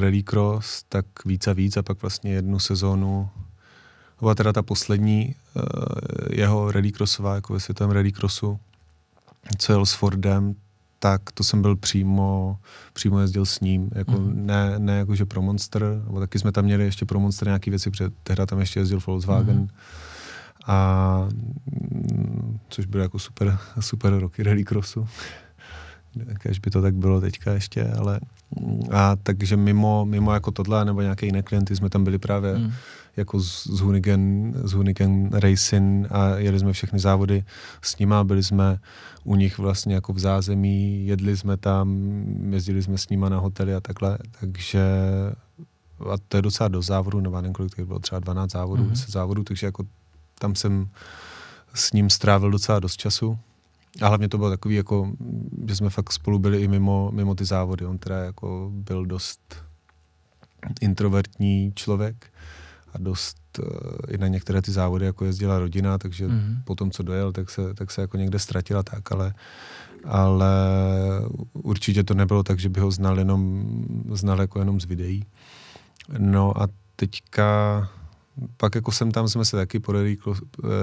rallycross, 0.00 0.84
tak 0.88 1.06
víc 1.24 1.46
a 1.46 1.52
víc 1.52 1.76
a 1.76 1.82
pak 1.82 2.02
vlastně 2.02 2.32
jednu 2.32 2.58
sezónu, 2.58 3.28
byla 4.20 4.34
teda 4.34 4.52
ta 4.52 4.62
poslední 4.62 5.34
eh, 5.56 5.62
jeho 6.30 6.72
rallycrossová, 6.72 7.34
jako 7.34 7.52
ve 7.52 7.60
světovém 7.60 7.90
rallycrossu, 7.90 8.58
co 9.58 9.72
jel 9.72 9.86
s 9.86 9.92
Fordem, 9.92 10.54
tak 10.98 11.32
to 11.32 11.44
jsem 11.44 11.62
byl 11.62 11.76
přímo, 11.76 12.58
přímo 12.92 13.20
jezdil 13.20 13.46
s 13.46 13.60
ním, 13.60 13.90
jako 13.94 14.12
mm. 14.12 14.46
ne, 14.46 14.78
ne 14.78 14.98
jako 14.98 15.14
že 15.14 15.24
pro 15.24 15.42
Monster, 15.42 16.02
nebo 16.04 16.20
taky 16.20 16.38
jsme 16.38 16.52
tam 16.52 16.64
měli 16.64 16.84
ještě 16.84 17.04
pro 17.04 17.20
Monster 17.20 17.48
nějaké 17.48 17.70
věci, 17.70 17.90
protože 17.90 18.10
tehdy 18.22 18.46
tam 18.46 18.60
ještě 18.60 18.80
jezdil 18.80 19.00
Volkswagen. 19.06 19.56
Mm. 19.56 19.68
A 20.66 21.28
což 22.68 22.86
bylo 22.86 23.02
jako 23.02 23.18
super, 23.18 23.58
super 23.80 24.18
roky 24.18 24.42
rallycrossu. 24.42 25.08
Kež 26.38 26.58
by 26.58 26.70
to 26.70 26.82
tak 26.82 26.94
bylo 26.94 27.20
teďka 27.20 27.52
ještě, 27.52 27.84
ale 27.84 28.20
a 28.90 29.16
takže 29.16 29.56
mimo, 29.56 30.04
mimo 30.04 30.32
jako 30.34 30.50
tohle 30.50 30.84
nebo 30.84 31.02
nějaké 31.02 31.26
jiné 31.26 31.42
klienty 31.42 31.76
jsme 31.76 31.90
tam 31.90 32.04
byli 32.04 32.18
právě 32.18 32.58
mm. 32.58 32.72
jako 33.16 33.40
z, 33.40 33.66
z, 33.66 33.80
Hunigen, 33.80 34.52
z 34.64 34.72
Hunigen 34.72 35.30
Racing 35.32 36.06
a 36.10 36.28
jeli 36.36 36.58
jsme 36.58 36.72
všechny 36.72 36.98
závody 36.98 37.44
s 37.82 37.98
nima, 37.98 38.24
byli 38.24 38.42
jsme 38.42 38.78
u 39.24 39.36
nich 39.36 39.58
vlastně 39.58 39.94
jako 39.94 40.12
v 40.12 40.18
zázemí, 40.18 41.06
jedli 41.06 41.36
jsme 41.36 41.56
tam, 41.56 41.98
jezdili 42.50 42.82
jsme 42.82 42.98
s 42.98 43.08
nima 43.08 43.28
na 43.28 43.38
hotely 43.38 43.74
a 43.74 43.80
takhle, 43.80 44.18
takže 44.40 44.82
a 46.12 46.14
to 46.28 46.36
je 46.36 46.42
docela 46.42 46.68
do 46.68 46.82
závodu, 46.82 47.20
nebo 47.20 47.36
nevím 47.36 47.52
kolik, 47.52 47.80
bylo 47.80 47.98
třeba 47.98 48.18
12 48.18 48.50
závodů, 48.50 48.82
mm. 48.82 48.90
10 48.90 49.10
závodů, 49.10 49.44
takže 49.44 49.66
jako 49.66 49.84
tam 50.38 50.54
jsem 50.54 50.88
s 51.74 51.92
ním 51.92 52.10
strávil 52.10 52.50
docela 52.50 52.80
dost 52.80 52.96
času. 52.96 53.38
A 54.00 54.08
hlavně 54.08 54.28
to 54.28 54.38
bylo 54.38 54.50
takový, 54.50 54.74
jako, 54.74 55.12
že 55.68 55.76
jsme 55.76 55.90
fakt 55.90 56.12
spolu 56.12 56.38
byli 56.38 56.58
i 56.58 56.68
mimo, 56.68 57.10
mimo 57.14 57.34
ty 57.34 57.44
závody. 57.44 57.86
On 57.86 57.98
teda 57.98 58.24
jako 58.24 58.70
byl 58.72 59.06
dost 59.06 59.56
introvertní 60.80 61.72
člověk 61.74 62.26
a 62.92 62.98
dost 62.98 63.38
uh, 63.58 63.66
i 64.08 64.18
na 64.18 64.26
některé 64.28 64.62
ty 64.62 64.72
závody 64.72 65.06
jako 65.06 65.24
jezdila 65.24 65.58
rodina, 65.58 65.98
takže 65.98 66.28
mm-hmm. 66.28 66.62
po 66.64 66.74
tom, 66.74 66.90
co 66.90 67.02
dojel, 67.02 67.32
tak 67.32 67.50
se, 67.50 67.74
tak 67.74 67.90
se 67.90 68.00
jako 68.00 68.16
někde 68.16 68.38
ztratila 68.38 68.82
tak, 68.82 69.12
ale, 69.12 69.34
ale 70.04 70.50
určitě 71.52 72.04
to 72.04 72.14
nebylo 72.14 72.42
tak, 72.42 72.58
že 72.58 72.68
by 72.68 72.80
ho 72.80 72.90
znal 72.90 73.18
jenom, 73.18 73.64
znal 74.12 74.40
jako 74.40 74.58
jenom 74.58 74.80
z 74.80 74.84
videí. 74.84 75.24
No 76.18 76.62
a 76.62 76.68
teďka 76.96 77.88
pak 78.56 78.74
jako 78.74 78.92
jsem 78.92 79.10
tam, 79.10 79.28
jsme 79.28 79.44
se 79.44 79.56
taky 79.56 79.80
po 79.80 79.94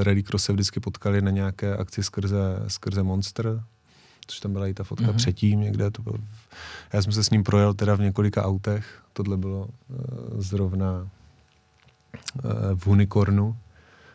Rallycrosse 0.04 0.54
vždycky 0.54 0.80
potkali 0.80 1.22
na 1.22 1.32
nějaké 1.32 1.78
akci 1.78 2.04
skrze, 2.04 2.64
skrze 2.68 3.04
Monster, 3.04 3.64
což 4.28 4.40
tam 4.40 4.54
byla 4.54 4.68
i 4.68 4.74
ta 4.74 4.84
fotka 4.84 5.06
mm-hmm. 5.06 5.16
předtím 5.16 5.60
někde. 5.60 5.92
To 5.92 6.02
bylo, 6.02 6.18
já 6.94 7.02
jsem 7.02 7.12
se 7.12 7.24
s 7.24 7.30
ním 7.30 7.44
projel 7.44 7.74
teda 7.74 7.96
v 7.96 8.00
několika 8.00 8.46
autech, 8.46 9.02
tohle 9.14 9.38
bylo 9.38 9.68
uh, 9.68 9.98
zrovna 10.42 11.10
uh, 12.44 12.52
v 12.76 12.88
Unicornu, 12.88 13.56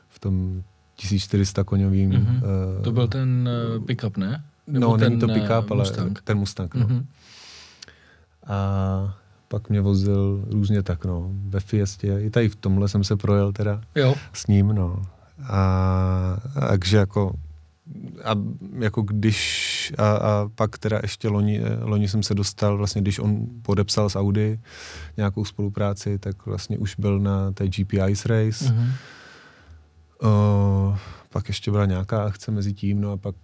v 0.09 0.19
tom 0.19 0.63
1400 0.97 1.65
koňovým. 1.65 2.11
Mm-hmm. 2.11 2.43
Uh, 2.77 2.83
to 2.83 2.93
byl 2.93 3.09
ten 3.09 3.49
uh, 3.77 3.85
pickup, 3.85 4.17
ne? 4.17 4.45
Nebo 4.67 4.87
no, 4.87 4.99
ten, 4.99 5.09
není 5.09 5.21
to 5.21 5.27
pickup, 5.27 5.71
uh, 5.71 5.73
ale 5.73 5.79
Mustang. 5.79 6.23
ten 6.23 6.39
Mustang, 6.39 6.75
no. 6.75 6.87
Mm-hmm. 6.87 7.05
A 8.47 9.20
pak 9.51 9.71
mě 9.71 9.81
vozil 9.81 10.45
různě 10.51 10.83
tak, 10.83 11.05
no, 11.05 11.31
ve 11.49 11.61
Fiestě, 11.61 12.21
i 12.21 12.31
tady 12.31 12.49
v 12.49 12.57
tomhle 12.57 12.89
jsem 12.89 13.05
se 13.05 13.17
projel 13.17 13.53
teda 13.53 13.81
jo. 13.95 14.15
s 14.33 14.47
ním, 14.47 14.69
no. 14.69 15.03
A, 15.49 16.37
takže 16.69 16.97
jako 16.97 17.33
a 18.25 18.35
jako 18.79 19.03
když 19.03 19.93
a, 19.99 20.11
a 20.11 20.49
pak 20.55 20.79
teda 20.79 20.99
ještě 21.03 21.29
loni, 21.29 21.61
loni 21.81 22.09
jsem 22.09 22.23
se 22.23 22.35
dostal, 22.35 22.77
vlastně 22.77 23.01
když 23.01 23.19
on 23.19 23.47
podepsal 23.63 24.11
s 24.11 24.17
Audi 24.17 24.61
nějakou 25.17 25.45
spolupráci, 25.45 26.19
tak 26.19 26.47
vlastně 26.47 26.79
už 26.79 26.97
byl 26.99 27.19
na 27.19 27.53
té 27.53 27.69
GP 27.69 27.93
Ice 28.09 28.29
Race. 28.29 28.65
Mm-hmm. 28.65 28.91
Uh, 30.23 30.97
pak 31.33 31.49
ještě 31.49 31.71
byla 31.71 31.87
nějaká 31.87 32.25
akce 32.25 32.51
mezi 32.51 32.73
tím, 32.73 33.01
no 33.01 33.13
a 33.13 33.17
pak... 33.17 33.35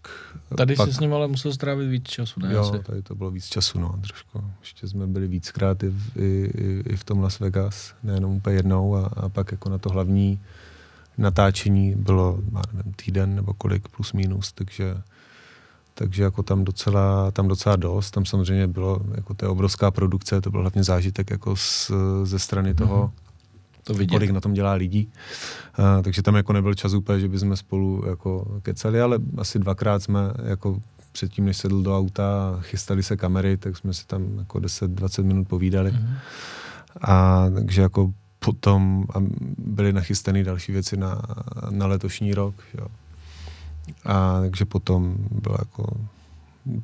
Tady 0.57 0.77
pak, 0.77 0.89
jsi 0.89 0.95
s 0.95 1.01
ním 1.01 1.15
ale 1.15 1.29
musel 1.29 1.53
strávit 1.53 1.87
víc 1.87 2.05
času, 2.05 2.41
ne? 2.41 2.53
Jo, 2.53 2.61
asi? 2.61 2.83
tady 2.83 3.03
to 3.03 3.15
bylo 3.15 3.31
víc 3.31 3.47
času, 3.47 3.81
no, 3.81 3.99
trošku. 4.01 4.45
Ještě 4.61 4.89
jsme 4.89 5.07
byli 5.07 5.27
víckrát 5.27 5.83
i, 5.83 5.89
v, 5.89 6.17
i, 6.17 6.83
i 6.87 6.97
v 6.97 7.05
tom 7.05 7.23
Las 7.23 7.41
Vegas, 7.41 7.95
nejenom 8.03 8.33
úplně 8.33 8.57
jednou 8.57 8.97
a, 8.97 9.07
a 9.07 9.29
pak 9.29 9.53
jako 9.53 9.69
na 9.69 9.79
to 9.79 9.91
hlavní 9.91 10.41
natáčení 11.19 11.95
bylo, 11.95 12.39
má 12.51 12.63
nevím, 12.73 12.93
týden 12.93 13.35
nebo 13.35 13.55
kolik 13.55 13.89
plus 13.89 14.13
minus, 14.13 14.53
takže 14.53 14.97
takže 15.99 16.23
jako 16.23 16.43
tam 16.43 16.65
docela, 16.65 17.31
tam 17.31 17.49
docela 17.49 17.77
dost. 17.77 18.11
Tam 18.11 18.25
samozřejmě 18.25 18.67
bylo 18.67 19.01
jako 19.15 19.35
to 19.35 19.53
obrovská 19.53 19.91
produkce, 19.91 20.41
to 20.41 20.51
byl 20.51 20.61
hlavně 20.61 20.85
zážitek 20.85 21.31
jako 21.31 21.57
z, 21.57 21.91
ze 22.25 22.39
strany 22.39 22.75
toho, 22.75 23.07
mm-hmm 23.07 23.26
to 23.87 23.95
vidět. 23.95 24.15
kolik 24.15 24.31
na 24.31 24.41
tom 24.41 24.53
dělá 24.53 24.73
lidí. 24.73 25.09
Uh, 25.79 26.03
takže 26.03 26.23
tam 26.23 26.35
jako 26.35 26.53
nebyl 26.53 26.75
čas 26.75 26.95
úplně, 26.95 27.21
že 27.21 27.29
bychom 27.29 27.57
spolu 27.57 28.05
jako 28.09 28.61
kecali, 28.63 29.01
ale 29.01 29.19
asi 29.39 29.59
dvakrát 29.59 30.03
jsme 30.03 30.21
jako 30.45 30.81
předtím, 31.13 31.45
než 31.45 31.57
sedl 31.57 31.83
do 31.83 31.99
auta 31.99 32.55
a 32.59 32.61
chystali 32.61 33.03
se 33.03 33.17
kamery, 33.17 33.57
tak 33.57 33.77
jsme 33.77 33.95
si 33.95 34.07
tam 34.07 34.39
jako 34.39 34.59
10-20 34.59 35.25
minut 35.25 35.49
povídali. 35.49 35.91
Mm-hmm. 35.93 36.17
A 37.03 37.47
takže 37.55 37.83
jako 37.83 38.13
potom 38.39 39.05
byly 39.59 39.93
nachystané 39.93 40.45
další 40.45 40.73
věci 40.73 40.97
na, 40.97 41.23
na 41.71 41.87
letošní 41.87 42.35
rok. 42.35 42.55
Jo. 42.79 42.87
A 44.05 44.41
takže 44.41 44.65
potom 44.65 45.17
bylo 45.31 45.57
jako 45.59 45.87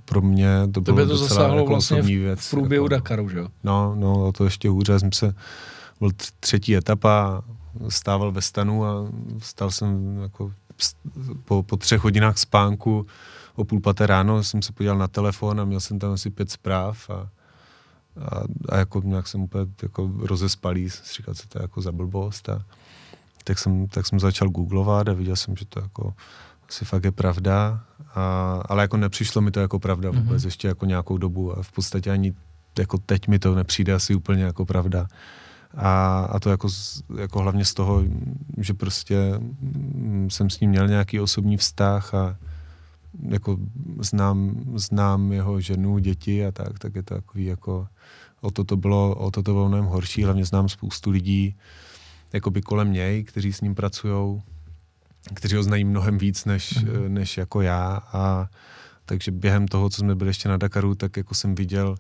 pro 0.05 0.23
mě 0.23 0.49
to 0.73 0.81
bylo 0.81 0.97
to 0.97 1.07
docela 1.07 1.55
jako 1.55 1.67
vlastně 1.67 2.03
v, 2.03 2.07
věc. 2.07 2.41
v 2.41 2.51
průběhu 2.51 2.85
jako, 2.85 2.89
Dakaru, 2.89 3.29
že 3.29 3.39
jo? 3.39 3.49
No, 3.65 3.95
no, 3.99 4.33
to 4.33 4.45
ještě 4.45 4.69
hůře. 4.69 5.01
Jsem 5.01 5.13
se 5.13 5.35
byl 6.03 6.11
třetí 6.41 6.77
etapa, 6.77 7.43
stával 7.89 8.33
ve 8.33 8.43
stanu 8.43 8.85
a 8.85 9.09
stal 9.39 9.71
jsem 9.71 10.19
jako 10.23 10.53
po, 11.45 11.63
po 11.63 11.77
třech 11.77 12.01
hodinách 12.01 12.39
spánku 12.39 13.07
o 13.55 13.65
půl 13.65 13.81
paté 13.81 14.07
ráno 14.07 14.45
jsem 14.45 14.63
se 14.63 14.73
podíval 14.73 14.99
na 14.99 15.09
telefon 15.09 15.61
a 15.61 15.65
měl 15.65 15.81
jsem 15.81 15.99
tam 15.99 16.13
asi 16.13 16.31
pět 16.31 16.51
zpráv 16.51 17.11
a, 17.11 17.15
a, 17.15 18.43
a 18.69 18.77
jako 18.77 19.01
nějak 19.05 19.29
jsem 19.29 19.41
úplně 19.41 19.67
jako 19.83 20.11
rozespalý, 20.19 20.91
jsem 20.91 21.05
si 21.05 21.15
říkal, 21.15 21.35
co 21.35 21.49
to 21.49 21.59
je 21.59 21.63
jako 21.63 21.83
za 21.83 21.93
blbost 21.93 22.49
a 22.49 22.65
tak 23.45 23.59
jsem, 23.59 23.89
tak 23.89 24.07
jsem 24.07 24.21
začal 24.21 24.49
googlovat 24.49 25.09
a 25.09 25.13
viděl 25.13 25.37
jsem, 25.37 25.57
že 25.57 25.65
to 25.65 25.81
jako 25.81 26.15
asi 26.69 26.85
fakt 26.85 27.05
je 27.05 27.13
pravda, 27.13 27.85
a, 28.15 28.63
ale 28.69 28.83
jako 28.83 28.97
nepřišlo 28.97 29.43
mi 29.43 29.51
to 29.51 29.61
jako 29.61 29.79
pravda 29.79 30.11
vůbec 30.11 30.43
mm-hmm. 30.43 30.47
ještě 30.47 30.69
jako 30.69 30.87
nějakou 30.87 31.19
dobu 31.19 31.59
a 31.59 31.63
v 31.63 31.73
podstatě 31.73 32.11
ani 32.11 32.35
jako 32.79 32.99
teď 32.99 33.29
mi 33.29 33.39
to 33.39 33.55
nepřijde 33.55 33.95
asi 33.95 34.15
úplně 34.15 34.43
jako 34.43 34.65
pravda. 34.65 35.07
A, 35.77 36.21
a 36.25 36.41
to 36.41 36.51
jako, 36.51 36.69
jako 37.19 37.39
hlavně 37.39 37.65
z 37.65 37.75
toho, 37.75 38.03
že 38.59 38.75
prostě 38.75 39.41
jsem 40.29 40.51
s 40.51 40.61
ním 40.61 40.71
měl 40.71 40.89
nějaký 40.89 41.21
osobní 41.21 41.57
vztah 41.57 42.15
a 42.15 42.37
jako 43.29 43.57
znám, 44.01 44.55
znám 44.75 45.33
jeho 45.33 45.61
ženu, 45.61 45.99
děti 45.99 46.47
a 46.47 46.53
tak, 46.53 46.79
tak 46.79 46.95
je 46.95 47.03
to 47.03 47.15
takový 47.15 47.45
jako, 47.45 47.89
o 48.41 48.51
to 48.51 48.65
to 48.65 48.77
bylo, 48.77 49.15
o 49.15 49.31
to 49.31 49.43
to 49.43 49.53
bylo 49.53 49.69
mnohem 49.69 49.87
horší, 49.87 50.25
hlavně 50.25 50.45
znám 50.45 50.69
spoustu 50.69 51.11
lidí, 51.11 51.57
jakoby 52.33 52.63
kolem 52.63 52.93
něj, 52.93 53.25
kteří 53.25 53.53
s 53.53 53.61
ním 53.61 53.75
pracují, 53.75 54.43
kteří 55.35 55.57
ho 55.57 55.63
znají 55.63 55.85
mnohem 55.85 56.19
víc 56.19 56.45
než, 56.45 56.77
mm-hmm. 56.77 57.09
než 57.09 57.37
jako 57.37 57.61
já 57.61 58.01
a 58.13 58.49
takže 59.07 59.31
během 59.31 59.69
toho, 59.69 59.91
co 59.91 60.01
jsme 60.01 60.15
byli 60.15 60.31
ještě 60.31 60.49
na 60.49 60.57
Dakaru, 60.57 60.95
tak 60.95 61.17
jako 61.17 61.35
jsem 61.35 61.55
viděl 61.55 61.97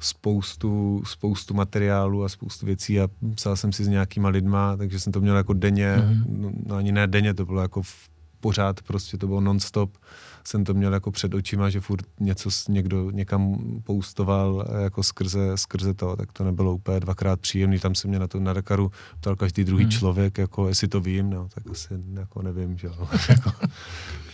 spoustu, 0.00 1.02
spoustu 1.06 1.54
materiálu 1.54 2.24
a 2.24 2.28
spoustu 2.28 2.66
věcí 2.66 3.00
a 3.00 3.08
psal 3.34 3.56
jsem 3.56 3.72
si 3.72 3.84
s 3.84 3.88
nějakýma 3.88 4.28
lidma, 4.28 4.76
takže 4.76 5.00
jsem 5.00 5.12
to 5.12 5.20
měl 5.20 5.36
jako 5.36 5.52
denně, 5.52 5.96
mm-hmm. 5.96 6.24
no, 6.28 6.50
no 6.66 6.76
ani 6.76 6.92
ne 6.92 7.06
denně, 7.06 7.34
to 7.34 7.46
bylo 7.46 7.62
jako 7.62 7.82
v 7.82 8.08
pořád, 8.40 8.82
prostě 8.82 9.18
to 9.18 9.26
bylo 9.26 9.40
non-stop. 9.40 9.98
Jsem 10.44 10.64
to 10.64 10.74
měl 10.74 10.94
jako 10.94 11.10
před 11.10 11.34
očima, 11.34 11.70
že 11.70 11.80
furt 11.80 12.06
něco 12.20 12.50
někdo 12.68 13.10
někam 13.10 13.56
poustoval 13.84 14.66
jako 14.82 15.02
skrze, 15.02 15.56
skrze 15.56 15.94
to, 15.94 16.16
tak 16.16 16.32
to 16.32 16.44
nebylo 16.44 16.74
úplně 16.74 17.00
dvakrát 17.00 17.40
příjemný. 17.40 17.78
Tam 17.78 17.94
se 17.94 18.08
mě 18.08 18.18
na 18.18 18.28
to 18.28 18.40
na 18.40 18.52
Dakaru 18.52 18.92
ptal 19.20 19.36
každý 19.36 19.64
druhý 19.64 19.84
hmm. 19.84 19.90
člověk, 19.90 20.38
jako 20.38 20.68
jestli 20.68 20.88
to 20.88 21.00
vím, 21.00 21.30
no, 21.30 21.48
tak 21.54 21.70
asi 21.70 21.94
jako 22.14 22.42
nevím, 22.42 22.78
že 22.78 22.86
jo. 22.86 23.08
Jako, 23.28 23.50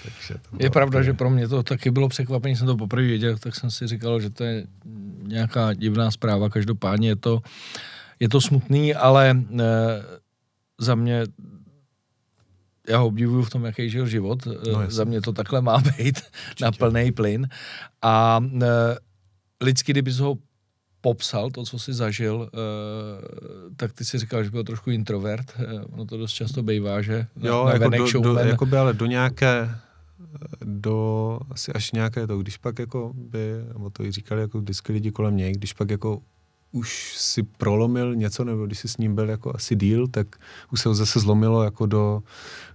takže 0.02 0.34
to 0.50 0.56
je 0.60 0.70
pravda, 0.70 1.02
že 1.02 1.12
pro 1.12 1.30
mě 1.30 1.48
to 1.48 1.62
taky 1.62 1.90
bylo 1.90 2.08
překvapení, 2.08 2.56
jsem 2.56 2.66
to 2.66 2.76
poprvé 2.76 3.02
věděl, 3.02 3.38
tak 3.38 3.54
jsem 3.54 3.70
si 3.70 3.86
říkal, 3.86 4.20
že 4.20 4.30
to 4.30 4.44
je 4.44 4.66
nějaká 5.22 5.74
divná 5.74 6.10
zpráva, 6.10 6.48
každopádně 6.48 7.08
je 7.08 7.16
to, 7.16 7.40
je 8.20 8.28
to 8.28 8.40
smutný, 8.40 8.94
ale 8.94 9.30
e, 9.30 9.64
za 10.78 10.94
mě 10.94 11.24
já 12.88 12.98
ho 12.98 13.06
obdivuju 13.06 13.42
v 13.42 13.50
tom, 13.50 13.64
jaký 13.64 13.90
žil 13.90 14.06
život. 14.06 14.46
Eh, 14.46 14.72
no, 14.72 14.90
Za 14.90 15.04
mě 15.04 15.20
to 15.20 15.32
takhle 15.32 15.60
má 15.60 15.82
být 15.98 16.20
na 16.60 16.72
plný 16.72 17.12
plyn. 17.12 17.48
A 18.02 18.40
e, 18.62 18.66
lidsky, 19.64 19.92
kdyby 19.92 20.12
ho 20.12 20.38
popsal, 21.00 21.50
to, 21.50 21.64
co 21.64 21.78
si 21.78 21.92
zažil, 21.92 22.50
e, 22.54 22.58
tak 23.76 23.92
ty 23.92 24.04
si 24.04 24.18
říkal, 24.18 24.44
že 24.44 24.50
byl 24.50 24.64
trošku 24.64 24.90
introvert. 24.90 25.52
E, 25.58 25.80
ono 25.80 26.04
to 26.04 26.16
dost 26.16 26.32
často 26.32 26.62
bývá, 26.62 27.02
že? 27.02 27.26
Jo, 27.42 27.64
na 27.64 27.72
jako, 27.72 27.88
do, 27.88 28.20
do, 28.20 28.38
jako 28.38 28.66
by, 28.66 28.76
ale 28.76 28.92
do 28.92 29.06
nějaké 29.06 29.70
do 30.64 31.38
asi 31.50 31.72
až 31.72 31.92
nějaké 31.92 32.26
to, 32.26 32.38
když 32.38 32.56
pak 32.56 32.78
jako 32.78 33.12
by, 33.14 33.38
nebo 33.72 33.90
to 33.90 34.04
i 34.04 34.12
říkali 34.12 34.40
jako 34.40 34.58
vždycky 34.58 34.92
lidi 34.92 35.10
kolem 35.10 35.36
něj, 35.36 35.52
když 35.52 35.72
pak 35.72 35.90
jako 35.90 36.22
už 36.72 37.14
si 37.16 37.42
prolomil 37.42 38.16
něco, 38.16 38.44
nebo 38.44 38.66
když 38.66 38.78
jsi 38.78 38.88
s 38.88 38.96
ním 38.96 39.14
byl 39.14 39.30
jako 39.30 39.52
asi 39.54 39.76
díl, 39.76 40.08
tak 40.08 40.26
už 40.72 40.80
se 40.80 40.88
ho 40.88 40.94
zase 40.94 41.20
zlomilo 41.20 41.62
jako 41.62 41.86
do, 41.86 42.22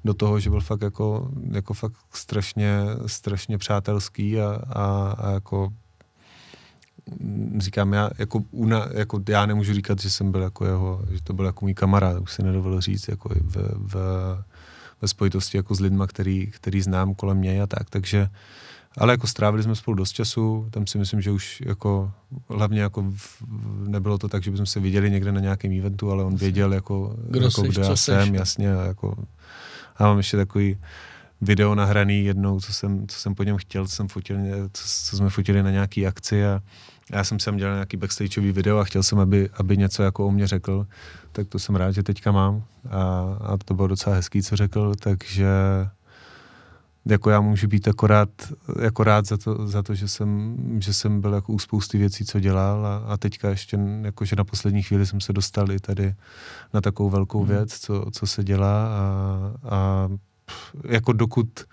do 0.06 0.14
toho, 0.14 0.40
že 0.40 0.50
byl 0.50 0.62
fakt 0.62 0.82
jako, 0.82 1.32
jako 1.52 1.74
fakt 1.74 1.98
strašně, 2.14 2.80
strašně 3.06 3.58
přátelský 3.58 4.40
a, 4.40 4.62
a, 4.70 5.16
a 5.18 5.32
jako 5.32 5.74
říkám, 7.58 7.94
já, 7.94 8.10
jako, 8.18 8.44
una, 8.52 8.88
jako, 8.94 9.22
já 9.30 9.46
nemůžu 9.46 9.74
říkat, 9.74 10.02
že 10.02 10.10
jsem 10.10 10.32
byl 10.32 10.42
jako 10.42 10.66
jeho, 10.66 11.02
že 11.12 11.24
to 11.24 11.34
byl 11.34 11.46
jako 11.46 11.66
můj 11.66 11.74
kamarád, 11.74 12.22
už 12.22 12.34
si 12.34 12.44
nedovolil 12.44 12.82
říct, 12.82 13.08
jako 13.08 13.30
v, 13.30 13.56
v, 13.78 13.96
ve 15.02 15.08
spojitosti 15.08 15.58
jako 15.58 15.76
s 15.76 15.80
lidma, 15.80 16.08
který, 16.08 16.48
který 16.48 16.82
znám 16.82 17.16
kolem 17.16 17.38
mě 17.38 17.62
a 17.62 17.68
tak, 17.68 17.90
takže 17.90 18.30
ale 18.98 19.14
jako 19.14 19.28
strávili 19.28 19.64
jsme 19.64 19.76
spolu 19.76 19.96
dost 19.96 20.12
času, 20.12 20.68
tam 20.72 20.88
si 20.88 20.98
myslím, 20.98 21.22
že 21.22 21.32
už 21.32 21.64
jako 21.66 22.12
hlavně 22.50 22.82
jako 22.82 23.06
v, 23.16 23.44
nebylo 23.88 24.18
to 24.18 24.28
tak, 24.28 24.44
že 24.44 24.52
bychom 24.52 24.66
se 24.66 24.80
viděli 24.80 25.12
někde 25.12 25.32
na 25.32 25.40
nějakém 25.40 25.80
eventu, 25.80 26.12
ale 26.12 26.24
on 26.24 26.36
věděl 26.36 26.74
jako, 26.74 27.16
kdo, 27.30 27.46
jako, 27.46 27.62
jsi, 27.62 27.68
kdo 27.68 27.82
já 27.82 27.96
jsem, 27.96 28.28
seš. 28.28 28.40
jasně. 28.40 28.76
A, 28.76 28.86
jako, 28.86 29.16
a 29.98 30.04
mám 30.04 30.18
ještě 30.18 30.38
takový 30.38 30.78
video 31.42 31.76
nahraný 31.76 32.26
jednou, 32.26 32.60
co 32.60 32.74
jsem, 32.74 33.08
co 33.08 33.20
jsem 33.20 33.36
po 33.36 33.44
něm 33.44 33.58
chtěl, 33.58 33.88
co, 33.88 33.96
jsem 33.96 34.08
fotil, 34.08 34.38
co, 34.74 34.84
co 35.10 35.18
jsme 35.18 35.30
fotili 35.30 35.64
na 35.64 35.72
nějaký 35.72 36.08
akci 36.08 36.46
a 36.46 36.62
já 37.12 37.24
jsem 37.24 37.40
sem 37.40 37.58
dělal 37.58 37.74
nějaký 37.74 37.98
backstageový 37.98 38.52
video 38.52 38.78
a 38.78 38.84
chtěl 38.84 39.04
jsem, 39.04 39.20
aby, 39.20 39.50
aby 39.54 39.78
něco 39.78 40.04
jako 40.04 40.28
o 40.28 40.32
mě 40.32 40.48
řekl, 40.48 40.88
tak 41.32 41.48
to 41.48 41.60
jsem 41.60 41.76
rád, 41.76 41.92
že 41.92 42.04
teďka 42.04 42.32
mám 42.32 42.64
a, 42.90 43.00
a 43.42 43.58
to 43.66 43.74
bylo 43.74 43.88
docela 43.88 44.16
hezký, 44.16 44.42
co 44.42 44.56
řekl, 44.56 44.94
takže 45.00 45.48
jako 47.06 47.30
já 47.30 47.42
můžu 47.42 47.68
být 47.68 47.88
akorát, 47.88 48.30
jako 48.82 49.04
rád 49.04 49.26
za 49.26 49.38
to, 49.38 49.68
za 49.68 49.84
to 49.84 49.96
že, 49.96 50.08
jsem, 50.08 50.58
že 50.82 50.94
jsem 50.94 51.22
byl 51.22 51.34
jako 51.34 51.54
u 51.54 51.60
spousty 51.60 51.98
věcí, 51.98 52.26
co 52.26 52.40
dělal 52.40 52.86
a, 52.86 52.98
a 52.98 53.18
teďka 53.18 53.50
ještě, 53.50 53.80
jakože 54.02 54.36
na 54.36 54.44
poslední 54.44 54.84
chvíli 54.84 55.06
jsem 55.06 55.22
se 55.22 55.34
dostal 55.34 55.72
i 55.72 55.80
tady 55.80 56.16
na 56.74 56.82
takovou 56.82 57.10
velkou 57.10 57.40
hmm. 57.40 57.48
věc, 57.48 57.80
co, 57.80 58.06
co 58.12 58.28
se 58.28 58.44
dělá 58.44 58.88
a, 58.88 59.52
a 59.64 60.10
jako 60.84 61.14
dokud, 61.14 61.66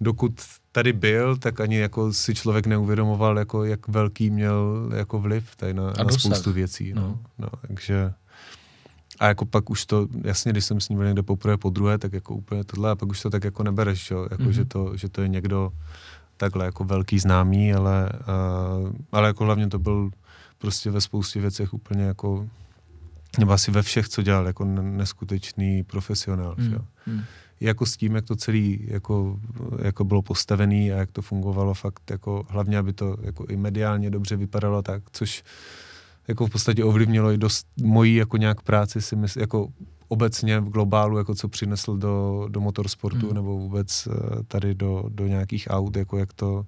dokud 0.00 0.40
tady 0.72 0.92
byl, 0.92 1.36
tak 1.36 1.60
ani 1.60 1.76
jako 1.76 2.12
si 2.12 2.34
člověk 2.34 2.66
neuvědomoval, 2.66 3.38
jako 3.38 3.64
jak 3.64 3.88
velký 3.88 4.30
měl 4.30 4.90
jako 4.96 5.18
vliv 5.18 5.56
tady 5.56 5.74
na, 5.74 5.92
na 6.04 6.12
spoustu 6.12 6.52
věcí. 6.52 6.92
No. 6.94 7.02
No, 7.02 7.18
no, 7.38 7.48
takže 7.68 8.12
a 9.20 9.26
jako 9.26 9.44
pak 9.46 9.70
už 9.70 9.86
to, 9.86 10.08
jasně, 10.24 10.52
když 10.52 10.64
jsem 10.64 10.80
s 10.80 10.88
ním 10.88 10.98
byl 10.98 11.06
někde 11.06 11.22
poprvé, 11.22 11.56
po 11.56 11.70
druhé, 11.70 11.98
tak 11.98 12.12
jako 12.12 12.34
úplně 12.34 12.64
tohle, 12.64 12.90
a 12.90 12.96
pak 12.96 13.08
už 13.08 13.22
to 13.22 13.30
tak 13.30 13.44
jako 13.44 13.62
nebereš, 13.62 14.10
jo? 14.10 14.28
Jako, 14.30 14.42
mm-hmm. 14.42 14.50
že, 14.50 14.64
to, 14.64 14.96
že 14.96 15.08
to 15.08 15.22
je 15.22 15.28
někdo 15.28 15.72
takhle 16.36 16.64
jako 16.64 16.84
velký 16.84 17.18
známý, 17.18 17.74
ale, 17.74 18.10
uh, 18.82 18.92
ale 19.12 19.28
jako 19.28 19.44
hlavně 19.44 19.68
to 19.68 19.78
byl 19.78 20.10
prostě 20.58 20.90
ve 20.90 21.00
spoustě 21.00 21.40
věcech 21.40 21.74
úplně 21.74 22.02
jako, 22.02 22.48
nebo 23.38 23.52
asi 23.52 23.70
ve 23.70 23.82
všech, 23.82 24.08
co 24.08 24.22
dělal, 24.22 24.46
jako 24.46 24.64
neskutečný 24.64 25.82
profesionál, 25.82 26.54
mm. 26.58 26.72
jo? 26.72 26.80
Mm. 27.06 27.22
jako 27.60 27.86
s 27.86 27.96
tím, 27.96 28.14
jak 28.14 28.24
to 28.24 28.36
celý 28.36 28.86
jako, 28.90 29.40
jako 29.82 30.04
bylo 30.04 30.22
postavený 30.22 30.92
a 30.92 30.96
jak 30.96 31.10
to 31.10 31.22
fungovalo 31.22 31.74
fakt, 31.74 32.10
jako 32.10 32.44
hlavně, 32.48 32.78
aby 32.78 32.92
to 32.92 33.16
jako 33.22 33.46
i 33.46 33.56
mediálně 33.56 34.10
dobře 34.10 34.36
vypadalo 34.36 34.82
tak, 34.82 35.02
což 35.12 35.44
jako 36.28 36.46
v 36.46 36.50
podstatě 36.50 36.84
ovlivnilo 36.84 37.30
i 37.30 37.38
dost 37.38 37.66
mojí 37.82 38.14
jako 38.14 38.36
nějak 38.36 38.62
práci 38.62 39.02
si 39.02 39.16
myslím, 39.16 39.40
jako 39.40 39.68
obecně 40.08 40.60
v 40.60 40.68
globálu, 40.68 41.18
jako 41.18 41.34
co 41.34 41.48
přinesl 41.48 41.96
do, 41.96 42.46
do 42.48 42.60
motorsportu 42.60 43.28
mm. 43.28 43.34
nebo 43.34 43.58
vůbec 43.58 44.08
eh, 44.10 44.42
tady 44.48 44.74
do, 44.74 45.04
do 45.08 45.26
nějakých 45.26 45.66
aut, 45.70 45.96
jako 45.96 46.18
jak 46.18 46.32
to, 46.32 46.66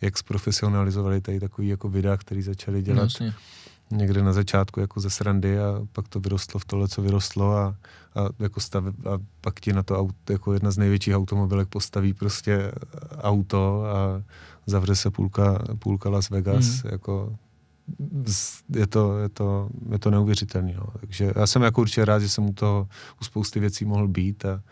jak 0.00 0.18
zprofesionalizovali 0.18 1.20
tady 1.20 1.40
takový 1.40 1.68
jako 1.68 1.88
videa, 1.88 2.16
který 2.16 2.42
začali 2.42 2.82
dělat 2.82 3.02
Jasně. 3.02 3.34
někde 3.90 4.22
na 4.22 4.32
začátku 4.32 4.80
jako 4.80 5.00
ze 5.00 5.10
srandy 5.10 5.58
a 5.58 5.80
pak 5.92 6.08
to 6.08 6.20
vyrostlo 6.20 6.60
v 6.60 6.64
tohle, 6.64 6.88
co 6.88 7.02
vyrostlo 7.02 7.56
a, 7.56 7.66
a, 8.14 8.28
jako 8.38 8.60
stav, 8.60 8.84
a 8.86 9.18
pak 9.40 9.60
ti 9.60 9.72
na 9.72 9.82
to 9.82 9.98
aut, 9.98 10.14
jako 10.30 10.52
jedna 10.52 10.70
z 10.70 10.78
největších 10.78 11.14
automobilek 11.14 11.68
postaví 11.68 12.14
prostě 12.14 12.72
auto 13.18 13.84
a 13.84 14.22
zavře 14.66 14.94
se 14.94 15.10
půlka, 15.10 15.64
půlka 15.78 16.08
Las 16.10 16.30
Vegas, 16.30 16.82
mm. 16.82 16.90
jako 16.92 17.36
je 18.74 18.86
to, 18.86 19.18
je 19.18 19.28
to, 19.28 19.68
je 19.92 19.98
to 19.98 20.10
neuvěřitelné. 20.10 20.74
No. 20.76 20.86
Takže 21.00 21.32
já 21.36 21.46
jsem 21.46 21.62
jako 21.62 21.80
určitě 21.80 22.04
rád, 22.04 22.18
že 22.18 22.28
jsem 22.28 22.44
u 22.44 22.52
toho 22.52 22.88
u 23.20 23.24
spousty 23.24 23.60
věcí 23.60 23.84
mohl 23.84 24.08
být 24.08 24.44
a 24.44 24.62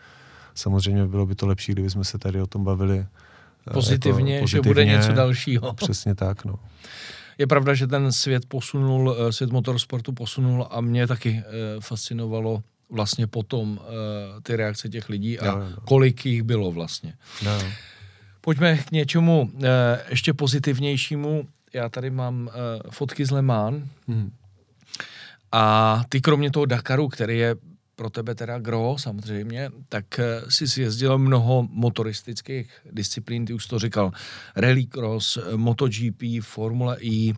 samozřejmě 0.55 1.07
bylo 1.07 1.25
by 1.25 1.35
to 1.35 1.47
lepší, 1.47 1.71
kdyby 1.71 1.89
jsme 1.89 2.03
se 2.03 2.17
tady 2.17 2.41
o 2.41 2.47
tom 2.47 2.63
bavili 2.63 3.05
pozitivně, 3.73 4.33
jako 4.33 4.43
pozitivně 4.43 4.47
že 4.47 4.69
bude 4.69 4.85
něco 4.85 5.11
dalšího. 5.11 5.73
Přesně 5.85 6.15
tak, 6.15 6.45
no. 6.45 6.55
Je 7.37 7.47
pravda, 7.47 7.73
že 7.73 7.87
ten 7.87 8.11
svět 8.11 8.45
posunul, 8.45 9.15
eh, 9.19 9.33
svět 9.33 9.51
motorsportu 9.51 10.13
posunul 10.13 10.67
a 10.71 10.81
mě 10.81 11.07
taky 11.07 11.43
eh, 11.45 11.51
fascinovalo 11.79 12.63
vlastně 12.89 13.27
potom 13.27 13.79
eh, 13.81 14.41
ty 14.41 14.55
reakce 14.55 14.89
těch 14.89 15.09
lidí 15.09 15.39
a 15.39 15.51
no, 15.51 15.59
no. 15.59 15.75
kolik 15.85 16.25
jich 16.25 16.43
bylo 16.43 16.71
vlastně. 16.71 17.13
No. 17.45 17.59
Pojďme 18.41 18.77
k 18.77 18.91
něčemu 18.91 19.51
ještě 20.09 20.33
pozitivnějšímu 20.33 21.47
já 21.75 21.89
tady 21.89 22.09
mám 22.09 22.47
uh, 22.47 22.91
fotky 22.91 23.25
z 23.25 23.31
Le 23.31 23.41
Mans 23.41 23.83
hmm. 24.07 24.31
a 25.51 26.03
ty 26.09 26.21
kromě 26.21 26.51
toho 26.51 26.65
Dakaru, 26.65 27.07
který 27.07 27.37
je 27.37 27.55
pro 27.95 28.09
tebe 28.09 28.35
teda 28.35 28.59
gro 28.59 28.95
samozřejmě, 28.99 29.69
tak 29.89 30.05
uh, 30.19 30.49
jsi 30.49 30.81
jezdil 30.81 31.17
mnoho 31.17 31.67
motoristických 31.71 32.69
disciplín, 32.91 33.45
ty 33.45 33.53
už 33.53 33.67
to 33.67 33.79
říkal, 33.79 34.11
Rallycross, 34.55 35.37
MotoGP, 35.55 36.23
Formule 36.41 36.97
E, 37.03 37.33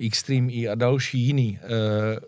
Extreme 0.00 0.52
E 0.52 0.68
a 0.68 0.74
další 0.74 1.18
jiný. 1.18 1.58
Uh, 1.62 2.18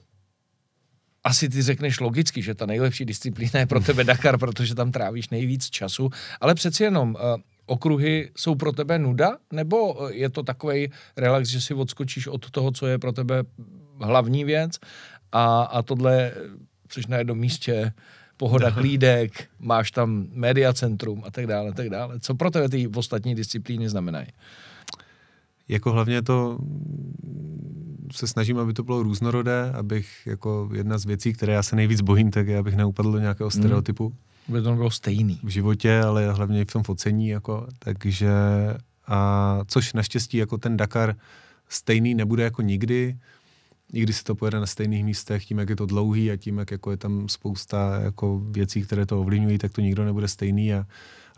asi 1.25 1.49
ty 1.49 1.63
řekneš 1.63 2.01
logicky, 2.01 2.43
že 2.43 2.55
ta 2.55 2.67
nejlepší 2.67 3.05
disciplína 3.05 3.61
je 3.61 3.67
pro 3.67 3.81
tebe 3.81 4.05
Dakar, 4.05 4.39
protože 4.41 4.75
tam 4.75 4.93
trávíš 4.93 5.29
nejvíc 5.29 5.71
času, 5.71 6.11
ale 6.41 6.55
přeci 6.55 6.83
jenom 6.83 7.15
uh, 7.15 7.41
okruhy 7.67 8.31
jsou 8.37 8.55
pro 8.55 8.73
tebe 8.73 8.99
nuda, 8.99 9.37
nebo 9.53 10.09
je 10.13 10.31
to 10.31 10.43
takový 10.43 10.91
relax, 11.17 11.49
že 11.49 11.61
si 11.61 11.75
odskočíš 11.75 12.27
od 12.27 12.51
toho, 12.51 12.71
co 12.71 12.87
je 12.87 12.99
pro 12.99 13.13
tebe 13.13 13.43
hlavní 14.01 14.45
věc 14.45 14.79
a, 15.33 15.63
a 15.63 15.83
tohle, 15.83 16.33
což 16.89 17.07
na 17.07 17.19
jednom 17.19 17.39
místě 17.39 17.93
pohoda 18.37 18.71
klídek, 18.81 19.49
máš 19.59 19.91
tam 19.91 20.27
mediacentrum 20.33 21.23
a 21.27 21.31
tak 21.31 21.47
dále, 21.47 21.73
tak 21.73 21.91
dále. 21.91 22.21
Co 22.21 22.35
pro 22.35 22.51
tebe 22.51 22.69
ty 22.69 22.89
ostatní 22.89 23.35
disciplíny 23.35 23.89
znamenají? 23.89 24.27
Jako 25.69 25.93
hlavně 25.93 26.23
to 26.23 26.59
se 28.13 28.27
snažím, 28.27 28.59
aby 28.59 28.73
to 28.73 28.83
bylo 28.83 29.03
různorodé, 29.03 29.73
abych 29.73 30.09
jako 30.27 30.71
jedna 30.75 30.99
z 30.99 31.05
věcí, 31.05 31.33
které 31.33 31.53
já 31.53 31.63
se 31.63 31.77
nejvíc 31.77 32.01
bojím, 32.01 32.31
tak 32.31 32.49
je, 32.49 32.59
abych 32.59 32.77
neupadl 32.77 33.13
do 33.13 33.19
nějakého 33.19 33.51
hmm. 33.51 33.63
stereotypu. 33.63 34.09
Mm 34.09 34.17
by 34.49 34.63
to 34.63 34.75
bylo 34.75 34.91
stejný. 34.91 35.41
V 35.43 35.49
životě, 35.49 36.01
ale 36.01 36.33
hlavně 36.33 36.65
v 36.65 36.73
tom 36.73 36.83
focení, 36.83 37.29
jako, 37.29 37.67
takže 37.79 38.29
a 39.07 39.61
což 39.67 39.93
naštěstí 39.93 40.37
jako 40.37 40.59
ten 40.59 40.77
Dakar 40.77 41.15
stejný 41.69 42.15
nebude 42.15 42.43
jako 42.43 42.63
nikdy, 42.63 43.17
i 43.93 44.01
když 44.01 44.17
se 44.17 44.25
to 44.25 44.35
pojede 44.35 44.61
na 44.61 44.67
stejných 44.67 45.05
místech, 45.05 45.45
tím, 45.45 45.59
jak 45.59 45.69
je 45.69 45.77
to 45.77 45.87
dlouhý 45.87 46.31
a 46.31 46.37
tím, 46.37 46.59
jak 46.59 46.71
jako 46.71 46.91
je 46.91 46.97
tam 46.97 47.29
spousta 47.29 48.01
jako 48.01 48.41
věcí, 48.51 48.83
které 48.83 49.07
to 49.07 49.21
ovlivňují, 49.21 49.59
tak 49.59 49.73
to 49.73 49.81
nikdo 49.81 50.05
nebude 50.05 50.29
stejný 50.29 50.75
a, 50.75 50.87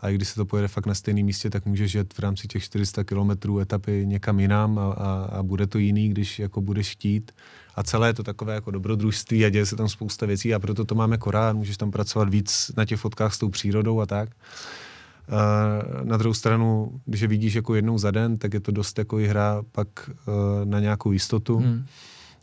a 0.01 0.09
i 0.09 0.15
když 0.15 0.27
se 0.27 0.35
to 0.35 0.45
pojede 0.45 0.67
fakt 0.67 0.85
na 0.85 0.93
stejném 0.93 1.25
místě, 1.25 1.49
tak 1.49 1.65
můžeš 1.65 1.93
jet 1.93 2.13
v 2.13 2.19
rámci 2.19 2.47
těch 2.47 2.63
400 2.63 3.03
kilometrů 3.03 3.59
etapy 3.59 4.03
někam 4.05 4.39
jinam 4.39 4.79
a, 4.79 4.91
a, 4.91 5.29
a, 5.31 5.43
bude 5.43 5.67
to 5.67 5.77
jiný, 5.77 6.09
když 6.09 6.39
jako 6.39 6.61
budeš 6.61 6.91
chtít 6.91 7.31
a 7.75 7.83
celé 7.83 8.09
je 8.09 8.13
to 8.13 8.23
takové 8.23 8.53
jako 8.53 8.71
dobrodružství 8.71 9.45
a 9.45 9.49
děje 9.49 9.65
se 9.65 9.75
tam 9.75 9.89
spousta 9.89 10.25
věcí 10.25 10.53
a 10.53 10.59
proto 10.59 10.85
to 10.85 10.95
máme 10.95 11.17
korán, 11.17 11.57
můžeš 11.57 11.77
tam 11.77 11.91
pracovat 11.91 12.29
víc 12.29 12.71
na 12.77 12.85
těch 12.85 12.99
fotkách 12.99 13.33
s 13.33 13.37
tou 13.37 13.49
přírodou 13.49 14.01
a 14.01 14.05
tak. 14.05 14.29
Na 16.03 16.17
druhou 16.17 16.33
stranu, 16.33 16.99
když 17.05 17.21
je 17.21 17.27
vidíš 17.27 17.53
jako 17.53 17.75
jednou 17.75 17.97
za 17.97 18.11
den, 18.11 18.37
tak 18.37 18.53
je 18.53 18.59
to 18.59 18.71
dost 18.71 18.97
jako 18.97 19.19
i 19.19 19.27
hra 19.27 19.63
pak 19.71 19.87
uh, 20.09 20.33
na 20.63 20.79
nějakou 20.79 21.11
jistotu. 21.11 21.57
Hmm. 21.57 21.85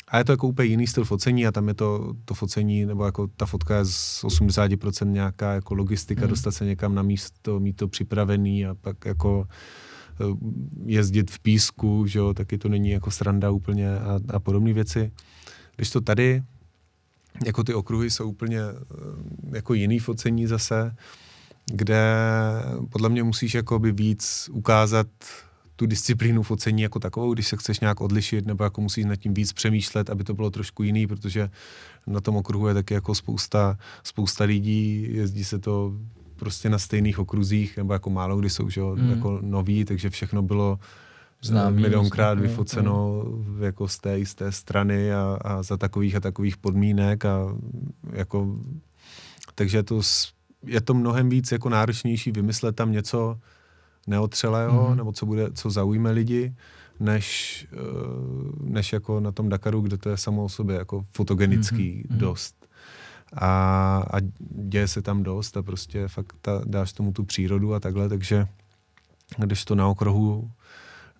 A 0.09 0.19
je 0.19 0.25
to 0.25 0.33
jako 0.33 0.49
úplně 0.49 0.69
jiný 0.69 0.87
styl 0.87 1.05
focení 1.05 1.47
a 1.47 1.53
tam 1.53 1.69
je 1.69 1.75
to, 1.75 2.15
to 2.25 2.35
focení, 2.35 2.87
nebo 2.87 3.05
jako 3.05 3.27
ta 3.37 3.47
fotka 3.47 3.77
je 3.77 3.85
z 3.85 4.25
80% 4.25 5.11
nějaká 5.11 5.53
jako 5.53 5.75
logistika, 5.75 6.21
hmm. 6.21 6.31
dostat 6.31 6.51
se 6.51 6.65
někam 6.65 6.95
na 6.95 7.03
místo, 7.03 7.61
mít 7.61 7.77
to 7.77 7.89
připravený 7.89 8.67
a 8.67 8.75
pak 8.75 9.05
jako 9.05 9.47
Eh, 10.21 10.37
jezdit 10.85 11.31
v 11.31 11.39
písku, 11.39 12.07
že 12.07 12.19
jo, 12.19 12.35
taky 12.35 12.59
to 12.59 12.69
není 12.69 12.91
jako 12.91 13.11
sranda 13.11 13.51
úplně 13.51 13.99
a, 13.99 14.21
a 14.29 14.41
podobné 14.41 14.73
věci. 14.73 15.13
Když 15.77 15.91
to 15.91 16.01
tady, 16.01 16.43
jako 17.47 17.65
ty 17.65 17.75
okruhy 17.75 18.11
jsou 18.11 18.29
úplně 18.29 18.61
eh, 18.61 19.57
jako 19.57 19.75
jiný 19.75 19.99
focení 19.99 20.47
zase, 20.47 20.97
kde 21.73 22.05
podle 22.91 23.09
mě 23.09 23.23
musíš 23.23 23.55
jakoby 23.55 23.93
víc 23.93 24.51
ukázat 24.53 25.07
tu 25.77 25.87
disciplínu 25.87 26.43
focení 26.43 26.83
jako 26.83 26.99
takovou, 26.99 27.35
když 27.35 27.49
se 27.49 27.57
chceš 27.57 27.81
nějak 27.81 28.01
odlišit, 28.01 28.47
nebo 28.47 28.65
jako 28.65 28.81
musíš 28.81 29.05
nad 29.05 29.17
tím 29.17 29.35
víc 29.35 29.53
přemýšlet, 29.53 30.11
aby 30.11 30.25
to 30.25 30.35
bylo 30.35 30.51
trošku 30.51 30.83
jiný, 30.83 31.07
protože 31.07 31.51
na 32.07 32.21
tom 32.21 32.37
okruhu 32.37 32.69
je 32.69 32.75
taky 32.75 32.95
jako 32.95 33.15
spousta, 33.15 33.79
spousta 34.03 34.45
lidí, 34.45 35.09
jezdí 35.11 35.45
se 35.45 35.59
to 35.59 35.93
prostě 36.37 36.71
na 36.71 36.79
stejných 36.79 37.19
okruzích, 37.19 37.77
nebo 37.77 37.93
jako 37.93 38.11
málo 38.11 38.37
kdy 38.37 38.51
jsou 38.51 38.71
že 38.71 38.81
jo, 38.81 38.97
mm. 38.97 39.11
jako 39.11 39.39
noví, 39.43 39.85
takže 39.85 40.11
všechno 40.11 40.43
bylo 40.43 40.79
eh, 40.81 40.87
Známý, 41.43 41.83
milionkrát 41.83 42.39
vyfoceno 42.39 43.25
mm. 43.27 43.63
jako 43.63 43.89
z 43.89 43.99
té, 43.99 44.27
z 44.27 44.35
té 44.35 44.53
strany 44.53 45.15
a, 45.15 45.39
a 45.45 45.63
za 45.63 45.77
takových 45.77 46.17
a 46.17 46.21
takových 46.21 46.57
podmínek 46.57 47.25
a 47.25 47.57
jako 48.13 48.57
takže 49.55 49.83
to 49.83 50.01
je 50.67 50.81
to 50.81 50.95
mnohem 50.95 51.29
víc 51.29 51.53
jako 51.53 51.69
náročnější 51.69 52.33
vymyslet 52.33 52.77
tam 52.77 52.93
něco 52.93 53.39
neotřelého, 54.07 54.91
mm. 54.91 54.97
nebo 54.97 55.13
co 55.13 55.27
bude, 55.27 55.53
co 55.53 55.71
zaujme 55.71 56.11
lidi, 56.11 56.55
než, 57.01 57.67
eh, 57.73 57.77
než 58.61 58.93
jako 58.93 59.21
na 59.21 59.33
tom 59.33 59.49
Dakaru, 59.49 59.81
kde 59.81 59.99
to 59.99 60.09
je 60.09 60.17
samo 60.17 60.45
o 60.45 60.49
sobě 60.49 60.77
jako 60.77 61.05
fotogenický 61.11 62.05
mm-hmm. 62.05 62.17
dost. 62.17 62.67
A, 63.33 63.49
a 64.13 64.17
děje 64.51 64.89
se 64.89 65.03
tam 65.03 65.23
dost 65.23 65.57
a 65.57 65.63
prostě 65.63 66.09
fakt 66.09 66.37
ta, 66.43 66.63
dáš 66.65 66.93
tomu 66.93 67.13
tu 67.13 67.25
přírodu 67.25 67.75
a 67.75 67.81
takhle, 67.81 68.09
takže 68.09 68.47
když 69.39 69.65
to 69.65 69.75
na 69.75 69.89
okruhu 69.89 70.51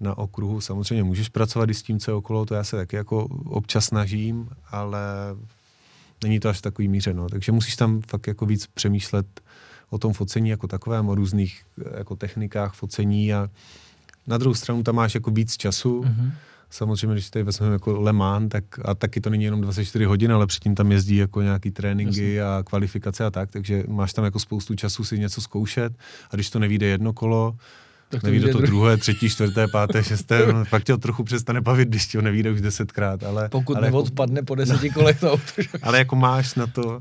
na 0.01 0.19
okruhu 0.19 0.61
samozřejmě 0.61 1.05
můžeš 1.05 1.29
pracovat 1.29 1.71
i 1.71 1.75
s 1.75 1.83
tím, 1.83 1.99
co 1.99 2.11
je 2.11 2.15
okolo, 2.15 2.47
to 2.47 2.55
já 2.55 2.65
se 2.65 2.77
taky 2.77 2.97
jako 2.97 3.25
občas 3.45 3.85
snažím, 3.85 4.49
ale 4.71 5.01
není 6.23 6.41
to 6.41 6.49
až 6.49 6.61
takový 6.61 6.89
míře, 6.89 7.15
no. 7.15 7.29
takže 7.29 7.53
musíš 7.53 7.77
tam 7.77 8.01
fakt 8.01 8.27
jako 8.27 8.47
víc 8.47 8.67
přemýšlet 8.67 9.41
o 9.91 9.99
tom 9.99 10.13
focení 10.13 10.49
jako 10.49 10.67
takovém, 10.67 11.09
o 11.09 11.15
různých 11.15 11.63
jako 11.97 12.17
technikách 12.17 12.75
focení 12.75 13.35
a 13.35 13.51
na 14.27 14.39
druhou 14.39 14.55
stranu 14.55 14.83
tam 14.83 14.95
máš 14.95 15.15
jako 15.15 15.31
víc 15.31 15.57
času. 15.57 16.03
Mm-hmm. 16.03 16.33
Samozřejmě, 16.71 17.13
když 17.13 17.31
tady 17.31 17.43
vezmeme 17.43 17.73
jako 17.73 18.01
Le 18.01 18.13
Mans, 18.13 18.49
tak, 18.49 18.65
a 18.85 18.95
taky 18.95 19.21
to 19.21 19.31
není 19.31 19.45
jenom 19.45 19.61
24 19.61 20.05
hodin, 20.05 20.33
ale 20.33 20.47
předtím 20.47 20.75
tam 20.75 20.93
jezdí 20.93 21.17
jako 21.17 21.43
nějaký 21.43 21.71
tréninky 21.71 22.35
Jasně. 22.35 22.43
a 22.43 22.63
kvalifikace 22.63 23.25
a 23.25 23.31
tak, 23.31 23.51
takže 23.51 23.85
máš 23.89 24.13
tam 24.13 24.25
jako 24.25 24.39
spoustu 24.39 24.75
času 24.75 25.05
si 25.05 25.19
něco 25.19 25.41
zkoušet 25.41 25.93
a 26.31 26.37
když 26.37 26.51
to 26.51 26.59
nevíde 26.59 26.87
jedno 26.87 27.13
kolo, 27.13 27.57
tak 28.09 28.21
to 28.21 28.27
nevíde 28.27 28.47
to 28.47 28.53
druhé, 28.53 28.67
druhé, 28.67 28.97
třetí, 28.97 29.31
čtvrté, 29.31 29.69
páté, 29.69 30.05
šesté, 30.05 30.53
no, 30.53 30.65
pak 30.71 30.85
tě 30.85 30.97
trochu 30.97 31.25
přestane 31.25 31.61
bavit, 31.61 31.89
když 31.89 32.07
ti 32.07 32.19
ho 32.19 32.23
nevíde 32.23 32.51
už 32.51 32.61
desetkrát. 32.61 33.23
Ale, 33.23 33.49
Pokud 33.49 33.77
ale 33.77 33.91
neodpadne 33.91 34.39
jako, 34.39 34.47
po 34.47 34.55
deseti 34.55 34.91
kolech 34.91 35.21
to 35.21 35.33
auto. 35.33 35.63
ale 35.83 35.99
jako 35.99 36.17
máš 36.17 36.55
na 36.55 36.67
to, 36.67 37.01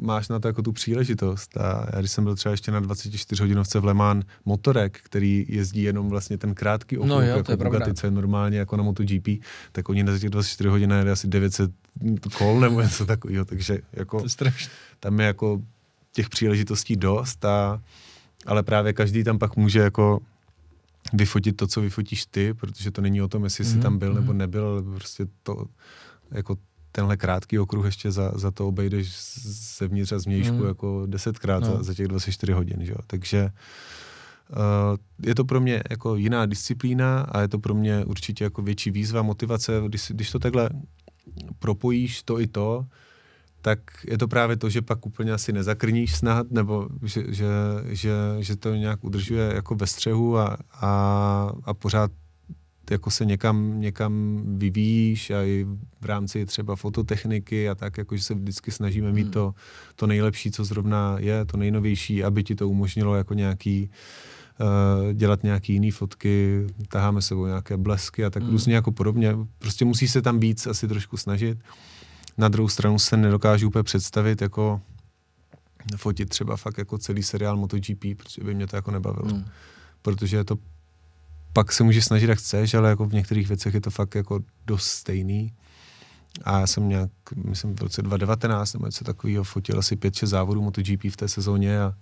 máš 0.00 0.28
na 0.28 0.38
to 0.38 0.48
jako 0.48 0.62
tu 0.62 0.72
příležitost. 0.72 1.56
A 1.56 1.86
já 1.92 1.98
když 1.98 2.12
jsem 2.12 2.24
byl 2.24 2.36
třeba 2.36 2.50
ještě 2.50 2.72
na 2.72 2.80
24 2.80 3.42
hodinovce 3.42 3.80
v 3.80 3.84
Le 3.84 3.94
Mans 3.94 4.24
motorek, 4.44 5.00
který 5.02 5.46
jezdí 5.48 5.82
jenom 5.82 6.08
vlastně 6.08 6.38
ten 6.38 6.54
krátký 6.54 6.98
okruh, 6.98 7.10
no 7.10 7.20
jo, 7.20 7.36
jako 7.36 7.56
Bugatti, 7.56 7.94
co 7.94 8.06
je 8.06 8.10
normálně 8.10 8.58
jako 8.58 8.76
na 8.76 8.82
MotoGP, 8.82 9.28
tak 9.72 9.88
oni 9.88 10.02
na 10.02 10.18
těch 10.18 10.30
24 10.30 10.68
hodin 10.68 10.90
jede 10.90 11.10
asi 11.10 11.28
900 11.28 11.70
kol 12.38 12.60
nebo 12.60 12.80
něco 12.80 13.06
takového, 13.06 13.44
takže 13.44 13.78
jako 13.92 14.20
to 14.20 14.44
je 14.44 14.52
tam 15.00 15.20
je 15.20 15.26
jako 15.26 15.62
těch 16.12 16.28
příležitostí 16.28 16.96
dost, 16.96 17.44
a, 17.44 17.82
ale 18.46 18.62
právě 18.62 18.92
každý 18.92 19.24
tam 19.24 19.38
pak 19.38 19.56
může 19.56 19.78
jako 19.78 20.20
vyfotit 21.12 21.56
to, 21.56 21.66
co 21.66 21.80
vyfotíš 21.80 22.26
ty, 22.26 22.54
protože 22.54 22.90
to 22.90 23.00
není 23.00 23.22
o 23.22 23.28
tom, 23.28 23.44
jestli 23.44 23.64
jsi 23.64 23.76
mm-hmm. 23.76 23.82
tam 23.82 23.98
byl 23.98 24.14
nebo 24.14 24.32
mhm. 24.32 24.38
nebyl, 24.38 24.66
ale 24.66 24.82
prostě 24.82 25.26
to, 25.42 25.64
jako 26.30 26.56
tenhle 26.92 27.16
krátký 27.16 27.58
okruh 27.58 27.84
ještě 27.84 28.10
za, 28.10 28.32
za 28.34 28.50
to 28.50 28.68
obejdeš 28.68 29.08
zevnitř 29.78 30.12
a 30.12 30.18
zvnějšku 30.18 30.56
mm. 30.56 30.66
jako 30.66 31.06
desetkrát 31.06 31.62
no. 31.62 31.76
za, 31.76 31.82
za 31.82 31.94
těch 31.94 32.08
24 32.08 32.52
hodin, 32.52 32.76
že 32.80 32.92
jo? 32.92 32.98
takže 33.06 33.50
uh, 34.50 34.96
je 35.22 35.34
to 35.34 35.44
pro 35.44 35.60
mě 35.60 35.82
jako 35.90 36.16
jiná 36.16 36.46
disciplína 36.46 37.20
a 37.20 37.40
je 37.40 37.48
to 37.48 37.58
pro 37.58 37.74
mě 37.74 38.04
určitě 38.04 38.44
jako 38.44 38.62
větší 38.62 38.90
výzva, 38.90 39.22
motivace, 39.22 39.82
když, 39.86 40.10
když 40.10 40.30
to 40.30 40.38
takhle 40.38 40.70
propojíš 41.58 42.22
to 42.22 42.40
i 42.40 42.46
to, 42.46 42.86
tak 43.62 43.78
je 44.06 44.18
to 44.18 44.28
právě 44.28 44.56
to, 44.56 44.70
že 44.70 44.82
pak 44.82 45.06
úplně 45.06 45.32
asi 45.32 45.52
nezakrníš 45.52 46.16
snad, 46.16 46.50
nebo 46.50 46.88
že, 47.02 47.24
že, 47.28 47.46
že, 47.88 48.12
že 48.38 48.56
to 48.56 48.74
nějak 48.74 49.04
udržuje 49.04 49.52
jako 49.54 49.74
ve 49.74 49.86
střehu 49.86 50.38
a, 50.38 50.56
a, 50.80 51.52
a 51.64 51.74
pořád 51.74 52.10
jako 52.92 53.10
se 53.10 53.24
někam, 53.24 53.80
někam 53.80 54.42
vyvíjíš 54.58 55.30
a 55.30 55.42
i 55.42 55.66
v 56.00 56.04
rámci 56.04 56.46
třeba 56.46 56.76
fototechniky 56.76 57.68
a 57.68 57.74
tak, 57.74 57.98
jakože 57.98 58.22
se 58.22 58.34
vždycky 58.34 58.70
snažíme 58.70 59.12
mít 59.12 59.22
hmm. 59.22 59.30
to, 59.30 59.54
to 59.96 60.06
nejlepší, 60.06 60.50
co 60.50 60.64
zrovna 60.64 61.16
je, 61.18 61.44
to 61.44 61.56
nejnovější, 61.56 62.24
aby 62.24 62.44
ti 62.44 62.54
to 62.54 62.68
umožnilo 62.68 63.14
jako 63.14 63.34
nějaký 63.34 63.90
uh, 64.60 65.12
dělat 65.12 65.42
nějaký 65.42 65.72
jiný 65.72 65.90
fotky, 65.90 66.66
taháme 66.88 67.22
sebou 67.22 67.46
nějaké 67.46 67.76
blesky 67.76 68.24
a 68.24 68.30
tak 68.30 68.42
hmm. 68.42 68.52
různě 68.52 68.74
jako 68.74 68.92
podobně. 68.92 69.36
Prostě 69.58 69.84
musí 69.84 70.08
se 70.08 70.22
tam 70.22 70.40
víc 70.40 70.66
asi 70.66 70.88
trošku 70.88 71.16
snažit. 71.16 71.58
Na 72.38 72.48
druhou 72.48 72.68
stranu 72.68 72.98
se 72.98 73.16
nedokážu 73.16 73.68
úplně 73.68 73.82
představit 73.82 74.42
jako 74.42 74.80
fotit 75.96 76.28
třeba 76.28 76.56
fakt 76.56 76.78
jako 76.78 76.98
celý 76.98 77.22
seriál 77.22 77.56
MotoGP, 77.56 78.04
protože 78.16 78.44
by 78.44 78.54
mě 78.54 78.66
to 78.66 78.76
jako 78.76 78.90
nebavilo. 78.90 79.28
Hmm. 79.28 79.44
Protože 80.02 80.36
je 80.36 80.44
to 80.44 80.56
pak 81.52 81.72
se 81.72 81.84
můžeš 81.84 82.04
snažit, 82.04 82.28
jak 82.28 82.38
chceš, 82.38 82.74
ale 82.74 82.88
jako 82.88 83.06
v 83.06 83.14
některých 83.14 83.48
věcech 83.48 83.74
je 83.74 83.80
to 83.80 83.90
fakt 83.90 84.14
jako 84.14 84.40
dost 84.66 84.86
stejný. 84.86 85.52
A 86.44 86.60
já 86.60 86.66
jsem 86.66 86.88
nějak, 86.88 87.10
myslím 87.44 87.76
v 87.76 87.80
roce 87.80 88.02
2019 88.02 88.72
nebo 88.72 88.86
něco 88.86 89.04
takového 89.04 89.44
fotil 89.44 89.78
asi 89.78 89.96
5-6 89.96 90.26
závodů 90.26 90.62
MotoGP 90.62 91.04
v 91.10 91.16
té 91.16 91.28
sezóně 91.28 91.80
a 91.80 91.94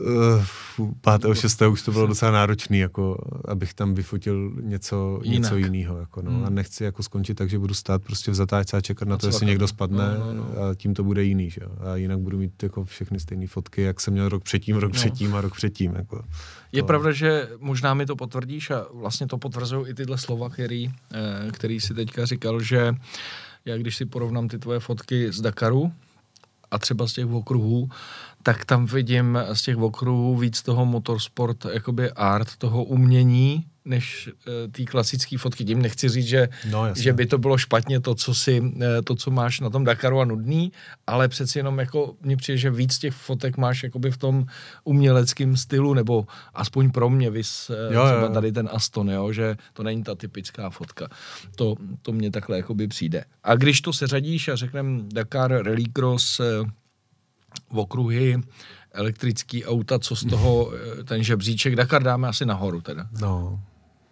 uh, 0.00 0.92
pátého, 1.00 1.34
šestého 1.34 1.72
už 1.72 1.82
to 1.82 1.92
bylo 1.92 2.06
docela 2.06 2.30
náročný, 2.30 2.78
jako, 2.78 3.18
abych 3.44 3.74
tam 3.74 3.94
vyfotil 3.94 4.52
něco, 4.60 5.20
něco 5.26 5.56
jiného. 5.56 5.98
Jako, 5.98 6.22
no. 6.22 6.30
hmm. 6.30 6.44
A 6.44 6.50
nechci 6.50 6.84
jako 6.84 7.02
skončit 7.02 7.34
tak, 7.34 7.50
že 7.50 7.58
budu 7.58 7.74
stát 7.74 8.02
prostě 8.02 8.30
v 8.30 8.34
zatáčce 8.34 8.76
a 8.76 8.80
čekat 8.80 9.08
na 9.08 9.16
to, 9.16 9.26
jestli 9.26 9.46
někdo 9.46 9.68
spadne 9.68 10.18
no, 10.18 10.32
no, 10.32 10.34
no. 10.34 10.62
a 10.62 10.74
tím 10.74 10.94
to 10.94 11.04
bude 11.04 11.24
jiný. 11.24 11.50
Že? 11.50 11.60
A 11.80 11.96
jinak 11.96 12.18
budu 12.18 12.38
mít 12.38 12.62
jako 12.62 12.84
všechny 12.84 13.20
stejné 13.20 13.46
fotky, 13.46 13.82
jak 13.82 14.00
jsem 14.00 14.12
měl 14.12 14.28
rok 14.28 14.42
předtím, 14.42 14.76
rok 14.76 14.92
no. 14.92 14.96
předtím 14.96 15.34
a 15.34 15.40
rok 15.40 15.54
předtím. 15.54 15.94
Jako. 15.94 16.24
Je 16.72 16.82
to... 16.82 16.86
pravda, 16.86 17.12
že 17.12 17.48
možná 17.58 17.94
mi 17.94 18.06
to 18.06 18.16
potvrdíš 18.16 18.70
a 18.70 18.86
vlastně 18.94 19.26
to 19.26 19.38
potvrzují 19.38 19.90
i 19.90 19.94
tyhle 19.94 20.18
slova, 20.18 20.50
který, 20.50 20.90
eh, 21.14 21.52
který 21.52 21.80
si 21.80 21.94
teďka 21.94 22.26
říkal, 22.26 22.60
že 22.60 22.94
já 23.64 23.76
když 23.76 23.96
si 23.96 24.06
porovnám 24.06 24.48
ty 24.48 24.58
tvoje 24.58 24.80
fotky 24.80 25.32
z 25.32 25.40
Dakaru 25.40 25.92
a 26.70 26.78
třeba 26.78 27.06
z 27.06 27.12
těch 27.12 27.26
okruhů, 27.26 27.90
tak 28.42 28.64
tam 28.64 28.86
vidím 28.86 29.38
z 29.52 29.62
těch 29.62 29.76
okruhů 29.76 30.36
víc 30.36 30.62
toho 30.62 30.86
motorsport, 30.86 31.64
jakoby 31.64 32.10
art, 32.10 32.56
toho 32.56 32.84
umění, 32.84 33.66
než 33.84 34.28
uh, 34.28 34.72
té 34.72 34.84
klasické 34.84 35.38
fotky. 35.38 35.64
Tím 35.64 35.82
nechci 35.82 36.08
říct, 36.08 36.26
že, 36.26 36.48
no, 36.70 36.94
že 36.94 37.12
by 37.12 37.26
to 37.26 37.38
bylo 37.38 37.58
špatně 37.58 38.00
to 38.00 38.14
co, 38.14 38.34
si, 38.34 38.60
uh, 38.60 38.70
to, 39.04 39.14
co 39.14 39.30
máš 39.30 39.60
na 39.60 39.70
tom 39.70 39.84
Dakaru 39.84 40.20
a 40.20 40.24
nudný, 40.24 40.72
ale 41.06 41.28
přeci 41.28 41.58
jenom 41.58 41.78
jako 41.78 42.14
mně 42.22 42.36
přijde, 42.36 42.56
že 42.58 42.70
víc 42.70 42.98
těch 42.98 43.14
fotek 43.14 43.56
máš 43.56 43.82
jakoby 43.82 44.10
v 44.10 44.16
tom 44.16 44.46
uměleckém 44.84 45.56
stylu, 45.56 45.94
nebo 45.94 46.26
aspoň 46.54 46.90
pro 46.90 47.10
mě, 47.10 47.30
vys, 47.30 47.70
uh, 47.70 47.94
jo, 47.94 48.04
třeba 48.04 48.20
jo. 48.20 48.32
tady 48.32 48.52
ten 48.52 48.68
Aston, 48.72 49.10
jo, 49.10 49.32
že 49.32 49.56
to 49.72 49.82
není 49.82 50.02
ta 50.02 50.14
typická 50.14 50.70
fotka. 50.70 51.08
To, 51.56 51.74
to 52.02 52.12
mně 52.12 52.30
takhle 52.30 52.56
jakoby 52.56 52.88
přijde. 52.88 53.24
A 53.44 53.54
když 53.54 53.80
to 53.80 53.92
seřadíš 53.92 54.48
a 54.48 54.56
řekneme 54.56 55.02
Dakar 55.12 55.50
Rally 55.50 55.84
Cross, 55.92 56.40
uh, 57.70 57.78
okruhy, 57.78 58.40
elektrický 58.92 59.64
auta, 59.64 59.98
co 59.98 60.16
z 60.16 60.24
toho, 60.24 60.72
eh, 60.74 61.04
ten 61.04 61.22
žebříček, 61.22 61.76
Dakar 61.76 62.02
dáme 62.02 62.28
asi 62.28 62.46
nahoru 62.46 62.80
teda. 62.80 63.06
No, 63.20 63.60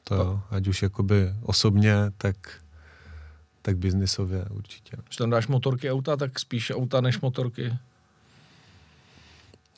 to 0.04 0.14
jo, 0.14 0.40
ať 0.50 0.66
už 0.66 0.82
jakoby 0.82 1.34
osobně, 1.42 1.94
tak 2.18 2.36
tak 3.66 3.78
biznisově 3.78 4.44
určitě. 4.50 4.96
Když 5.04 5.16
tam 5.16 5.30
dáš 5.30 5.46
motorky 5.46 5.90
auta, 5.90 6.16
tak 6.16 6.38
spíš 6.38 6.70
auta 6.70 7.00
než 7.00 7.20
motorky? 7.20 7.72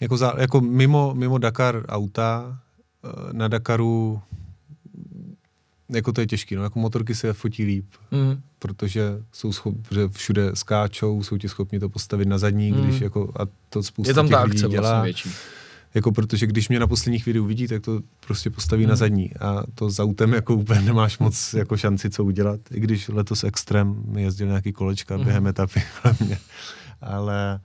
Jako, 0.01 0.17
za, 0.17 0.35
jako 0.39 0.61
mimo, 0.61 1.15
mimo 1.15 1.39
Dakar 1.39 1.85
auta, 1.89 2.59
eh, 3.05 3.33
na 3.33 3.49
Dakaru 3.49 4.23
jako 5.91 6.13
to 6.13 6.21
je 6.21 6.27
těžký, 6.27 6.57
no, 6.57 6.63
jako 6.63 6.79
motorky 6.79 7.15
se 7.15 7.33
fotí 7.33 7.65
líp, 7.65 7.87
mm. 8.11 8.41
protože 8.59 9.23
jsou 9.33 9.53
schop, 9.53 9.75
že 9.91 10.09
všude 10.09 10.51
skáčou, 10.55 11.23
jsou 11.23 11.37
ti 11.39 11.49
schopni 11.49 11.81
to 11.81 11.89
postavit 11.89 12.29
na 12.29 12.39
zadní, 12.39 12.73
mm. 12.73 12.83
když 12.83 13.01
jako, 13.01 13.33
a 13.41 13.47
to 13.69 13.83
spousta 13.83 14.11
je 14.11 14.15
tam 14.15 14.27
těch 14.27 14.37
ta 14.37 14.43
lidí 14.43 14.61
dělá. 14.69 14.91
Vlastně 14.91 15.05
větší. 15.05 15.31
Jako 15.95 16.13
protože 16.13 16.47
když 16.47 16.69
mě 16.69 16.81
na 16.81 16.87
posledních 16.87 17.27
videích 17.27 17.43
uvidí, 17.43 17.69
tak 17.69 17.83
to 17.83 18.01
prostě 18.27 18.51
postaví 18.51 18.83
mm. 18.83 18.89
na 18.89 18.97
zadní 18.97 19.37
a 19.41 19.63
to 19.75 19.91
s 19.91 19.99
autem 19.99 20.33
jako 20.33 20.55
úplně 20.55 20.81
nemáš 20.81 21.19
moc 21.19 21.55
jako 21.55 21.77
šanci 21.77 22.11
co 22.11 22.25
udělat, 22.25 22.61
i 22.71 22.81
když 22.81 23.09
letos 23.09 23.45
extrém 23.45 24.03
jezdil 24.17 24.47
nějaký 24.47 24.73
kolečka 24.73 25.17
mm. 25.17 25.25
během 25.25 25.47
etapy 25.47 25.83
hlavně, 26.03 26.39
ale 27.01 27.61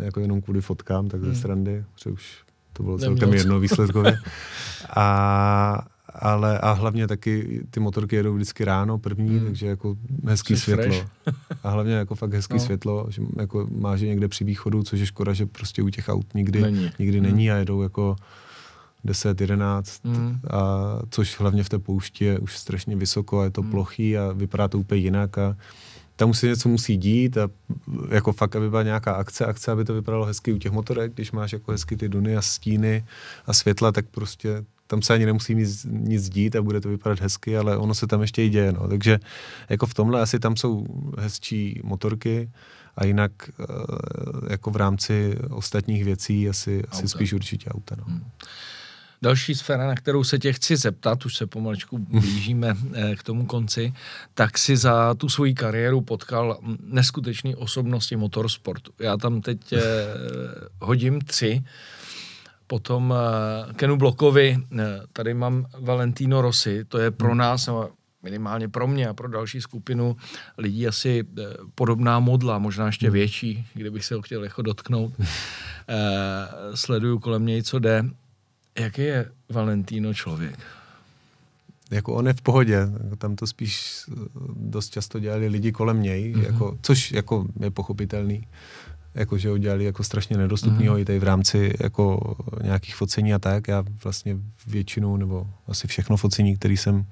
jako 0.00 0.20
jenom 0.20 0.42
kvůli 0.42 0.60
fotkám, 0.60 1.08
tak 1.08 1.20
ze 1.20 1.28
mm. 1.28 1.36
srandy, 1.36 1.84
že 2.04 2.10
už 2.10 2.42
to 2.72 2.82
bylo 2.82 2.98
celkem 2.98 3.34
jedno 3.34 3.60
výsledkově. 3.60 4.18
A 4.96 5.86
ale 6.18 6.58
a 6.58 6.72
hlavně 6.72 7.06
taky 7.06 7.66
ty 7.70 7.80
motorky 7.80 8.16
jedou 8.16 8.34
vždycky 8.34 8.64
ráno 8.64 8.98
první, 8.98 9.38
hmm. 9.38 9.46
takže 9.46 9.66
jako 9.66 9.96
hezký 10.24 10.56
Jsi 10.56 10.62
světlo. 10.62 11.06
A 11.62 11.70
hlavně 11.70 11.94
jako 11.94 12.14
fakt 12.14 12.32
hezký 12.32 12.54
no. 12.54 12.60
světlo, 12.60 13.06
že 13.08 13.22
jako 13.36 13.68
máš 13.70 14.00
je 14.00 14.08
někde 14.08 14.28
při 14.28 14.44
východu, 14.44 14.82
což 14.82 15.00
je 15.00 15.06
škoda, 15.06 15.32
že 15.32 15.46
prostě 15.46 15.82
u 15.82 15.88
těch 15.88 16.08
aut 16.08 16.34
nikdy 16.34 16.60
není, 16.60 16.90
nikdy 16.98 17.18
hmm. 17.18 17.26
není 17.26 17.50
a 17.50 17.56
jedou 17.56 17.82
jako 17.82 18.16
10, 19.04 19.40
11, 19.40 20.04
hmm. 20.04 20.40
a 20.50 20.58
což 21.10 21.40
hlavně 21.40 21.64
v 21.64 21.68
té 21.68 21.78
poušti 21.78 22.24
je 22.24 22.38
už 22.38 22.58
strašně 22.58 22.96
vysoko 22.96 23.40
a 23.40 23.44
je 23.44 23.50
to 23.50 23.62
hmm. 23.62 23.70
plochý 23.70 24.18
a 24.18 24.32
vypadá 24.32 24.68
to 24.68 24.78
úplně 24.78 25.00
jinak 25.00 25.38
a 25.38 25.56
tam 26.16 26.34
se 26.34 26.46
něco 26.46 26.68
musí 26.68 26.96
dít 26.96 27.38
a 27.38 27.48
jako 28.10 28.32
fakt, 28.32 28.56
aby 28.56 28.70
byla 28.70 28.82
nějaká 28.82 29.12
akce, 29.12 29.46
akce, 29.46 29.72
aby 29.72 29.84
to 29.84 29.94
vypadalo 29.94 30.26
hezky 30.26 30.52
u 30.52 30.58
těch 30.58 30.72
motorek, 30.72 31.14
když 31.14 31.32
máš 31.32 31.52
jako 31.52 31.72
hezky 31.72 31.96
ty 31.96 32.08
duny 32.08 32.36
a 32.36 32.42
stíny 32.42 33.04
a 33.46 33.52
světla, 33.52 33.92
tak 33.92 34.06
prostě 34.06 34.64
tam 34.88 35.02
se 35.02 35.14
ani 35.14 35.26
nemusí 35.26 35.54
nic, 35.54 35.86
nic 35.90 36.28
dít 36.28 36.56
a 36.56 36.62
bude 36.62 36.80
to 36.80 36.88
vypadat 36.88 37.20
hezky, 37.20 37.56
ale 37.56 37.76
ono 37.76 37.94
se 37.94 38.06
tam 38.06 38.20
ještě 38.20 38.44
i 38.44 38.48
děje. 38.48 38.72
No. 38.72 38.88
Takže 38.88 39.18
jako 39.68 39.86
v 39.86 39.94
tomhle 39.94 40.20
asi 40.20 40.38
tam 40.38 40.56
jsou 40.56 40.86
hezčí 41.18 41.80
motorky 41.84 42.50
a 42.96 43.04
jinak 43.04 43.32
eh, 43.48 43.64
jako 44.50 44.70
v 44.70 44.76
rámci 44.76 45.38
ostatních 45.50 46.04
věcí 46.04 46.48
asi, 46.48 46.84
asi 46.90 47.08
spíš 47.08 47.32
určitě 47.32 47.70
auta. 47.70 47.94
No. 47.98 48.04
Hmm. 48.04 48.24
další 49.22 49.54
sféra, 49.54 49.86
na 49.86 49.94
kterou 49.94 50.24
se 50.24 50.38
tě 50.38 50.52
chci 50.52 50.76
zeptat, 50.76 51.26
už 51.26 51.36
se 51.36 51.46
pomalečku 51.46 51.98
blížíme 52.10 52.76
eh, 52.94 53.16
k 53.16 53.22
tomu 53.22 53.46
konci, 53.46 53.92
tak 54.34 54.58
si 54.58 54.76
za 54.76 55.14
tu 55.14 55.28
svoji 55.28 55.54
kariéru 55.54 56.00
potkal 56.00 56.58
neskutečné 56.82 57.56
osobnosti 57.56 58.16
motorsportu. 58.16 58.92
Já 58.98 59.16
tam 59.16 59.40
teď 59.40 59.72
eh, 59.72 59.80
hodím 60.80 61.20
tři, 61.20 61.62
potom 62.68 63.14
Kenu 63.76 63.96
Blokovi, 63.96 64.58
tady 65.12 65.34
mám 65.34 65.66
Valentino 65.80 66.42
Rossi, 66.42 66.84
to 66.84 66.98
je 66.98 67.10
pro 67.10 67.34
nás, 67.34 67.68
minimálně 68.22 68.68
pro 68.68 68.86
mě 68.86 69.08
a 69.08 69.14
pro 69.14 69.28
další 69.28 69.60
skupinu 69.60 70.16
lidí 70.58 70.88
asi 70.88 71.24
podobná 71.74 72.20
modla, 72.20 72.58
možná 72.58 72.86
ještě 72.86 73.06
hmm. 73.06 73.12
větší, 73.14 73.66
kdybych 73.74 74.04
se 74.04 74.14
ho 74.14 74.22
chtěl 74.22 74.44
jako 74.44 74.62
dotknout. 74.62 75.12
Sleduju 76.74 77.18
kolem 77.18 77.46
něj, 77.46 77.62
co 77.62 77.78
jde 77.78 78.04
Jaký 78.78 79.02
je 79.02 79.30
Valentino 79.48 80.14
člověk? 80.14 80.58
Jako 81.90 82.14
on 82.14 82.26
je 82.26 82.32
v 82.32 82.42
pohodě, 82.42 82.88
tam 83.18 83.36
to 83.36 83.46
spíš 83.46 84.02
eh, 84.08 84.14
dost 84.56 84.92
často 84.92 85.18
dělali 85.18 85.48
lidi 85.48 85.72
kolem 85.72 86.02
něj, 86.02 86.34
mm-hmm. 86.34 86.44
jako, 86.44 86.78
což 86.82 87.12
jako 87.12 87.46
je 87.60 87.70
pochopitelný, 87.70 88.46
jako 89.14 89.38
že 89.38 89.48
ho 89.48 89.58
dělali 89.58 89.84
jako 89.84 90.04
strašně 90.04 90.36
nedostupného 90.36 90.96
mm-hmm. 90.96 91.00
i 91.00 91.04
tady 91.04 91.18
v 91.18 91.22
rámci 91.22 91.74
jako 91.80 92.36
nějakých 92.62 92.96
focení 92.96 93.34
a 93.34 93.38
tak. 93.38 93.68
Já 93.68 93.84
vlastně 94.04 94.36
většinu 94.66 95.16
nebo 95.16 95.46
asi 95.66 95.86
všechno 95.86 96.16
focení, 96.16 96.56
který 96.56 96.76
jsem 96.76 97.06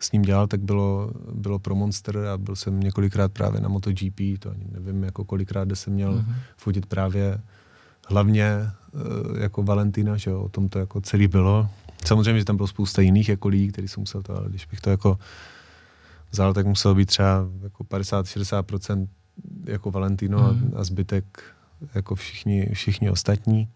s 0.00 0.12
ním 0.12 0.22
dělal, 0.22 0.46
tak 0.46 0.60
bylo, 0.60 1.10
bylo 1.32 1.58
pro 1.58 1.74
Monster 1.74 2.18
a 2.18 2.38
byl 2.38 2.56
jsem 2.56 2.80
několikrát 2.80 3.32
právě 3.32 3.60
na 3.60 3.68
MotoGP, 3.68 4.20
to 4.38 4.50
ani 4.50 4.64
nevím, 4.72 5.02
jako 5.02 5.24
kolikrát, 5.24 5.64
kde 5.64 5.76
jsem 5.76 5.92
měl 5.92 6.14
mm-hmm. 6.14 6.34
fotit 6.56 6.86
právě 6.86 7.38
hlavně 8.08 8.44
eh, 8.46 9.42
jako 9.42 9.62
Valentina, 9.62 10.16
že 10.16 10.30
jo, 10.30 10.40
o 10.40 10.48
tom 10.48 10.68
to 10.68 10.78
jako 10.78 11.00
celý 11.00 11.28
bylo. 11.28 11.68
Samozřejmě, 12.04 12.38
že 12.38 12.44
tam 12.44 12.56
bylo 12.56 12.66
spousta 12.66 13.02
jiných 13.02 13.28
jako 13.28 13.48
lidí, 13.48 13.68
který 13.68 13.88
jsem 13.88 14.00
musel 14.00 14.22
to, 14.22 14.36
ale 14.36 14.48
když 14.48 14.66
bych 14.66 14.80
to 14.80 14.90
jako 14.90 15.18
vzal, 16.30 16.54
tak 16.54 16.66
muselo 16.66 16.94
být 16.94 17.06
třeba 17.06 17.46
jako 17.62 17.84
50-60% 17.84 19.06
jako 19.64 19.90
Valentino 19.90 20.38
mm. 20.38 20.72
a, 20.76 20.80
a 20.80 20.84
zbytek 20.84 21.42
jako 21.94 22.14
všichni, 22.14 22.70
všichni 22.72 23.10
ostatní. 23.10 23.68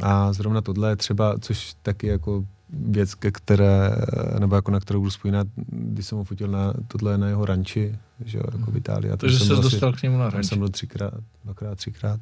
A 0.00 0.32
zrovna 0.32 0.60
tohle 0.60 0.90
je 0.90 0.96
třeba, 0.96 1.38
což 1.38 1.74
taky 1.82 2.06
jako 2.06 2.44
věc, 2.70 3.14
ke 3.14 3.30
které, 3.30 3.90
nebo 4.38 4.56
jako 4.56 4.70
na 4.70 4.80
kterou 4.80 5.00
budu 5.00 5.10
vzpomínat, 5.10 5.46
když 5.66 6.06
jsem 6.06 6.18
ho 6.18 6.24
fotil 6.24 6.48
na 6.48 6.72
tohle 6.88 7.18
na 7.18 7.28
jeho 7.28 7.44
ranči, 7.44 7.98
že 8.24 8.38
jo, 8.38 8.44
jako 8.52 8.70
v 8.70 8.76
Itálii. 8.76 9.12
Takže 9.16 9.38
jsi 9.38 9.48
dostal 9.48 9.92
k 9.92 10.02
němu 10.02 10.18
na 10.18 10.30
ranči. 10.30 10.48
jsem 10.48 10.58
byl 10.58 10.68
třikrát, 10.68 11.14
dvakrát, 11.44 11.74
třikrát 11.74 12.20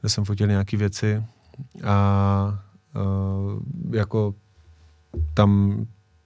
kde 0.00 0.08
jsem 0.08 0.24
fotil 0.24 0.46
nějaké 0.46 0.76
věci 0.76 1.24
a 1.84 2.58
uh, 2.94 3.94
jako 3.96 4.34
tam 5.34 5.80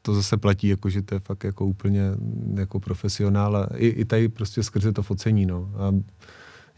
to 0.07 0.15
zase 0.15 0.37
platí, 0.37 0.69
jako, 0.69 0.91
že 0.91 1.03
to 1.03 1.15
je 1.15 1.21
fakt 1.21 1.45
jako 1.45 1.67
úplně 1.67 2.03
jako 2.55 2.81
profesionál 2.81 3.57
a 3.57 3.69
i, 3.77 3.87
i 3.87 4.05
tady 4.05 4.29
prostě 4.29 4.63
skrze 4.63 4.93
to 4.93 5.03
focení, 5.03 5.47
no. 5.47 5.71
A 5.77 5.95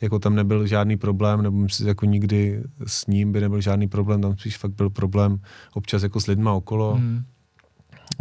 jako 0.01 0.19
tam 0.19 0.35
nebyl 0.35 0.67
žádný 0.67 0.97
problém, 0.97 1.43
nebo 1.43 1.57
myslím, 1.57 1.89
jako 1.89 2.07
nikdy 2.07 2.63
s 2.87 3.07
ním 3.07 3.33
by 3.33 3.41
nebyl 3.41 3.61
žádný 3.61 3.89
problém, 3.89 4.21
tam 4.21 4.37
spíš 4.39 4.57
fakt 4.57 4.73
byl 4.73 4.91
problém 4.91 5.41
občas 5.75 6.03
jako 6.03 6.21
s 6.21 6.27
lidma 6.27 6.53
okolo, 6.53 6.95
hmm 6.95 7.23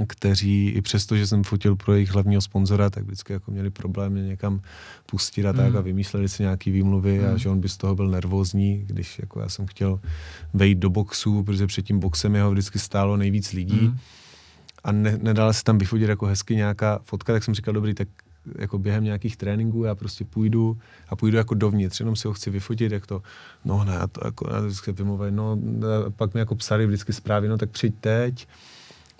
kteří 0.07 0.69
i 0.69 0.81
přesto, 0.81 1.17
že 1.17 1.27
jsem 1.27 1.43
fotil 1.43 1.75
pro 1.75 1.93
jejich 1.93 2.11
hlavního 2.11 2.41
sponzora, 2.41 2.89
tak 2.89 3.03
vždycky 3.03 3.33
jako 3.33 3.51
měli 3.51 3.69
problém 3.69 4.11
mě 4.11 4.23
někam 4.23 4.61
pustit 5.05 5.45
a 5.45 5.53
tak 5.53 5.71
mm. 5.71 5.77
a 5.77 5.81
vymýšleli 5.81 6.29
si 6.29 6.43
nějaký 6.43 6.71
výmluvy 6.71 7.19
mm. 7.19 7.25
a 7.25 7.37
že 7.37 7.49
on 7.49 7.59
by 7.59 7.69
z 7.69 7.77
toho 7.77 7.95
byl 7.95 8.07
nervózní, 8.07 8.83
když 8.87 9.19
jako 9.19 9.39
já 9.39 9.49
jsem 9.49 9.65
chtěl 9.65 9.99
vejít 10.53 10.77
do 10.77 10.89
boxu, 10.89 11.43
protože 11.43 11.67
před 11.67 11.85
tím 11.85 11.99
boxem 11.99 12.35
jeho 12.35 12.51
vždycky 12.51 12.79
stálo 12.79 13.17
nejvíc 13.17 13.53
lidí 13.53 13.81
mm. 13.81 13.97
A 14.85 14.91
ne, 14.91 15.17
nedala 15.21 15.53
se 15.53 15.63
tam 15.63 15.77
vyfotit 15.77 16.09
jako 16.09 16.25
hezky 16.25 16.55
nějaká 16.55 16.99
fotka, 17.03 17.33
tak 17.33 17.43
jsem 17.43 17.53
říkal, 17.53 17.73
dobrý, 17.73 17.93
tak 17.93 18.07
jako 18.59 18.77
během 18.77 19.03
nějakých 19.03 19.37
tréninků 19.37 19.83
já 19.83 19.95
prostě 19.95 20.25
půjdu 20.25 20.77
a 21.09 21.15
půjdu 21.15 21.37
jako 21.37 21.53
dovnitř, 21.53 21.99
jenom 21.99 22.15
si 22.15 22.27
ho 22.27 22.33
chci 22.33 22.49
vyfotit, 22.49 22.91
jak 22.91 23.07
to, 23.07 23.21
no 23.65 23.83
ne, 23.83 23.93
já 23.93 24.07
to 24.07 24.21
jako, 24.27 24.49
já 24.53 24.59
vždycky 24.59 24.91
vymluvají, 24.91 25.31
no, 25.31 25.57
pak 26.15 26.33
mi 26.33 26.39
jako 26.39 26.55
psali 26.55 26.85
vždycky 26.85 27.13
zprávy, 27.13 27.47
no 27.47 27.57
tak 27.57 27.69
přijď 27.69 27.95
teď, 27.99 28.47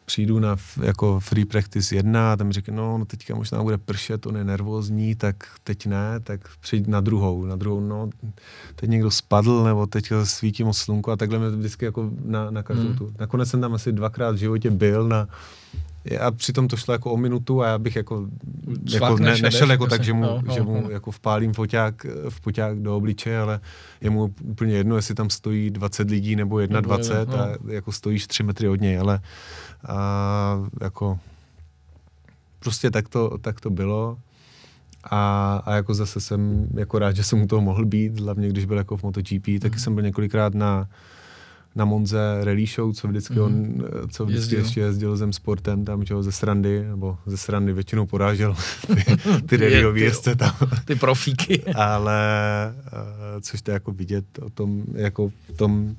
přijdu 0.06 0.40
na 0.40 0.56
jako 0.84 1.20
free 1.20 1.46
practice 1.46 1.96
jedna 1.96 2.34
a 2.34 2.36
tam 2.36 2.52
říká, 2.52 2.72
no, 2.72 2.98
no 2.98 3.06
teďka 3.06 3.36
možná 3.36 3.64
bude 3.64 3.78
pršet, 3.78 4.26
on 4.26 4.38
je 4.38 4.44
nervózní, 4.44 5.16
tak 5.16 5.36
teď 5.64 5.86
ne, 5.86 6.20
tak 6.24 6.40
přijď 6.60 6.88
na 6.88 7.02
druhou, 7.02 7.46
na 7.46 7.56
druhou, 7.56 7.80
no, 7.80 8.10
teď 8.76 8.90
někdo 8.90 9.12
spadl, 9.12 9.64
nebo 9.64 9.86
teď 9.88 10.12
svítí 10.24 10.64
moc 10.64 10.78
slunko 10.78 11.12
a 11.12 11.16
takhle 11.16 11.40
mě 11.40 11.50
vždycky 11.50 11.86
jako 11.86 12.12
na, 12.26 12.52
na 12.52 12.64
každou 12.64 12.88
hmm. 12.88 12.98
tu. 12.98 13.14
Nakonec 13.20 13.50
jsem 13.50 13.62
tam 13.62 13.74
asi 13.74 13.92
dvakrát 13.92 14.32
v 14.36 14.40
životě 14.40 14.72
byl 14.72 15.08
na, 15.08 15.28
a 16.20 16.32
přitom 16.32 16.68
to 16.68 16.78
šlo 16.78 16.92
jako 16.92 17.12
o 17.12 17.18
minutu 17.18 17.62
a 17.62 17.68
já 17.68 17.78
bych 17.78 17.96
jako, 17.96 18.28
jako 18.94 19.18
ne, 19.18 19.38
nešel 19.42 19.72
jako 19.72 19.88
tak, 19.88 20.04
že 20.04 20.14
mu, 20.14 20.22
no, 20.22 20.44
že 20.54 20.62
mu 20.62 20.82
no. 20.82 20.90
jako 20.90 21.12
vpálím 21.12 21.54
foťák, 21.54 22.06
v 22.30 22.42
foťák 22.42 22.80
do 22.80 22.98
obličeje, 22.98 23.40
ale 23.40 23.60
je 24.02 24.10
mu 24.10 24.34
úplně 24.44 24.74
jedno, 24.74 24.96
jestli 24.96 25.16
tam 25.16 25.30
stojí 25.30 25.70
20 25.70 26.10
lidí 26.10 26.36
nebo 26.36 26.66
21 26.66 27.36
no. 27.38 27.44
a 27.44 27.58
jako 27.68 27.92
stojíš 27.92 28.28
3 28.28 28.44
metry 28.44 28.70
od 28.70 28.82
něj, 28.82 29.00
ale 29.00 29.20
a 29.88 30.70
jako 30.82 31.20
prostě 32.60 32.92
tak 32.92 33.10
to, 33.10 33.38
tak 33.38 33.62
to 33.62 33.70
bylo. 33.70 34.18
A, 35.12 35.62
a 35.66 35.76
jako 35.76 35.94
zase 35.94 36.22
jsem 36.22 36.68
jako 36.74 37.00
rád, 37.00 37.16
že 37.16 37.24
jsem 37.24 37.42
u 37.42 37.48
toho 37.48 37.62
mohl 37.62 37.86
být, 37.86 38.20
hlavně 38.20 38.50
když 38.50 38.66
byl 38.66 38.78
jako 38.78 38.98
v 38.98 39.04
MotoGP, 39.04 39.48
mm. 39.48 39.60
taky 39.60 39.80
jsem 39.80 39.96
byl 39.96 40.04
několikrát 40.04 40.54
na, 40.54 40.88
na 41.76 41.86
Monze 41.86 42.18
rally 42.44 42.66
show, 42.66 42.94
co 42.94 43.08
vždycky 43.08 43.40
on, 43.40 43.84
co 44.10 44.26
vždycky 44.26 44.56
jezdil. 44.56 44.60
ještě 44.60 44.80
jezdil 44.80 45.18
zem 45.18 45.34
sportem 45.34 45.86
tam, 45.86 46.06
že 46.06 46.24
ze 46.24 46.32
srandy, 46.32 46.86
nebo 46.88 47.18
ze 47.26 47.38
srandy 47.38 47.74
většinou 47.74 48.06
porážel 48.06 48.56
ty, 48.88 49.16
ty 49.46 49.58
rallyový 49.58 50.02
jezdce 50.02 50.36
tam. 50.36 50.56
Ty 50.86 50.96
profíky. 50.96 51.64
Ale, 51.76 52.20
což 53.42 53.62
to 53.62 53.72
jako 53.72 53.92
vidět 53.92 54.26
o 54.42 54.50
tom, 54.50 54.84
jako 54.94 55.30
v 55.30 55.58
tom, 55.58 55.96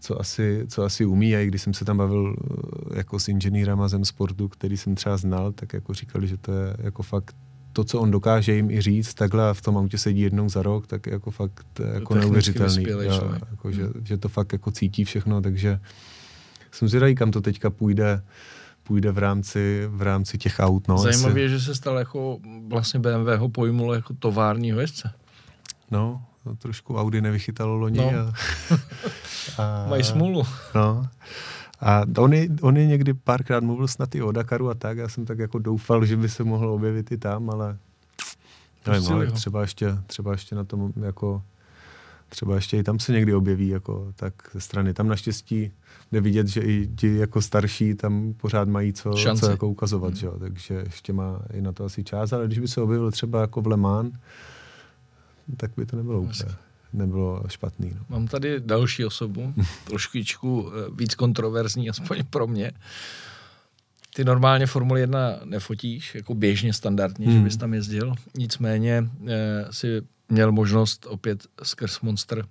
co 0.00 0.20
asi, 0.20 0.64
co 0.68 0.84
asi 0.84 1.04
umí. 1.04 1.36
A 1.36 1.40
i 1.40 1.46
když 1.46 1.62
jsem 1.62 1.74
se 1.74 1.84
tam 1.84 1.96
bavil 1.96 2.36
eh, 2.36 2.98
jako 2.98 3.18
s 3.18 3.28
inženýrama 3.28 3.88
zem 3.88 4.04
sportu, 4.04 4.48
který 4.48 4.76
jsem 4.76 4.94
třeba 4.94 5.16
znal, 5.16 5.52
tak 5.52 5.72
jako 5.72 5.94
říkali, 5.94 6.26
že 6.28 6.36
to 6.36 6.52
je 6.52 6.76
jako 6.78 7.02
fakt 7.02 7.36
to, 7.72 7.84
co 7.84 8.00
on 8.00 8.10
dokáže 8.10 8.54
jim 8.54 8.70
i 8.70 8.80
říct, 8.80 9.14
takhle 9.14 9.54
v 9.54 9.62
tom 9.62 9.78
autě 9.78 9.98
sedí 9.98 10.20
jednou 10.20 10.48
za 10.48 10.62
rok, 10.62 10.86
tak 10.86 11.06
jako 11.06 11.30
fakt 11.30 11.80
jako 11.94 12.14
neuvěřitelný. 12.14 12.84
Jo, 12.88 13.00
jako, 13.50 13.72
že, 13.72 13.88
že, 14.04 14.16
to 14.16 14.28
fakt 14.28 14.52
jako 14.52 14.70
cítí 14.70 15.04
všechno, 15.04 15.40
takže 15.40 15.80
jsem 16.72 16.88
zvědavý, 16.88 17.14
kam 17.14 17.30
to 17.30 17.40
teďka 17.40 17.70
půjde 17.70 18.22
půjde 18.88 19.12
v 19.12 19.18
rámci, 19.18 19.82
v 19.88 20.02
rámci 20.02 20.38
těch 20.38 20.56
aut. 20.58 20.88
No, 20.88 20.98
Zajímavé 20.98 21.40
je, 21.40 21.48
že 21.48 21.60
se 21.60 21.74
stal 21.74 21.98
jako 21.98 22.38
vlastně 22.68 23.00
BMW 23.00 23.36
ho 23.36 23.48
pojmulo 23.48 23.94
jako 23.94 24.14
tovární 24.14 24.68
jezdce. 24.68 25.12
No, 25.90 26.24
to 26.44 26.54
trošku 26.54 26.96
Audi 26.96 27.20
nevychytalo 27.20 27.76
loni. 27.76 27.98
No. 27.98 28.08
A, 28.08 28.32
a, 29.62 29.86
Mají 29.88 30.04
smůlu. 30.04 30.42
No. 30.74 31.08
A 31.80 32.02
on 32.18 32.32
je, 32.32 32.48
on 32.60 32.76
je 32.76 32.86
někdy 32.86 33.14
párkrát 33.14 33.62
mluvil 33.62 33.88
snad 33.88 34.14
i 34.14 34.22
o 34.22 34.32
Dakaru 34.32 34.70
a 34.70 34.74
tak, 34.74 34.98
já 34.98 35.08
jsem 35.08 35.26
tak 35.26 35.38
jako 35.38 35.58
doufal, 35.58 36.04
že 36.04 36.16
by 36.16 36.28
se 36.28 36.44
mohl 36.44 36.70
objevit 36.70 37.12
i 37.12 37.18
tam, 37.18 37.50
ale 37.50 37.78
nevím, 38.86 39.12
ale 39.12 39.26
třeba 39.30 39.60
ještě, 39.60 39.98
třeba 40.06 40.32
ještě 40.32 40.54
na 40.54 40.64
tom 40.64 40.92
jako 41.02 41.42
třeba 42.28 42.54
ještě 42.54 42.78
i 42.78 42.82
tam 42.82 42.98
se 42.98 43.12
někdy 43.12 43.34
objeví 43.34 43.68
jako 43.68 44.12
tak 44.16 44.34
ze 44.52 44.60
strany. 44.60 44.94
Tam 44.94 45.08
naštěstí 45.08 45.72
jde 46.12 46.20
vidět, 46.20 46.46
že 46.46 46.60
i 46.60 46.88
ti 46.96 47.16
jako 47.16 47.42
starší 47.42 47.94
tam 47.94 48.34
pořád 48.36 48.68
mají 48.68 48.92
co, 48.92 49.12
co 49.40 49.50
jako 49.50 49.68
ukazovat, 49.68 50.08
hmm. 50.08 50.16
že? 50.16 50.28
takže 50.38 50.74
ještě 50.74 51.12
má 51.12 51.40
i 51.52 51.60
na 51.60 51.72
to 51.72 51.84
asi 51.84 52.04
čas, 52.04 52.32
ale 52.32 52.46
když 52.46 52.58
by 52.58 52.68
se 52.68 52.80
objevil 52.80 53.10
třeba 53.10 53.40
jako 53.40 53.60
v 53.60 53.66
Le 53.66 53.76
Mans, 53.76 54.12
tak 55.56 55.70
by 55.76 55.86
to 55.86 55.96
nebylo 55.96 56.20
úplně 56.20 56.54
nebylo 56.92 57.42
špatný. 57.48 57.92
No. 57.94 58.04
Mám 58.08 58.28
tady 58.28 58.60
další 58.60 59.04
osobu, 59.04 59.54
trošičku 59.84 60.70
eh, 60.70 60.90
víc 60.94 61.14
kontroverzní, 61.14 61.90
aspoň 61.90 62.24
pro 62.30 62.46
mě. 62.46 62.72
Ty 64.14 64.24
normálně 64.24 64.66
Formule 64.66 65.00
1 65.00 65.40
nefotíš, 65.44 66.14
jako 66.14 66.34
běžně 66.34 66.72
standardně, 66.72 67.26
hmm. 67.26 67.36
že 67.36 67.44
bys 67.44 67.56
tam 67.56 67.74
jezdil. 67.74 68.14
Nicméně 68.34 69.10
eh, 69.26 69.66
si 69.70 70.02
měl 70.28 70.52
možnost 70.52 71.06
opět 71.08 71.46
skrz 71.62 72.00
Monster 72.00 72.44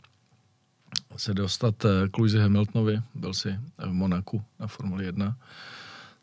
se 1.17 1.33
dostat 1.33 1.85
eh, 1.85 2.09
k 2.09 2.17
Louise 2.17 2.41
Hamiltonovi. 2.41 3.01
Byl 3.15 3.33
si 3.33 3.59
v 3.77 3.91
Monaku 3.91 4.43
na 4.59 4.67
Formule 4.67 5.03
1. 5.03 5.37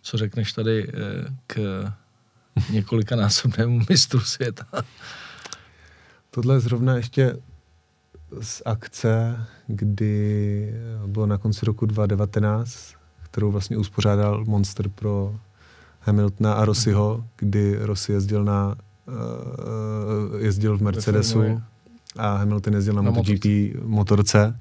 Co 0.02 0.18
řekneš 0.18 0.52
tady 0.52 0.92
k 1.46 1.84
několika 2.70 3.16
násobnému 3.16 3.80
mistru 3.88 4.20
světa? 4.20 4.66
Tohle 6.30 6.54
je 6.54 6.60
zrovna 6.60 6.96
ještě 6.96 7.36
z 8.40 8.62
akce, 8.64 9.46
kdy 9.66 10.74
bylo 11.06 11.26
na 11.26 11.38
konci 11.38 11.66
roku 11.66 11.86
2019, 11.86 12.94
kterou 13.22 13.50
vlastně 13.50 13.76
uspořádal 13.76 14.44
Monster 14.44 14.88
pro 14.88 15.34
Hamiltona 16.00 16.54
a 16.54 16.64
Rossiho, 16.64 17.24
kdy 17.36 17.78
Rossi 17.80 18.12
jezdil 18.12 18.44
na 18.44 18.74
uh, 19.08 20.40
jezdil 20.40 20.78
v 20.78 20.82
Mercedesu 20.82 21.60
a 22.16 22.36
Hamilton 22.36 22.74
jezdil 22.74 22.94
na, 22.94 23.02
na 23.02 23.10
MotoGP 23.10 23.44
motorce. 23.82 24.60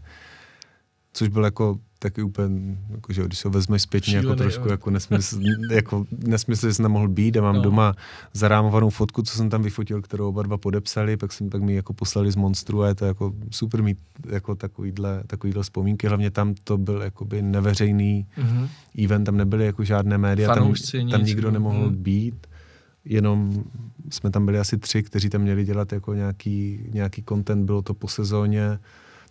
Což 1.13 1.27
byl 1.27 1.43
jako 1.43 1.79
taky 1.99 2.23
úplně, 2.23 2.77
jako, 2.89 3.13
že 3.13 3.23
když 3.23 3.39
se 3.39 3.47
ho 3.47 3.51
vezmeš 3.51 3.81
zpětně, 3.81 4.15
jako 4.15 4.35
trošku 4.35 4.65
jo. 4.67 4.71
jako 4.71 4.89
nesmysl, 4.89 5.39
jako 5.71 6.05
nesmysl, 6.27 6.67
že 6.67 6.73
jsem 6.73 6.83
nemohl 6.83 7.07
být 7.07 7.37
a 7.37 7.41
mám 7.41 7.55
no. 7.55 7.61
doma 7.61 7.93
zarámovanou 8.33 8.89
fotku, 8.89 9.21
co 9.21 9.37
jsem 9.37 9.49
tam 9.49 9.63
vyfotil, 9.63 10.01
kterou 10.01 10.29
oba 10.29 10.43
dva 10.43 10.57
podepsali, 10.57 11.17
pak 11.17 11.33
jsem 11.33 11.49
pak 11.49 11.61
mi 11.61 11.75
jako 11.75 11.93
poslali 11.93 12.31
z 12.31 12.35
Monstru 12.35 12.83
a 12.83 12.87
je 12.87 12.95
to 12.95 13.05
jako 13.05 13.33
super 13.51 13.83
mít 13.83 13.97
jako 14.29 14.55
takovýhle, 14.55 15.23
takovýhle 15.27 15.63
vzpomínky, 15.63 16.07
hlavně 16.07 16.31
tam 16.31 16.53
to 16.63 16.77
byl 16.77 17.01
jakoby 17.01 17.41
neveřejný 17.41 18.27
mm-hmm. 18.37 18.67
event, 19.05 19.25
tam 19.25 19.37
nebyly 19.37 19.65
jako 19.65 19.83
žádné 19.83 20.17
média, 20.17 20.55
tam, 20.55 20.73
tam 21.11 21.23
nikdo 21.23 21.47
no. 21.47 21.53
nemohl 21.53 21.89
mm. 21.89 21.95
být 21.95 22.47
jenom 23.05 23.63
jsme 24.09 24.31
tam 24.31 24.45
byli 24.45 24.59
asi 24.59 24.77
tři, 24.77 25.03
kteří 25.03 25.29
tam 25.29 25.41
měli 25.41 25.65
dělat 25.65 25.91
jako 25.91 26.13
nějaký, 26.13 26.79
nějaký 26.93 27.23
content, 27.29 27.65
bylo 27.65 27.81
to 27.81 27.93
po 27.93 28.07
sezóně, 28.07 28.79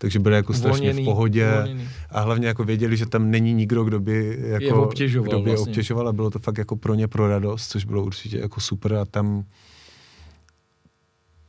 takže 0.03 0.19
byli 0.19 0.35
jako 0.35 0.53
strašně 0.53 0.81
uvolněný, 0.81 1.03
v 1.03 1.05
pohodě 1.05 1.53
uvolněný. 1.53 1.89
a 2.11 2.21
hlavně 2.21 2.47
jako 2.47 2.65
věděli, 2.65 2.97
že 2.97 3.07
tam 3.07 3.31
není 3.31 3.55
nikdo, 3.55 3.85
kdo 3.85 4.01
by, 4.01 4.39
jako, 4.43 4.83
obtěžoval, 4.83 5.29
kdo 5.29 5.39
by 5.39 5.51
vlastně. 5.51 5.71
obtěžoval 5.71 6.09
a 6.09 6.13
bylo 6.13 6.31
to 6.31 6.39
fakt 6.39 6.59
jako 6.59 6.77
pro 6.77 6.95
ně 6.95 7.09
pro 7.09 7.29
radost, 7.29 7.69
což 7.69 7.85
bylo 7.85 8.05
určitě 8.05 8.39
jako 8.39 8.61
super 8.61 8.95
a 8.95 9.05
tam 9.05 9.45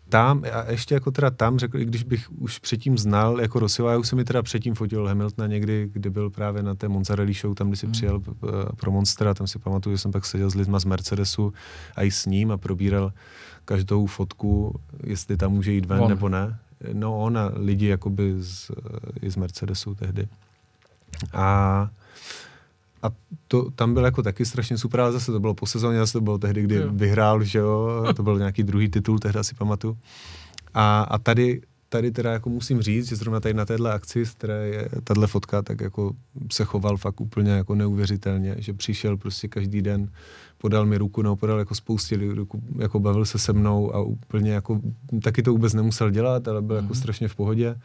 tam, 0.10 0.44
a 0.54 0.72
ještě 0.72 0.94
jako 0.94 1.12
teda 1.12 1.30
tam 1.30 1.60
řekl, 1.60 1.80
i 1.80 1.86
když 1.86 2.04
bych 2.04 2.32
už 2.32 2.60
předtím 2.60 2.98
znal, 2.98 3.42
jako 3.42 3.60
Rossi, 3.60 3.82
já 3.82 3.98
už 3.98 4.08
jsem 4.08 4.18
mi 4.18 4.24
teda 4.24 4.44
předtím 4.44 4.76
fotil 4.76 5.08
Hamiltona 5.08 5.48
někdy, 5.48 5.90
kdy 5.94 6.10
byl 6.10 6.30
právě 6.30 6.64
na 6.64 6.76
té 6.76 6.88
Monzarelli 6.88 7.34
show, 7.34 7.54
tam, 7.54 7.68
kdy 7.68 7.78
si 7.78 7.86
hmm. 7.86 7.94
přijel 7.94 8.22
eh, 8.28 8.48
pro 8.76 8.92
Monstera, 8.92 9.34
tam 9.34 9.48
si 9.48 9.60
pamatuju, 9.60 9.96
že 9.96 10.02
jsem 10.02 10.12
pak 10.12 10.26
seděl 10.26 10.50
s 10.50 10.56
lidma 10.56 10.80
z 10.80 10.86
Mercedesu 10.86 11.54
a 11.96 12.04
i 12.04 12.12
s 12.12 12.26
ním 12.26 12.52
a 12.52 12.58
probíral 12.58 13.14
každou 13.66 14.06
fotku, 14.06 14.80
jestli 15.04 15.38
tam 15.38 15.52
může 15.52 15.72
jít 15.72 15.86
ven 15.86 16.02
On. 16.02 16.10
nebo 16.10 16.30
ne. 16.30 16.60
No 16.94 17.20
on 17.20 17.38
a 17.38 17.52
lidi 17.56 17.88
jakoby 17.88 18.34
z, 18.38 18.72
i 19.22 19.30
z 19.30 19.36
Mercedesu 19.36 19.96
tehdy. 19.96 20.28
A 21.34 21.90
a 23.04 23.12
to 23.48 23.72
tam 23.72 23.94
byl 23.94 24.06
jako 24.06 24.24
taky 24.24 24.46
strašně 24.46 24.78
super, 24.78 25.02
ale 25.02 25.12
zase 25.12 25.32
to 25.32 25.40
bylo 25.40 25.54
po 25.54 25.66
sezóně, 25.66 25.98
zase 25.98 26.14
to 26.14 26.22
bylo 26.22 26.38
tehdy, 26.38 26.62
kdy 26.62 26.76
jo. 26.76 26.90
vyhrál, 26.92 27.44
že 27.44 27.60
jo, 27.60 28.06
to 28.16 28.24
byl 28.24 28.38
nějaký 28.40 28.64
druhý 28.64 28.90
titul, 28.90 29.20
tehdy 29.20 29.44
si 29.44 29.56
pamatuju. 29.56 29.98
A, 30.74 31.02
a 31.02 31.18
tady, 31.18 31.62
tady 31.90 32.12
teda 32.12 32.32
jako 32.32 32.50
musím 32.50 32.82
říct, 32.82 33.10
že 33.10 33.16
zrovna 33.16 33.40
tady 33.40 33.54
na 33.54 33.66
téhle 33.66 33.94
akci, 33.94 34.26
z 34.26 34.32
které 34.32 34.68
je 34.68 34.90
tahle 35.04 35.28
fotka, 35.28 35.62
tak 35.62 35.82
jako 35.82 36.16
se 36.52 36.66
choval 36.66 36.98
fakt 36.98 37.22
úplně 37.22 37.52
jako 37.52 37.76
neuvěřitelně, 37.76 38.56
že 38.58 38.74
přišel 38.74 39.18
prostě 39.18 39.48
každý 39.48 39.82
den, 39.82 40.10
podal 40.64 40.86
mi 40.86 40.98
ruku, 40.98 41.22
no 41.22 41.36
podal 41.36 41.60
jako 41.60 41.76
spoustě 41.76 42.18
ruku, 42.18 42.64
jako 42.80 43.00
bavil 43.00 43.26
se 43.26 43.40
se 43.40 43.54
mnou 43.54 43.96
a 43.96 44.02
úplně 44.02 44.52
jako, 44.52 44.82
taky 45.24 45.44
to 45.44 45.52
vůbec 45.52 45.74
nemusel 45.74 46.10
dělat, 46.10 46.48
ale 46.48 46.62
byl 46.62 46.76
mm-hmm. 46.76 46.80
jako 46.80 46.94
mhm. 46.94 47.02
strašně 47.02 47.28
v 47.28 47.36
pohodě 47.36 47.76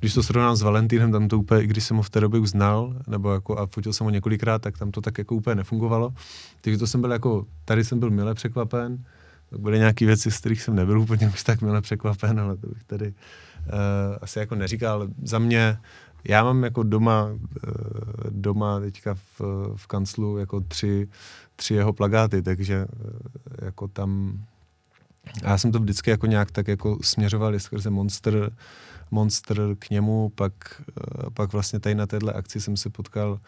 když 0.00 0.14
to 0.14 0.22
srovnám 0.22 0.56
s 0.56 0.62
Valentínem, 0.62 1.12
tam 1.12 1.28
to 1.28 1.38
úplně, 1.38 1.62
i 1.62 1.66
když 1.66 1.84
jsem 1.84 1.96
ho 1.96 2.02
v 2.02 2.10
té 2.10 2.20
době 2.20 2.40
už 2.40 2.48
znal, 2.48 2.96
nebo 3.08 3.32
jako 3.32 3.58
a 3.58 3.66
fotil 3.66 3.92
jsem 3.92 4.04
ho 4.04 4.10
několikrát, 4.10 4.62
tak 4.62 4.78
tam 4.78 4.90
to 4.90 5.00
tak 5.00 5.18
jako 5.18 5.34
úplně 5.34 5.54
nefungovalo. 5.56 6.12
Takže 6.60 6.78
to 6.78 6.86
jsem 6.86 7.00
byl 7.00 7.12
jako, 7.12 7.46
tady 7.64 7.84
jsem 7.84 7.98
byl 7.98 8.10
mile 8.10 8.34
překvapen, 8.34 9.04
tak 9.50 9.60
byly 9.60 9.78
nějaké 9.78 10.06
věci, 10.06 10.30
z 10.30 10.38
kterých 10.38 10.62
jsem 10.62 10.74
nebyl 10.74 11.00
úplně 11.00 11.28
už 11.28 11.42
tak 11.42 11.62
mile 11.62 11.80
překvapen, 11.80 12.40
ale 12.40 12.56
to 12.56 12.66
bych 12.66 12.84
tady 12.84 13.06
uh, 13.06 13.14
asi 14.20 14.38
jako 14.38 14.54
neříkal. 14.54 15.08
Za 15.22 15.38
mě, 15.38 15.78
já 16.24 16.44
mám 16.44 16.64
jako 16.64 16.82
doma, 16.82 17.24
uh, 17.24 17.40
doma 18.30 18.80
teďka 18.80 19.14
v, 19.14 19.40
v 19.76 19.86
kanclu 19.86 20.38
jako 20.38 20.60
tři, 20.60 21.08
tři 21.58 21.74
jeho 21.74 21.92
plagáty, 21.92 22.42
takže 22.42 22.86
uh, 22.86 23.10
jako 23.62 23.88
tam, 23.88 24.40
já 25.42 25.58
jsem 25.58 25.72
to 25.72 25.78
vždycky 25.78 26.10
jako 26.10 26.26
nějak 26.26 26.50
tak 26.50 26.68
jako 26.68 26.98
směřoval 27.02 27.58
skrze 27.58 27.90
Monster, 27.90 28.52
Monster 29.10 29.60
k 29.78 29.90
němu, 29.90 30.28
pak, 30.34 30.52
eh, 30.80 31.30
pak 31.30 31.52
vlastně 31.52 31.80
tady 31.80 31.94
na 31.94 32.06
téhle 32.06 32.32
akci 32.32 32.60
jsem 32.60 32.76
se 32.76 32.90
potkal 32.90 33.40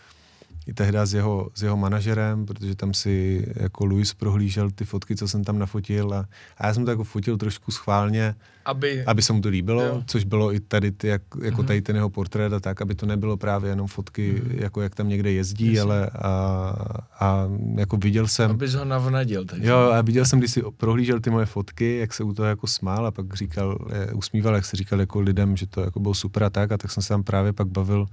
i 0.70 0.74
tehdy 0.74 0.98
s 0.98 1.14
jeho, 1.14 1.50
s 1.54 1.62
jeho 1.62 1.76
manažerem, 1.76 2.46
protože 2.46 2.74
tam 2.74 2.94
si 2.94 3.46
jako 3.56 3.84
Luis 3.84 4.14
prohlížel 4.14 4.70
ty 4.70 4.84
fotky, 4.84 5.16
co 5.16 5.28
jsem 5.28 5.44
tam 5.44 5.58
nafotil 5.58 6.14
a, 6.14 6.26
a 6.58 6.66
já 6.66 6.74
jsem 6.74 6.84
to 6.84 6.90
jako 6.90 7.04
fotil 7.04 7.36
trošku 7.36 7.70
schválně, 7.70 8.34
aby, 8.64 9.04
aby 9.04 9.22
se 9.22 9.32
mu 9.32 9.40
to 9.40 9.48
líbilo, 9.48 9.82
jo. 9.82 10.02
což 10.06 10.24
bylo 10.24 10.54
i 10.54 10.60
tady 10.60 10.92
ty, 10.92 11.08
jak, 11.08 11.22
jako 11.42 11.62
mm-hmm. 11.62 11.66
tady 11.66 11.82
ten 11.82 11.96
jeho 11.96 12.10
portrét 12.10 12.52
a 12.52 12.60
tak, 12.60 12.82
aby 12.82 12.94
to 12.94 13.06
nebylo 13.06 13.36
právě 13.36 13.70
jenom 13.70 13.86
fotky, 13.86 14.34
mm-hmm. 14.34 14.62
jako 14.62 14.80
jak 14.80 14.94
tam 14.94 15.08
někde 15.08 15.32
jezdí, 15.32 15.66
Jasně. 15.66 15.80
ale 15.80 16.10
a, 16.10 16.74
a 17.20 17.48
jako 17.76 17.96
viděl 17.96 18.26
jsem... 18.28 18.50
Abys 18.50 18.74
ho 18.74 18.84
navnadil. 18.84 19.44
Takže. 19.44 19.68
Jo, 19.68 19.78
a 19.78 20.00
viděl 20.00 20.24
jsem, 20.24 20.38
když 20.38 20.50
si 20.50 20.62
prohlížel 20.76 21.20
ty 21.20 21.30
moje 21.30 21.46
fotky, 21.46 21.96
jak 21.96 22.14
se 22.14 22.24
u 22.24 22.32
toho 22.32 22.48
jako 22.48 22.66
smál 22.66 23.06
a 23.06 23.10
pak 23.10 23.34
říkal, 23.34 23.78
usmíval, 24.14 24.54
jak 24.54 24.64
se 24.64 24.76
říkal 24.76 25.00
jako 25.00 25.20
lidem, 25.20 25.56
že 25.56 25.66
to 25.66 25.80
jako 25.80 26.00
bylo 26.00 26.14
super 26.14 26.44
a 26.44 26.50
tak 26.50 26.72
a 26.72 26.78
tak 26.78 26.90
jsem 26.90 27.02
se 27.02 27.08
tam 27.08 27.22
právě 27.22 27.52
pak 27.52 27.68
bavil 27.68 28.06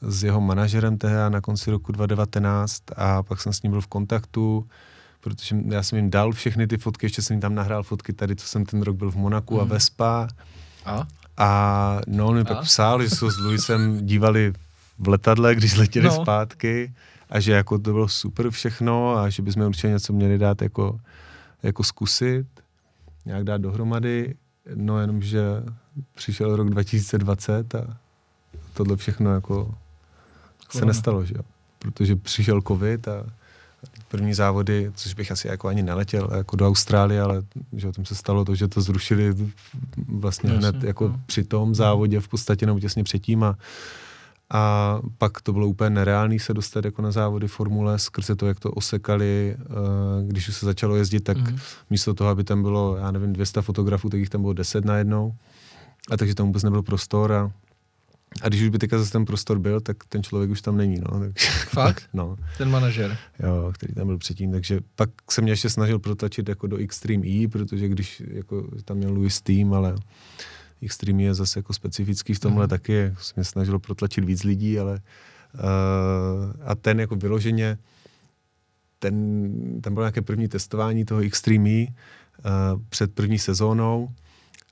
s 0.00 0.24
jeho 0.24 0.40
manažerem 0.40 0.98
tehdy 0.98 1.16
na 1.28 1.40
konci 1.40 1.70
roku 1.70 1.92
2019 1.92 2.82
a 2.96 3.22
pak 3.22 3.40
jsem 3.40 3.52
s 3.52 3.62
ním 3.62 3.72
byl 3.72 3.80
v 3.80 3.86
kontaktu, 3.86 4.66
protože 5.20 5.56
já 5.68 5.82
jsem 5.82 5.96
jim 5.96 6.10
dal 6.10 6.32
všechny 6.32 6.66
ty 6.66 6.78
fotky, 6.78 7.06
ještě 7.06 7.22
jsem 7.22 7.34
jim 7.34 7.40
tam 7.40 7.54
nahrál 7.54 7.82
fotky 7.82 8.12
tady, 8.12 8.36
co 8.36 8.46
jsem 8.46 8.66
ten 8.66 8.82
rok 8.82 8.96
byl 8.96 9.10
v 9.10 9.16
Monaku 9.16 9.54
mm. 9.54 9.60
a 9.60 9.64
mhm. 9.64 9.70
ve 9.70 9.80
Spa. 9.80 10.28
A? 10.84 11.06
A 11.36 12.00
no, 12.06 12.26
on 12.26 12.34
mi 12.34 12.40
a? 12.40 12.44
pak 12.44 12.60
psal, 12.60 13.02
že 13.02 13.10
se 13.10 13.30
s 13.30 13.38
Luisem 13.38 14.06
dívali 14.06 14.52
v 14.98 15.08
letadle, 15.08 15.54
když 15.54 15.76
letěli 15.76 16.06
no. 16.06 16.12
zpátky 16.22 16.92
a 17.30 17.40
že 17.40 17.52
jako 17.52 17.78
to 17.78 17.92
bylo 17.92 18.08
super 18.08 18.50
všechno 18.50 19.16
a 19.16 19.28
že 19.28 19.42
bychom 19.42 19.62
určitě 19.62 19.88
něco 19.88 20.12
měli 20.12 20.38
dát 20.38 20.62
jako, 20.62 21.00
jako 21.62 21.84
zkusit, 21.84 22.46
nějak 23.24 23.44
dát 23.44 23.60
dohromady, 23.60 24.34
no 24.74 25.00
jenom, 25.00 25.22
že 25.22 25.42
přišel 26.14 26.56
rok 26.56 26.70
2020 26.70 27.74
a 27.74 27.96
tohle 28.74 28.96
všechno 28.96 29.34
jako 29.34 29.74
se 30.70 30.84
nestalo, 30.84 31.24
že 31.24 31.34
jo. 31.36 31.42
Protože 31.78 32.16
přišel 32.16 32.62
covid 32.62 33.08
a 33.08 33.26
první 34.08 34.34
závody, 34.34 34.92
což 34.94 35.14
bych 35.14 35.32
asi 35.32 35.48
jako 35.48 35.68
ani 35.68 35.82
neletěl 35.82 36.30
jako 36.36 36.56
do 36.56 36.68
Austrálie, 36.68 37.20
ale 37.20 37.42
že 37.72 37.92
tam 37.92 38.04
se 38.04 38.14
stalo 38.14 38.44
to, 38.44 38.54
že 38.54 38.68
to 38.68 38.80
zrušili 38.80 39.34
vlastně 40.08 40.50
Jasně, 40.50 40.68
hned 40.68 40.84
jako 40.84 41.08
no. 41.08 41.20
při 41.26 41.44
tom 41.44 41.74
závodě 41.74 42.20
v 42.20 42.28
podstatě 42.28 42.66
nebo 42.66 42.80
těsně 42.80 43.04
předtím 43.04 43.44
a, 43.44 43.56
a 44.50 44.98
pak 45.18 45.40
to 45.40 45.52
bylo 45.52 45.66
úplně 45.66 45.90
nereálný 45.90 46.38
se 46.38 46.54
dostat 46.54 46.84
jako 46.84 47.02
na 47.02 47.10
závody 47.10 47.48
formule 47.48 47.98
skrze 47.98 48.36
to, 48.36 48.46
jak 48.46 48.60
to 48.60 48.70
osekali, 48.70 49.56
když 50.28 50.48
už 50.48 50.56
se 50.56 50.66
začalo 50.66 50.96
jezdit, 50.96 51.20
tak 51.20 51.36
mm. 51.36 51.58
místo 51.90 52.14
toho, 52.14 52.30
aby 52.30 52.44
tam 52.44 52.62
bylo, 52.62 52.96
já 52.96 53.10
nevím, 53.10 53.32
200 53.32 53.62
fotografů, 53.62 54.08
tak 54.08 54.20
jich 54.20 54.28
tam 54.28 54.40
bylo 54.40 54.52
10 54.52 54.84
najednou. 54.84 55.34
A 56.10 56.16
takže 56.16 56.34
tam 56.34 56.46
vůbec 56.46 56.62
nebyl 56.62 56.82
prostor 56.82 57.32
a 57.32 57.50
a 58.42 58.48
když 58.48 58.62
už 58.62 58.68
by 58.68 58.78
teďka 58.78 58.98
zase 58.98 59.12
ten 59.12 59.24
prostor 59.24 59.58
byl, 59.58 59.80
tak 59.80 59.96
ten 60.08 60.22
člověk 60.22 60.50
už 60.50 60.62
tam 60.62 60.76
není, 60.76 61.00
no. 61.00 61.20
Tak, 61.20 61.38
Fakt? 61.68 62.02
no. 62.12 62.36
Ten 62.58 62.70
manažer. 62.70 63.16
Jo, 63.42 63.72
který 63.74 63.94
tam 63.94 64.06
byl 64.06 64.18
předtím, 64.18 64.52
takže 64.52 64.80
pak 64.94 65.10
se 65.30 65.42
mě 65.42 65.52
ještě 65.52 65.70
snažil 65.70 65.98
protlačit 65.98 66.48
jako 66.48 66.66
do 66.66 66.76
Extreme 66.76 67.26
E, 67.26 67.48
protože 67.48 67.88
když 67.88 68.22
jako 68.30 68.68
tam 68.84 68.96
měl 68.96 69.12
Louis 69.12 69.40
Team, 69.40 69.74
ale 69.74 69.94
Extreme 70.82 71.22
E 71.22 71.24
je 71.26 71.34
zase 71.34 71.58
jako 71.58 71.72
specifický 71.72 72.34
v 72.34 72.40
tomhle 72.40 72.64
mm. 72.64 72.68
taky, 72.68 73.12
se 73.18 73.32
mě 73.36 73.44
snažil 73.44 73.78
protlačit 73.78 74.24
víc 74.24 74.44
lidí, 74.44 74.78
ale 74.78 74.92
uh, 75.54 75.60
a 76.64 76.74
ten 76.74 77.00
jako 77.00 77.16
vyloženě 77.16 77.78
ten, 78.98 79.80
tam 79.80 79.94
bylo 79.94 80.04
nějaké 80.04 80.22
první 80.22 80.48
testování 80.48 81.04
toho 81.04 81.20
Extreme 81.20 81.70
E 81.70 81.86
uh, 81.86 82.80
před 82.88 83.14
první 83.14 83.38
sezónou 83.38 84.08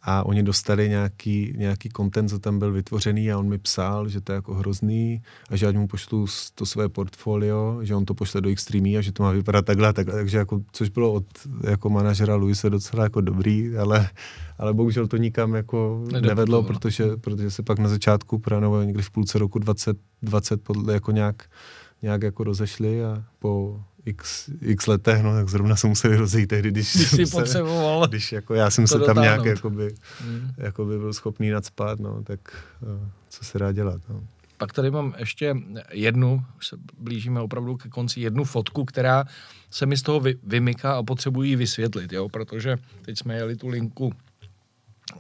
a 0.07 0.27
oni 0.27 0.43
dostali 0.43 0.89
nějaký, 0.89 1.55
nějaký 1.57 1.89
content, 1.97 2.31
co 2.31 2.39
tam 2.39 2.59
byl 2.59 2.73
vytvořený 2.73 3.33
a 3.33 3.39
on 3.39 3.49
mi 3.49 3.59
psal, 3.59 4.09
že 4.09 4.21
to 4.21 4.33
je 4.33 4.35
jako 4.35 4.55
hrozný 4.55 5.23
a 5.51 5.57
že 5.57 5.67
ať 5.67 5.77
mu 5.77 5.89
pošlu 5.89 6.27
to 6.55 6.67
své 6.67 6.89
portfolio, 6.89 7.79
že 7.83 7.95
on 7.95 8.05
to 8.05 8.15
pošle 8.15 8.41
do 8.41 8.55
Xtreme 8.55 8.89
a 8.89 9.01
že 9.01 9.13
to 9.13 9.23
má 9.23 9.31
vypadat 9.31 9.65
takhle, 9.65 9.93
takhle 9.93 10.15
takže 10.15 10.39
jako, 10.39 10.61
což 10.73 10.89
bylo 10.89 11.13
od 11.13 11.25
jako 11.65 11.91
manažera 11.91 12.35
Luise 12.35 12.71
docela 12.71 13.03
jako 13.03 13.21
dobrý, 13.21 13.77
ale, 13.77 14.09
ale 14.59 14.75
bohužel 14.75 15.07
to 15.07 15.17
nikam 15.17 15.55
jako 15.55 15.99
Nedoputilo. 15.99 16.29
nevedlo, 16.29 16.63
protože, 16.63 17.17
protože 17.17 17.51
se 17.51 17.63
pak 17.63 17.79
na 17.79 17.89
začátku, 17.89 18.39
právě 18.39 18.87
někdy 18.87 19.03
v 19.03 19.11
půlce 19.11 19.39
roku 19.39 19.59
2020 19.59 20.63
podle 20.63 20.95
jako 20.95 21.13
nějak, 21.13 21.43
nějak 22.05 22.23
jako 22.23 22.45
rozešli 22.45 23.05
a 23.05 23.25
po 23.39 23.81
x, 24.05 24.51
x 24.63 24.87
letech, 24.87 25.23
no 25.23 25.35
tak 25.35 25.49
zrovna 25.49 25.77
se 25.77 25.87
museli 25.87 26.17
rozejít 26.17 26.49
tehdy, 26.49 26.71
když, 26.71 26.97
když 26.97 27.11
jsi 27.11 27.27
se, 27.27 27.37
potřeboval 27.37 28.07
když 28.09 28.33
jako 28.33 28.55
já 28.55 28.71
jsem 28.71 28.87
se 28.87 28.99
dotáhnout. 28.99 29.15
tam 29.15 29.23
nějak 29.23 29.45
jakoby, 29.45 29.95
hmm. 30.21 30.51
jakoby 30.57 30.99
byl 30.99 31.13
schopný 31.13 31.51
nadspat, 31.51 32.01
no, 32.01 32.23
tak 32.23 32.41
uh, 32.83 33.09
co 33.29 33.45
se 33.45 33.59
dá 33.59 33.73
dělat, 33.73 34.01
no. 34.09 34.23
Pak 34.57 34.73
tady 34.73 34.91
mám 34.91 35.15
ještě 35.19 35.57
jednu, 35.93 36.45
už 36.59 36.67
se 36.67 36.77
blížíme 36.99 37.41
opravdu 37.41 37.77
ke 37.77 37.89
konci, 37.89 38.21
jednu 38.21 38.45
fotku, 38.45 38.85
která 38.85 39.25
se 39.71 39.87
mi 39.87 39.97
z 39.97 40.03
toho 40.03 40.21
vy, 40.21 40.35
vymyká 40.47 40.93
a 40.93 41.03
potřebuji 41.03 41.43
ji 41.43 41.57
vysvětlit, 41.57 42.13
jo, 42.13 42.29
protože 42.29 42.77
teď 43.03 43.19
jsme 43.19 43.35
jeli 43.35 43.57
tu 43.57 43.69
linku 43.69 44.13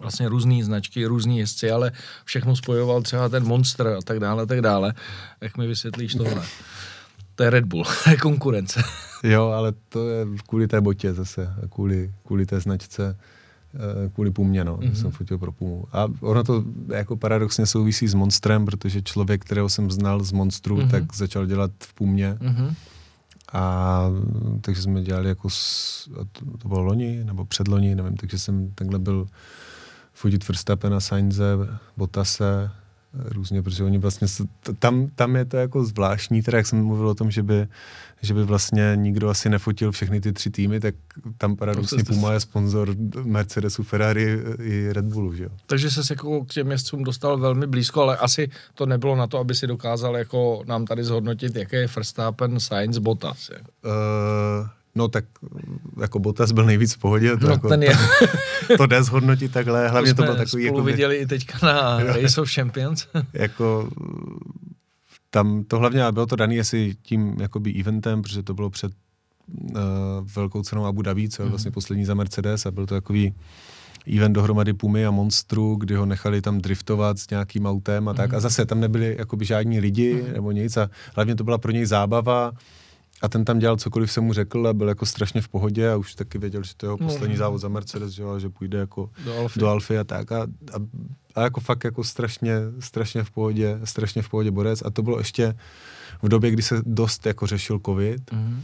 vlastně 0.00 0.28
různé 0.28 0.64
značky, 0.64 1.06
různý 1.06 1.38
jezdci, 1.38 1.70
ale 1.70 1.92
všechno 2.24 2.56
spojoval 2.56 3.02
třeba 3.02 3.28
ten 3.28 3.44
Monster 3.46 3.86
a 3.86 4.02
tak 4.04 4.20
dále, 4.20 4.46
tak 4.46 4.60
dále. 4.60 4.94
Jak 5.40 5.56
mi 5.56 5.66
vysvětlíš 5.66 6.14
tohle? 6.14 6.42
To 7.34 7.42
je 7.42 7.50
Red 7.50 7.64
Bull, 7.64 7.84
to 8.04 8.10
je 8.10 8.16
konkurence. 8.16 8.82
jo, 9.22 9.46
ale 9.46 9.72
to 9.88 10.08
je 10.08 10.26
kvůli 10.48 10.68
té 10.68 10.80
botě 10.80 11.14
zase, 11.14 11.54
kvůli, 11.70 12.12
kvůli 12.26 12.46
té 12.46 12.60
značce. 12.60 13.16
eh, 13.74 14.08
kvůli 14.14 14.30
Pumě, 14.30 14.64
no. 14.64 14.76
Mm-hmm. 14.76 14.92
Jsem 14.92 15.10
fotil 15.10 15.38
pro 15.38 15.52
Pumu. 15.52 15.84
A 15.92 16.06
ono 16.20 16.44
to 16.44 16.64
jako 16.88 17.16
paradoxně 17.16 17.66
souvisí 17.66 18.08
s 18.08 18.14
Monstrem, 18.14 18.66
protože 18.66 19.02
člověk, 19.02 19.44
kterého 19.44 19.68
jsem 19.68 19.90
znal 19.90 20.22
z 20.24 20.32
Monstru, 20.32 20.76
mm-hmm. 20.76 20.90
tak 20.90 21.14
začal 21.14 21.46
dělat 21.46 21.70
v 21.82 21.94
Pumě. 21.94 22.38
Mm-hmm. 22.40 22.74
A 23.52 24.04
takže 24.60 24.82
jsme 24.82 25.02
dělali 25.02 25.28
jako, 25.28 25.50
s, 25.50 26.08
to 26.58 26.68
bylo 26.68 26.82
loni, 26.82 27.24
nebo 27.24 27.44
předloni, 27.44 27.94
nevím, 27.94 28.16
takže 28.16 28.38
jsem 28.38 28.70
takhle 28.74 28.98
byl 28.98 29.26
fotit 30.14 30.48
Verstappena, 30.48 31.00
Sainze, 31.00 31.56
Botase, 31.96 32.70
různě, 33.14 33.62
protože 33.62 33.84
oni 33.84 33.98
vlastně, 33.98 34.28
tam, 34.78 35.10
tam 35.14 35.36
je 35.36 35.44
to 35.44 35.56
jako 35.56 35.84
zvláštní, 35.84 36.42
teda 36.42 36.58
jak 36.58 36.66
jsem 36.66 36.84
mluvil 36.84 37.08
o 37.08 37.14
tom, 37.14 37.30
že 37.30 37.42
by, 37.42 37.68
že 38.22 38.34
by 38.34 38.44
vlastně 38.44 38.92
nikdo 38.94 39.28
asi 39.28 39.48
nefotil 39.48 39.92
všechny 39.92 40.20
ty 40.20 40.32
tři 40.32 40.50
týmy, 40.50 40.80
tak 40.80 40.94
tam 41.38 41.56
paradoxně 41.56 42.04
Puma 42.04 42.32
je 42.32 42.40
sponzor 42.40 42.94
Mercedesu, 43.24 43.82
Ferrari 43.82 44.38
i 44.62 44.92
Red 44.92 45.04
Bullu, 45.04 45.34
že 45.34 45.44
jo. 45.44 45.50
Takže 45.66 45.90
se 45.90 46.00
jako 46.10 46.44
k 46.44 46.48
těm 46.48 46.66
městcům 46.66 47.04
dostal 47.04 47.38
velmi 47.38 47.66
blízko, 47.66 48.02
ale 48.02 48.16
asi 48.16 48.50
to 48.74 48.86
nebylo 48.86 49.16
na 49.16 49.26
to, 49.26 49.38
aby 49.38 49.54
si 49.54 49.66
dokázal 49.66 50.16
jako 50.16 50.62
nám 50.66 50.84
tady 50.84 51.04
zhodnotit, 51.04 51.56
jaké 51.56 51.76
je 51.76 51.88
Verstappen, 51.96 52.60
Sainz, 52.60 52.98
Bottas. 52.98 53.48
Je. 53.48 53.58
Uh, 53.58 54.68
No 54.94 55.08
tak 55.08 55.24
jako 56.00 56.18
Botas 56.18 56.52
byl 56.52 56.64
nejvíc 56.64 56.94
v 56.94 56.98
pohodě. 56.98 57.36
To, 57.36 57.46
no, 57.46 57.52
jako, 57.52 57.68
ten 57.68 57.82
je. 57.82 57.96
to, 58.66 58.76
to 58.76 58.86
jde 58.86 59.02
zhodnotit 59.02 59.52
takhle. 59.52 59.88
Hlavně 59.88 60.14
to, 60.14 60.16
to 60.16 60.22
bylo 60.22 60.36
takový... 60.36 60.64
Spolu 60.64 60.78
jako 60.78 60.82
viděli 60.82 61.16
i 61.16 61.26
teďka 61.26 61.66
na 61.66 61.98
Race 62.02 62.40
of 62.40 62.50
Champions. 62.50 63.08
jako 63.32 63.90
tam 65.30 65.64
to 65.64 65.78
hlavně 65.78 66.12
bylo 66.12 66.26
to 66.26 66.36
daný 66.36 66.60
asi 66.60 66.96
tím 67.02 67.36
jakoby 67.40 67.74
eventem, 67.80 68.22
protože 68.22 68.42
to 68.42 68.54
bylo 68.54 68.70
před 68.70 68.92
uh, 69.48 69.78
velkou 70.36 70.62
cenou 70.62 70.86
Abu 70.86 71.02
Dhabi, 71.02 71.28
co 71.28 71.42
je 71.42 71.48
vlastně 71.48 71.70
mm-hmm. 71.70 71.74
poslední 71.74 72.04
za 72.04 72.14
Mercedes 72.14 72.66
a 72.66 72.70
byl 72.70 72.86
to 72.86 72.94
takový 72.94 73.34
event 74.16 74.34
dohromady 74.34 74.72
Pumy 74.72 75.06
a 75.06 75.10
Monstru, 75.10 75.76
kdy 75.76 75.94
ho 75.94 76.06
nechali 76.06 76.40
tam 76.40 76.60
driftovat 76.60 77.18
s 77.18 77.30
nějakým 77.30 77.66
autem 77.66 78.08
a 78.08 78.14
tak. 78.14 78.30
Mm-hmm. 78.30 78.36
A 78.36 78.40
zase 78.40 78.66
tam 78.66 78.80
nebyli 78.80 79.16
jakoby 79.18 79.44
žádní 79.44 79.80
lidi 79.80 80.14
mm-hmm. 80.14 80.32
nebo 80.32 80.52
nic 80.52 80.76
a 80.76 80.90
hlavně 81.14 81.34
to 81.34 81.44
byla 81.44 81.58
pro 81.58 81.72
něj 81.72 81.86
zábava 81.86 82.52
a 83.24 83.28
ten 83.28 83.44
tam 83.44 83.58
dělal 83.58 83.76
cokoliv 83.76 84.12
jsem 84.12 84.24
mu 84.24 84.32
řekl 84.32 84.68
a 84.68 84.72
byl 84.72 84.88
jako 84.88 85.06
strašně 85.06 85.40
v 85.40 85.48
pohodě 85.48 85.90
a 85.90 85.96
už 85.96 86.14
taky 86.14 86.38
věděl, 86.38 86.62
že 86.62 86.72
to 86.76 86.86
je 86.86 86.88
jeho 86.88 86.98
poslední 86.98 87.34
no. 87.34 87.38
závod 87.38 87.60
za 87.60 87.68
Mercedes, 87.68 88.12
že, 88.12 88.24
že 88.38 88.48
půjde 88.48 88.78
jako 88.78 89.10
do 89.24 89.38
Alfy, 89.38 89.60
do 89.60 89.68
Alfy 89.68 89.98
a 89.98 90.04
tak. 90.04 90.32
A, 90.32 90.42
a, 90.42 90.46
a, 91.34 91.42
jako 91.42 91.60
fakt 91.60 91.84
jako 91.84 92.04
strašně, 92.04 92.56
strašně 92.80 93.24
v 93.24 93.30
pohodě, 93.30 93.80
strašně 93.84 94.22
v 94.22 94.28
pohodě 94.28 94.50
borec. 94.50 94.82
A 94.82 94.90
to 94.90 95.02
bylo 95.02 95.18
ještě 95.18 95.54
v 96.22 96.28
době, 96.28 96.50
kdy 96.50 96.62
se 96.62 96.82
dost 96.86 97.26
jako 97.26 97.46
řešil 97.46 97.80
covid. 97.86 98.30
Mm-hmm. 98.30 98.60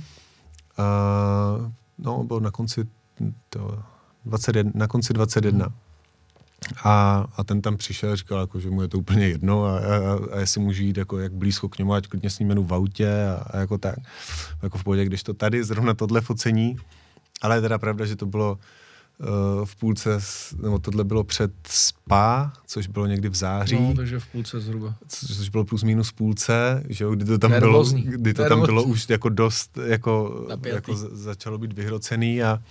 A, 0.77 1.73
no, 1.99 2.25
bylo 2.25 2.41
na 2.41 2.51
konci 2.51 2.87
to, 3.51 3.83
21, 4.25 4.73
na 4.75 4.87
konci 4.87 5.13
21. 5.13 5.67
Mm. 5.67 5.75
A, 6.85 7.27
a 7.37 7.45
ten 7.45 7.63
tam 7.63 7.77
přišel 7.77 8.13
a 8.13 8.17
říkal, 8.17 8.41
jako, 8.41 8.61
že 8.61 8.71
mu 8.71 8.83
je 8.83 8.89
to 8.89 8.99
úplně 8.99 9.29
jedno 9.29 9.65
a, 9.65 9.79
a, 9.79 9.81
a 10.33 10.41
jestli 10.41 10.61
můžu 10.61 10.83
jít 10.83 10.97
jako 10.97 11.19
jak 11.19 11.33
blízko 11.33 11.69
k 11.69 11.79
němu, 11.79 11.95
ať 11.95 12.07
klidně 12.07 12.31
s 12.31 12.39
ním 12.39 12.49
jenu 12.49 12.65
v 12.65 12.75
autě 12.75 13.25
a, 13.25 13.45
a 13.51 13.59
jako 13.59 13.79
tak. 13.79 13.97
Jako 14.63 14.79
v 14.79 14.85
pohodě, 14.85 15.05
když 15.05 15.23
to 15.23 15.35
tady 15.35 15.65
zrovna 15.65 15.95
tohle 15.95 16.21
focení, 16.21 16.77
ale 17.43 17.57
je 17.57 17.61
teda 17.61 17.79
pravda, 17.79 18.07
že 18.07 18.17
to 18.17 18.27
bylo 18.27 18.59
uh, 19.19 19.65
v 19.65 19.77
půlce, 19.77 20.19
nebo 20.63 20.79
tohle 20.79 21.05
bylo 21.05 21.25
před 21.25 21.53
SPA, 21.69 22.53
což 22.67 22.87
bylo 22.87 23.07
někdy 23.07 23.29
v 23.29 23.35
září. 23.35 23.81
No, 23.81 23.95
takže 23.95 24.21
v 24.21 24.27
půlce 24.27 24.61
zhruba. 24.61 24.95
Což, 25.09 25.37
což 25.37 25.49
bylo 25.49 25.65
plus 25.65 25.83
minus 25.83 26.09
v 26.09 26.13
půlce, 26.13 26.83
že 26.89 27.05
jo, 27.05 27.11
kdy 27.11 27.25
to 27.25 27.39
tam 27.39 27.51
bylo, 27.59 27.85
kdy 28.03 28.35
to 28.35 28.49
tam 28.49 28.61
bylo 28.61 28.83
už 28.83 29.09
jako 29.09 29.29
dost, 29.29 29.79
jako, 29.85 30.47
jako 30.65 30.97
začalo 30.97 31.59
být 31.59 31.73
vyhrocený 31.73 32.43
a, 32.43 32.63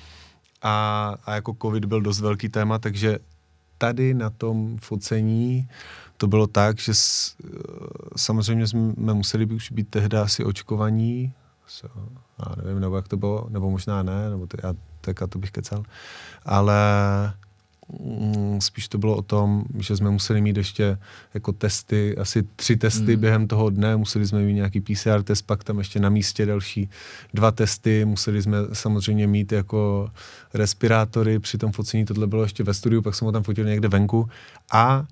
a, 0.62 1.16
a 1.26 1.36
jako 1.36 1.56
covid 1.62 1.86
byl 1.86 2.02
dost 2.02 2.20
velký 2.20 2.50
téma, 2.50 2.80
takže 2.80 3.20
tady 3.80 4.14
na 4.14 4.30
tom 4.30 4.78
focení 4.78 5.70
to 6.18 6.28
bylo 6.28 6.48
tak, 6.48 6.80
že 6.80 6.94
s, 6.94 7.36
samozřejmě 8.16 8.68
jsme 8.68 9.14
museli 9.14 9.46
by 9.46 9.56
už 9.56 9.72
být 9.72 9.90
tehdy 9.90 10.18
asi 10.18 10.44
očkovaní, 10.44 11.34
so, 11.68 12.02
já 12.40 12.56
nevím, 12.64 12.80
nebo 12.80 12.96
jak 12.96 13.08
to 13.08 13.18
bylo, 13.18 13.48
nebo 13.50 13.72
možná 13.72 14.04
ne, 14.04 14.30
nebo 14.30 14.48
to, 14.48 14.58
já, 14.64 14.74
tak 15.02 15.20
to 15.30 15.40
bych 15.40 15.52
kecal, 15.52 15.84
ale 16.46 16.76
spíš 18.60 18.88
to 18.88 18.98
bylo 18.98 19.16
o 19.16 19.22
tom, 19.22 19.64
že 19.80 19.98
jsme 19.98 20.10
museli 20.10 20.42
mít 20.42 20.58
ještě 20.58 20.98
jako 21.34 21.52
testy, 21.52 22.18
asi 22.18 22.44
tři 22.56 22.76
testy 22.76 23.16
mm. 23.16 23.22
během 23.22 23.48
toho 23.48 23.70
dne, 23.70 23.98
museli 23.98 24.28
jsme 24.28 24.42
mít 24.42 24.54
nějaký 24.54 24.82
PCR 24.82 25.24
test, 25.24 25.42
pak 25.42 25.64
tam 25.64 25.78
ještě 25.78 26.00
na 26.00 26.10
místě 26.10 26.46
další 26.46 26.90
dva 27.34 27.52
testy, 27.52 28.06
museli 28.06 28.42
jsme 28.42 28.58
samozřejmě 28.74 29.28
mít 29.28 29.52
jako 29.52 30.10
respirátory, 30.54 31.40
při 31.40 31.58
tom 31.58 31.72
focení 31.72 32.06
tohle 32.06 32.28
bylo 32.28 32.44
ještě 32.44 32.64
ve 32.64 32.74
studiu, 32.74 33.02
pak 33.02 33.16
jsem 33.16 33.26
ho 33.26 33.32
tam 33.32 33.44
fotil 33.44 33.66
někde 33.66 33.88
venku 33.88 34.30
a 34.72 35.06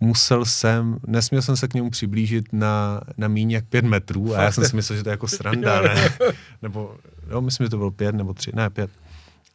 musel 0.00 0.44
jsem, 0.44 0.98
nesměl 1.06 1.42
jsem 1.42 1.56
se 1.56 1.68
k 1.68 1.74
němu 1.74 1.90
přiblížit 1.90 2.52
na, 2.52 3.00
na 3.16 3.28
míň 3.28 3.50
jak 3.50 3.64
pět 3.64 3.84
metrů 3.84 4.28
Fakt. 4.28 4.38
a 4.38 4.42
já 4.42 4.52
jsem 4.52 4.64
si 4.64 4.76
myslel, 4.76 4.96
že 4.96 5.02
to 5.02 5.08
je 5.08 5.12
jako 5.12 5.28
sranda, 5.38 5.80
ne? 5.80 6.08
nebo, 6.62 6.96
jo, 7.30 7.40
myslím, 7.40 7.64
že 7.66 7.70
to 7.70 7.76
bylo 7.76 7.90
pět 7.90 8.14
nebo 8.14 8.34
tři, 8.34 8.50
ne, 8.54 8.70
pět. 8.70 8.90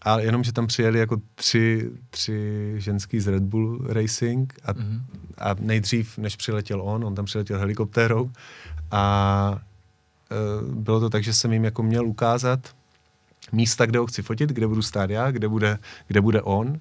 A 0.01 0.19
jenom, 0.19 0.43
že 0.43 0.53
tam 0.53 0.67
přijeli 0.67 0.99
jako 0.99 1.17
tři, 1.35 1.91
tři 2.09 2.73
ženský 2.77 3.19
z 3.19 3.27
Red 3.27 3.43
Bull 3.43 3.87
Racing 3.87 4.53
a, 4.63 4.73
mm-hmm. 4.73 5.01
a 5.37 5.55
nejdřív, 5.59 6.17
než 6.17 6.35
přiletěl 6.35 6.81
on, 6.81 7.05
on 7.05 7.15
tam 7.15 7.25
přiletěl 7.25 7.59
helikoptérou 7.59 8.31
a 8.91 9.59
e, 10.31 10.35
bylo 10.73 10.99
to 10.99 11.09
tak, 11.09 11.23
že 11.23 11.33
jsem 11.33 11.53
jim 11.53 11.63
jako 11.63 11.83
měl 11.83 12.07
ukázat 12.07 12.59
místa, 13.51 13.85
kde 13.85 13.99
ho 13.99 14.07
chci 14.07 14.21
fotit, 14.21 14.49
kde 14.49 14.67
budu 14.67 14.81
stát 14.81 15.09
já, 15.09 15.31
kde 15.31 15.47
bude, 15.47 15.77
kde 16.07 16.21
bude 16.21 16.41
on. 16.41 16.79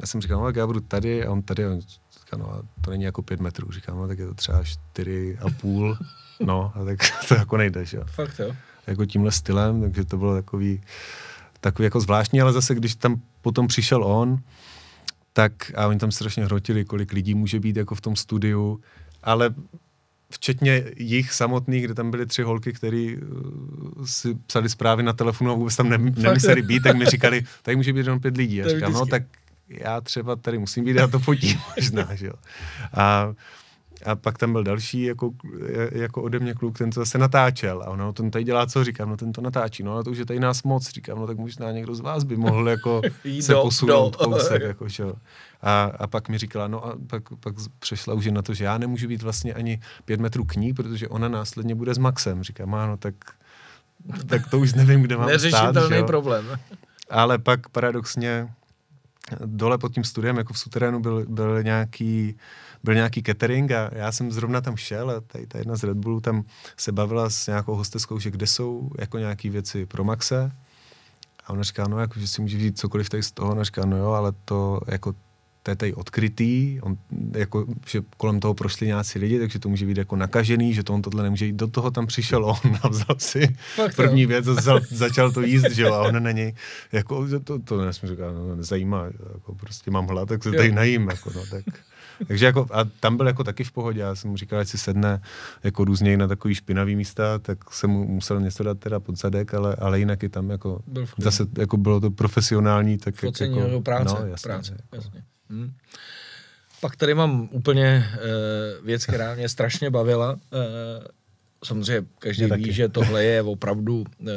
Já 0.00 0.06
jsem 0.06 0.20
říkal, 0.20 0.40
no 0.40 0.46
tak 0.46 0.56
já 0.56 0.66
budu 0.66 0.80
tady 0.80 1.26
a 1.26 1.32
on 1.32 1.42
tady. 1.42 1.64
A 1.64 1.70
on 1.70 1.80
říkal, 2.20 2.38
no 2.38 2.62
to 2.80 2.90
není 2.90 3.04
jako 3.04 3.22
pět 3.22 3.40
metrů. 3.40 3.70
Říkám, 3.70 3.96
no 3.96 4.08
tak 4.08 4.18
je 4.18 4.26
to 4.26 4.34
třeba 4.34 4.64
čtyři 4.64 5.38
a 5.40 5.50
půl. 5.50 5.98
No, 6.40 6.72
a 6.74 6.84
tak 6.84 6.98
to 7.28 7.34
jako 7.34 7.56
nejde, 7.56 7.84
že 7.84 7.96
jo. 7.96 8.04
Fakt 8.06 8.38
jo. 8.38 8.56
Jako 8.86 9.06
tímhle 9.06 9.32
stylem, 9.32 9.80
takže 9.80 10.04
to 10.04 10.16
bylo 10.16 10.34
takový, 10.34 10.82
takový 11.64 11.84
jako 11.84 12.00
zvláštní, 12.00 12.40
ale 12.40 12.52
zase, 12.52 12.74
když 12.74 12.94
tam 12.94 13.20
potom 13.42 13.66
přišel 13.66 14.04
on, 14.04 14.38
tak 15.32 15.72
a 15.74 15.86
oni 15.86 15.98
tam 15.98 16.12
strašně 16.12 16.44
hrotili, 16.44 16.84
kolik 16.84 17.12
lidí 17.12 17.34
může 17.34 17.60
být 17.60 17.76
jako 17.76 17.94
v 17.94 18.00
tom 18.00 18.16
studiu, 18.16 18.80
ale 19.22 19.54
včetně 20.30 20.84
jich 20.96 21.32
samotných, 21.32 21.84
kde 21.84 21.94
tam 21.94 22.10
byly 22.10 22.26
tři 22.26 22.42
holky, 22.42 22.72
které 22.72 23.14
uh, 23.16 24.04
si 24.04 24.34
psali 24.46 24.68
zprávy 24.68 25.02
na 25.02 25.12
telefonu 25.12 25.50
a 25.50 25.54
vůbec 25.54 25.76
tam 25.76 25.88
ne, 25.88 25.98
nemuseli 25.98 26.62
být, 26.62 26.82
tak 26.82 26.96
mi 26.96 27.04
říkali, 27.04 27.44
tady 27.62 27.76
může 27.76 27.92
být 27.92 28.06
jenom 28.06 28.20
pět 28.20 28.36
lidí. 28.36 28.62
A 28.62 28.68
říkám, 28.68 28.92
no 28.92 29.06
tak 29.06 29.22
já 29.68 30.00
třeba 30.00 30.36
tady 30.36 30.58
musím 30.58 30.84
být, 30.84 30.96
já 30.96 31.06
to 31.06 31.18
fotím 31.18 31.58
možná, 31.76 32.14
že 32.14 32.26
jo. 32.26 32.34
A 32.92 33.34
a 34.04 34.14
pak 34.16 34.38
tam 34.38 34.52
byl 34.52 34.64
další 34.64 35.02
jako, 35.02 35.30
jako 35.92 36.22
ode 36.22 36.38
mě 36.38 36.54
kluk, 36.54 36.78
ten 36.78 36.90
to 36.90 37.00
zase 37.00 37.18
natáčel. 37.18 37.82
A 37.82 37.90
ono, 37.90 38.12
ten 38.12 38.30
tady 38.30 38.44
dělá 38.44 38.66
co? 38.66 38.84
Říkám, 38.84 39.08
no 39.08 39.16
ten 39.16 39.32
to 39.32 39.40
natáčí. 39.40 39.82
No 39.82 39.92
ale 39.92 40.04
to 40.04 40.10
už 40.10 40.18
je 40.18 40.26
tady 40.26 40.40
nás 40.40 40.62
moc. 40.62 40.90
Říkám, 40.90 41.18
no 41.18 41.26
tak 41.26 41.38
možná 41.38 41.72
někdo 41.72 41.94
z 41.94 42.00
vás 42.00 42.24
by 42.24 42.36
mohl 42.36 42.68
jako 42.68 43.00
se 43.40 43.52
do, 43.52 43.62
posunout 43.62 44.18
do. 44.18 44.24
kousek. 44.24 44.62
jako, 44.62 44.88
čo. 44.88 45.14
A, 45.62 45.82
a 45.98 46.06
pak 46.06 46.28
mi 46.28 46.38
říkala, 46.38 46.68
no 46.68 46.86
a 46.86 46.96
pak, 47.06 47.22
pak 47.40 47.54
přešla 47.78 48.14
už 48.14 48.26
na 48.26 48.42
to, 48.42 48.54
že 48.54 48.64
já 48.64 48.78
nemůžu 48.78 49.08
být 49.08 49.22
vlastně 49.22 49.54
ani 49.54 49.80
pět 50.04 50.20
metrů 50.20 50.44
k 50.44 50.56
ní, 50.56 50.74
protože 50.74 51.08
ona 51.08 51.28
následně 51.28 51.74
bude 51.74 51.94
s 51.94 51.98
Maxem. 51.98 52.42
Říkám, 52.42 52.74
ano, 52.74 52.96
tak, 52.96 53.14
tak 54.26 54.50
to 54.50 54.58
už 54.58 54.74
nevím, 54.74 55.02
kde 55.02 55.16
mám 55.16 55.26
Neřešitelný 55.26 55.96
stát. 55.96 56.06
problém. 56.06 56.44
Ale 57.10 57.38
pak 57.38 57.68
paradoxně 57.68 58.48
dole 59.44 59.78
pod 59.78 59.94
tím 59.94 60.04
studiem, 60.04 60.36
jako 60.36 60.52
v 60.52 60.58
suterénu, 60.58 61.00
byl, 61.00 61.24
byl 61.28 61.62
nějaký 61.62 62.36
byl 62.84 62.94
nějaký 62.94 63.22
catering 63.22 63.70
a 63.70 63.90
já 63.92 64.12
jsem 64.12 64.32
zrovna 64.32 64.60
tam 64.60 64.76
šel 64.76 65.10
a 65.10 65.20
tady 65.20 65.46
ta 65.46 65.58
jedna 65.58 65.76
z 65.76 65.82
Red 65.82 65.96
Bullu 65.96 66.20
tam 66.20 66.44
se 66.76 66.92
bavila 66.92 67.30
s 67.30 67.46
nějakou 67.46 67.74
hosteskou, 67.74 68.18
že 68.18 68.30
kde 68.30 68.46
jsou 68.46 68.90
jako 68.98 69.18
nějaké 69.18 69.50
věci 69.50 69.86
pro 69.86 70.04
Maxe. 70.04 70.52
A 71.46 71.50
ona 71.50 71.62
říká, 71.62 71.88
no 71.88 71.98
jako, 71.98 72.20
že 72.20 72.28
si 72.28 72.42
může 72.42 72.58
vzít 72.58 72.78
cokoliv 72.78 73.08
tady 73.08 73.22
z 73.22 73.32
toho. 73.32 73.52
Ona 73.52 73.64
říká, 73.64 73.84
no 73.84 73.96
jo, 73.96 74.10
ale 74.10 74.32
to 74.44 74.80
jako 74.86 75.14
to 75.64 75.70
je 75.70 75.76
tady 75.76 75.94
odkrytý, 75.94 76.80
on, 76.80 76.96
jako, 77.32 77.66
že 77.86 78.00
kolem 78.16 78.40
toho 78.40 78.54
prošli 78.54 78.86
nějací 78.86 79.18
lidi, 79.18 79.38
takže 79.38 79.58
to 79.58 79.68
může 79.68 79.86
být 79.86 79.96
jako 79.96 80.16
nakažený, 80.16 80.74
že 80.74 80.82
to 80.82 80.94
on 80.94 81.02
tohle 81.02 81.22
nemůže 81.22 81.46
jít. 81.46 81.56
Do 81.56 81.66
toho 81.66 81.90
tam 81.90 82.06
přišel 82.06 82.44
on 82.44 82.76
a 82.82 82.88
vzal 82.88 83.16
si 83.18 83.56
Fakt 83.74 83.96
první 83.96 84.22
jo. 84.22 84.28
věc 84.28 84.48
a 84.48 84.54
za, 84.54 84.80
začal 84.90 85.32
to 85.32 85.40
jíst, 85.40 85.70
že 85.70 85.82
jo, 85.82 85.94
a 85.94 86.02
on 86.02 86.22
na 86.22 86.30
něj, 86.30 86.54
jako, 86.92 87.26
to, 87.44 87.58
to 87.58 87.84
nesmím 87.84 88.10
říkat, 88.10 88.32
no, 88.32 88.56
nezajímá, 88.56 89.04
jako 89.32 89.54
prostě 89.54 89.90
mám 89.90 90.06
hlad, 90.06 90.28
tak 90.28 90.42
se 90.42 90.50
tady 90.50 90.72
najím, 90.72 91.08
jako, 91.08 91.30
no, 91.34 91.42
tak 91.50 91.64
takže 92.28 92.46
jako, 92.46 92.66
a 92.72 92.84
tam 93.00 93.16
byl 93.16 93.26
jako 93.26 93.44
taky 93.44 93.64
v 93.64 93.72
pohodě, 93.72 94.00
já 94.00 94.14
jsem 94.14 94.30
mu 94.30 94.36
říkal, 94.36 94.58
ať 94.58 94.68
si 94.68 94.78
sedne 94.78 95.20
jako 95.62 95.84
různě 95.84 96.16
na 96.16 96.28
takový 96.28 96.54
špinavý 96.54 96.96
místa, 96.96 97.38
tak 97.38 97.70
jsem 97.70 97.90
mu 97.90 98.06
musel 98.06 98.40
něco 98.40 98.62
dát 98.62 98.78
teda 98.78 99.00
pod 99.00 99.18
zadek, 99.18 99.54
ale, 99.54 99.76
ale 99.78 99.98
jinak 99.98 100.22
i 100.22 100.28
tam 100.28 100.50
jako, 100.50 100.80
zase 101.18 101.46
jako 101.58 101.76
bylo 101.76 102.00
to 102.00 102.10
profesionální, 102.10 102.98
tak 102.98 103.14
Focení 103.14 103.58
jako, 103.58 103.80
práce, 103.80 104.16
no, 104.20 104.26
jasně, 104.26 104.48
práce, 104.48 104.72
jako. 104.72 104.96
jasně. 104.96 105.22
Hmm. 105.50 105.72
Pak 106.80 106.96
tady 106.96 107.14
mám 107.14 107.48
úplně 107.52 108.10
uh, 108.14 108.86
věc, 108.86 109.06
která 109.06 109.34
mě 109.34 109.48
strašně 109.48 109.90
bavila. 109.90 110.32
Uh, 110.32 110.38
samozřejmě 111.64 112.06
každý 112.18 112.44
ví, 112.44 112.72
že 112.72 112.88
tohle 112.88 113.24
je 113.24 113.42
opravdu 113.42 114.04
uh, 114.20 114.28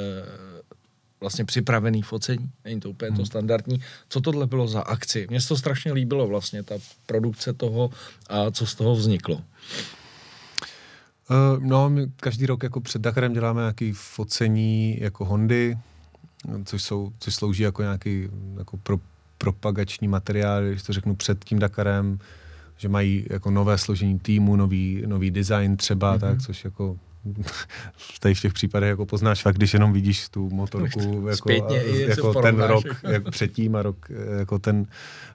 vlastně 1.21 1.45
připravený 1.45 2.01
focení, 2.01 2.49
není 2.65 2.79
to 2.79 2.89
úplně 2.89 3.09
hmm. 3.09 3.17
to 3.17 3.25
standardní. 3.25 3.81
Co 4.09 4.21
tohle 4.21 4.47
bylo 4.47 4.67
za 4.67 4.81
akci? 4.81 5.27
Mně 5.29 5.41
se 5.41 5.47
to 5.47 5.57
strašně 5.57 5.93
líbilo 5.93 6.27
vlastně, 6.27 6.63
ta 6.63 6.75
produkce 7.05 7.53
toho 7.53 7.89
a 8.29 8.51
co 8.51 8.65
z 8.65 8.75
toho 8.75 8.95
vzniklo. 8.95 9.35
Uh, 9.35 9.41
no, 11.63 11.89
my 11.89 12.07
každý 12.15 12.45
rok 12.45 12.63
jako 12.63 12.81
před 12.81 13.01
Dakarem 13.01 13.34
děláme 13.34 13.61
nějaký 13.61 13.93
focení 13.93 14.97
jako 15.01 15.25
Hondy, 15.25 15.77
což, 16.65 16.84
jsou, 16.84 17.11
což 17.19 17.35
slouží 17.35 17.63
jako 17.63 17.81
nějaký 17.81 18.29
jako 18.57 18.77
pro, 18.77 18.97
propagační 19.38 20.07
materiál, 20.07 20.68
když 20.68 20.84
to 20.84 20.93
řeknu 20.93 21.15
před 21.15 21.45
tím 21.45 21.59
Dakarem, 21.59 22.19
že 22.77 22.89
mají 22.89 23.26
jako 23.30 23.51
nové 23.51 23.77
složení 23.77 24.19
týmu, 24.19 24.55
nový, 24.55 25.03
nový 25.05 25.31
design 25.31 25.77
třeba, 25.77 26.15
mm-hmm. 26.15 26.19
tak, 26.19 26.41
což 26.41 26.65
jako 26.65 26.97
tady 28.19 28.35
v 28.35 28.41
těch 28.41 28.53
případech 28.53 28.89
jako 28.89 29.05
poznáš 29.05 29.41
fakt, 29.41 29.55
když 29.55 29.73
jenom 29.73 29.93
vidíš 29.93 30.30
tu 30.30 30.49
motorku 30.49 31.27
jako, 31.30 31.51
jako 32.07 32.41
ten 32.41 32.59
rok 32.61 32.84
jako 33.03 33.31
předtím 33.31 33.76
a 33.76 33.81
rok 33.81 34.05
jako 34.38 34.59
ten, 34.59 34.85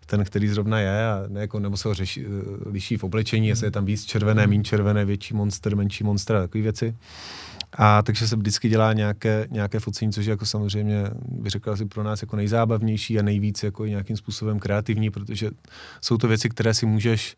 ten, 0.06 0.24
který 0.24 0.48
zrovna 0.48 0.80
je 0.80 1.06
a 1.06 1.24
ne, 1.28 1.40
jako, 1.40 1.58
nebo 1.60 1.76
se 1.76 1.88
ho 1.88 1.94
řeší, 1.94 2.24
liší 2.66 2.96
v 2.96 3.04
oblečení, 3.04 3.48
jestli 3.48 3.66
je 3.66 3.70
tam 3.70 3.84
víc 3.84 4.04
červené, 4.04 4.46
méně 4.46 4.64
červené, 4.64 5.04
větší 5.04 5.34
monster, 5.34 5.76
menší 5.76 6.04
monster 6.04 6.36
a 6.36 6.40
takové 6.40 6.62
věci. 6.62 6.94
A 7.72 8.02
takže 8.02 8.28
se 8.28 8.36
vždycky 8.36 8.68
dělá 8.68 8.92
nějaké, 8.92 9.46
nějaké 9.50 9.80
focení, 9.80 10.12
což 10.12 10.26
je 10.26 10.30
jako 10.30 10.46
samozřejmě, 10.46 11.04
bych 11.28 11.50
řekl 11.50 11.70
asi 11.70 11.86
pro 11.86 12.02
nás 12.02 12.22
jako 12.22 12.36
nejzábavnější 12.36 13.18
a 13.18 13.22
nejvíc 13.22 13.62
jako 13.62 13.86
nějakým 13.86 14.16
způsobem 14.16 14.58
kreativní, 14.58 15.10
protože 15.10 15.50
jsou 16.00 16.18
to 16.18 16.28
věci, 16.28 16.48
které 16.48 16.74
si 16.74 16.86
můžeš 16.86 17.36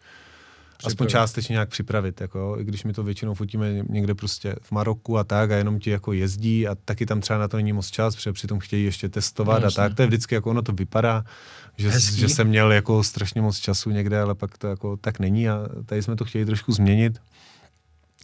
aspoň 0.84 1.06
částečně 1.06 1.52
nějak 1.52 1.68
připravit, 1.68 2.20
jako, 2.20 2.56
i 2.58 2.64
když 2.64 2.84
my 2.84 2.92
to 2.92 3.02
většinou 3.02 3.34
fotíme 3.34 3.72
někde 3.88 4.14
prostě 4.14 4.54
v 4.62 4.72
Maroku 4.72 5.18
a 5.18 5.24
tak 5.24 5.50
a 5.50 5.56
jenom 5.56 5.78
ti 5.78 5.90
jako 5.90 6.12
jezdí 6.12 6.68
a 6.68 6.74
taky 6.74 7.06
tam 7.06 7.20
třeba 7.20 7.38
na 7.38 7.48
to 7.48 7.56
není 7.56 7.72
moc 7.72 7.86
čas, 7.86 8.16
protože 8.16 8.32
přitom 8.32 8.58
chtějí 8.58 8.84
ještě 8.84 9.08
testovat 9.08 9.62
no, 9.62 9.68
a 9.68 9.70
tak, 9.70 9.94
to 9.94 10.02
je 10.02 10.08
vždycky 10.08 10.34
jako 10.34 10.50
ono 10.50 10.62
to 10.62 10.72
vypadá, 10.72 11.24
že, 11.76 12.00
že 12.00 12.28
jsem 12.28 12.48
měl 12.48 12.72
jako 12.72 13.02
strašně 13.02 13.40
moc 13.40 13.58
času 13.58 13.90
někde, 13.90 14.20
ale 14.20 14.34
pak 14.34 14.58
to 14.58 14.66
jako 14.66 14.96
tak 14.96 15.18
není 15.18 15.48
a 15.48 15.62
tady 15.86 16.02
jsme 16.02 16.16
to 16.16 16.24
chtěli 16.24 16.46
trošku 16.46 16.72
změnit 16.72 17.20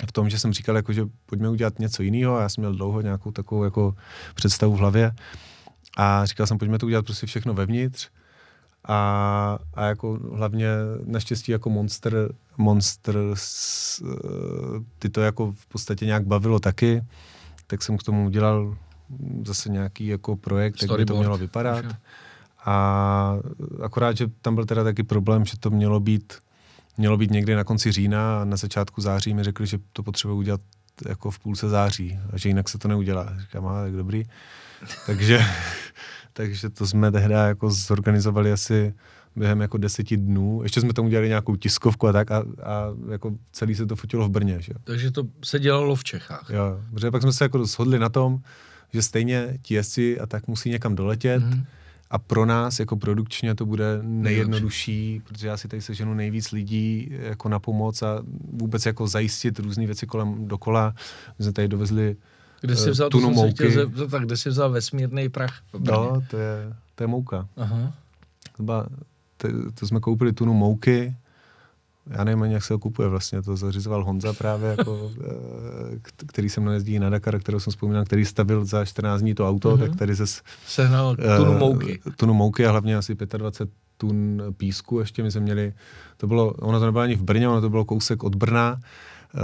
v 0.06 0.12
tom, 0.12 0.30
že 0.30 0.38
jsem 0.38 0.52
říkal, 0.52 0.76
jako, 0.76 0.92
že 0.92 1.02
pojďme 1.26 1.48
udělat 1.48 1.78
něco 1.78 2.02
jiného 2.02 2.36
a 2.36 2.42
já 2.42 2.48
jsem 2.48 2.62
měl 2.62 2.74
dlouho 2.74 3.00
nějakou 3.00 3.30
takovou 3.30 3.64
jako 3.64 3.94
představu 4.34 4.76
v 4.76 4.78
hlavě. 4.78 5.12
A 5.96 6.26
říkal 6.26 6.46
jsem, 6.46 6.58
pojďme 6.58 6.78
to 6.78 6.86
udělat 6.86 7.04
prostě 7.04 7.26
všechno 7.26 7.54
vevnitř. 7.54 8.08
A, 8.84 9.58
a 9.74 9.84
jako 9.84 10.18
hlavně 10.34 10.68
naštěstí 11.04 11.52
jako 11.52 11.70
Monster, 11.70 12.32
Monster 12.56 13.16
ty 14.98 15.08
to 15.08 15.20
jako 15.20 15.52
v 15.52 15.66
podstatě 15.66 16.06
nějak 16.06 16.26
bavilo 16.26 16.60
taky, 16.60 17.04
tak 17.66 17.82
jsem 17.82 17.98
k 17.98 18.02
tomu 18.02 18.26
udělal 18.26 18.76
zase 19.44 19.68
nějaký 19.68 20.06
jako 20.06 20.36
projekt, 20.36 20.82
jak 20.82 20.96
by 20.96 21.04
to 21.04 21.16
mělo 21.16 21.38
vypadat. 21.38 21.84
A 22.64 23.38
akorát, 23.82 24.16
že 24.16 24.26
tam 24.42 24.54
byl 24.54 24.64
teda 24.64 24.84
taky 24.84 25.02
problém, 25.02 25.44
že 25.44 25.58
to 25.58 25.70
mělo 25.70 26.00
být 26.00 26.34
mělo 27.00 27.16
být 27.16 27.30
někdy 27.30 27.54
na 27.54 27.64
konci 27.64 27.92
října 27.92 28.40
a 28.40 28.44
na 28.44 28.56
začátku 28.56 29.00
září 29.00 29.34
mi 29.34 29.44
řekli, 29.44 29.66
že 29.66 29.78
to 29.92 30.02
potřebuje 30.02 30.38
udělat 30.38 30.60
jako 31.08 31.30
v 31.30 31.38
půlce 31.38 31.68
září 31.68 32.18
a 32.32 32.38
že 32.38 32.48
jinak 32.48 32.68
se 32.68 32.78
to 32.78 32.88
neudělá. 32.88 33.36
Říkám, 33.40 33.66
a 33.66 33.82
tak 33.82 33.92
dobrý. 33.92 34.24
takže, 35.06 35.40
takže 36.32 36.70
to 36.70 36.86
jsme 36.86 37.12
tehdy 37.12 37.34
jako 37.34 37.70
zorganizovali 37.70 38.52
asi 38.52 38.94
během 39.36 39.60
jako 39.60 39.78
deseti 39.78 40.16
dnů. 40.16 40.60
Ještě 40.62 40.80
jsme 40.80 40.92
tomu 40.92 41.08
udělali 41.08 41.28
nějakou 41.28 41.56
tiskovku 41.56 42.08
a 42.08 42.12
tak 42.12 42.30
a, 42.30 42.38
a 42.38 42.84
jako 43.10 43.32
celý 43.52 43.74
se 43.74 43.86
to 43.86 43.96
fotilo 43.96 44.28
v 44.28 44.30
Brně. 44.30 44.56
Že? 44.60 44.72
Takže 44.84 45.10
to 45.10 45.22
se 45.44 45.58
dělalo 45.58 45.96
v 45.96 46.04
Čechách. 46.04 46.50
Jo, 46.50 46.80
protože 46.90 47.10
pak 47.10 47.22
jsme 47.22 47.32
se 47.32 47.44
jako 47.44 47.66
shodli 47.66 47.98
na 47.98 48.08
tom, 48.08 48.38
že 48.92 49.02
stejně 49.02 49.58
ti 49.62 49.74
jezdci 49.74 50.20
a 50.20 50.26
tak 50.26 50.48
musí 50.48 50.70
někam 50.70 50.94
doletět, 50.94 51.42
mm-hmm 51.42 51.64
a 52.10 52.18
pro 52.18 52.46
nás 52.46 52.80
jako 52.80 52.96
produkčně 52.96 53.54
to 53.54 53.66
bude 53.66 53.98
nejjednodušší, 54.02 55.22
protože 55.24 55.48
já 55.48 55.56
si 55.56 55.68
tady 55.68 55.82
seženu 55.82 56.14
nejvíc 56.14 56.52
lidí 56.52 57.08
jako 57.10 57.48
na 57.48 57.58
pomoc 57.58 58.02
a 58.02 58.22
vůbec 58.52 58.86
jako 58.86 59.06
zajistit 59.06 59.58
různé 59.58 59.86
věci 59.86 60.06
kolem 60.06 60.48
dokola. 60.48 60.94
My 61.38 61.44
jsme 61.44 61.52
tady 61.52 61.68
dovezli 61.68 62.16
kde 62.60 62.76
jsi 62.76 62.88
eh, 62.88 62.90
vzal, 62.90 63.08
tunu 63.08 63.30
mouky. 63.30 63.64
tak 64.10 64.22
kde 64.22 64.36
jsi 64.36 64.48
vzal 64.48 64.70
vesmírný 64.70 65.28
prach? 65.28 65.62
No, 65.78 66.22
to 66.30 66.36
je, 66.36 66.74
to 66.94 67.02
je 67.02 67.06
mouka. 67.06 67.48
Aha. 67.56 67.94
Byla, 68.58 68.86
to, 69.36 69.48
to 69.72 69.86
jsme 69.86 70.00
koupili 70.00 70.32
tunu 70.32 70.54
mouky, 70.54 71.16
já 72.10 72.24
nevím 72.24 72.42
ani, 72.42 72.54
jak 72.54 72.64
se 72.64 72.74
ho 72.74 72.78
kupuje 72.78 73.08
vlastně, 73.08 73.42
to 73.42 73.56
zařizoval 73.56 74.04
Honza 74.04 74.32
právě, 74.32 74.68
jako, 74.78 75.10
eh, 75.94 75.98
který 76.26 76.48
se 76.48 76.60
mnou 76.60 76.72
jezdí 76.72 76.98
na 76.98 77.10
Dakar, 77.10 77.40
kterou 77.40 77.60
jsem 77.60 77.70
vzpomínal, 77.70 78.04
který 78.04 78.24
stavil 78.24 78.64
za 78.64 78.84
14 78.84 79.20
dní 79.20 79.34
to 79.34 79.48
auto, 79.48 79.76
mm-hmm. 79.76 79.80
tak 79.80 79.96
tady 79.96 80.16
se 80.16 80.24
sehnal 80.66 81.16
tunu 81.36 81.58
mouky. 81.58 82.00
Tunu 82.16 82.34
mouky 82.34 82.66
a 82.66 82.70
hlavně 82.70 82.96
asi 82.96 83.14
25 83.14 83.70
tun 84.00 84.42
písku 84.56 85.00
ještě 85.00 85.22
my 85.22 85.30
jsme 85.30 85.40
měli, 85.40 85.72
to 86.16 86.26
bylo, 86.26 86.52
ono 86.52 86.78
to 86.78 86.84
nebylo 86.84 87.02
ani 87.02 87.16
v 87.16 87.22
Brně, 87.22 87.48
ono 87.48 87.60
to 87.60 87.70
bylo 87.70 87.84
kousek 87.84 88.24
od 88.24 88.34
Brna, 88.34 88.80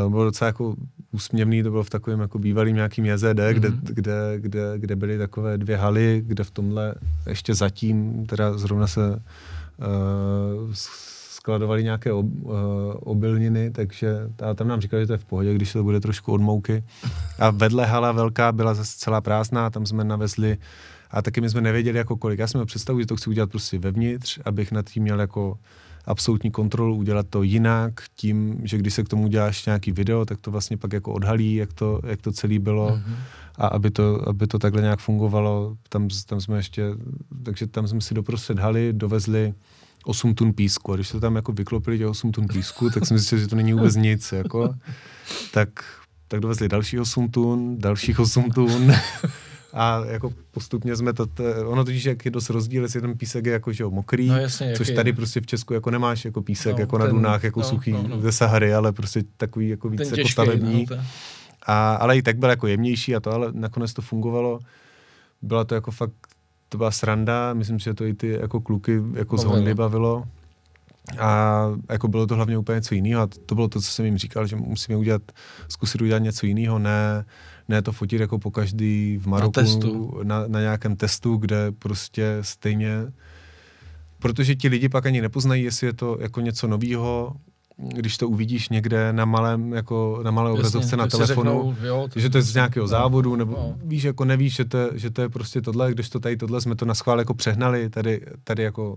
uh, 0.04 0.10
bylo 0.10 0.24
docela 0.24 0.46
jako 0.46 0.74
úsměvný, 1.12 1.62
to 1.62 1.70
bylo 1.70 1.84
v 1.84 1.90
takovém 1.90 2.20
jako 2.20 2.38
bývalým 2.38 2.76
nějakým 2.76 3.06
JZD, 3.06 3.24
mm-hmm. 3.24 3.54
kde, 3.54 3.70
kde, 3.82 4.38
kde, 4.38 4.72
kde 4.76 4.96
byly 4.96 5.18
takové 5.18 5.58
dvě 5.58 5.76
haly, 5.76 6.22
kde 6.26 6.44
v 6.44 6.50
tomhle 6.50 6.94
ještě 7.28 7.54
zatím, 7.54 8.26
teda 8.26 8.58
zrovna 8.58 8.86
se 8.86 9.10
uh, 9.10 10.72
skladovali 11.46 11.84
nějaké 11.84 12.12
ob, 12.12 12.26
uh, 12.26 12.52
obilniny, 13.00 13.70
takže 13.70 14.08
tam 14.54 14.68
nám 14.68 14.80
říkali, 14.80 15.02
že 15.02 15.06
to 15.06 15.12
je 15.12 15.18
v 15.18 15.24
pohodě, 15.24 15.54
když 15.54 15.72
to 15.72 15.82
bude 15.82 16.00
trošku 16.00 16.32
od 16.32 16.40
mouky. 16.40 16.84
A 17.38 17.50
vedle 17.50 17.86
hala 17.86 18.12
velká 18.12 18.52
byla 18.52 18.74
zase 18.74 18.98
celá 18.98 19.20
prázdná, 19.20 19.70
tam 19.70 19.86
jsme 19.86 20.04
navezli 20.04 20.58
a 21.10 21.22
taky 21.22 21.40
my 21.40 21.50
jsme 21.50 21.60
nevěděli 21.60 21.98
jako 21.98 22.16
kolik. 22.16 22.38
Já 22.38 22.46
jsem 22.46 22.58
měl 22.58 22.66
představu, 22.66 23.00
že 23.00 23.06
to 23.06 23.16
chci 23.16 23.30
udělat 23.30 23.50
prostě 23.50 23.78
vevnitř, 23.78 24.38
abych 24.44 24.72
nad 24.72 24.90
tím 24.90 25.02
měl 25.02 25.20
jako 25.20 25.58
absolutní 26.04 26.50
kontrolu, 26.50 26.96
udělat 26.96 27.26
to 27.30 27.42
jinak, 27.42 27.92
tím, 28.16 28.60
že 28.64 28.78
když 28.78 28.94
se 28.94 29.02
k 29.04 29.08
tomu 29.08 29.24
uděláš 29.24 29.66
nějaký 29.66 29.92
video, 29.92 30.24
tak 30.24 30.40
to 30.40 30.50
vlastně 30.50 30.76
pak 30.76 30.92
jako 30.92 31.12
odhalí, 31.12 31.54
jak 31.54 31.72
to, 31.72 32.00
jak 32.06 32.22
to 32.22 32.32
celé 32.32 32.58
bylo. 32.58 32.90
Mm-hmm. 32.90 33.16
A 33.58 33.66
aby 33.66 33.90
to, 33.90 34.28
aby 34.28 34.46
to 34.46 34.58
takhle 34.58 34.82
nějak 34.82 34.98
fungovalo, 34.98 35.76
tam, 35.88 36.08
tam 36.26 36.40
jsme 36.40 36.56
ještě, 36.56 36.82
takže 37.42 37.66
tam 37.66 37.88
jsme 37.88 38.00
si 38.00 38.14
doprostřed 38.14 38.58
haly 38.58 38.92
dovezli 38.92 39.54
8 40.06 40.34
tun 40.34 40.52
písku. 40.52 40.92
A 40.92 40.94
když 40.94 41.08
se 41.08 41.20
tam 41.20 41.36
jako 41.36 41.52
vyklopili 41.52 41.98
těch 41.98 42.06
8 42.06 42.32
tun 42.32 42.46
písku, 42.46 42.90
tak 42.90 43.06
jsem 43.06 43.18
zjistil, 43.18 43.38
že 43.38 43.48
to 43.48 43.56
není 43.56 43.72
vůbec 43.72 43.96
nic. 43.96 44.32
Jako. 44.32 44.74
Tak, 45.52 45.68
tak 46.28 46.40
dovezli 46.40 46.68
další 46.68 46.98
8 46.98 47.28
tun, 47.28 47.78
dalších 47.78 48.20
8 48.20 48.50
tun. 48.50 48.92
A 49.72 50.04
jako 50.06 50.32
postupně 50.50 50.96
jsme 50.96 51.12
to, 51.12 51.26
to 51.26 51.44
ono 51.66 51.84
totiž 51.84 52.04
jak 52.04 52.24
je 52.24 52.30
dost 52.30 52.50
rozdíl, 52.50 52.82
jestli 52.82 53.00
ten 53.00 53.18
písek 53.18 53.46
je 53.46 53.52
jako 53.52 53.72
že 53.72 53.82
jo, 53.82 53.90
mokrý, 53.90 54.28
no, 54.28 54.36
jasně, 54.36 54.74
což 54.76 54.90
tady 54.90 55.10
je. 55.10 55.14
prostě 55.14 55.40
v 55.40 55.46
Česku 55.46 55.74
jako 55.74 55.90
nemáš 55.90 56.24
jako 56.24 56.42
písek, 56.42 56.72
no, 56.72 56.80
jako 56.80 56.98
ten, 56.98 57.06
na 57.06 57.12
Dunách, 57.12 57.44
jako 57.44 57.60
no, 57.60 57.66
suchý 57.66 57.92
no, 57.92 58.04
no. 58.08 58.20
ze 58.20 58.32
Sahary, 58.32 58.74
ale 58.74 58.92
prostě 58.92 59.22
takový 59.36 59.68
jako 59.68 59.88
víc 59.88 60.10
jako 60.10 60.28
stavební. 60.28 60.86
No, 60.90 60.96
a, 61.66 61.94
ale 61.94 62.18
i 62.18 62.22
tak 62.22 62.38
byl 62.38 62.50
jako 62.50 62.66
jemnější 62.66 63.16
a 63.16 63.20
to, 63.20 63.32
ale 63.32 63.48
nakonec 63.52 63.92
to 63.92 64.02
fungovalo. 64.02 64.58
Byla 65.42 65.64
to 65.64 65.74
jako 65.74 65.90
fakt 65.90 66.12
to 66.68 66.78
byla 66.78 66.90
sranda, 66.90 67.54
myslím, 67.54 67.78
že 67.78 67.94
to 67.94 68.04
i 68.04 68.14
ty 68.14 68.28
jako 68.28 68.60
kluky 68.60 69.02
jako 69.14 69.38
z 69.38 69.44
Hondy 69.44 69.74
bavilo. 69.74 70.24
A 71.18 71.62
jako 71.88 72.08
bylo 72.08 72.26
to 72.26 72.34
hlavně 72.34 72.58
úplně 72.58 72.74
něco 72.74 72.94
jiného 72.94 73.22
a 73.22 73.28
to 73.46 73.54
bylo 73.54 73.68
to, 73.68 73.80
co 73.80 73.90
jsem 73.90 74.04
jim 74.04 74.18
říkal, 74.18 74.46
že 74.46 74.56
musíme 74.56 74.96
udělat, 74.96 75.22
zkusit 75.68 76.02
udělat 76.02 76.18
něco 76.18 76.46
jiného, 76.46 76.78
ne, 76.78 77.24
ne 77.68 77.82
to 77.82 77.92
fotit 77.92 78.20
jako 78.20 78.38
po 78.38 78.50
každý 78.50 79.18
v 79.18 79.26
Maroku, 79.26 79.60
na, 79.60 79.62
testu. 79.62 80.20
na, 80.22 80.46
na 80.46 80.60
nějakém 80.60 80.96
testu, 80.96 81.36
kde 81.36 81.72
prostě 81.72 82.38
stejně, 82.40 83.12
protože 84.18 84.54
ti 84.54 84.68
lidi 84.68 84.88
pak 84.88 85.06
ani 85.06 85.20
nepoznají, 85.20 85.64
jestli 85.64 85.86
je 85.86 85.92
to 85.92 86.18
jako 86.20 86.40
něco 86.40 86.66
nového, 86.66 87.36
když 87.78 88.16
to 88.16 88.28
uvidíš 88.28 88.68
někde 88.68 89.12
na 89.12 89.24
malém, 89.24 89.72
jako 89.72 90.20
na 90.24 90.30
malé 90.30 90.50
obrazovce 90.50 90.96
na 90.96 91.06
telefonu, 91.06 91.74
řeknou, 91.74 91.86
jo, 91.88 92.08
to 92.12 92.20
že 92.20 92.30
to 92.30 92.38
je 92.38 92.42
z 92.42 92.54
nějakého 92.54 92.84
no, 92.84 92.88
závodu, 92.88 93.36
nebo 93.36 93.52
no. 93.52 93.78
víš, 93.84 94.04
jako 94.04 94.24
nevíš, 94.24 94.54
že 94.54 94.64
to, 94.64 94.78
že 94.94 95.10
to 95.10 95.22
je 95.22 95.28
prostě 95.28 95.60
tohle, 95.60 95.92
když 95.92 96.08
to 96.08 96.20
tady 96.20 96.36
tohle 96.36 96.60
jsme 96.60 96.76
to 96.76 96.84
na 96.84 96.94
schvál 96.94 97.18
jako 97.18 97.34
přehnali, 97.34 97.90
tady, 97.90 98.20
tady 98.44 98.62
jako 98.62 98.96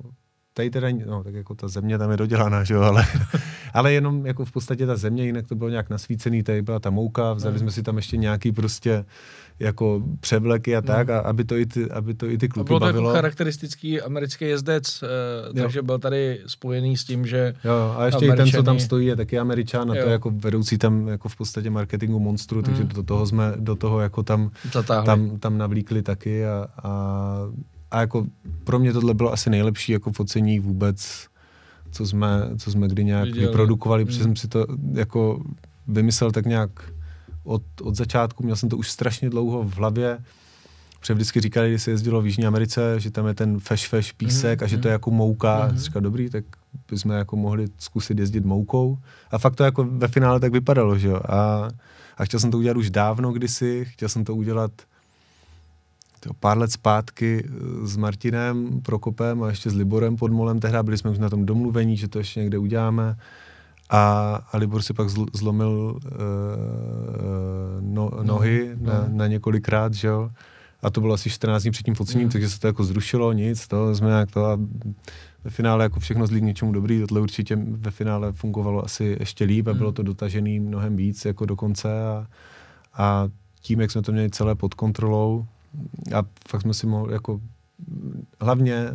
tady 0.53 0.69
teda, 0.69 0.87
no 1.05 1.23
tak 1.23 1.33
jako 1.33 1.55
ta 1.55 1.67
země 1.67 1.97
tam 1.97 2.11
je 2.11 2.17
dodělaná, 2.17 2.63
že 2.63 2.73
jo, 2.73 2.81
ale, 2.81 3.05
ale 3.73 3.93
jenom 3.93 4.25
jako 4.25 4.45
v 4.45 4.51
podstatě 4.51 4.85
ta 4.85 4.95
země, 4.95 5.25
jinak 5.25 5.47
to 5.47 5.55
bylo 5.55 5.69
nějak 5.69 5.89
nasvícený, 5.89 6.43
tady 6.43 6.61
byla 6.61 6.79
ta 6.79 6.89
mouka, 6.89 7.33
vzali 7.33 7.53
no. 7.53 7.59
jsme 7.59 7.71
si 7.71 7.83
tam 7.83 7.95
ještě 7.95 8.17
nějaký 8.17 8.51
prostě 8.51 9.05
jako 9.59 10.03
převleky 10.19 10.75
a 10.75 10.81
tak, 10.81 11.07
no. 11.07 11.13
a 11.13 11.19
aby 11.19 11.43
to 11.43 11.57
i 11.57 11.65
ty, 11.65 11.91
aby 11.91 12.13
to 12.13 12.25
i 12.25 12.37
ty 12.37 12.49
kluky 12.49 12.67
bylo 12.67 12.79
to 12.79 12.85
jako 12.85 12.93
bavilo. 12.93 13.09
jako 13.09 13.15
charakteristický 13.15 14.01
americký 14.01 14.45
jezdec, 14.45 15.03
eh, 15.03 15.53
takže 15.53 15.81
byl 15.81 15.99
tady 15.99 16.41
spojený 16.47 16.97
s 16.97 17.03
tím, 17.03 17.25
že 17.25 17.53
Jo, 17.63 17.95
a 17.97 18.05
ještě 18.05 18.17
Američani... 18.25 18.49
i 18.49 18.51
ten, 18.51 18.59
co 18.59 18.63
tam 18.63 18.79
stojí, 18.79 19.07
je 19.07 19.15
taky 19.15 19.39
američán 19.39 19.91
a 19.91 19.95
jo. 19.95 20.01
to 20.01 20.07
je 20.09 20.11
jako 20.11 20.31
vedoucí 20.31 20.77
tam 20.77 21.07
jako 21.07 21.29
v 21.29 21.35
podstatě 21.35 21.69
marketingu 21.69 22.19
monstru, 22.19 22.61
takže 22.61 22.83
hmm. 22.83 22.91
do 22.93 23.03
toho 23.03 23.25
jsme, 23.25 23.53
do 23.55 23.75
toho 23.75 23.99
jako 23.99 24.23
tam, 24.23 24.51
tam, 25.05 25.39
tam 25.39 25.57
navlíkli 25.57 26.01
taky 26.01 26.45
a, 26.45 26.67
a, 26.83 26.91
a 27.91 28.01
jako 28.01 28.25
pro 28.63 28.79
mě 28.79 28.93
tohle 28.93 29.13
bylo 29.13 29.33
asi 29.33 29.49
nejlepší 29.49 29.91
jako 29.91 30.11
focení 30.11 30.59
vůbec, 30.59 31.27
co 31.91 32.05
jsme, 32.05 32.49
co 32.57 32.71
jsme 32.71 32.87
kdy 32.87 33.03
nějak 33.03 33.25
Viděli. 33.25 33.45
vyprodukovali, 33.45 34.05
protože 34.05 34.17
hmm. 34.17 34.23
jsem 34.23 34.35
si 34.35 34.47
to 34.47 34.65
jako 34.93 35.41
vymyslel 35.87 36.31
tak 36.31 36.45
nějak 36.45 36.71
od, 37.43 37.63
od 37.81 37.95
začátku, 37.95 38.43
měl 38.43 38.55
jsem 38.55 38.69
to 38.69 38.77
už 38.77 38.91
strašně 38.91 39.29
dlouho 39.29 39.63
v 39.63 39.73
hlavě, 39.73 40.19
Protože 40.99 41.13
vždycky 41.13 41.41
říkali, 41.41 41.69
když 41.69 41.83
se 41.83 41.91
jezdilo 41.91 42.21
v 42.21 42.25
Jižní 42.25 42.45
Americe, 42.45 42.99
že 42.99 43.11
tam 43.11 43.27
je 43.27 43.33
ten 43.33 43.59
feš 43.59 43.87
feš 43.87 44.11
písek 44.11 44.59
mm-hmm. 44.59 44.63
a 44.63 44.67
že 44.67 44.77
to 44.77 44.87
je 44.87 44.91
jako 44.91 45.11
mouka. 45.11 45.67
Mm-hmm. 45.67 45.77
Říkal, 45.77 46.01
dobrý, 46.01 46.29
tak 46.29 46.45
bychom 46.91 47.11
jako 47.11 47.35
mohli 47.35 47.67
zkusit 47.77 48.19
jezdit 48.19 48.45
moukou. 48.45 48.97
A 49.31 49.37
fakt 49.37 49.55
to 49.55 49.63
jako 49.63 49.83
ve 49.83 50.07
finále 50.07 50.39
tak 50.39 50.51
vypadalo, 50.51 50.97
že 50.97 51.07
jo. 51.07 51.19
A, 51.29 51.69
a 52.17 52.25
chtěl 52.25 52.39
jsem 52.39 52.51
to 52.51 52.57
udělat 52.57 52.77
už 52.77 52.89
dávno 52.89 53.31
kdysi, 53.31 53.85
chtěl 53.89 54.09
jsem 54.09 54.23
to 54.23 54.35
udělat 54.35 54.71
to 56.19 56.33
pár 56.33 56.57
let 56.57 56.71
zpátky 56.71 57.45
eh, 57.45 57.87
s 57.87 57.97
Martinem 57.97 58.81
Prokopem 58.81 59.43
a 59.43 59.49
ještě 59.49 59.69
s 59.69 59.75
Liborem 59.75 60.15
Podmolem. 60.15 60.59
Tehdy 60.59 60.77
byli 60.83 60.97
jsme 60.97 61.09
už 61.09 61.17
na 61.17 61.29
tom 61.29 61.45
domluvení, 61.45 61.97
že 61.97 62.07
to 62.07 62.19
ještě 62.19 62.39
někde 62.39 62.57
uděláme. 62.57 63.15
A, 63.89 64.35
a 64.51 64.57
Libor 64.57 64.81
si 64.81 64.93
pak 64.93 65.09
zl, 65.09 65.25
zlomil 65.33 65.99
uh, 66.05 66.11
no, 67.79 68.11
nohy 68.23 68.75
no, 68.75 68.93
na, 68.93 68.99
no. 68.99 69.07
na 69.09 69.27
několikrát, 69.27 69.93
že 69.93 70.07
jo. 70.07 70.31
A 70.81 70.89
to 70.89 71.01
bylo 71.01 71.13
asi 71.13 71.29
14 71.29 71.61
dní 71.61 71.71
před 71.71 71.83
tím 71.83 71.95
focením, 71.95 72.27
mm. 72.27 72.31
takže 72.31 72.49
se 72.49 72.59
to 72.59 72.67
jako 72.67 72.83
zrušilo, 72.83 73.33
nic, 73.33 73.67
to 73.67 73.95
jsme 73.95 74.09
jak 74.09 74.31
to 74.31 74.45
a 74.45 74.59
ve 75.43 75.51
finále 75.51 75.85
jako 75.85 75.99
všechno 75.99 76.27
zlí 76.27 76.39
k 76.39 76.43
něčemu 76.43 76.71
dobrý, 76.71 76.99
tohle 76.99 77.21
určitě 77.21 77.55
ve 77.55 77.91
finále 77.91 78.31
fungovalo 78.31 78.85
asi 78.85 79.17
ještě 79.19 79.45
líp 79.45 79.67
a 79.67 79.71
mm. 79.71 79.77
bylo 79.77 79.91
to 79.91 80.03
dotažený 80.03 80.59
mnohem 80.59 80.95
víc 80.95 81.25
jako 81.25 81.45
do 81.45 81.55
konce 81.55 82.07
a, 82.07 82.27
a 82.93 83.29
tím, 83.61 83.81
jak 83.81 83.91
jsme 83.91 84.01
to 84.01 84.11
měli 84.11 84.29
celé 84.29 84.55
pod 84.55 84.73
kontrolou 84.73 85.45
a 86.15 86.23
fakt 86.49 86.61
jsme 86.61 86.73
si 86.73 86.87
mohli 86.87 87.13
jako 87.13 87.41
hlavně 88.41 88.85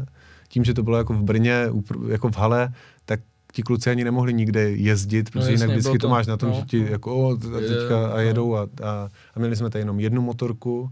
tím, 0.48 0.64
že 0.64 0.74
to 0.74 0.82
bylo 0.82 0.96
jako 0.96 1.14
v 1.14 1.22
Brně, 1.22 1.66
jako 2.08 2.28
v 2.28 2.36
hale, 2.36 2.72
tak 3.04 3.20
ti 3.54 3.62
kluci 3.62 3.90
ani 3.90 4.04
nemohli 4.04 4.34
nikde 4.34 4.70
jezdit, 4.70 5.30
protože 5.30 5.46
no, 5.46 5.52
jinak 5.52 5.70
vždycky 5.70 5.98
to, 5.98 6.06
to 6.06 6.08
máš 6.08 6.26
na 6.26 6.36
tom, 6.36 6.48
no, 6.48 6.54
že 6.54 6.62
ti 6.62 6.80
no. 6.80 6.86
jako 6.86 7.16
o, 7.16 7.36
teďka 7.36 8.08
a 8.12 8.20
jedou 8.20 8.56
a, 8.56 8.62
a, 8.82 9.08
a 9.34 9.38
měli 9.38 9.56
jsme 9.56 9.70
tady 9.70 9.82
jenom 9.82 10.00
jednu 10.00 10.22
motorku, 10.22 10.90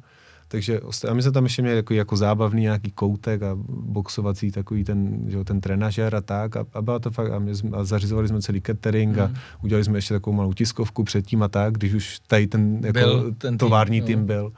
takže 0.48 0.80
a 1.09 1.14
my 1.14 1.22
jsme 1.22 1.32
tam 1.32 1.44
ještě 1.44 1.62
měli 1.62 1.76
jako, 1.76 1.94
jako 1.94 2.16
zábavný 2.16 2.62
nějaký 2.62 2.90
koutek 2.90 3.43
a 3.43 3.56
boxovací 3.68 4.51
takový 4.51 4.84
ten, 4.84 5.24
že 5.28 5.44
ten 5.44 5.60
trenažer 5.60 6.14
a 6.14 6.20
tak 6.20 6.56
a, 6.56 6.64
a 6.74 6.82
bylo 6.82 6.98
to 6.98 7.10
fakt, 7.10 7.32
a, 7.32 7.39
my 7.39 7.56
jsme, 7.56 7.70
a 7.76 7.84
zařizovali 7.84 8.28
jsme 8.28 8.43
celý 8.43 8.60
catering 8.60 9.16
mm. 9.16 9.22
a 9.22 9.30
udělali 9.62 9.84
jsme 9.84 9.98
ještě 9.98 10.14
takovou 10.14 10.36
malou 10.36 10.52
tiskovku 10.52 11.05
předtím 11.05 11.43
a 11.43 11.48
tak, 11.48 11.74
když 11.74 11.94
už 11.94 12.18
tady 12.26 12.47
ten, 12.47 12.80
jako, 12.84 12.98
byl 12.98 13.34
ten 13.39 13.59
tovární 13.59 14.01
tým, 14.01 14.06
tým 14.06 14.18
no. 14.18 14.26
byl. 14.26 14.52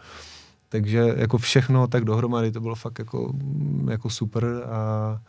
Takže 0.68 1.14
jako 1.16 1.39
všechno 1.39 1.86
tak 1.86 2.05
dohromady 2.05 2.52
to 2.52 2.60
bylo 2.60 2.74
fakt 2.74 2.98
jako, 2.98 3.32
jako 3.90 4.10
super 4.10 4.44
a, 4.66 5.20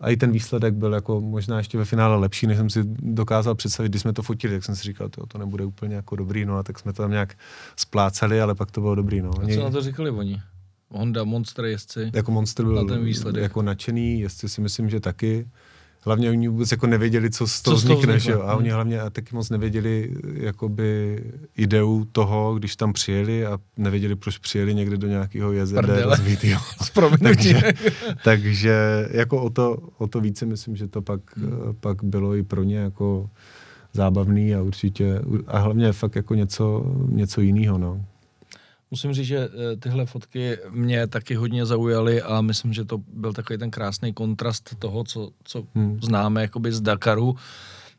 a 0.00 0.10
i 0.10 0.16
ten 0.16 0.32
výsledek 0.32 0.74
byl 0.74 0.92
jako 0.92 1.20
možná 1.20 1.58
ještě 1.58 1.78
ve 1.78 1.84
finále 1.84 2.16
lepší, 2.16 2.46
než 2.46 2.56
jsem 2.56 2.70
si 2.70 2.80
dokázal 3.02 3.54
představit, 3.54 3.88
když 3.88 4.02
jsme 4.02 4.12
to 4.12 4.22
fotili, 4.22 4.54
jak 4.54 4.64
jsem 4.64 4.76
si 4.76 4.82
říkal, 4.82 5.08
to, 5.08 5.26
to 5.26 5.38
nebude 5.38 5.64
úplně 5.64 5.94
jako 5.94 6.16
dobrý, 6.16 6.44
no 6.44 6.56
a 6.56 6.62
tak 6.62 6.78
jsme 6.78 6.92
to 6.92 7.02
tam 7.02 7.10
nějak 7.10 7.34
splácali, 7.76 8.40
ale 8.40 8.54
pak 8.54 8.70
to 8.70 8.80
bylo 8.80 8.94
dobrý, 8.94 9.22
no. 9.22 9.30
A 9.42 9.54
co 9.54 9.64
na 9.64 9.70
to 9.70 9.82
říkali 9.82 10.10
oni? 10.10 10.42
Honda, 10.90 11.24
Monster 11.24 11.64
jezdci? 11.64 12.10
Jako 12.14 12.30
Monster 12.30 12.66
byl 12.66 12.86
ten 12.86 13.04
výsledek. 13.04 13.42
jako 13.42 13.62
nadšený, 13.62 14.20
jezdci 14.20 14.48
si 14.48 14.60
myslím, 14.60 14.90
že 14.90 15.00
taky 15.00 15.46
hlavně 16.02 16.30
oni 16.30 16.48
vůbec 16.48 16.70
jako 16.70 16.86
nevěděli, 16.86 17.30
co 17.30 17.46
z 17.46 17.62
toho 17.62 17.76
co 17.76 17.82
vznikne, 17.82 18.18
že 18.18 18.32
jo? 18.32 18.42
A 18.42 18.56
oni 18.56 18.68
hmm. 18.68 18.74
hlavně 18.74 19.00
a 19.00 19.10
taky 19.10 19.34
moc 19.34 19.50
nevěděli 19.50 20.14
jakoby 20.34 21.20
ideu 21.56 22.06
toho, 22.12 22.54
když 22.54 22.76
tam 22.76 22.92
přijeli 22.92 23.46
a 23.46 23.58
nevěděli, 23.76 24.16
proč 24.16 24.38
přijeli 24.38 24.74
někde 24.74 24.96
do 24.96 25.06
nějakého 25.06 25.52
jezera 25.52 26.02
rozvítýho. 26.02 26.60
takže, 27.22 27.72
takže 28.24 29.08
jako 29.10 29.42
o 29.42 29.50
to, 29.50 29.76
o 29.98 30.06
to 30.06 30.20
více 30.20 30.46
myslím, 30.46 30.76
že 30.76 30.88
to 30.88 31.02
pak, 31.02 31.36
hmm. 31.36 31.52
pak 31.80 32.04
bylo 32.04 32.34
i 32.34 32.42
pro 32.42 32.62
ně 32.62 32.76
jako 32.76 33.30
zábavný 33.92 34.54
a 34.54 34.62
určitě, 34.62 35.20
a 35.46 35.58
hlavně 35.58 35.92
fakt 35.92 36.16
jako 36.16 36.34
něco, 36.34 36.94
něco 37.08 37.40
jiného, 37.40 37.78
no. 37.78 38.04
Musím 38.90 39.12
říct, 39.12 39.26
že 39.26 39.38
eh, 39.38 39.76
tyhle 39.76 40.06
fotky 40.06 40.58
mě 40.70 41.06
taky 41.06 41.34
hodně 41.34 41.66
zaujaly 41.66 42.22
a 42.22 42.40
myslím, 42.40 42.72
že 42.72 42.84
to 42.84 42.98
byl 42.98 43.32
takový 43.32 43.58
ten 43.58 43.70
krásný 43.70 44.12
kontrast 44.12 44.74
toho, 44.78 45.04
co, 45.04 45.30
co 45.44 45.64
hmm. 45.74 46.00
známe 46.02 46.42
jakoby 46.42 46.72
z 46.72 46.80
Dakaru. 46.80 47.36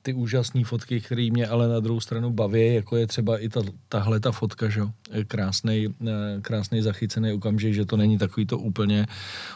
Ty 0.01 0.13
úžasné 0.13 0.63
fotky, 0.63 1.01
které 1.01 1.29
mě 1.31 1.47
ale 1.47 1.67
na 1.67 1.79
druhou 1.79 1.99
stranu 1.99 2.29
baví, 2.29 2.75
jako 2.75 2.97
je 2.97 3.07
třeba 3.07 3.37
i 3.37 3.49
ta, 3.49 3.61
tahle 3.89 4.19
ta 4.19 4.31
fotka, 4.31 4.69
že 4.69 4.81
krásný, 5.27 5.87
eh, 6.07 6.41
krásný 6.41 6.81
zachycený 6.81 7.33
okamžik, 7.33 7.73
že 7.73 7.85
to 7.85 7.97
není 7.97 8.17
takový 8.17 8.45
to 8.45 8.57
úplně, 8.57 9.05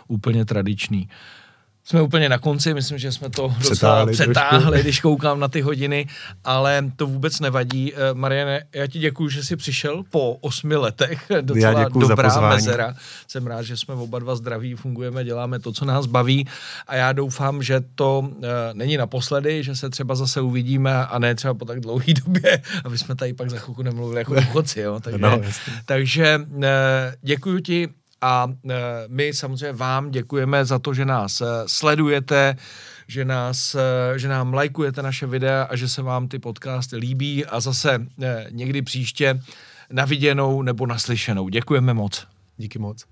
úplně 0.08 0.46
tradiční. 0.46 1.04
Uh, 1.06 1.45
jsme 1.86 2.02
úplně 2.02 2.30
na 2.30 2.38
konci, 2.38 2.74
myslím, 2.74 2.98
že 2.98 3.12
jsme 3.12 3.30
to 3.30 3.54
docela 3.70 4.06
přetáhli, 4.06 4.82
když 4.82 5.00
koukám 5.02 5.40
na 5.40 5.48
ty 5.48 5.62
hodiny, 5.62 6.08
ale 6.44 6.92
to 6.96 7.08
vůbec 7.08 7.40
nevadí. 7.40 7.94
Eh, 7.94 8.14
Mariane, 8.14 8.64
já 8.74 8.88
ti 8.88 9.00
děkuji, 9.00 9.30
že 9.30 9.44
jsi 9.44 9.56
přišel 9.56 10.04
po 10.10 10.34
osmi 10.34 10.76
letech, 10.76 11.26
docela 11.42 11.90
dobrá 11.90 12.50
mezera. 12.50 12.96
Jsem 13.28 13.48
rád, 13.48 13.62
že 13.62 13.78
jsme 13.78 13.94
oba 13.94 14.20
dva 14.20 14.36
zdraví, 14.36 14.76
fungujeme, 14.76 15.24
děláme 15.24 15.60
to, 15.60 15.72
co 15.72 15.86
nás 15.86 16.06
baví 16.06 16.48
a 16.88 16.96
já 16.96 17.14
doufám, 17.14 17.64
že 17.64 17.82
to 17.96 18.20
uh, 18.20 18.44
není 18.74 18.98
naposledy, 18.98 19.64
že 19.64 19.76
se 19.76 19.90
třeba 19.90 20.16
zase 20.16 20.42
uvidíme 20.42 21.06
a 21.06 21.20
ne 21.20 21.36
třeba 21.36 21.54
po 21.54 21.66
tak 21.66 21.80
dlouhé 21.80 22.14
době, 22.26 22.62
aby 22.84 22.98
jsme 22.98 23.16
tady 23.16 23.34
pak 23.34 23.50
za 23.50 23.58
chvilku 23.58 23.84
nemluvili 23.84 24.22
jako 24.22 24.36
důchodci. 24.42 24.80
Jo? 24.80 25.00
Takže, 25.00 25.20
no, 25.20 25.42
takže 25.86 26.42
uh, 26.56 26.64
děkuji 27.22 27.60
ti 27.60 27.90
a 28.26 28.48
e, 28.70 28.74
my 29.08 29.34
samozřejmě 29.34 29.74
vám 29.74 30.12
děkujeme 30.12 30.66
za 30.66 30.80
to, 30.80 30.94
že 30.94 31.06
nás 31.06 31.42
e, 31.42 31.46
sledujete, 31.66 32.56
že, 33.08 33.26
nás, 33.26 33.76
e, 33.76 34.20
že 34.20 34.28
nám 34.28 34.54
lajkujete 34.54 35.02
naše 35.02 35.26
videa 35.26 35.68
a 35.70 35.76
že 35.76 35.90
se 35.90 36.02
vám 36.02 36.28
ty 36.28 36.40
podcasty 36.40 36.98
líbí 36.98 37.46
a 37.46 37.60
zase 37.60 38.06
někdy 38.50 38.82
příště 38.82 39.40
na 39.92 40.06
viděnou 40.06 40.62
nebo 40.62 40.86
naslyšenou. 40.86 41.50
Děkujeme 41.50 41.94
moc. 41.94 42.28
Díky 42.58 42.80
moc. 42.80 43.06